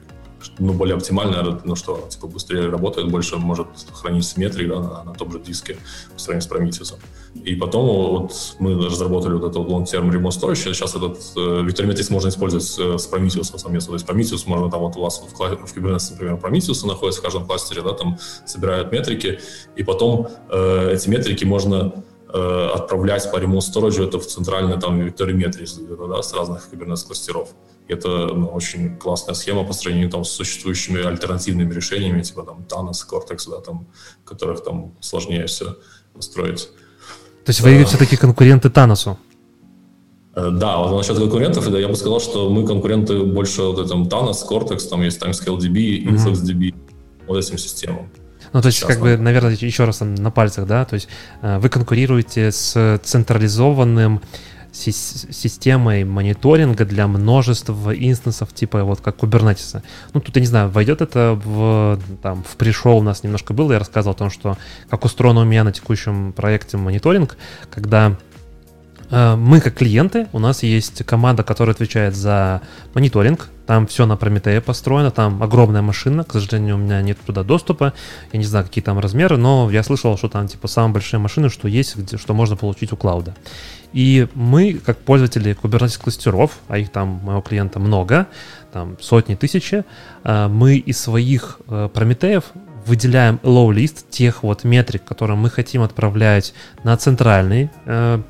ну, 0.60 0.74
более 0.74 0.96
оптимально, 0.96 1.60
ну 1.64 1.76
что, 1.76 2.08
типа, 2.10 2.28
быстрее 2.28 2.70
работает, 2.70 3.10
больше 3.10 3.38
может 3.38 3.68
хранить 3.94 4.38
метрик 4.38 4.70
да, 4.70 4.80
на, 4.80 5.04
на 5.04 5.14
том 5.14 5.32
же 5.32 5.40
диске 5.40 5.78
по 6.14 6.20
сравнению 6.20 6.42
с 6.42 6.52
Prometheus. 6.52 6.96
И 7.44 7.56
потом 7.56 7.86
вот 7.86 8.56
мы 8.60 8.76
разработали 8.86 9.34
вот 9.34 9.50
этот 9.50 9.68
long-term 9.68 10.12
remote 10.12 10.30
storage, 10.30 10.74
сейчас 10.74 10.96
этот 10.96 11.18
э, 11.36 11.40
Victor 11.40 11.88
Metrics 11.88 12.12
можно 12.12 12.30
использовать 12.30 12.66
с, 12.66 12.78
с 12.78 13.12
Prometheus 13.12 13.58
совместно. 13.58 13.92
То 13.92 13.94
есть 13.94 14.08
Prometheus 14.08 14.44
можно 14.48 14.70
там 14.70 14.82
вот 14.82 14.96
у 14.96 15.02
вас 15.02 15.20
в, 15.22 15.34
в 15.34 15.78
Kubernetes, 15.78 16.12
например, 16.12 16.36
Prometheus 16.36 16.86
находится 16.86 17.22
в 17.22 17.24
каждом 17.24 17.46
кластере, 17.46 17.82
да, 17.82 17.94
там 17.94 18.18
собирают 18.46 18.92
метрики, 18.92 19.40
и 19.76 19.84
потом 19.84 20.28
э, 20.50 20.92
эти 20.94 21.10
метрики 21.10 21.46
можно 21.46 22.04
э, 22.34 22.70
отправлять 22.74 23.32
по 23.32 23.38
remote 23.38 23.60
storage 23.60 24.06
это 24.06 24.20
в 24.20 24.28
центральный 24.28 24.80
там 24.80 25.00
Victory 25.02 25.34
Metrics 25.34 26.08
да, 26.08 26.22
с 26.22 26.34
разных 26.34 26.70
Kubernetes 26.72 27.06
кластеров. 27.06 27.50
Это 27.88 28.08
ну, 28.10 28.48
очень 28.48 28.98
классная 28.98 29.34
схема 29.34 29.64
по 29.64 29.74
сравнению 29.74 30.10
там, 30.10 30.24
с 30.26 30.30
существующими 30.32 31.06
альтернативными 31.06 31.74
решениями, 31.74 32.22
типа 32.22 32.44
там 32.44 32.66
Tanos, 32.68 33.06
Cortex, 33.10 33.50
да, 33.50 33.62
там, 33.62 33.88
которых 34.26 34.64
там 34.64 34.94
сложнее 35.00 35.46
все 35.46 35.78
настроить. 36.14 36.70
То 37.46 37.52
есть 37.52 37.62
вы 37.62 37.82
а, 37.82 37.86
все-таки 37.86 38.18
конкуренты 38.18 38.70
Таносу? 38.70 39.18
Э, 40.36 40.52
да, 40.52 40.78
вот 40.80 40.98
насчет 40.98 41.18
конкурентов, 41.18 41.68
я 41.70 41.88
бы 41.88 41.96
сказал, 41.96 42.20
что 42.20 42.50
мы 42.50 42.68
конкуренты 42.68 43.24
больше 43.24 43.62
вот 43.64 43.80
этом 43.80 44.04
Tanos, 44.04 44.46
Cortex, 44.48 44.90
там 44.90 45.02
есть 45.02 45.22
TimescaleDB, 45.22 46.04
InfluxDB, 46.04 46.60
mm-hmm. 46.60 46.76
вот 47.28 47.38
этим 47.38 47.58
системам. 47.58 48.10
Ну, 48.54 48.62
то 48.62 48.68
есть, 48.68 48.80
Сейчас 48.80 48.90
как 48.90 49.00
бы, 49.00 49.18
наверное, 49.18 49.52
еще 49.52 49.86
раз 49.86 49.98
там 49.98 50.16
на 50.16 50.32
пальцах, 50.32 50.68
да, 50.68 50.86
то 50.86 50.96
есть 50.96 51.08
э, 51.42 51.60
вы 51.60 51.70
конкурируете 51.70 52.52
с 52.52 53.00
централизованным 53.04 54.22
системой 54.78 56.04
мониторинга 56.04 56.86
для 56.86 57.08
множества 57.08 57.92
инстансов, 57.96 58.54
типа 58.54 58.84
вот 58.84 59.02
как 59.02 59.18
Kubernetes. 59.18 59.82
Ну, 60.14 60.20
тут, 60.20 60.36
я 60.36 60.42
не 60.42 60.48
знаю, 60.48 60.70
войдет 60.70 61.02
это 61.02 61.40
в, 61.44 62.00
там, 62.22 62.44
в 62.44 62.58
пришел 62.58 62.98
у 62.98 63.02
нас 63.02 63.24
немножко 63.24 63.54
было, 63.54 63.74
я 63.74 63.80
рассказывал 63.80 64.14
о 64.14 64.18
том, 64.18 64.30
что 64.30 64.58
как 64.90 65.04
устроено 65.06 65.42
у 65.42 65.46
меня 65.46 65.64
на 65.64 65.72
текущем 65.72 66.34
проекте 66.34 66.78
мониторинг, 66.78 67.38
когда 67.72 68.18
мы 69.10 69.62
как 69.62 69.76
клиенты, 69.76 70.28
у 70.34 70.40
нас 70.40 70.64
есть 70.64 71.06
команда, 71.06 71.44
которая 71.44 71.74
отвечает 71.74 72.16
за 72.16 72.62
мониторинг, 72.94 73.50
там 73.68 73.86
все 73.86 74.06
на 74.06 74.16
Прометея 74.16 74.62
построено, 74.62 75.12
там 75.12 75.44
огромная 75.44 75.82
машина, 75.82 76.24
к 76.24 76.32
сожалению, 76.32 76.76
у 76.76 76.78
меня 76.80 77.02
нет 77.02 77.18
туда 77.26 77.44
доступа, 77.44 77.94
я 78.32 78.40
не 78.40 78.46
знаю, 78.46 78.66
какие 78.66 78.84
там 78.84 78.98
размеры, 78.98 79.38
но 79.38 79.70
я 79.70 79.84
слышал, 79.84 80.18
что 80.18 80.30
там 80.30 80.48
типа 80.48 80.68
самые 80.68 80.94
большие 80.94 81.20
машины, 81.20 81.50
что 81.50 81.68
есть, 81.68 81.98
где, 81.98 82.18
что 82.18 82.34
можно 82.34 82.56
получить 82.56 82.94
у 82.94 82.98
клауда. 82.98 83.36
И 83.94 84.28
мы, 84.34 84.74
как 84.74 84.98
пользователи 85.00 85.56
Kubernetes 85.56 86.02
кластеров, 86.02 86.60
а 86.68 86.78
их 86.78 86.90
там 86.92 87.20
моего 87.24 87.42
клиента 87.42 87.80
много, 87.80 88.28
там 88.72 88.98
сотни, 89.02 89.36
тысячи, 89.36 89.84
э, 90.24 90.48
мы 90.48 90.78
из 90.78 91.00
своих 91.00 91.60
э, 91.68 91.90
прометеев 91.94 92.46
выделяем 92.86 93.40
low 93.44 93.70
list 93.74 94.06
тех 94.10 94.44
вот 94.44 94.64
метрик, 94.64 95.04
которые 95.04 95.38
мы 95.38 95.50
хотим 95.50 95.82
отправлять 95.82 96.54
на 96.84 96.96
центральный 96.96 97.70
э, 97.86 98.22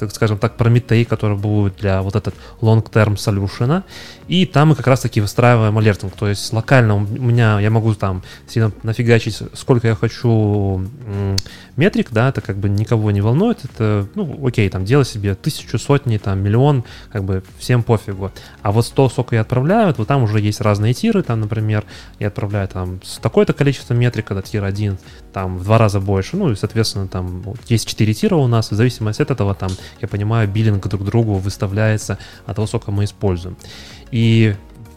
как 0.00 0.12
скажем 0.12 0.38
так, 0.38 0.56
Прометей, 0.56 1.04
который 1.04 1.36
будет 1.36 1.76
для 1.76 2.02
вот 2.02 2.16
этот 2.16 2.34
long-term 2.60 3.14
solution. 3.14 3.82
И 4.26 4.46
там 4.46 4.68
мы 4.68 4.74
как 4.74 4.86
раз-таки 4.86 5.20
выстраиваем 5.20 5.76
алертинг. 5.76 6.14
То 6.14 6.28
есть 6.28 6.52
локально 6.52 6.96
у 6.96 7.00
меня, 7.00 7.60
я 7.60 7.70
могу 7.70 7.94
там 7.94 8.22
сильно 8.48 8.72
нафигачить, 8.82 9.42
сколько 9.54 9.88
я 9.88 9.94
хочу 9.94 10.84
метрик, 11.76 12.08
да, 12.10 12.28
это 12.28 12.40
как 12.40 12.56
бы 12.56 12.68
никого 12.68 13.10
не 13.10 13.20
волнует. 13.20 13.64
Это, 13.64 14.06
ну, 14.14 14.46
окей, 14.46 14.68
там 14.68 14.84
делай 14.84 15.04
себе 15.04 15.34
тысячу, 15.34 15.78
сотни, 15.78 16.18
там, 16.18 16.40
миллион, 16.40 16.84
как 17.10 17.24
бы 17.24 17.42
всем 17.58 17.82
пофигу. 17.82 18.30
А 18.62 18.72
вот 18.72 18.90
то, 18.94 19.08
сколько 19.08 19.34
я 19.34 19.42
отправляю, 19.42 19.94
вот 19.96 20.08
там 20.08 20.22
уже 20.22 20.40
есть 20.40 20.60
разные 20.60 20.94
тиры, 20.94 21.22
там, 21.22 21.40
например, 21.40 21.84
я 22.18 22.28
отправляю 22.28 22.68
там 22.68 23.00
с 23.02 23.18
такое-то 23.18 23.52
количество 23.52 23.94
метрик, 23.94 24.26
когда 24.26 24.42
тир 24.42 24.64
1, 24.64 24.98
там 25.32 25.58
в 25.58 25.64
два 25.64 25.78
раза 25.78 26.00
больше, 26.00 26.36
ну 26.36 26.50
и, 26.50 26.56
соответственно, 26.56 27.08
там 27.08 27.42
есть 27.66 27.88
4 27.88 28.14
тира 28.14 28.36
у 28.36 28.46
нас, 28.46 28.70
в 28.70 28.74
зависимости 28.74 29.22
от 29.22 29.30
этого, 29.30 29.54
там, 29.54 29.70
я 30.00 30.08
понимаю, 30.08 30.48
биллинг 30.48 30.86
друг 30.88 31.04
другу 31.04 31.34
выставляется 31.34 32.18
от 32.46 32.56
того, 32.56 32.66
сколько 32.66 32.90
мы 32.90 33.04
используем. 33.04 33.56
И 34.10 34.54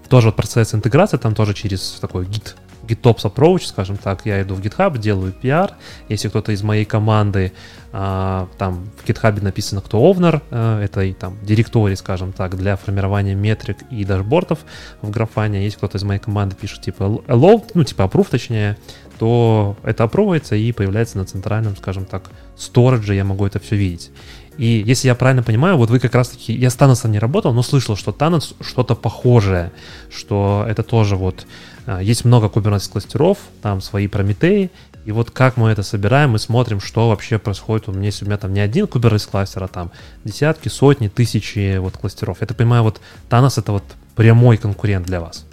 тоже 0.10 0.28
вот 0.28 0.36
процесс 0.36 0.74
интеграции, 0.74 1.18
там 1.18 1.36
тоже 1.36 1.54
через 1.54 1.98
такой 2.00 2.26
гид 2.26 2.56
GitOps 2.84 3.24
approach, 3.24 3.66
скажем 3.66 3.98
так, 3.98 4.26
я 4.26 4.42
иду 4.42 4.56
в 4.56 4.60
GitHub, 4.60 4.98
делаю 4.98 5.34
PR, 5.42 5.72
если 6.10 6.28
кто-то 6.28 6.52
из 6.52 6.64
моей 6.64 6.86
команды, 6.86 7.54
а, 7.92 8.48
там 8.58 8.90
в 8.98 9.08
GitHub 9.08 9.42
написано, 9.42 9.82
кто 9.82 10.00
owner 10.00 10.42
а, 10.52 10.82
этой 10.82 11.14
там 11.14 11.38
директории, 11.44 11.96
скажем 11.96 12.34
так, 12.34 12.58
для 12.58 12.76
формирования 12.76 13.36
метрик 13.36 13.78
и 13.90 14.04
дашбордов 14.04 14.60
в 15.02 15.10
графане, 15.10 15.64
если 15.64 15.78
кто-то 15.78 15.98
из 15.98 16.04
моей 16.04 16.20
команды 16.20 16.56
пишет 16.56 16.82
типа 16.82 17.04
allow, 17.04 17.64
ну 17.74 17.84
типа 17.84 18.04
approve 18.04 18.28
точнее, 18.30 18.78
то 19.18 19.78
это 19.84 20.04
опровывается 20.04 20.56
и 20.56 20.72
появляется 20.72 21.18
на 21.18 21.26
центральном, 21.26 21.78
скажем 21.78 22.06
так, 22.06 22.30
сторидже, 22.58 23.16
я 23.16 23.24
могу 23.24 23.46
это 23.46 23.60
все 23.60 23.76
видеть. 23.76 24.12
И 24.58 24.84
если 24.86 25.08
я 25.08 25.16
правильно 25.16 25.44
понимаю, 25.44 25.78
вот 25.78 25.90
вы 25.90 26.00
как 26.00 26.14
раз-таки, 26.16 26.54
я 26.54 26.70
с 26.70 26.76
Таносом 26.76 27.12
не 27.12 27.20
работал, 27.20 27.54
но 27.54 27.64
слышал, 27.64 27.96
что 27.96 28.12
Танос 28.12 28.54
что-то 28.62 28.96
похожее, 28.96 29.72
что 30.10 30.66
это 30.68 30.84
тоже 30.84 31.16
вот, 31.16 31.48
а, 31.86 32.02
есть 32.02 32.24
много 32.24 32.48
Kubernetes 32.48 32.92
кластеров, 32.92 33.38
там 33.62 33.82
свои 33.82 34.08
Прометеи, 34.08 34.70
и 35.06 35.12
вот 35.12 35.32
как 35.32 35.58
мы 35.58 35.70
это 35.70 35.84
собираем, 35.84 36.32
мы 36.32 36.40
смотрим, 36.40 36.80
что 36.80 37.10
вообще 37.10 37.38
происходит. 37.38 37.90
У 37.90 37.92
меня, 37.92 38.06
если 38.06 38.26
у 38.26 38.28
меня 38.28 38.38
там 38.38 38.54
не 38.54 38.62
один 38.62 38.86
Kubernetes 38.86 39.30
кластер, 39.30 39.64
а 39.64 39.68
там 39.68 39.92
десятки, 40.24 40.70
сотни, 40.70 41.10
тысячи 41.10 41.78
вот 41.78 41.98
кластеров. 41.98 42.38
Я 42.40 42.48
так 42.48 42.56
понимаю, 42.56 42.84
вот 42.84 43.02
Танос 43.30 43.58
это 43.58 43.74
вот 43.74 43.84
прямой 44.16 44.58
конкурент 44.58 45.06
для 45.06 45.20
вас. 45.20 45.46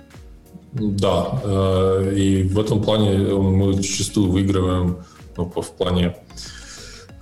Да, 0.73 1.41
э, 1.43 2.15
и 2.17 2.43
в 2.45 2.61
этом 2.61 2.81
плане 2.81 3.19
мы 3.35 3.75
зачастую 3.75 4.31
выигрываем 4.31 4.99
ну, 5.37 5.47
в 5.47 5.71
плане 5.73 6.15
Э, 6.15 6.60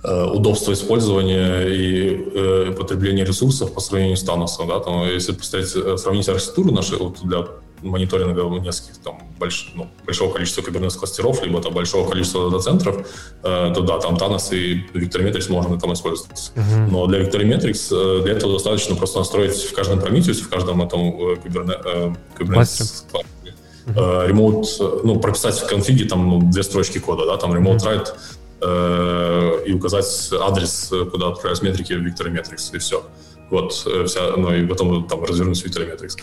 удобство 0.03 0.71
использования 0.71 1.63
и 1.67 2.31
э, 2.33 2.71
потребления 2.77 3.25
ресурсов 3.25 3.73
по 3.73 3.81
сравнению 3.81 4.15
с 4.15 4.23
Таносом. 4.23 4.67
Да? 4.67 4.79
Там, 4.79 5.03
если 5.03 5.33
представить, 5.33 5.75
э, 5.75 5.97
сравнить 5.97 6.29
архитектуру 6.29 6.71
нашей 6.71 6.97
вот 6.97 7.19
для 7.21 7.45
мониторинга 7.81 8.43
нескольких 8.59 8.97
там 9.03 9.19
больш, 9.37 9.71
ну, 9.75 9.87
большого 10.05 10.33
количества 10.33 10.61
Kubernetes 10.61 10.97
кластеров, 10.97 11.43
либо 11.43 11.61
там 11.61 11.73
большого 11.73 12.09
количества 12.09 12.49
дата-центров, 12.49 13.07
э, 13.43 13.73
то 13.75 13.81
да, 13.81 13.99
там 13.99 14.15
Tanos 14.15 14.55
и 14.55 14.85
Victorimetrics 14.93 15.51
можно 15.51 15.79
там 15.79 15.93
использовать. 15.93 16.51
Uh-huh. 16.55 16.87
Но 16.89 17.07
для 17.07 17.19
Victorimetrics 17.19 17.89
э, 17.91 18.23
для 18.23 18.33
этого 18.33 18.53
достаточно 18.53 18.95
просто 18.95 19.19
настроить 19.19 19.55
в 19.55 19.73
каждом 19.73 19.99
Prometheus, 19.99 20.41
в 20.41 20.49
каждом 20.49 20.81
этом 20.81 21.01
э, 21.01 21.37
э, 21.45 22.13
uh-huh. 22.39 24.29
remote, 24.29 25.01
ну, 25.03 25.19
прописать 25.19 25.59
в 25.59 25.67
конфиге 25.67 26.05
там 26.05 26.29
ну, 26.29 26.51
две 26.51 26.63
строчки 26.63 26.99
кода, 26.99 27.25
да, 27.25 27.37
там 27.37 27.53
remote 27.53 27.77
uh-huh. 27.77 28.05
write 28.05 28.13
Э, 28.61 29.63
и 29.65 29.73
указать 29.73 30.05
адрес, 30.33 30.91
куда 31.11 31.29
отправить 31.29 31.61
метрики 31.61 31.93
в 31.93 32.05
Victorimetrics, 32.05 32.75
и 32.75 32.77
все. 32.79 33.05
Вот, 33.49 33.83
э, 33.85 34.03
вся, 34.05 34.35
ну 34.35 34.53
и 34.53 34.65
потом 34.67 35.07
там 35.07 35.23
развернуть 35.23 35.65
Victorimetrics. 35.65 36.17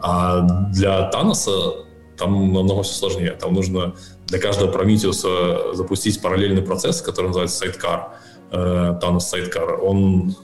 А 0.00 0.40
для 0.70 1.08
Таноса 1.08 1.84
там 2.16 2.52
намного 2.52 2.82
все 2.82 2.94
сложнее. 2.94 3.32
Там 3.32 3.54
нужно 3.54 3.94
для 4.26 4.38
каждого 4.38 4.70
Prometheus 4.72 5.74
запустить 5.74 6.22
параллельный 6.22 6.62
процесс, 6.62 7.02
который 7.02 7.26
называется 7.26 7.64
Sidecar, 7.64 8.10
э, 8.52 8.98
Sidecar. 9.18 9.78
Он 9.78 10.36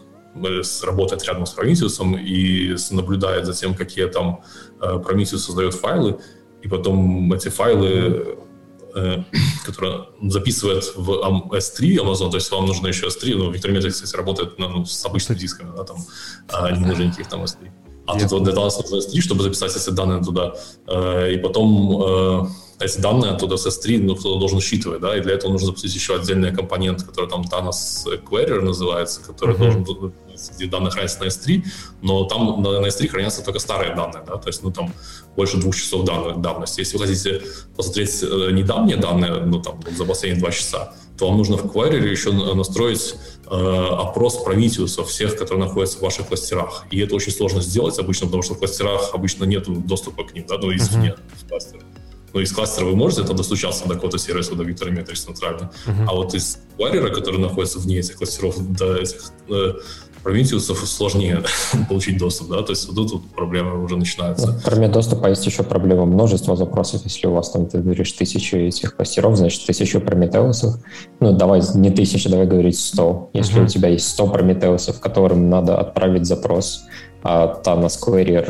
работает 0.82 1.24
рядом 1.24 1.47
с 1.47 1.56
Prometheus 1.56 2.18
и 2.18 2.77
наблюдает 2.90 3.47
за 3.47 3.55
тем, 3.55 3.74
какие 3.74 4.06
там 4.06 4.43
Prometheus 4.81 5.39
создает 5.39 5.74
файлы, 5.74 6.18
и 6.60 6.68
потом 6.68 7.32
эти 7.32 7.48
файлы 7.48 8.36
которая 9.64 10.06
записывает 10.23 10.85
в 10.97 11.10
S3 11.52 11.97
Amazon, 11.97 12.31
то 12.31 12.36
есть 12.36 12.51
вам 12.51 12.66
нужно 12.66 12.89
еще 12.89 13.06
S3, 13.06 13.36
ну, 13.36 13.52
Victor 13.52 13.73
Metrics, 13.73 13.90
кстати, 13.90 14.16
работает 14.16 14.59
ну, 14.59 14.85
с 14.85 15.05
обычным 15.05 15.36
диском, 15.36 15.74
да, 15.77 15.85
там, 15.85 15.97
а 16.48 16.70
не 16.70 16.86
нужно 16.86 17.02
никаких 17.02 17.28
там 17.28 17.43
S3. 17.43 17.70
А 18.06 18.18
тут 18.18 18.31
вот 18.31 18.44
для 18.44 18.55
нас 18.55 18.78
нужно 18.78 18.97
S3, 18.97 19.20
чтобы 19.20 19.43
записать 19.43 19.77
эти 19.77 19.90
данные 19.90 20.23
туда, 20.23 20.55
э, 20.86 21.32
и 21.35 21.39
потом 21.39 22.02
э, 22.02 22.47
эти 22.78 23.01
данные 23.01 23.32
оттуда 23.32 23.57
с 23.57 23.66
S3 23.66 23.98
ну, 24.03 24.16
кто-то 24.16 24.39
должен 24.39 24.59
учитывать, 24.59 25.01
да, 25.01 25.16
и 25.16 25.20
для 25.20 25.35
этого 25.35 25.53
нужно 25.53 25.66
запустить 25.66 25.94
еще 25.94 26.16
отдельный 26.16 26.55
компонент, 26.55 27.03
который 27.03 27.28
там 27.28 27.43
Thanos 27.43 28.07
Query 28.24 28.61
называется, 28.61 29.23
который 29.23 29.55
uh-huh. 29.55 29.85
должен 29.85 30.12
где 30.57 30.66
данные 30.66 30.90
хранятся 30.90 31.20
на 31.20 31.28
S3, 31.28 31.65
но 32.03 32.24
там 32.24 32.62
на, 32.62 32.81
на 32.81 32.86
S3 32.86 33.09
хранятся 33.09 33.43
только 33.43 33.59
старые 33.59 33.94
данные, 33.94 34.23
да, 34.27 34.36
то 34.36 34.48
есть, 34.48 34.62
ну, 34.62 34.70
там 34.70 34.93
больше 35.35 35.57
двух 35.57 35.74
часов 35.74 36.05
данных, 36.05 36.43
давности. 36.43 36.81
Если 36.81 36.98
вы 36.98 37.07
хотите 37.07 37.40
посмотреть 37.74 38.23
э, 38.23 38.51
недавние 38.53 38.98
данные, 38.98 39.40
ну, 39.47 39.62
там, 39.62 39.81
за 39.97 40.05
последние 40.05 40.39
два 40.40 40.51
часа, 40.51 40.93
то 41.19 41.28
вам 41.28 41.39
нужно 41.39 41.57
в 41.57 41.65
Query 41.65 42.07
еще 42.07 42.32
настроить 42.32 43.15
Э, 43.48 43.89
опрос 44.01 44.44
Prometheus 44.44 45.03
всех, 45.05 45.36
которые 45.36 45.66
находятся 45.66 45.98
в 45.98 46.03
ваших 46.03 46.27
кластерах. 46.27 46.85
И 46.90 46.98
это 46.98 47.15
очень 47.15 47.31
сложно 47.31 47.61
сделать 47.61 47.97
обычно, 47.98 48.27
потому 48.27 48.43
что 48.43 48.55
в 48.55 48.59
кластерах 48.59 49.15
обычно 49.15 49.44
нет 49.44 49.66
доступа 49.86 50.24
к 50.24 50.35
ним, 50.35 50.47
да, 50.48 50.59
ну, 50.59 50.74
извне 50.74 51.11
uh-huh. 51.11 51.44
в 51.44 51.48
кластер. 51.48 51.81
Но 52.37 52.43
из 52.43 52.53
кластера 52.53 52.85
вы 52.85 52.95
можете 52.97 53.23
там 53.23 53.35
достучаться 53.35 53.89
до 53.89 53.95
какого-то 53.95 54.19
сервиса, 54.19 54.55
до 54.55 54.63
Victor 54.63 54.93
Metrics 54.93 55.25
центрально. 55.25 55.71
Uh-huh. 55.87 56.05
А 56.07 56.13
вот 56.13 56.35
из 56.35 56.59
варьера, 56.79 57.09
который 57.09 57.41
находится 57.41 57.79
вне 57.79 58.01
этих 58.01 58.17
кластеров, 58.17 58.57
до 58.75 58.95
этих 58.95 59.33
э, 59.49 59.73
Prometheus 60.23 60.75
сложнее 60.85 61.43
получить 61.89 62.19
доступ, 62.19 62.51
да, 62.51 62.61
то 62.61 62.73
есть 62.73 62.89
вот 62.93 63.09
тут 63.09 63.31
проблемы 63.31 63.83
уже 63.83 63.97
начинаются. 63.97 64.49
Ну, 64.49 64.61
кроме 64.63 64.89
доступа 64.89 65.29
есть 65.29 65.47
еще 65.47 65.63
проблема 65.63 66.05
множества 66.05 66.57
запросов, 66.57 67.01
если 67.05 67.27
у 67.27 67.33
вас 67.33 67.49
там, 67.53 67.65
ты 67.65 67.79
говоришь, 67.79 68.13
тысячи 68.13 68.57
этих 68.57 68.97
кластеров, 68.97 69.35
значит, 69.39 69.65
тысячу 69.65 70.03
Прометеусов, 70.03 70.75
ну, 71.21 71.33
давай 71.33 71.63
не 71.75 71.91
тысяча, 71.91 72.29
давай 72.29 72.47
говорить 72.47 72.79
сто. 72.79 73.31
Если 73.33 73.63
uh-huh. 73.63 73.65
у 73.65 73.69
тебя 73.69 73.89
есть 73.89 74.09
сто 74.09 74.27
Прометеусов, 74.27 75.01
которым 75.01 75.49
надо 75.49 75.79
отправить 75.79 76.27
запрос, 76.27 76.83
Thanos 77.22 77.98
Query 78.01 78.44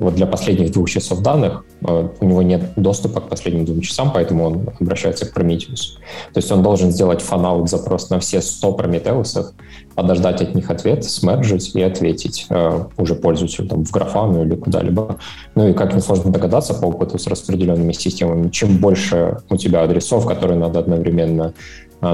вот 0.00 0.14
для 0.14 0.26
последних 0.26 0.72
двух 0.72 0.90
часов 0.90 1.20
данных 1.22 1.64
э, 1.82 2.08
у 2.20 2.24
него 2.24 2.42
нет 2.42 2.72
доступа 2.76 3.20
к 3.20 3.28
последним 3.28 3.64
двум 3.64 3.80
часам, 3.80 4.10
поэтому 4.12 4.44
он 4.44 4.68
обращается 4.80 5.26
к 5.26 5.36
Prometheus. 5.36 5.98
То 6.32 6.38
есть 6.38 6.50
он 6.50 6.62
должен 6.62 6.90
сделать 6.90 7.22
fan-out 7.22 7.70
запрос 7.70 8.10
на 8.10 8.18
все 8.18 8.40
100 8.40 8.72
Прометеусов, 8.72 9.52
подождать 9.94 10.42
от 10.42 10.54
них 10.54 10.70
ответ, 10.70 11.04
смержить 11.04 11.74
и 11.74 11.82
ответить 11.82 12.46
э, 12.50 12.84
уже 12.96 13.14
пользователю 13.14 13.68
там, 13.68 13.84
в 13.84 13.90
графану 13.90 14.44
или 14.44 14.56
куда-либо. 14.56 15.18
Ну 15.54 15.68
и 15.68 15.72
как 15.72 15.94
несложно 15.94 16.30
догадаться 16.30 16.74
по 16.74 16.86
опыту 16.86 17.18
с 17.18 17.26
распределенными 17.26 17.92
системами, 17.92 18.50
чем 18.50 18.78
больше 18.78 19.38
у 19.48 19.56
тебя 19.56 19.82
адресов, 19.82 20.26
которые 20.26 20.58
надо 20.58 20.80
одновременно 20.80 21.44
а, 21.46 21.52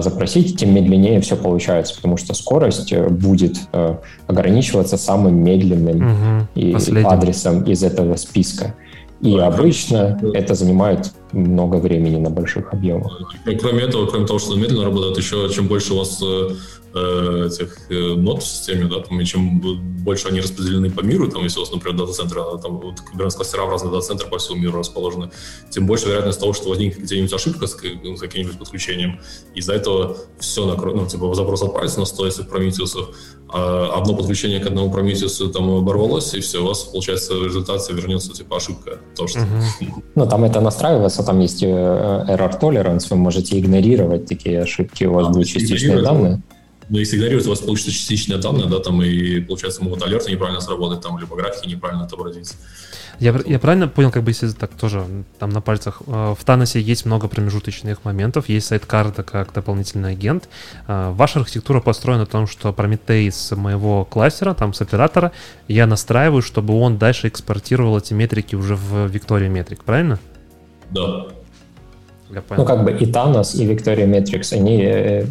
запросить, 0.00 0.58
тем 0.58 0.74
медленнее 0.74 1.20
все 1.20 1.36
получается, 1.36 1.94
потому 1.96 2.16
что 2.16 2.34
скорость 2.34 2.92
э, 2.92 3.08
будет 3.08 3.56
э, 3.72 3.96
ограничиваться 4.26 4.96
самым 4.96 5.42
медленным 5.42 6.48
угу, 6.54 7.08
адресом 7.08 7.64
из 7.64 7.82
этого 7.82 8.16
списка. 8.16 8.74
И 9.20 9.38
обычно 9.38 10.20
это 10.34 10.54
занимает 10.54 11.12
много 11.32 11.76
времени 11.76 12.18
на 12.18 12.30
больших 12.30 12.72
объемах. 12.72 13.36
кроме 13.60 13.82
этого, 13.82 14.06
кроме 14.06 14.26
того, 14.26 14.38
что 14.38 14.56
медленно 14.56 14.84
работает, 14.84 15.16
еще 15.16 15.48
чем 15.48 15.68
больше 15.68 15.94
у 15.94 15.98
вас 15.98 16.20
э, 16.94 17.46
этих 17.46 17.90
э, 17.90 18.14
нот 18.14 18.42
в 18.42 18.46
системе, 18.46 18.86
да, 18.86 19.00
там, 19.00 19.20
и 19.20 19.24
чем 19.24 19.60
больше 20.04 20.28
они 20.28 20.40
распределены 20.40 20.90
по 20.90 21.00
миру, 21.00 21.28
там, 21.28 21.42
если 21.44 21.58
у 21.58 21.62
вас, 21.62 21.72
например, 21.72 21.98
дата-центры, 21.98 22.40
а 22.40 22.58
там, 22.58 22.78
вот, 22.78 23.00
кластера 23.00 23.64
в 23.64 23.70
разные 23.70 23.92
дата-центры 23.92 24.28
по 24.28 24.38
всему 24.38 24.58
миру 24.58 24.78
расположены, 24.78 25.30
тем 25.70 25.86
больше 25.86 26.06
вероятность 26.06 26.40
того, 26.40 26.52
что 26.52 26.68
возникнет 26.68 27.04
где-нибудь 27.04 27.32
ошибка 27.32 27.66
с, 27.66 27.72
с 27.72 28.20
каким-нибудь 28.20 28.58
подключением. 28.58 29.20
Из-за 29.54 29.74
этого 29.74 30.16
все 30.38 30.66
накроет, 30.66 30.96
ну, 30.96 31.06
типа, 31.06 31.34
запрос 31.34 31.62
отправится 31.62 32.00
на 32.00 32.06
100 32.06 32.26
этих 32.26 32.46
Prometheus, 32.48 32.96
а 33.54 33.92
одно 33.98 34.14
подключение 34.14 34.60
к 34.60 34.66
одному 34.66 34.90
Prometheus 34.90 35.52
там 35.52 35.70
оборвалось, 35.70 36.32
и 36.34 36.40
все, 36.40 36.62
у 36.62 36.66
вас, 36.66 36.84
получается, 36.84 37.34
в 37.34 37.44
результате 37.44 37.92
вернется, 37.92 38.32
типа, 38.32 38.56
ошибка. 38.56 38.98
То, 39.14 39.26
что... 39.26 39.40
Uh-huh. 39.40 40.02
Ну, 40.14 40.26
там 40.26 40.44
это 40.44 40.60
настраивается, 40.60 41.22
там 41.22 41.40
есть 41.40 41.62
э, 41.62 41.66
error 41.66 42.58
tolerance, 42.58 43.06
вы 43.10 43.16
можете 43.16 43.58
игнорировать 43.58 44.26
такие 44.26 44.62
ошибки, 44.62 45.04
у 45.04 45.12
вас 45.12 45.26
а, 45.26 45.30
будут 45.30 45.48
частичные 45.48 46.00
данные. 46.00 46.42
Но 46.92 46.98
если 46.98 47.16
игнорировать, 47.16 47.46
у 47.46 47.48
вас 47.48 47.60
получится 47.60 47.90
частичные 47.90 48.38
данные, 48.38 48.66
да, 48.66 48.78
там 48.78 49.02
и, 49.02 49.40
получается, 49.40 49.82
могут 49.82 50.02
алерты 50.02 50.30
неправильно 50.30 50.60
сработать, 50.60 51.00
там, 51.00 51.18
либо 51.18 51.34
графики 51.34 51.66
неправильно 51.66 52.04
отобразиться. 52.04 52.54
Я, 53.18 53.34
я 53.46 53.58
правильно 53.58 53.88
понял, 53.88 54.10
как 54.10 54.22
бы 54.22 54.32
если 54.32 54.50
так 54.50 54.72
тоже 54.74 55.06
там 55.38 55.48
на 55.48 55.62
пальцах, 55.62 56.02
э, 56.06 56.34
в 56.38 56.44
Таносе 56.44 56.82
есть 56.82 57.06
много 57.06 57.28
промежуточных 57.28 58.04
моментов, 58.04 58.50
есть 58.50 58.66
сайт-карта 58.66 59.22
как 59.22 59.54
дополнительный 59.54 60.12
агент. 60.12 60.50
Э, 60.86 61.12
ваша 61.12 61.40
архитектура 61.40 61.80
построена 61.80 62.24
на 62.24 62.26
том, 62.26 62.46
что 62.46 62.68
Prometheus 62.68 63.30
с 63.30 63.56
моего 63.56 64.04
кластера, 64.04 64.52
там 64.52 64.74
с 64.74 64.82
оператора, 64.82 65.32
я 65.68 65.86
настраиваю, 65.86 66.42
чтобы 66.42 66.78
он 66.78 66.98
дальше 66.98 67.28
экспортировал 67.28 67.96
эти 67.96 68.12
метрики 68.12 68.54
уже 68.54 68.76
в 68.76 69.06
Victoria 69.06 69.50
Metric, 69.50 69.78
правильно? 69.82 70.18
Да. 70.90 71.28
Ну, 72.28 72.64
как 72.66 72.84
бы 72.84 72.92
и 72.92 73.06
Thanos, 73.06 73.56
и 73.56 73.66
Victoria 73.66 74.06
Metrics, 74.06 74.54
они 74.54 74.82
э, 74.82 75.24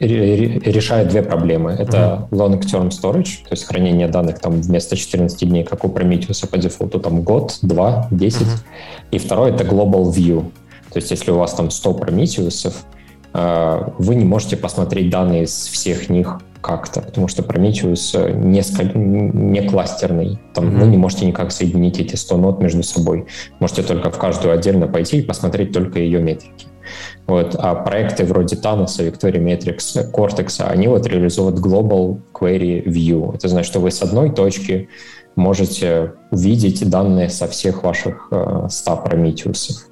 решает 0.00 1.08
две 1.08 1.22
проблемы. 1.22 1.72
Это 1.72 2.28
long-term 2.30 2.90
storage, 2.90 3.42
то 3.42 3.52
есть 3.52 3.64
хранение 3.64 4.08
данных 4.08 4.38
там 4.38 4.60
вместо 4.60 4.96
14 4.96 5.48
дней, 5.48 5.64
как 5.64 5.84
у 5.84 5.88
Prometheus 5.88 6.48
по 6.48 6.56
дефолту, 6.56 7.00
там 7.00 7.22
год, 7.22 7.58
два, 7.62 8.06
10. 8.10 8.42
Mm-hmm. 8.42 8.58
И 9.10 9.18
второе— 9.18 9.52
это 9.54 9.64
global 9.64 10.12
view. 10.12 10.50
То 10.92 10.98
есть 10.98 11.10
если 11.10 11.30
у 11.30 11.38
вас 11.38 11.54
там 11.54 11.70
100 11.70 11.90
Prometheus, 11.92 12.72
э, 13.34 13.90
вы 13.98 14.14
не 14.14 14.24
можете 14.24 14.56
посмотреть 14.56 15.10
данные 15.10 15.44
из 15.44 15.66
всех 15.66 16.08
них 16.08 16.40
как-то, 16.60 17.00
потому 17.00 17.28
что 17.28 17.42
Prometheus 17.42 18.32
не, 18.34 18.62
не 19.52 19.68
кластерный. 19.68 20.38
Там 20.54 20.66
mm-hmm. 20.66 20.78
вы 20.78 20.86
не 20.86 20.96
можете 20.96 21.26
никак 21.26 21.50
соединить 21.50 21.98
эти 21.98 22.14
100 22.14 22.36
нот 22.36 22.60
между 22.60 22.82
собой. 22.82 23.26
Можете 23.58 23.82
только 23.82 24.10
в 24.10 24.18
каждую 24.18 24.54
отдельно 24.54 24.86
пойти 24.86 25.18
и 25.18 25.22
посмотреть 25.22 25.72
только 25.72 25.98
ее 25.98 26.20
метрики. 26.20 26.67
Вот, 27.26 27.54
а 27.58 27.74
проекты 27.74 28.24
вроде 28.24 28.56
Thanos, 28.56 28.98
Victoria 28.98 29.42
Matrix, 29.42 30.10
Cortex, 30.12 30.64
они 30.64 30.88
вот 30.88 31.06
реализуют 31.06 31.56
Global 31.56 32.20
Query 32.32 32.84
View. 32.84 33.34
Это 33.34 33.48
значит, 33.48 33.70
что 33.70 33.80
вы 33.80 33.90
с 33.90 34.02
одной 34.02 34.30
точки 34.30 34.88
можете 35.38 36.14
увидеть 36.30 36.88
данные 36.88 37.28
со 37.28 37.46
всех 37.46 37.84
ваших 37.84 38.30
100 38.68 38.92
э, 38.92 39.08
Prometheus. 39.08 39.88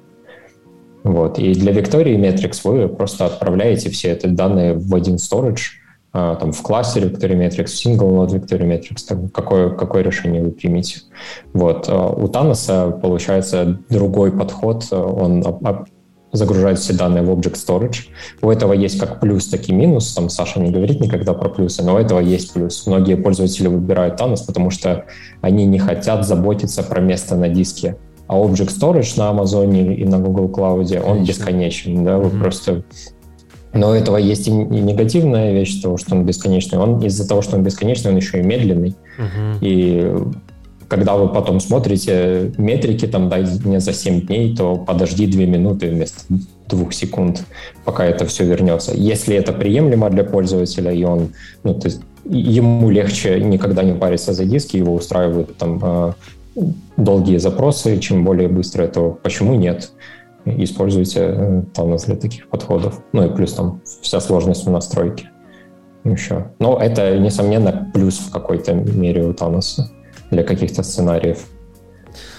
Вот. 1.03 1.39
И 1.39 1.53
для 1.53 1.71
Victoria 1.71 2.17
Matrix 2.19 2.59
вы 2.63 2.87
просто 2.89 3.25
отправляете 3.25 3.89
все 3.89 4.11
эти 4.11 4.27
данные 4.27 4.73
в 4.73 4.93
один 4.93 5.15
storage, 5.15 5.77
э, 6.13 6.35
там, 6.39 6.51
в 6.51 6.61
кластере 6.61 7.07
Victoria 7.07 7.37
Matrix, 7.37 7.67
в 7.67 7.85
single 7.85 8.11
node 8.11 8.33
Victoria 8.33 8.67
Matrix, 8.67 9.05
так, 9.07 9.31
какое, 9.31 9.69
какое 9.69 10.03
решение 10.03 10.43
вы 10.43 10.51
примете. 10.51 10.99
Вот. 11.53 11.87
Э, 11.87 11.93
у 11.93 12.27
Таноса 12.27 12.91
получается 12.91 13.79
другой 13.89 14.33
подход, 14.33 14.85
он 14.91 15.43
загружать 16.37 16.79
все 16.79 16.93
данные 16.93 17.23
в 17.23 17.29
Object 17.29 17.55
Storage. 17.55 18.07
У 18.41 18.49
этого 18.49 18.73
есть 18.73 18.99
как 18.99 19.19
плюс, 19.19 19.47
так 19.47 19.67
и 19.67 19.73
минус. 19.73 20.13
Там 20.13 20.29
Саша 20.29 20.59
не 20.59 20.71
говорит 20.71 21.01
никогда 21.01 21.33
про 21.33 21.49
плюсы, 21.49 21.83
но 21.83 21.95
у 21.95 21.97
этого 21.97 22.19
есть 22.19 22.53
плюс. 22.53 22.85
Многие 22.87 23.15
пользователи 23.15 23.67
выбирают 23.67 24.19
Thanos, 24.19 24.45
потому 24.45 24.69
что 24.69 25.05
они 25.41 25.65
не 25.65 25.79
хотят 25.79 26.25
заботиться 26.25 26.83
про 26.83 27.01
место 27.01 27.35
на 27.35 27.49
диске. 27.49 27.97
А 28.27 28.35
Object 28.35 28.77
Storage 28.79 29.17
на 29.17 29.31
Amazon 29.31 29.95
и 29.95 30.05
на 30.05 30.19
Google 30.19 30.49
Cloud, 30.49 31.01
он 31.01 31.23
бесконечен. 31.23 32.03
Да? 32.03 32.17
Вы 32.17 32.29
mm-hmm. 32.29 32.39
просто 32.39 32.83
но 33.73 33.89
у 33.89 33.93
этого 33.93 34.17
есть 34.17 34.47
и 34.47 34.51
негативная 34.51 35.53
вещь, 35.53 35.81
того, 35.81 35.97
что 35.97 36.15
он 36.15 36.25
бесконечный. 36.25 36.79
Он 36.79 36.99
из-за 36.99 37.27
того, 37.27 37.41
что 37.41 37.57
он 37.57 37.63
бесконечный, 37.63 38.11
он 38.11 38.17
еще 38.17 38.39
и 38.39 38.41
медленный. 38.41 38.95
Uh-huh. 39.19 39.57
И 39.61 40.15
когда 40.87 41.15
вы 41.15 41.27
потом 41.29 41.59
смотрите 41.59 42.53
метрики, 42.57 43.07
там, 43.07 43.29
дай 43.29 43.45
мне 43.63 43.79
за 43.79 43.93
7 43.93 44.21
дней, 44.21 44.55
то 44.55 44.75
подожди 44.75 45.27
2 45.27 45.45
минуты 45.45 45.89
вместо 45.89 46.21
2 46.69 46.91
секунд, 46.91 47.43
пока 47.85 48.05
это 48.05 48.25
все 48.25 48.45
вернется. 48.45 48.93
Если 48.95 49.35
это 49.35 49.53
приемлемо 49.53 50.09
для 50.09 50.23
пользователя, 50.23 50.91
и 50.91 51.03
он, 51.03 51.33
ну, 51.63 51.73
то 51.73 51.87
есть 51.87 52.01
ему 52.25 52.89
легче 52.89 53.39
никогда 53.39 53.83
не 53.83 53.93
париться 53.93 54.33
за 54.33 54.45
диски, 54.45 54.77
его 54.77 54.93
устраивают 54.93 55.57
там 55.57 55.79
э, 55.81 56.13
долгие 56.97 57.37
запросы, 57.37 57.99
чем 57.99 58.23
более 58.23 58.47
быстрые, 58.47 58.87
то 58.87 59.17
почему 59.23 59.55
нет? 59.55 59.91
Используйте 60.45 61.19
э, 61.19 61.63
Tanos 61.73 62.05
для 62.05 62.15
таких 62.15 62.47
подходов. 62.47 63.01
Ну 63.11 63.25
и 63.25 63.35
плюс 63.35 63.53
там 63.53 63.81
вся 64.01 64.19
сложность 64.21 64.65
в 64.65 64.69
настройке 64.69 65.29
еще. 66.05 66.51
Но 66.59 66.79
это, 66.79 67.17
несомненно, 67.17 67.91
плюс 67.93 68.17
в 68.17 68.31
какой-то 68.31 68.73
мере 68.73 69.25
у 69.25 69.33
Таноса 69.33 69.91
для 70.31 70.43
каких-то 70.43 70.83
сценариев. 70.83 71.45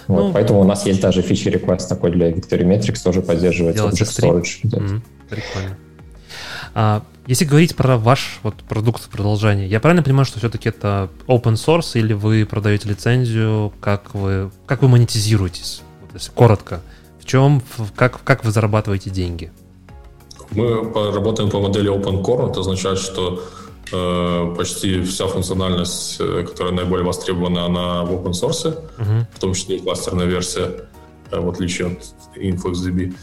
Вот, 0.07 0.29
ну, 0.29 0.33
поэтому 0.33 0.61
у 0.61 0.65
нас 0.65 0.87
есть 0.87 1.01
даже 1.01 1.23
фичи 1.23 1.49
request 1.49 1.89
такой 1.89 2.11
для 2.11 2.31
Victory 2.31 2.65
Metrics, 2.65 3.03
тоже 3.03 3.21
поддерживает 3.21 3.77
Object 3.77 3.93
Storage. 3.93 4.63
Mm-hmm. 4.65 5.01
Прикольно. 5.29 5.77
А, 6.75 7.03
если 7.27 7.45
говорить 7.45 7.77
про 7.77 7.99
ваш 7.99 8.41
вот 8.43 8.55
продукт 8.55 9.09
продолжение, 9.11 9.69
я 9.69 9.81
правильно 9.81 10.03
понимаю, 10.03 10.25
что 10.25 10.39
все-таки 10.39 10.71
это 10.71 11.11
open 11.27 11.55
source 11.55 11.99
или 11.99 12.15
вы 12.15 12.47
продаете 12.47 12.89
лицензию, 12.89 13.73
как 13.81 14.15
вы, 14.15 14.51
как 14.67 14.81
вы 14.81 14.89
монетизируетесь? 14.89 15.83
Вот, 16.01 16.11
если 16.15 16.33
коротко, 16.33 16.81
в 17.21 17.27
чем, 17.27 17.63
как, 17.95 18.23
как 18.25 18.45
вы 18.45 18.51
зарабатываете 18.51 19.11
деньги? 19.11 19.53
Мы 20.53 20.91
работаем 21.13 21.51
по 21.51 21.61
модели 21.61 21.93
open 21.93 22.23
core, 22.25 22.51
это 22.51 22.61
означает, 22.61 22.99
что 22.99 23.43
почти 23.91 25.03
вся 25.03 25.27
функциональность, 25.27 26.17
э, 26.21 26.45
которая 26.45 26.75
наиболее 26.75 27.05
востребована, 27.07 27.65
она 27.65 28.05
в 28.05 28.13
open 28.13 28.33
source, 28.33 28.79
uh-huh. 28.99 29.25
в 29.35 29.39
том 29.39 29.55
числе 29.55 29.77
и 29.77 29.81
кластерная 29.81 30.27
версия, 30.27 30.89
э, 31.31 31.41
в 31.41 31.49
отличие 31.49 31.89
от 31.89 32.37
InfluxDB. 32.37 33.15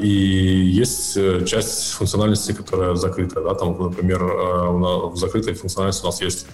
И 0.00 0.08
есть 0.08 1.18
часть 1.46 1.90
функциональности, 1.94 2.52
которая 2.52 2.94
закрыта. 2.94 3.42
Да? 3.42 3.54
Там, 3.54 3.76
например, 3.82 4.22
в 4.22 5.16
закрытой 5.16 5.54
функциональности 5.54 6.04
у 6.04 6.06
нас 6.06 6.20
есть 6.22 6.46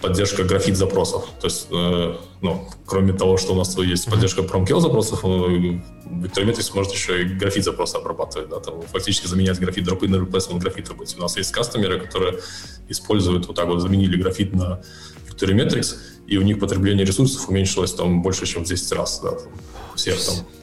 поддержка 0.00 0.44
графит 0.44 0.76
запросов. 0.76 1.24
То 1.40 1.46
есть, 1.46 1.66
э, 1.70 2.16
ну, 2.40 2.68
кроме 2.86 3.12
того, 3.12 3.36
что 3.36 3.52
у 3.52 3.56
нас 3.56 3.76
есть 3.78 4.10
поддержка 4.10 4.42
промкел 4.42 4.80
запросов, 4.80 5.24
Victory 5.24 6.74
может 6.74 6.92
еще 6.92 7.22
и 7.22 7.24
графит 7.24 7.64
запросы 7.64 7.96
обрабатывать, 7.96 8.48
да, 8.48 8.60
там 8.60 8.82
фактически 8.82 9.26
заменять 9.26 9.58
графит 9.58 9.84
дропы 9.84 10.08
на 10.08 10.16
replacement 10.16 10.58
графита 10.58 10.94
быть. 10.94 11.16
У 11.16 11.20
нас 11.20 11.36
есть 11.36 11.52
кастомеры, 11.52 12.00
которые 12.00 12.40
используют 12.88 13.46
вот 13.46 13.56
так 13.56 13.66
вот, 13.66 13.80
заменили 13.80 14.20
графит 14.20 14.54
на 14.54 14.80
Victory 15.28 15.84
и 16.26 16.36
у 16.36 16.42
них 16.42 16.60
потребление 16.60 17.04
ресурсов 17.04 17.48
уменьшилось 17.48 17.92
там 17.92 18.22
больше, 18.22 18.46
чем 18.46 18.64
в 18.64 18.68
10 18.68 18.92
раз, 18.92 19.20
да, 19.20 19.30
там, 19.30 19.48
всех 19.96 20.16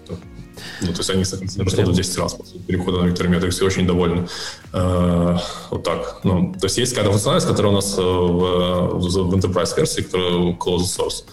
там 0.07 0.17
ну, 0.81 0.87
то 0.87 0.99
есть 0.99 1.09
они, 1.09 1.25
соответственно, 1.25 1.65
растут 1.65 1.87
в 1.87 1.93
10 1.93 2.17
раз 2.17 2.33
после 2.33 2.59
перехода 2.59 3.01
на 3.01 3.09
Victory 3.09 3.49
все 3.49 3.65
очень 3.65 3.87
довольны. 3.87 4.27
Э, 4.73 5.37
вот 5.69 5.83
так. 5.83 6.19
Ну, 6.23 6.53
то 6.53 6.65
есть 6.65 6.77
есть 6.77 6.93
какая-то 6.93 7.11
функциональность, 7.11 7.47
которая 7.47 7.71
у 7.71 7.75
нас 7.75 7.97
э, 7.97 8.01
в, 8.01 8.99
в 8.99 9.35
Enterprise 9.35 9.75
версии, 9.75 10.01
которая 10.01 10.53
closed 10.53 10.97
source. 10.97 11.23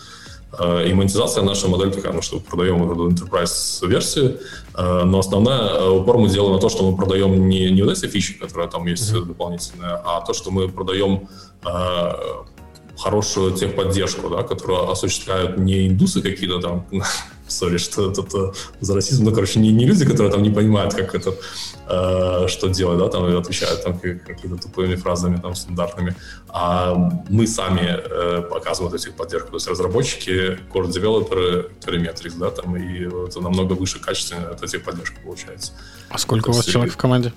Э, 0.58 0.88
и 0.88 0.94
монетизация 0.94 1.44
наша 1.44 1.68
модель 1.68 1.92
такая, 1.92 2.12
ну, 2.12 2.22
что 2.22 2.40
продаем 2.40 2.90
эту 2.90 3.10
Enterprise 3.10 3.86
версию, 3.86 4.40
э, 4.74 5.04
но 5.04 5.18
основная 5.18 5.88
упор 5.88 6.18
мы 6.18 6.28
делаем 6.28 6.54
на 6.54 6.60
то, 6.60 6.68
что 6.68 6.90
мы 6.90 6.96
продаем 6.96 7.48
не, 7.48 7.70
не 7.70 7.82
вот 7.82 7.96
эти 7.96 8.06
фичи, 8.06 8.34
которые 8.34 8.68
там 8.68 8.86
есть 8.86 9.12
mm-hmm. 9.12 9.24
дополнительные, 9.24 10.00
а 10.04 10.20
то, 10.20 10.32
что 10.32 10.50
мы 10.50 10.68
продаем 10.68 11.28
хорошую 12.96 13.52
техподдержку, 13.54 14.28
да, 14.28 14.42
которую 14.42 14.90
осуществляют 14.90 15.58
не 15.58 15.88
индусы 15.88 16.22
какие-то 16.22 16.60
там 16.60 16.86
сори, 17.46 17.78
что 17.78 18.10
это 18.10 18.52
за 18.80 18.94
расизм, 18.94 19.24
ну, 19.24 19.32
короче, 19.32 19.60
не, 19.60 19.72
не 19.72 19.86
люди, 19.86 20.04
которые 20.04 20.30
там 20.30 20.42
не 20.42 20.50
понимают, 20.50 20.94
как 20.94 21.14
это, 21.14 21.34
э, 21.88 22.48
что 22.48 22.68
делать, 22.68 22.98
да, 22.98 23.08
там, 23.08 23.24
отвечают 23.36 23.82
там 23.82 23.98
какими-то 23.98 24.62
тупыми 24.62 24.96
фразами 24.96 25.36
там 25.36 25.54
стандартными, 25.54 26.14
а 26.48 26.94
мы 27.28 27.46
сами 27.46 27.82
э, 27.82 28.42
показываем 28.42 28.94
эту 28.94 29.12
поддержку, 29.12 29.50
то 29.50 29.56
есть 29.56 29.68
разработчики, 29.68 30.58
core-девелоперы, 30.72 31.70
Telemetrics, 31.80 32.38
да, 32.38 32.50
там, 32.50 32.76
и 32.76 33.06
это 33.28 33.40
намного 33.40 33.74
выше 33.74 33.98
качественно 34.00 34.50
эта 34.52 34.66
техподдержка 34.66 35.16
получается. 35.22 35.72
А 36.08 36.18
сколько 36.18 36.46
то 36.46 36.50
у 36.52 36.54
вас 36.54 36.66
человек 36.66 36.94
в 36.94 36.96
команде? 36.96 37.32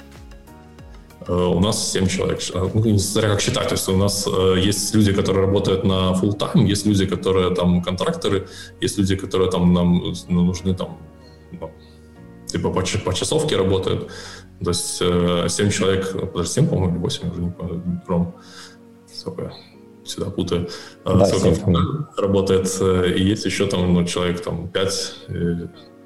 Э, 1.28 1.34
у 1.34 1.60
нас 1.60 1.92
7 1.92 2.08
человек. 2.08 2.40
Э, 2.54 2.70
ну, 2.74 2.86
не 2.86 3.00
смотря 3.00 3.30
как 3.30 3.42
считать. 3.42 3.68
То 3.68 3.76
есть 3.76 3.90
у 3.90 3.98
нас 3.98 4.28
э, 4.28 4.56
есть 4.68 4.96
люди, 4.96 5.14
которые 5.14 5.46
работают 5.46 5.84
на 5.84 6.14
full 6.14 6.38
time, 6.38 6.66
есть 6.66 6.86
люди, 6.86 7.06
которые 7.06 7.54
там 7.54 7.82
контракторы, 7.82 8.48
есть 8.82 8.98
люди, 8.98 9.16
которые 9.16 9.52
там 9.52 9.74
нам 9.74 10.02
ну, 10.30 10.46
нужны 10.46 10.74
там 10.74 10.98
ну, 11.52 11.72
типа 12.48 12.70
по, 12.70 12.82
по 12.82 13.14
часовке 13.14 13.58
работают. 13.58 14.10
То 14.64 14.72
есть 14.72 14.98
7 14.98 15.70
человек, 15.70 16.34
даже 16.34 16.50
7, 16.50 16.68
по-моему, 16.68 16.96
или 16.96 17.02
8, 17.02 17.32
уже 17.32 17.42
не 17.42 17.52
помню, 17.52 18.02
Ром, 18.08 18.36
сколько 19.14 19.54
всегда 20.04 20.32
путаю, 20.32 20.68
да, 21.06 21.26
сколько 21.26 21.72
работает. 22.18 22.82
И 23.16 23.24
есть 23.24 23.46
еще 23.46 23.68
там 23.68 23.94
ну, 23.94 24.06
человек 24.06 24.42
там 24.42 24.68
5, 24.70 25.16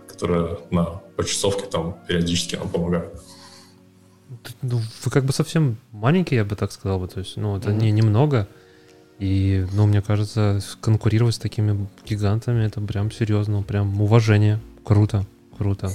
которые 0.08 0.58
на 0.72 1.02
почасовке 1.16 1.66
там 1.66 1.96
периодически 2.08 2.56
нам 2.58 2.68
помогают. 2.68 3.14
Ну, 4.62 4.80
вы 5.04 5.12
как 5.12 5.26
бы 5.26 5.34
совсем 5.34 5.78
маленький, 5.92 6.36
я 6.36 6.46
бы 6.46 6.56
так 6.56 6.72
сказал 6.72 7.00
бы. 7.00 7.08
То 7.08 7.20
есть, 7.20 7.38
ну, 7.38 7.58
это 7.58 7.70
mm-hmm. 7.70 7.82
не 7.82 7.92
немного. 7.92 8.48
И, 9.20 9.66
ну, 9.74 9.86
мне 9.86 10.02
кажется, 10.02 10.60
конкурировать 10.80 11.36
с 11.36 11.40
такими 11.40 11.88
гигантами, 12.06 12.66
это 12.66 12.82
прям 12.82 13.12
серьезно, 13.12 13.62
прям 13.62 14.02
уважение. 14.02 14.60
Круто, 14.84 15.26
круто. 15.58 15.92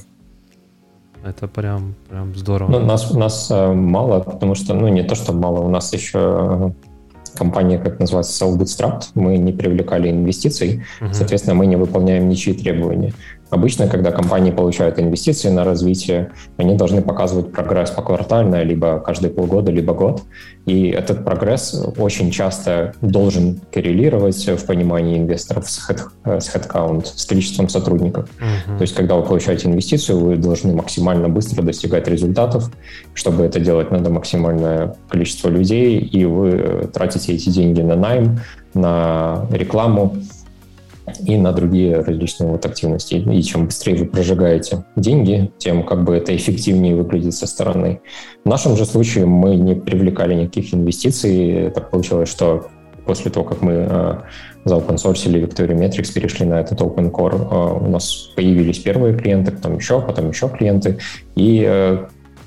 Это 1.24 1.48
прям, 1.48 1.94
прям 2.08 2.36
здорово. 2.36 2.70
Ну, 2.70 2.86
нас, 2.86 3.12
нас 3.12 3.50
э, 3.50 3.72
мало, 3.72 4.20
потому 4.20 4.54
что, 4.54 4.74
ну, 4.74 4.86
не 4.88 5.02
то, 5.02 5.16
что 5.16 5.32
мало, 5.32 5.58
у 5.60 5.68
нас 5.68 5.92
еще 5.92 6.72
компания, 7.36 7.78
как 7.78 7.98
называется, 7.98 8.44
Self-Bootstrapped, 8.44 9.08
мы 9.14 9.36
не 9.38 9.52
привлекали 9.52 10.10
инвестиций, 10.10 10.84
uh-huh. 11.00 11.12
соответственно, 11.12 11.54
мы 11.54 11.66
не 11.66 11.76
выполняем 11.76 12.28
ничьи 12.28 12.54
требования. 12.54 13.12
Обычно, 13.50 13.86
когда 13.86 14.10
компании 14.10 14.50
получают 14.50 14.98
инвестиции 14.98 15.48
на 15.50 15.64
развитие, 15.64 16.32
они 16.56 16.76
должны 16.76 17.00
показывать 17.00 17.52
прогресс 17.52 17.90
поквартально, 17.90 18.62
либо 18.62 18.98
каждые 18.98 19.30
полгода, 19.30 19.70
либо 19.70 19.94
год. 19.94 20.22
И 20.66 20.88
этот 20.88 21.24
прогресс 21.24 21.80
очень 21.96 22.32
часто 22.32 22.92
должен 23.00 23.60
коррелировать 23.72 24.48
в 24.48 24.66
понимании 24.66 25.18
инвесторов 25.18 25.70
с, 25.70 25.88
head, 25.88 26.00
с 26.40 26.54
headcount, 26.54 27.06
с 27.06 27.24
количеством 27.24 27.68
сотрудников. 27.68 28.28
Uh-huh. 28.40 28.78
То 28.78 28.82
есть, 28.82 28.94
когда 28.94 29.14
вы 29.14 29.22
получаете 29.22 29.68
инвестицию, 29.68 30.18
вы 30.18 30.36
должны 30.36 30.74
максимально 30.74 31.28
быстро 31.28 31.62
достигать 31.62 32.08
результатов. 32.08 32.70
Чтобы 33.14 33.44
это 33.44 33.60
делать, 33.60 33.92
надо 33.92 34.10
максимальное 34.10 34.96
количество 35.08 35.48
людей, 35.48 35.98
и 35.98 36.24
вы 36.24 36.88
тратите 36.92 37.34
эти 37.34 37.48
деньги 37.50 37.80
на 37.80 37.94
найм, 37.94 38.40
на 38.74 39.46
рекламу, 39.50 40.16
и 41.24 41.36
на 41.36 41.52
другие 41.52 42.00
различные 42.00 42.50
вот 42.50 42.64
активности. 42.66 43.14
И 43.14 43.42
чем 43.42 43.66
быстрее 43.66 43.96
вы 43.96 44.06
прожигаете 44.06 44.84
деньги, 44.96 45.50
тем 45.58 45.84
как 45.84 46.04
бы 46.04 46.16
это 46.16 46.34
эффективнее 46.34 46.94
выглядит 46.94 47.34
со 47.34 47.46
стороны. 47.46 48.00
В 48.44 48.48
нашем 48.48 48.76
же 48.76 48.84
случае 48.84 49.26
мы 49.26 49.56
не 49.56 49.74
привлекали 49.74 50.34
никаких 50.34 50.74
инвестиций. 50.74 51.70
Так 51.70 51.90
получилось, 51.90 52.28
что 52.28 52.66
после 53.06 53.30
того, 53.30 53.46
как 53.46 53.62
мы 53.62 53.86
э, 53.88 54.14
заопенсорсили 54.64 55.40
Victoria 55.40 55.76
Metrics, 55.76 56.12
перешли 56.12 56.44
на 56.44 56.60
этот 56.60 56.80
Open 56.80 57.10
Core, 57.10 57.36
э, 57.36 57.84
у 57.86 57.88
нас 57.88 58.30
появились 58.34 58.80
первые 58.80 59.16
клиенты, 59.16 59.52
потом 59.52 59.76
еще, 59.76 60.00
потом 60.02 60.30
еще 60.30 60.48
клиенты. 60.48 60.98
И 61.36 61.64
э, 61.66 62.06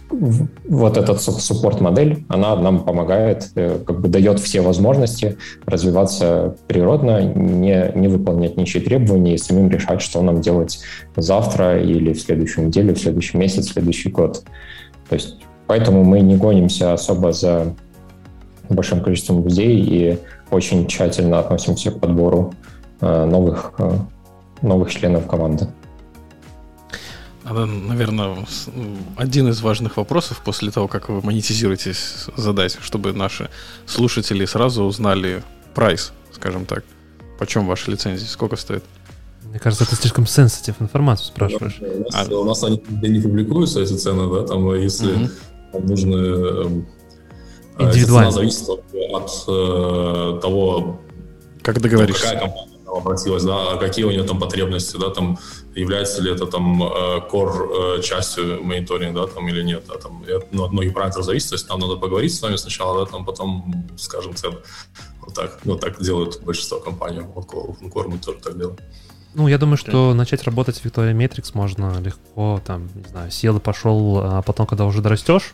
вот 0.10 0.98
эта 0.98 1.16
суппорт-модель, 1.16 2.26
она 2.28 2.56
нам 2.56 2.84
помогает, 2.84 3.52
э, 3.56 3.80
как 3.86 4.02
бы 4.02 4.08
дает 4.08 4.40
все 4.40 4.62
возможности 4.62 5.38
развиваться 5.66 6.56
природно, 6.68 7.22
не, 7.22 7.92
не 7.96 8.08
выполнять 8.08 8.58
ничьи 8.58 8.82
требования 8.82 9.36
и 9.36 9.38
самим 9.38 9.70
решать, 9.70 10.02
что 10.02 10.22
нам 10.22 10.42
делать 10.42 10.80
завтра 11.16 11.82
или 11.82 12.14
в 12.14 12.22
следующую 12.22 12.68
неделю, 12.68 12.96
в 12.96 13.00
следующий 13.00 13.38
месяц, 13.38 13.68
в 13.68 13.74
следующий 13.74 14.10
год. 14.10 14.44
То 15.10 15.16
есть 15.16 15.38
поэтому 15.68 16.04
мы 16.04 16.22
не 16.22 16.36
гонимся 16.36 16.94
особо 16.94 17.32
за 17.32 17.76
большим 18.70 19.02
количеством 19.02 19.44
людей 19.44 19.80
и 19.80 20.20
очень 20.52 20.88
тщательно 20.88 21.40
относимся 21.40 21.92
к 21.92 22.00
подбору 22.00 22.54
э, 23.02 23.26
новых, 23.26 23.74
э, 23.78 23.92
новых 24.62 24.92
членов 24.92 25.28
команды. 25.28 25.68
Надо, 27.50 27.66
наверное, 27.66 28.46
один 29.18 29.48
из 29.48 29.62
важных 29.62 29.98
вопросов 29.98 30.40
после 30.46 30.70
того, 30.70 30.88
как 30.88 31.10
вы 31.10 31.20
монетизируетесь, 31.24 32.28
задать, 32.38 32.78
чтобы 32.80 33.12
наши 33.12 33.50
слушатели 33.88 34.46
сразу 34.46 34.84
узнали 34.84 35.42
прайс, 35.74 36.14
скажем 36.32 36.68
так. 36.68 36.84
Почем 37.40 37.66
ваша 37.66 37.90
лицензия? 37.90 38.28
Сколько 38.28 38.56
стоит? 38.56 38.84
Мне 39.46 39.58
кажется, 39.58 39.84
это 39.84 39.96
слишком 39.96 40.28
сенситив 40.28 40.76
информацию 40.80 41.26
спрашиваешь. 41.26 41.80
У 41.82 42.04
нас, 42.04 42.30
а... 42.30 42.36
у 42.36 42.44
нас 42.44 42.64
они 42.64 42.84
не 43.02 43.20
публикуются, 43.20 43.82
эти 43.82 43.94
цены, 43.94 44.32
да, 44.32 44.46
там, 44.46 44.72
если 44.76 45.14
угу. 45.14 45.30
там 45.72 45.86
нужны... 45.88 46.16
Эм, 46.16 46.88
Индивидуально. 47.80 48.32
Цена 48.32 48.42
зависит 48.44 48.70
от, 48.70 48.84
от 48.94 49.32
э, 49.48 50.40
того, 50.40 51.00
как 51.64 51.82
договоришься. 51.82 52.26
Какая 52.26 52.42
компания 52.42 52.69
обратилась, 52.98 53.44
да, 53.44 53.74
а 53.74 53.78
какие 53.78 54.06
у 54.06 54.12
нее 54.12 54.24
там 54.24 54.40
потребности, 54.40 54.98
да, 54.98 55.10
там 55.10 55.38
является 55.76 56.22
ли 56.22 56.32
это 56.32 56.46
там 56.46 56.84
э, 56.84 57.20
core 57.32 57.98
э, 57.98 58.02
частью 58.02 58.64
мониторинга, 58.64 59.22
да, 59.22 59.28
там 59.28 59.48
или 59.48 59.64
нет, 59.64 59.84
да, 59.88 59.96
там 59.96 60.24
ну, 60.52 60.64
от 60.66 60.72
многих 60.72 60.94
параметров 60.94 61.26
зависит, 61.26 61.50
то 61.50 61.56
есть 61.56 61.70
нам 61.70 61.80
надо 61.80 61.96
поговорить 61.96 62.34
с 62.34 62.42
вами 62.42 62.56
сначала, 62.58 63.06
да, 63.06 63.12
там 63.12 63.26
потом 63.26 63.88
скажем 63.98 64.36
цену. 64.36 64.58
Вот 65.22 65.36
так, 65.36 65.60
вот 65.64 65.80
так 65.80 66.02
делают 66.02 66.42
большинство 66.42 66.80
компаний, 66.80 67.22
вот 67.22 67.46
Core 67.46 68.08
мы 68.08 68.18
тоже 68.18 68.40
так 68.40 68.58
делаем. 68.58 68.78
Ну, 69.36 69.48
я 69.48 69.60
думаю, 69.60 69.78
что 69.78 70.14
начать 70.16 70.44
работать 70.44 70.78
в 70.78 70.86
Victoria 70.86 71.14
Matrix 71.14 71.52
можно 71.54 72.00
легко, 72.00 72.62
там, 72.66 72.90
не 72.96 73.08
знаю, 73.10 73.30
сел 73.30 73.58
и 73.58 73.60
пошел, 73.60 74.20
а 74.24 74.42
потом, 74.42 74.66
когда 74.66 74.86
уже 74.86 75.02
дорастешь, 75.02 75.54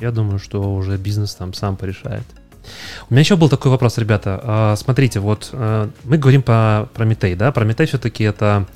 я 0.00 0.10
думаю, 0.10 0.38
что 0.38 0.74
уже 0.74 0.98
бизнес 0.98 1.34
там 1.34 1.54
сам 1.54 1.76
порешает. 1.76 2.24
У 3.08 3.14
меня 3.14 3.20
еще 3.20 3.36
был 3.36 3.48
такой 3.48 3.70
вопрос, 3.70 3.98
ребята. 3.98 4.40
А, 4.42 4.76
смотрите, 4.76 5.20
вот 5.20 5.50
э, 5.52 5.88
мы 6.04 6.18
говорим 6.18 6.42
по 6.42 6.88
Прометей, 6.94 7.34
да? 7.34 7.52
Прометей 7.52 7.86
все-таки 7.86 8.24
это 8.24 8.66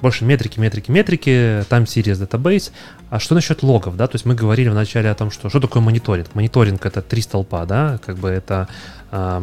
больше 0.00 0.24
метрики, 0.24 0.60
метрики, 0.60 0.90
метрики, 0.90 1.30
time 1.68 1.84
series 1.84 2.26
database. 2.26 2.70
А 3.10 3.18
что 3.18 3.34
насчет 3.34 3.62
логов, 3.62 3.96
да? 3.96 4.06
То 4.06 4.16
есть 4.16 4.26
мы 4.26 4.34
говорили 4.34 4.68
вначале 4.68 5.10
о 5.10 5.14
том, 5.14 5.30
что 5.30 5.48
что 5.48 5.60
такое 5.60 5.82
мониторинг. 5.82 6.34
Мониторинг 6.34 6.84
это 6.86 7.02
три 7.02 7.22
столпа, 7.22 7.64
да? 7.66 7.98
Как 8.04 8.16
бы 8.18 8.28
это 8.28 8.68
а, 9.10 9.42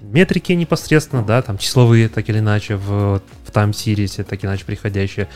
метрики 0.00 0.52
непосредственно, 0.52 1.22
да, 1.22 1.42
там 1.42 1.58
числовые, 1.58 2.08
так 2.08 2.28
или 2.28 2.38
иначе, 2.38 2.76
в, 2.76 3.20
в 3.20 3.50
time 3.52 3.70
series, 3.70 4.22
так 4.24 4.42
или 4.42 4.46
иначе 4.46 4.64
приходящие. 4.64 5.28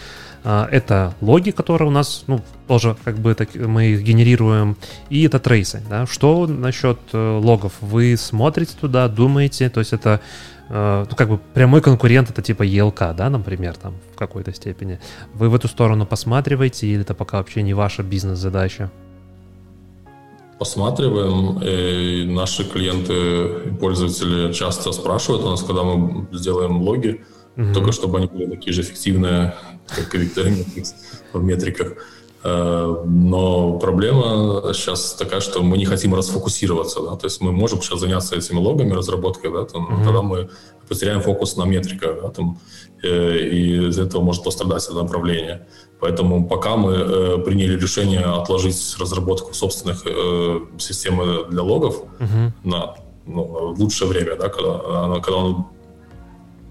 А, 0.44 0.69
это 0.70 1.15
логи, 1.20 1.51
которые 1.51 1.89
у 1.89 1.90
нас, 1.90 2.24
ну, 2.27 2.40
тоже 2.66 2.97
как 3.05 3.16
бы 3.16 3.35
так, 3.35 3.55
мы 3.55 3.86
их 3.86 4.02
генерируем, 4.02 4.77
и 5.10 5.24
это 5.24 5.39
трейсы, 5.39 5.82
да. 5.89 6.06
Что 6.06 6.47
насчет 6.47 6.98
э, 7.12 7.39
логов? 7.39 7.73
Вы 7.81 8.16
смотрите 8.16 8.74
туда, 8.81 9.09
думаете, 9.09 9.69
то 9.70 9.81
есть 9.81 9.93
это 9.93 10.20
э, 10.69 11.06
ну, 11.09 11.16
как 11.16 11.28
бы 11.28 11.39
прямой 11.55 11.81
конкурент 11.81 12.31
это 12.31 12.43
типа 12.43 12.65
ELK, 12.65 13.15
да, 13.15 13.31
например, 13.31 13.77
там 13.77 13.94
в 14.15 14.19
какой-то 14.19 14.52
степени. 14.52 15.01
Вы 15.35 15.48
в 15.48 15.55
эту 15.55 15.69
сторону 15.69 16.06
посматриваете, 16.06 16.86
или 16.86 17.01
это 17.01 17.15
пока 17.15 17.39
вообще 17.39 17.62
не 17.62 17.74
ваша 17.74 18.02
бизнес-задача? 18.02 18.90
посматриваем. 20.59 21.60
И 21.62 22.24
наши 22.27 22.65
клиенты 22.65 23.69
и 23.69 23.70
пользователи 23.70 24.52
часто 24.52 24.93
спрашивают 24.93 25.44
у 25.44 25.51
нас, 25.51 25.62
когда 25.62 25.85
мы 25.85 26.27
сделаем 26.32 26.82
логи, 26.82 27.24
mm-hmm. 27.56 27.74
только 27.74 27.93
чтобы 27.93 28.19
они 28.19 28.27
были 28.27 28.47
такие 28.47 28.73
же 28.73 28.82
эффективные, 28.82 29.55
как 29.89 30.15
и 30.15 30.19
Victory 30.19 30.86
в 31.32 31.43
метриках. 31.43 31.94
Э, 32.44 33.05
но 33.05 33.78
проблема 33.78 34.73
сейчас 34.73 35.15
такая, 35.15 35.40
что 35.40 35.62
мы 35.62 35.77
не 35.77 35.86
хотим 35.86 36.15
расфокусироваться, 36.15 37.01
да, 37.02 37.16
то 37.16 37.27
есть 37.27 37.40
мы 37.40 37.52
можем 37.52 37.82
сейчас 37.82 38.01
заняться 38.01 38.36
этими 38.36 38.59
логами, 38.59 38.93
разработкой, 38.93 39.51
да, 39.52 39.65
там, 39.65 39.86
mm-hmm. 39.86 40.05
тогда 40.05 40.23
мы 40.23 40.48
потеряем 40.89 41.20
фокус 41.20 41.56
на 41.56 41.65
метриках, 41.65 42.23
да, 42.23 42.28
там, 42.31 42.59
э, 43.02 43.39
и 43.39 43.89
из 43.89 43.98
этого 43.98 44.23
может 44.23 44.44
пострадать 44.44 44.85
это 44.85 44.94
направление. 44.94 45.66
Поэтому 46.01 46.48
пока 46.48 46.77
мы 46.77 46.93
э, 46.94 47.39
приняли 47.39 47.78
решение 47.78 48.20
отложить 48.20 48.97
разработку 49.01 49.52
собственных 49.52 50.02
э, 50.06 50.60
системы 50.78 51.44
для 51.51 51.62
логов 51.62 52.02
mm-hmm. 52.20 52.51
на 52.62 52.94
ну, 53.27 53.74
лучшее 53.77 54.09
время, 54.09 54.36
да, 54.36 54.48
когда, 54.48 55.05
она, 55.05 55.20
когда, 55.20 55.39
он, 55.39 55.66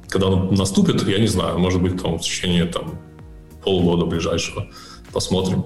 когда 0.07 0.27
он 0.27 0.55
наступит, 0.55 1.05
я 1.07 1.19
не 1.19 1.27
знаю, 1.27 1.59
может 1.59 1.81
быть, 1.81 2.01
там, 2.01 2.17
в 2.17 2.21
течение 2.21 2.65
там, 2.65 2.97
полгода 3.67 4.05
ближайшего 4.05 4.67
посмотрим. 5.11 5.65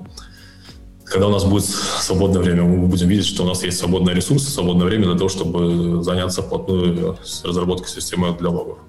Когда 1.05 1.27
у 1.27 1.31
нас 1.31 1.43
будет 1.43 1.65
свободное 1.65 2.41
время, 2.41 2.63
мы 2.63 2.87
будем 2.87 3.07
видеть, 3.07 3.27
что 3.27 3.43
у 3.43 3.47
нас 3.47 3.63
есть 3.63 3.77
свободные 3.77 4.15
ресурсы, 4.15 4.49
свободное 4.49 4.87
время 4.87 5.05
для 5.05 5.15
того, 5.15 5.29
чтобы 5.29 6.01
заняться 6.03 6.41
вплотную 6.41 7.17
с 7.23 7.43
разработкой 7.43 7.89
системы 7.89 8.35
для 8.39 8.49
логов. 8.49 8.79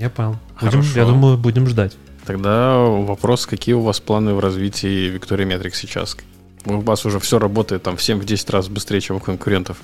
Я 0.00 0.10
понял. 0.10 0.36
Будем, 0.60 0.80
я 0.96 1.04
думаю, 1.04 1.36
будем 1.36 1.66
ждать. 1.68 1.96
Тогда 2.24 2.78
вопрос, 2.78 3.46
какие 3.46 3.74
у 3.74 3.82
вас 3.82 4.00
планы 4.00 4.34
в 4.34 4.40
развитии 4.40 5.14
Victoria 5.14 5.46
Metrics 5.46 5.74
сейчас? 5.74 6.16
У 6.64 6.80
вас 6.80 7.04
уже 7.04 7.20
все 7.20 7.38
работает 7.38 7.82
там 7.82 7.96
в 7.96 8.00
7-10 8.00 8.52
раз 8.52 8.68
быстрее, 8.68 9.00
чем 9.00 9.16
у 9.16 9.20
конкурентов. 9.20 9.76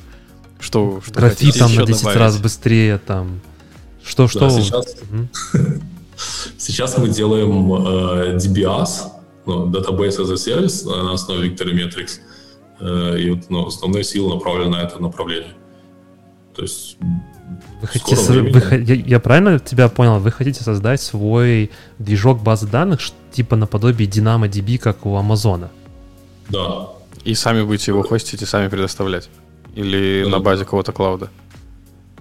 Что, 0.59 1.01
что 1.05 1.15
Графит 1.15 1.59
там 1.59 1.75
на 1.75 1.85
10 1.85 2.01
добавить? 2.01 2.19
раз 2.19 2.39
быстрее, 2.39 2.99
там. 2.99 3.41
Что, 4.03 4.29
что? 4.29 4.41
Да, 4.41 4.51
сейчас, 4.51 4.97
сейчас 6.59 6.99
мы 6.99 7.09
делаем 7.09 7.73
э, 7.73 8.37
DBAS, 8.37 8.89
ну, 9.47 9.67
Database 9.71 10.21
as 10.21 10.33
a 10.33 10.37
Service 10.37 10.85
на 10.85 11.13
основе 11.13 11.49
Victory 11.49 12.11
э, 12.81 13.19
и 13.19 13.31
вот, 13.31 13.51
ну, 13.51 13.67
основные 13.67 14.05
силы 14.05 14.35
направлены 14.35 14.71
на 14.71 14.83
это 14.83 15.01
направление. 15.03 15.55
То 16.55 16.63
есть 16.63 16.97
вы 17.81 17.89
хотите, 17.89 18.17
времени... 18.33 18.53
вы, 18.53 18.77
я, 18.83 18.95
я 18.95 19.21
правильно 19.21 19.59
тебя 19.59 19.89
понял? 19.89 20.19
Вы 20.19 20.31
хотите 20.31 20.63
создать 20.63 21.01
свой 21.01 21.71
движок 21.99 22.43
базы 22.43 22.67
данных, 22.67 23.01
типа 23.33 23.57
наподобие 23.57 24.09
DynamoDB, 24.09 24.79
как 24.79 25.05
у 25.05 25.17
Амазона? 25.17 25.71
Да. 26.49 26.89
И 27.25 27.35
сами 27.35 27.63
будете 27.63 27.91
его 27.91 28.03
хостить 28.03 28.43
и 28.43 28.47
сами 28.47 28.69
предоставлять? 28.69 29.29
Или 29.75 30.25
да. 30.25 30.31
на 30.31 30.41
базе 30.41 30.65
кого-то 30.65 30.93
клауда? 30.93 31.31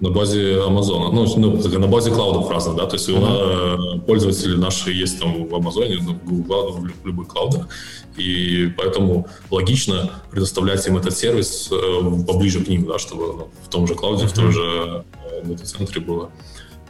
На 0.00 0.10
базе 0.10 0.60
Амазона, 0.60 1.10
ну, 1.12 1.26
ну, 1.36 1.78
на 1.78 1.86
базе 1.86 2.10
клаудов 2.10 2.50
разных, 2.50 2.76
да, 2.76 2.86
то 2.86 2.96
есть 2.96 3.08
uh-huh. 3.08 4.00
пользователи 4.00 4.56
наши 4.56 4.92
есть 4.92 5.20
там 5.20 5.46
в 5.46 5.54
Амазоне, 5.54 5.98
в 5.98 6.24
Google 6.24 6.72
в 6.72 7.06
любых 7.06 7.28
клаудах, 7.28 7.68
и 8.16 8.72
поэтому 8.76 9.28
логично 9.50 10.10
предоставлять 10.30 10.86
им 10.86 10.96
этот 10.96 11.16
сервис 11.16 11.70
э, 11.70 12.24
поближе 12.26 12.64
к 12.64 12.68
ним, 12.68 12.86
да, 12.86 12.98
чтобы 12.98 13.26
ну, 13.26 13.48
в 13.62 13.68
том 13.68 13.86
же 13.86 13.94
клауде, 13.94 14.24
uh-huh. 14.24 14.28
в 14.28 14.32
том 14.32 14.52
же 14.52 15.04
э, 15.30 15.42
дата-центре 15.44 16.00
было. 16.00 16.30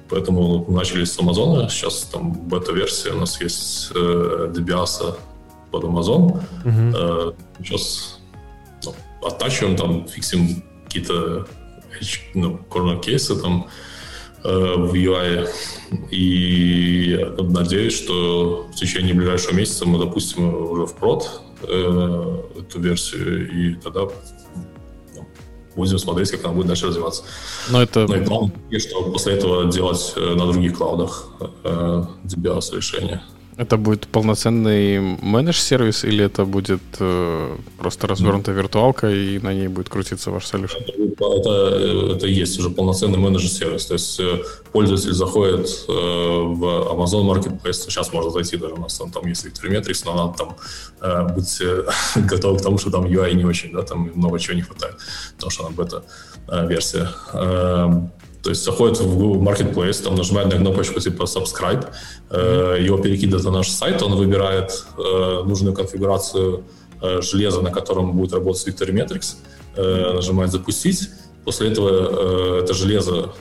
Поэтому 0.08 0.66
начали 0.70 1.04
с 1.04 1.18
Амазона, 1.18 1.68
сейчас 1.68 2.02
там 2.12 2.32
бета-версия 2.32 3.10
у 3.10 3.20
нас 3.20 3.40
есть 3.40 3.90
э, 3.94 4.52
DBAS 4.54 5.16
под 5.70 5.84
Amazon. 5.84 6.42
Uh-huh. 6.64 7.30
Э, 7.30 7.62
сейчас 7.62 8.18
ну, 8.84 8.94
оттачиваем, 9.22 9.76
там, 9.76 10.06
фиксим 10.08 10.62
какие-то 10.84 11.46
ну, 12.34 12.58
корнер-кейсы 12.68 13.40
там 13.40 13.68
э, 14.42 14.48
в 14.48 14.92
UI. 14.94 15.48
И 16.10 17.18
надеюсь, 17.38 17.96
что 17.96 18.68
в 18.72 18.74
течение 18.74 19.14
ближайшего 19.14 19.54
месяца 19.54 19.86
мы 19.86 19.98
допустим 19.98 20.54
уже 20.72 20.86
в 20.86 20.94
прод 20.94 21.40
э, 21.62 22.42
эту 22.58 22.80
версию, 22.80 23.50
и 23.50 23.74
тогда 23.76 24.08
ну, 25.14 25.26
будем 25.76 25.98
смотреть, 25.98 26.30
как 26.30 26.44
она 26.44 26.54
будет 26.54 26.66
дальше 26.66 26.86
развиваться. 26.86 27.24
Но 27.70 27.82
это... 27.82 28.06
Ну 28.08 28.14
и 28.14 28.24
план, 28.24 28.52
что 28.78 29.02
после 29.10 29.34
этого 29.34 29.70
делать 29.70 30.12
э, 30.16 30.34
на 30.34 30.46
других 30.46 30.76
клаудах 30.76 31.28
э, 31.62 32.04
DBAS 32.24 32.76
решения. 32.76 33.22
Это 33.56 33.76
будет 33.76 34.08
полноценный 34.08 34.98
менедж-сервис 34.98 36.04
или 36.04 36.24
это 36.24 36.44
будет 36.44 36.82
э, 36.98 37.56
просто 37.78 38.06
развернутая 38.08 38.56
виртуалка 38.56 39.08
и 39.08 39.38
на 39.38 39.54
ней 39.54 39.68
будет 39.68 39.88
крутиться 39.88 40.32
ваш 40.32 40.44
solution? 40.44 40.82
Это, 41.18 42.16
это 42.16 42.26
есть 42.26 42.58
уже 42.58 42.70
полноценный 42.70 43.18
менедж-сервис. 43.18 43.86
То 43.86 43.94
есть 43.94 44.18
э, 44.18 44.42
пользователь 44.72 45.12
заходит 45.12 45.66
э, 45.88 45.92
в 45.92 46.64
Amazon 46.64 47.24
Marketplace, 47.24 47.74
сейчас 47.74 48.12
можно 48.12 48.30
зайти 48.30 48.56
даже, 48.56 48.74
у 48.74 48.80
нас 48.80 48.98
там, 48.98 49.12
там 49.12 49.26
есть 49.26 49.46
Victory 49.46 50.02
но 50.04 50.14
надо 50.14 50.38
там 50.38 50.56
э, 51.00 51.34
быть 51.34 51.60
э, 51.60 51.84
готов 52.28 52.58
к 52.58 52.62
тому, 52.62 52.78
что 52.78 52.90
там 52.90 53.04
UI 53.04 53.34
не 53.34 53.44
очень, 53.44 53.72
да, 53.72 53.82
там 53.82 54.10
много 54.14 54.40
чего 54.40 54.56
не 54.56 54.62
хватает, 54.62 54.96
потому 55.34 55.50
что 55.50 55.66
она 55.66 55.76
бета-версия. 55.76 57.08
Э, 57.32 58.08
то 58.44 58.50
есть 58.50 58.62
заходит 58.62 59.00
в 59.00 59.18
Google 59.18 59.42
Marketplace, 59.42 60.02
там 60.02 60.16
нажимает 60.16 60.52
на 60.52 60.58
кнопочку 60.58 61.00
типа 61.00 61.22
subscribe, 61.22 61.86
э, 62.30 62.76
его 62.78 62.98
перекидывает 62.98 63.44
на 63.44 63.50
наш 63.50 63.70
сайт, 63.70 64.02
он 64.02 64.14
выбирает 64.16 64.84
э, 64.98 65.42
нужную 65.46 65.74
конфигурацию 65.74 66.62
э, 67.00 67.22
железа, 67.22 67.62
на 67.62 67.70
котором 67.70 68.12
будет 68.12 68.34
работать 68.34 68.68
Victory 68.68 68.92
Metrics, 68.92 69.36
э, 69.76 70.12
нажимает 70.12 70.50
запустить. 70.50 71.08
После 71.44 71.70
этого 71.70 72.58
э, 72.58 72.62
это 72.64 72.74
железо 72.74 73.32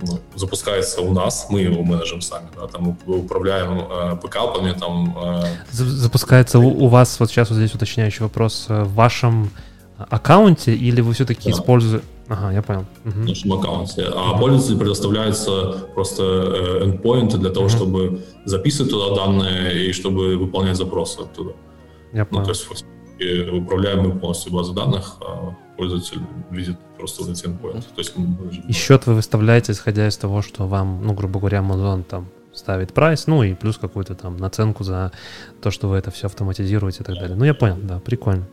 ну, 0.00 0.18
запускается 0.34 1.02
у 1.02 1.12
нас, 1.12 1.46
мы 1.48 1.60
его 1.60 1.84
менеджем 1.84 2.20
сами, 2.20 2.48
да, 2.60 2.66
там 2.66 2.98
управляем 3.06 3.78
э, 3.78 4.14
бэкапами, 4.20 4.72
там... 4.72 5.16
Э, 5.22 5.44
запускается 5.70 6.58
у, 6.58 6.84
у 6.84 6.88
вас, 6.88 7.20
вот 7.20 7.30
сейчас 7.30 7.50
вот 7.50 7.56
здесь 7.56 7.72
уточняющий 7.74 8.24
вопрос, 8.24 8.66
э, 8.68 8.82
в 8.82 8.94
вашем 8.94 9.50
аккаунте 9.98 10.74
или 10.74 11.00
вы 11.00 11.12
все-таки 11.12 11.50
да. 11.50 11.56
используете... 11.56 12.04
Ага, 12.28 12.52
я 12.52 12.62
понял. 12.62 12.84
Угу. 13.04 13.10
В 13.10 13.28
нашем 13.28 13.52
аккаунте. 13.52 14.04
А 14.14 14.38
пользователю 14.38 14.78
предоставляются 14.78 15.72
просто 15.94 16.22
э, 16.22 16.84
endpoinты 16.84 17.38
для 17.38 17.50
того, 17.50 17.66
угу. 17.66 17.74
чтобы 17.74 18.22
записывать 18.44 18.92
туда 18.92 19.14
данные 19.16 19.86
и 19.86 19.92
чтобы 19.92 20.36
выполнять 20.36 20.76
запросы 20.76 21.20
оттуда. 21.20 21.52
Я 22.12 22.24
понял. 22.24 22.40
Ну, 22.40 22.46
то 22.46 22.50
есть 22.52 22.84
управляем 23.52 24.00
мы 24.00 24.18
полностью 24.18 24.52
базу 24.52 24.72
данных, 24.72 25.16
а 25.20 25.54
пользователь 25.76 26.20
видит 26.50 26.76
просто 26.96 27.22
вот 27.22 27.32
эти 27.32 27.44
endpoints. 27.46 27.84
То 27.94 27.98
есть, 27.98 28.14
и 28.68 28.72
счет 28.72 29.06
вы 29.06 29.14
выставляете, 29.14 29.72
исходя 29.72 30.08
из 30.08 30.16
того, 30.16 30.42
что 30.42 30.66
вам, 30.66 31.04
ну, 31.04 31.14
грубо 31.14 31.38
говоря, 31.38 31.58
Amazon 31.58 32.04
там 32.04 32.28
ставит 32.52 32.92
прайс, 32.92 33.26
ну 33.26 33.42
и 33.42 33.54
плюс 33.54 33.78
какую-то 33.78 34.14
там 34.14 34.36
наценку 34.36 34.84
за 34.84 35.12
то, 35.60 35.70
что 35.70 35.88
вы 35.88 35.96
это 35.96 36.10
все 36.10 36.26
автоматизируете 36.26 37.02
и 37.02 37.04
так 37.04 37.14
далее. 37.16 37.36
Ну, 37.36 37.44
я 37.44 37.54
понял, 37.54 37.78
да, 37.82 37.98
прикольно. 37.98 38.46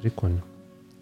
Прикольно. 0.00 0.42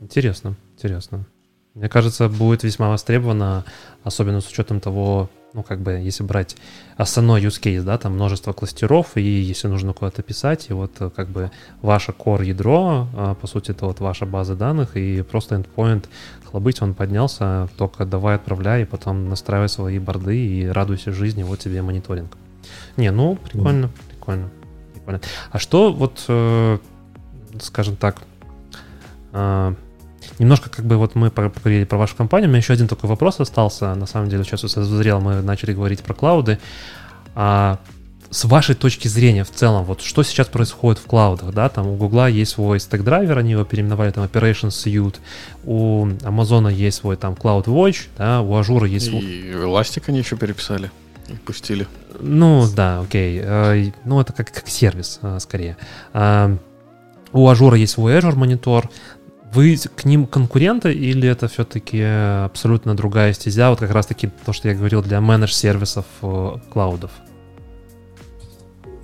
Интересно, 0.00 0.54
интересно. 0.76 1.26
Мне 1.74 1.88
кажется, 1.88 2.28
будет 2.28 2.62
весьма 2.62 2.88
востребовано, 2.88 3.64
особенно 4.04 4.40
с 4.40 4.48
учетом 4.48 4.78
того, 4.78 5.28
ну, 5.54 5.64
как 5.64 5.80
бы, 5.80 5.92
если 5.94 6.22
брать 6.22 6.56
основной 6.96 7.42
use 7.42 7.60
case, 7.60 7.82
да, 7.82 7.98
там 7.98 8.14
множество 8.14 8.52
кластеров, 8.52 9.16
и 9.16 9.22
если 9.22 9.66
нужно 9.66 9.92
куда-то 9.92 10.22
писать, 10.22 10.66
и 10.70 10.72
вот 10.72 10.92
как 11.16 11.28
бы 11.28 11.50
ваше 11.82 12.12
core 12.12 12.44
ядро, 12.44 13.08
а, 13.16 13.34
по 13.34 13.48
сути, 13.48 13.72
это 13.72 13.86
вот 13.86 13.98
ваша 13.98 14.24
база 14.24 14.54
данных, 14.54 14.96
и 14.96 15.22
просто 15.22 15.56
endpoint 15.56 16.04
хлобыть, 16.44 16.80
он 16.80 16.94
поднялся, 16.94 17.68
только 17.76 18.04
давай 18.04 18.36
отправляй, 18.36 18.82
и 18.82 18.84
потом 18.84 19.28
настраивай 19.28 19.68
свои 19.68 19.98
борды 19.98 20.46
и 20.46 20.68
радуйся 20.68 21.10
жизни, 21.10 21.42
вот 21.42 21.58
тебе 21.58 21.82
мониторинг. 21.82 22.36
Не, 22.96 23.10
ну, 23.10 23.34
прикольно, 23.34 23.90
прикольно, 24.10 24.48
прикольно. 24.92 25.20
А 25.50 25.58
что 25.58 25.92
вот, 25.92 26.24
э, 26.28 26.78
скажем 27.60 27.96
так, 27.96 28.22
э, 29.32 29.74
Немножко 30.38 30.70
как 30.70 30.84
бы 30.84 30.96
вот 30.96 31.14
мы 31.14 31.30
поговорили 31.30 31.84
про 31.84 31.98
вашу 31.98 32.16
компанию, 32.16 32.48
у 32.48 32.50
меня 32.50 32.58
еще 32.58 32.72
один 32.72 32.88
такой 32.88 33.08
вопрос 33.08 33.40
остался, 33.40 33.94
на 33.94 34.06
самом 34.06 34.28
деле 34.28 34.44
сейчас 34.44 34.60
созрел, 34.60 35.20
мы 35.20 35.42
начали 35.42 35.72
говорить 35.72 36.02
про 36.02 36.14
клауды. 36.14 36.58
А 37.34 37.78
с 38.30 38.44
вашей 38.44 38.74
точки 38.74 39.06
зрения 39.06 39.44
в 39.44 39.50
целом, 39.50 39.84
вот 39.84 40.00
что 40.00 40.24
сейчас 40.24 40.48
происходит 40.48 41.00
в 41.00 41.06
клаудах, 41.06 41.54
да, 41.54 41.68
там 41.68 41.86
у 41.86 41.94
Гугла 41.94 42.28
есть 42.28 42.52
свой 42.52 42.80
Stackdriver, 42.80 43.38
они 43.38 43.52
его 43.52 43.64
переименовали 43.64 44.10
там 44.10 44.24
Operations 44.24 44.70
Suite, 44.70 45.16
у 45.64 46.08
Амазона 46.24 46.68
есть 46.68 46.98
свой 46.98 47.16
там 47.16 47.34
Cloud 47.34 47.66
Watch, 47.66 48.08
да, 48.18 48.40
у 48.40 48.56
Azure 48.56 48.88
есть... 48.88 49.08
И 49.08 49.52
Elastic 49.52 50.04
они 50.08 50.18
еще 50.18 50.36
переписали 50.36 50.90
и 51.28 51.34
пустили. 51.34 51.86
Ну, 52.20 52.66
да, 52.74 53.00
окей. 53.00 53.40
Э, 53.42 53.90
ну, 54.04 54.20
это 54.20 54.32
как, 54.32 54.52
как 54.52 54.68
сервис, 54.68 55.18
э, 55.22 55.38
скорее. 55.40 55.76
А, 56.12 56.56
у 57.32 57.48
Azure 57.48 57.76
есть 57.76 57.94
свой 57.94 58.14
Azure 58.14 58.36
Monitor, 58.36 58.90
вы 59.54 59.76
к 59.96 60.04
ним 60.04 60.26
конкуренты 60.26 60.92
или 60.92 61.28
это 61.28 61.48
все-таки 61.48 62.02
абсолютно 62.02 62.94
другая 62.94 63.32
стезя? 63.32 63.70
Вот 63.70 63.78
как 63.78 63.90
раз-таки 63.90 64.30
то, 64.44 64.52
что 64.52 64.68
я 64.68 64.74
говорил 64.74 65.02
для 65.02 65.20
managed 65.20 65.60
сервисов 65.60 66.04
э, 66.22 66.50
клаудов. 66.72 67.10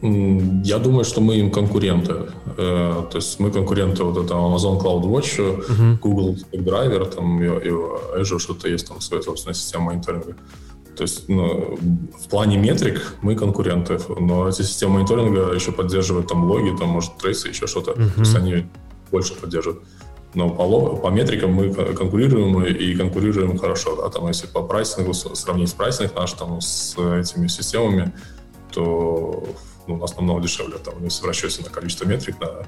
Я 0.03 0.79
думаю, 0.79 1.05
что 1.05 1.21
мы 1.21 1.37
им 1.37 1.51
конкуренты. 1.51 2.15
Э, 2.57 3.05
то 3.11 3.17
есть 3.17 3.39
мы 3.39 3.51
конкуренты 3.51 4.03
вот 4.03 4.25
этого 4.25 4.49
Amazon 4.49 4.81
Cloud 4.81 5.03
Watch, 5.03 5.39
uh-huh. 5.39 5.99
Google 6.01 6.37
Driver, 6.53 7.05
там 7.15 7.43
и, 7.43 7.47
и 7.47 7.71
Azure 8.21 8.39
что-то 8.39 8.69
есть, 8.69 8.89
там 8.89 9.01
своя 9.01 9.23
собственная 9.23 9.55
система 9.55 9.87
мониторинга. 9.87 10.37
То 10.97 11.03
есть 11.03 11.29
ну, 11.29 11.79
в 12.19 12.29
плане 12.29 12.57
метрик 12.57 13.17
мы 13.23 13.37
конкуренты, 13.37 13.99
но 14.19 14.49
эти 14.49 14.63
системы 14.63 14.95
мониторинга 14.95 15.53
еще 15.53 15.73
поддерживают 15.73 16.29
там 16.29 16.45
логи, 16.45 16.77
там 16.77 16.89
может 16.89 17.17
трейсы, 17.19 17.49
еще 17.49 17.67
что-то. 17.67 17.93
Uh-huh. 17.93 18.15
То 18.15 18.21
есть 18.21 18.35
они 18.35 18.67
больше 19.11 19.35
поддерживают. 19.35 19.83
Но 20.35 20.49
по, 20.49 20.97
по 20.97 21.09
метрикам 21.09 21.53
мы 21.53 21.73
конкурируем 21.73 22.63
и 22.65 22.95
конкурируем 22.95 23.59
хорошо. 23.59 23.97
Да? 23.97 24.09
Там, 24.11 24.29
если 24.29 24.47
по 24.47 24.63
pricing 24.63 25.06
у 25.06 25.13
сравнить 25.13 25.71
с 25.71 25.73
pricing 25.73 26.15
наш 26.15 26.33
там, 26.33 26.61
с 26.61 26.93
этими 26.95 27.49
системами, 27.49 28.13
то 28.73 29.45
ну, 29.87 29.95
у 29.95 29.99
нас 29.99 30.17
намного 30.17 30.43
дешевле. 30.43 30.79
Там, 30.79 31.03
если 31.03 31.25
в 31.25 31.27
расчете 31.27 31.63
на 31.65 31.71
количество 31.71 32.07
метрик, 32.07 32.37
на 32.41 32.67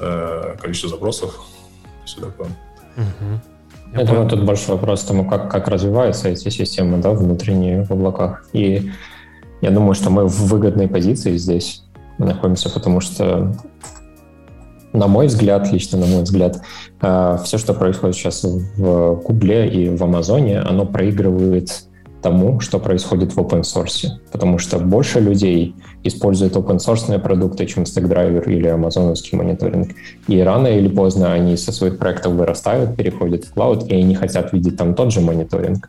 э, 0.00 0.56
количество 0.60 0.90
запросов, 0.90 1.38
все 2.04 2.20
такое. 2.20 2.48
Угу. 2.96 3.40
Я, 3.92 4.00
Я 4.00 4.06
думаю, 4.06 4.28
тут 4.28 4.44
больше 4.44 4.72
вопрос 4.72 5.04
тому, 5.04 5.28
как, 5.28 5.50
как 5.50 5.68
развиваются 5.68 6.28
эти 6.28 6.48
системы 6.48 6.98
да, 6.98 7.12
внутренние 7.12 7.84
в 7.84 7.90
облаках. 7.90 8.44
И 8.52 8.90
я 9.60 9.70
думаю, 9.70 9.94
что 9.94 10.10
мы 10.10 10.26
в 10.26 10.46
выгодной 10.46 10.88
позиции 10.88 11.36
здесь 11.36 11.84
находимся, 12.18 12.70
потому 12.70 13.00
что, 13.00 13.54
на 14.92 15.06
мой 15.06 15.26
взгляд, 15.26 15.70
лично 15.72 15.98
на 15.98 16.06
мой 16.06 16.22
взгляд, 16.22 16.60
э, 17.00 17.38
все, 17.44 17.58
что 17.58 17.74
происходит 17.74 18.16
сейчас 18.16 18.44
в 18.44 19.22
Гугле 19.22 19.68
и 19.68 19.88
в 19.96 20.02
Амазоне, 20.02 20.60
оно 20.60 20.86
проигрывает 20.86 21.88
тому, 22.22 22.60
что 22.60 22.78
происходит 22.78 23.32
в 23.32 23.38
open 23.38 23.62
source, 23.62 24.08
потому 24.32 24.58
что 24.58 24.78
больше 24.78 25.20
людей 25.20 25.74
используют 26.02 26.56
open 26.56 26.78
source 26.78 27.18
продукты, 27.18 27.66
чем 27.66 27.84
StackDriver 27.84 28.44
или 28.50 28.66
амазоновский 28.66 29.38
мониторинг. 29.38 29.90
И 30.26 30.40
рано 30.40 30.66
или 30.66 30.88
поздно 30.88 31.32
они 31.32 31.56
со 31.56 31.72
своих 31.72 31.98
проектов 31.98 32.32
вырастают, 32.32 32.96
переходят 32.96 33.44
в 33.44 33.52
клауд, 33.52 33.88
и 33.88 33.94
они 33.94 34.14
хотят 34.14 34.52
видеть 34.52 34.76
там 34.76 34.94
тот 34.94 35.12
же 35.12 35.20
мониторинг. 35.20 35.88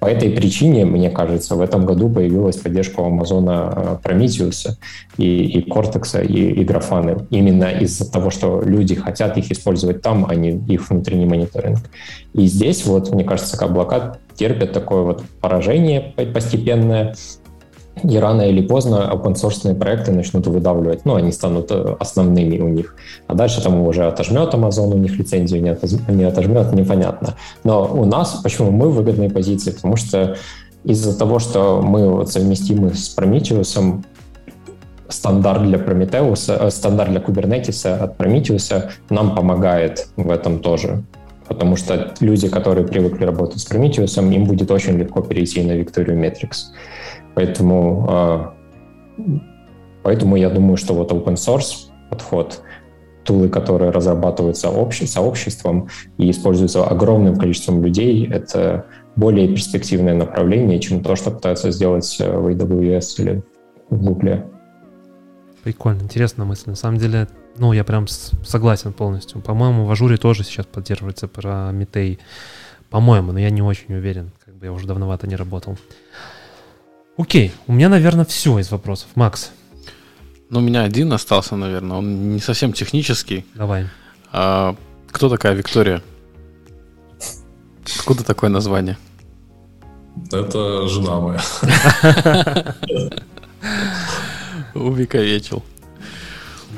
По 0.00 0.06
этой 0.06 0.30
причине, 0.30 0.84
мне 0.84 1.10
кажется, 1.10 1.54
в 1.54 1.60
этом 1.60 1.86
году 1.86 2.08
появилась 2.08 2.56
поддержка 2.56 3.00
у 3.00 3.06
Амазона 3.06 4.00
Prometheus 4.02 4.68
и, 5.16 5.44
и 5.44 5.68
Cortex 5.68 6.24
и, 6.26 6.50
и 6.50 6.64
Grafana. 6.64 7.26
Именно 7.30 7.70
из-за 7.80 8.10
того, 8.10 8.30
что 8.30 8.62
люди 8.62 8.94
хотят 8.94 9.36
их 9.38 9.50
использовать 9.50 10.02
там, 10.02 10.26
а 10.28 10.34
не 10.34 10.50
их 10.72 10.90
внутренний 10.90 11.26
мониторинг. 11.26 11.78
И 12.34 12.46
здесь, 12.46 12.84
вот, 12.86 13.10
мне 13.12 13.24
кажется, 13.24 13.56
облака 13.64 14.18
терпят 14.34 14.72
такое 14.72 15.02
вот 15.02 15.22
поражение 15.40 16.00
постепенное, 16.00 17.14
и 18.04 18.18
рано 18.18 18.42
или 18.42 18.60
поздно 18.66 19.10
open 19.12 19.34
source 19.34 19.74
проекты 19.74 20.12
начнут 20.12 20.46
выдавливать, 20.46 21.04
ну, 21.04 21.14
они 21.14 21.32
станут 21.32 21.70
э, 21.70 21.96
основными 21.98 22.58
у 22.58 22.68
них. 22.68 22.94
А 23.26 23.34
дальше 23.34 23.62
там 23.62 23.80
уже 23.80 24.06
отожмет 24.06 24.54
Amazon, 24.54 24.94
у 24.94 24.98
них 24.98 25.18
лицензию 25.18 25.62
не, 25.62 25.70
отоз... 25.70 25.96
не 26.08 26.24
отожмет, 26.24 26.72
непонятно. 26.72 27.34
Но 27.64 27.84
у 27.84 28.04
нас, 28.04 28.40
почему 28.42 28.70
мы 28.70 28.88
в 28.88 28.94
выгодной 28.94 29.30
позиции? 29.30 29.70
Потому 29.70 29.96
что 29.96 30.36
из-за 30.84 31.18
того, 31.18 31.38
что 31.38 31.82
мы 31.82 32.26
совместимы 32.26 32.94
с 32.94 33.16
Prometheus, 33.16 34.02
стандарт 35.08 35.62
для 35.62 35.78
Prometheus, 35.78 36.52
э, 36.52 36.70
стандарт 36.70 37.10
для 37.10 37.20
Kubernetes 37.20 37.86
от 37.88 38.16
Prometheus 38.20 38.90
нам 39.10 39.34
помогает 39.34 40.08
в 40.16 40.30
этом 40.30 40.60
тоже 40.60 41.02
потому 41.48 41.76
что 41.76 42.14
люди, 42.20 42.48
которые 42.48 42.86
привыкли 42.86 43.24
работать 43.24 43.60
с 43.60 43.70
Prometheus, 43.70 44.18
им 44.34 44.44
будет 44.44 44.70
очень 44.70 44.98
легко 44.98 45.22
перейти 45.22 45.62
на 45.62 45.72
Victoria 45.72 46.14
Metrics. 46.14 46.68
Поэтому, 47.38 48.04
а, 48.08 48.54
поэтому 50.02 50.34
я 50.34 50.50
думаю, 50.50 50.76
что 50.76 50.92
вот 50.92 51.12
open 51.12 51.34
source 51.34 51.88
подход, 52.10 52.62
тулы, 53.22 53.48
которые 53.48 53.92
разрабатываются 53.92 54.70
обще, 54.70 55.06
сообществом 55.06 55.88
и 56.16 56.32
используются 56.32 56.84
огромным 56.84 57.36
количеством 57.36 57.84
людей, 57.84 58.28
это 58.28 58.86
более 59.14 59.46
перспективное 59.46 60.14
направление, 60.14 60.80
чем 60.80 61.00
то, 61.00 61.14
что 61.14 61.30
пытаются 61.30 61.70
сделать 61.70 62.16
э, 62.18 62.28
в 62.36 62.48
AWS 62.48 63.22
или 63.22 63.42
в 63.88 64.02
Google. 64.02 64.42
Прикольно, 65.62 66.02
интересная 66.02 66.44
мысль. 66.44 66.70
На 66.70 66.74
самом 66.74 66.98
деле, 66.98 67.28
ну, 67.56 67.72
я 67.72 67.84
прям 67.84 68.08
согласен 68.08 68.92
полностью. 68.92 69.40
По-моему, 69.42 69.84
в 69.84 69.92
ажуре 69.92 70.16
тоже 70.16 70.42
сейчас 70.42 70.66
поддерживается 70.66 71.28
про 71.28 71.70
Метей. 71.70 72.18
По-моему, 72.90 73.30
но 73.30 73.38
я 73.38 73.50
не 73.50 73.62
очень 73.62 73.94
уверен. 73.94 74.32
Как 74.44 74.56
бы 74.56 74.66
я 74.66 74.72
уже 74.72 74.88
давновато 74.88 75.28
не 75.28 75.36
работал. 75.36 75.76
Окей, 77.18 77.52
у 77.66 77.72
меня, 77.72 77.88
наверное, 77.88 78.24
все 78.24 78.60
из 78.60 78.70
вопросов. 78.70 79.08
Макс. 79.16 79.50
Ну, 80.50 80.60
у 80.60 80.62
меня 80.62 80.84
один 80.84 81.12
остался, 81.12 81.56
наверное. 81.56 81.98
Он 81.98 82.32
не 82.32 82.40
совсем 82.40 82.72
технический. 82.72 83.44
Давай. 83.54 83.88
А, 84.32 84.76
кто 85.10 85.28
такая 85.28 85.54
Виктория? 85.54 86.00
Откуда 87.98 88.22
такое 88.22 88.50
название? 88.50 88.96
Это 90.30 90.86
жена 90.86 91.18
моя. 91.20 91.40
Увековечил. 94.74 95.64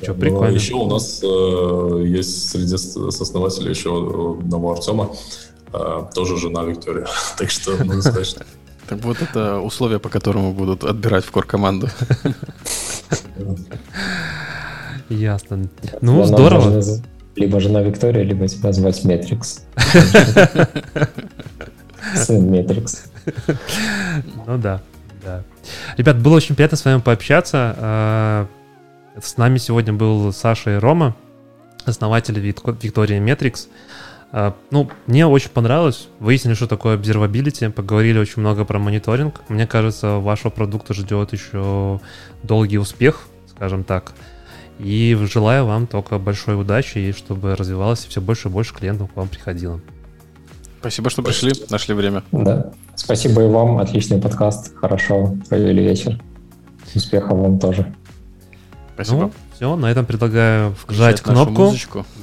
Что, 0.02 0.14
прикольно. 0.14 0.54
Еще 0.54 0.74
у 0.74 0.88
нас 0.88 1.20
э, 1.22 2.02
есть 2.06 2.48
среди 2.48 2.74
основателей 2.74 3.70
еще 3.70 4.38
одного 4.40 4.72
Артема, 4.72 5.10
э, 5.74 6.04
тоже 6.14 6.38
жена 6.38 6.62
Виктория. 6.62 7.06
так 7.36 7.50
что 7.50 7.76
сказать, 8.00 8.26
что... 8.26 8.44
Так 8.90 9.04
вот 9.04 9.22
это 9.22 9.60
условие, 9.60 10.00
по 10.00 10.08
которому 10.08 10.52
будут 10.52 10.82
отбирать 10.82 11.24
в 11.24 11.30
кор-команду. 11.30 11.88
Ясно. 15.08 15.68
Ну, 16.00 16.24
здорово. 16.24 16.82
Либо 17.36 17.60
жена 17.60 17.82
Виктория, 17.82 18.24
либо 18.24 18.48
тебя 18.48 18.72
звать 18.72 19.04
Метрикс. 19.04 19.64
Сын 22.16 22.50
Метрикс. 22.50 23.04
Ну 24.46 24.58
да, 24.58 24.82
да. 25.24 25.44
Ребят, 25.96 26.18
было 26.18 26.34
очень 26.34 26.56
приятно 26.56 26.76
с 26.76 26.84
вами 26.84 27.00
пообщаться. 27.00 27.76
А, 27.78 28.46
с 29.22 29.36
нами 29.36 29.58
сегодня 29.58 29.92
был 29.92 30.32
Саша 30.32 30.74
и 30.74 30.78
Рома, 30.78 31.14
основатели 31.84 32.40
Виктории 32.40 33.20
Метрикс. 33.20 33.68
А, 34.32 34.54
ну, 34.70 34.88
мне 35.06 35.26
очень 35.26 35.50
понравилось. 35.50 36.08
Выяснили, 36.20 36.54
что 36.54 36.66
такое 36.66 36.96
observability, 36.96 37.70
поговорили 37.70 38.18
очень 38.18 38.40
много 38.40 38.64
про 38.64 38.78
мониторинг. 38.78 39.40
Мне 39.48 39.66
кажется, 39.66 40.18
вашего 40.18 40.50
продукта 40.50 40.94
ждет 40.94 41.32
еще 41.32 42.00
долгий 42.42 42.78
успех, 42.78 43.26
скажем 43.48 43.84
так. 43.84 44.12
И 44.78 45.18
желаю 45.30 45.66
вам 45.66 45.86
только 45.86 46.18
большой 46.18 46.58
удачи, 46.58 46.98
и 46.98 47.12
чтобы 47.12 47.54
развивалось 47.56 48.06
все 48.06 48.20
больше 48.20 48.48
и 48.48 48.50
больше 48.50 48.74
клиентов 48.74 49.12
к 49.12 49.16
вам 49.16 49.28
приходило. 49.28 49.80
Спасибо, 50.80 51.10
что 51.10 51.22
пришли, 51.22 51.52
нашли 51.68 51.94
время. 51.94 52.22
Да. 52.32 52.72
Спасибо 52.94 53.42
и 53.42 53.48
вам. 53.48 53.78
Отличный 53.78 54.18
подкаст. 54.18 54.74
Хорошо 54.76 55.36
провели 55.48 55.82
вечер. 55.82 56.18
Успехов 56.94 57.36
вам 57.36 57.58
тоже. 57.58 57.94
Спасибо. 58.94 59.16
Ну, 59.16 59.32
все, 59.54 59.76
на 59.76 59.90
этом 59.90 60.06
предлагаю 60.06 60.74
вжать 60.88 61.20
кнопку. 61.20 61.74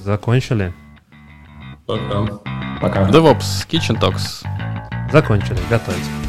Закончили. 0.04 0.74
Пока. 1.88 2.26
Пока. 2.82 3.10
DevOps, 3.10 3.66
Kitchen 3.70 3.98
Talks. 3.98 4.44
Закончили, 5.10 5.60
готовить. 5.70 6.27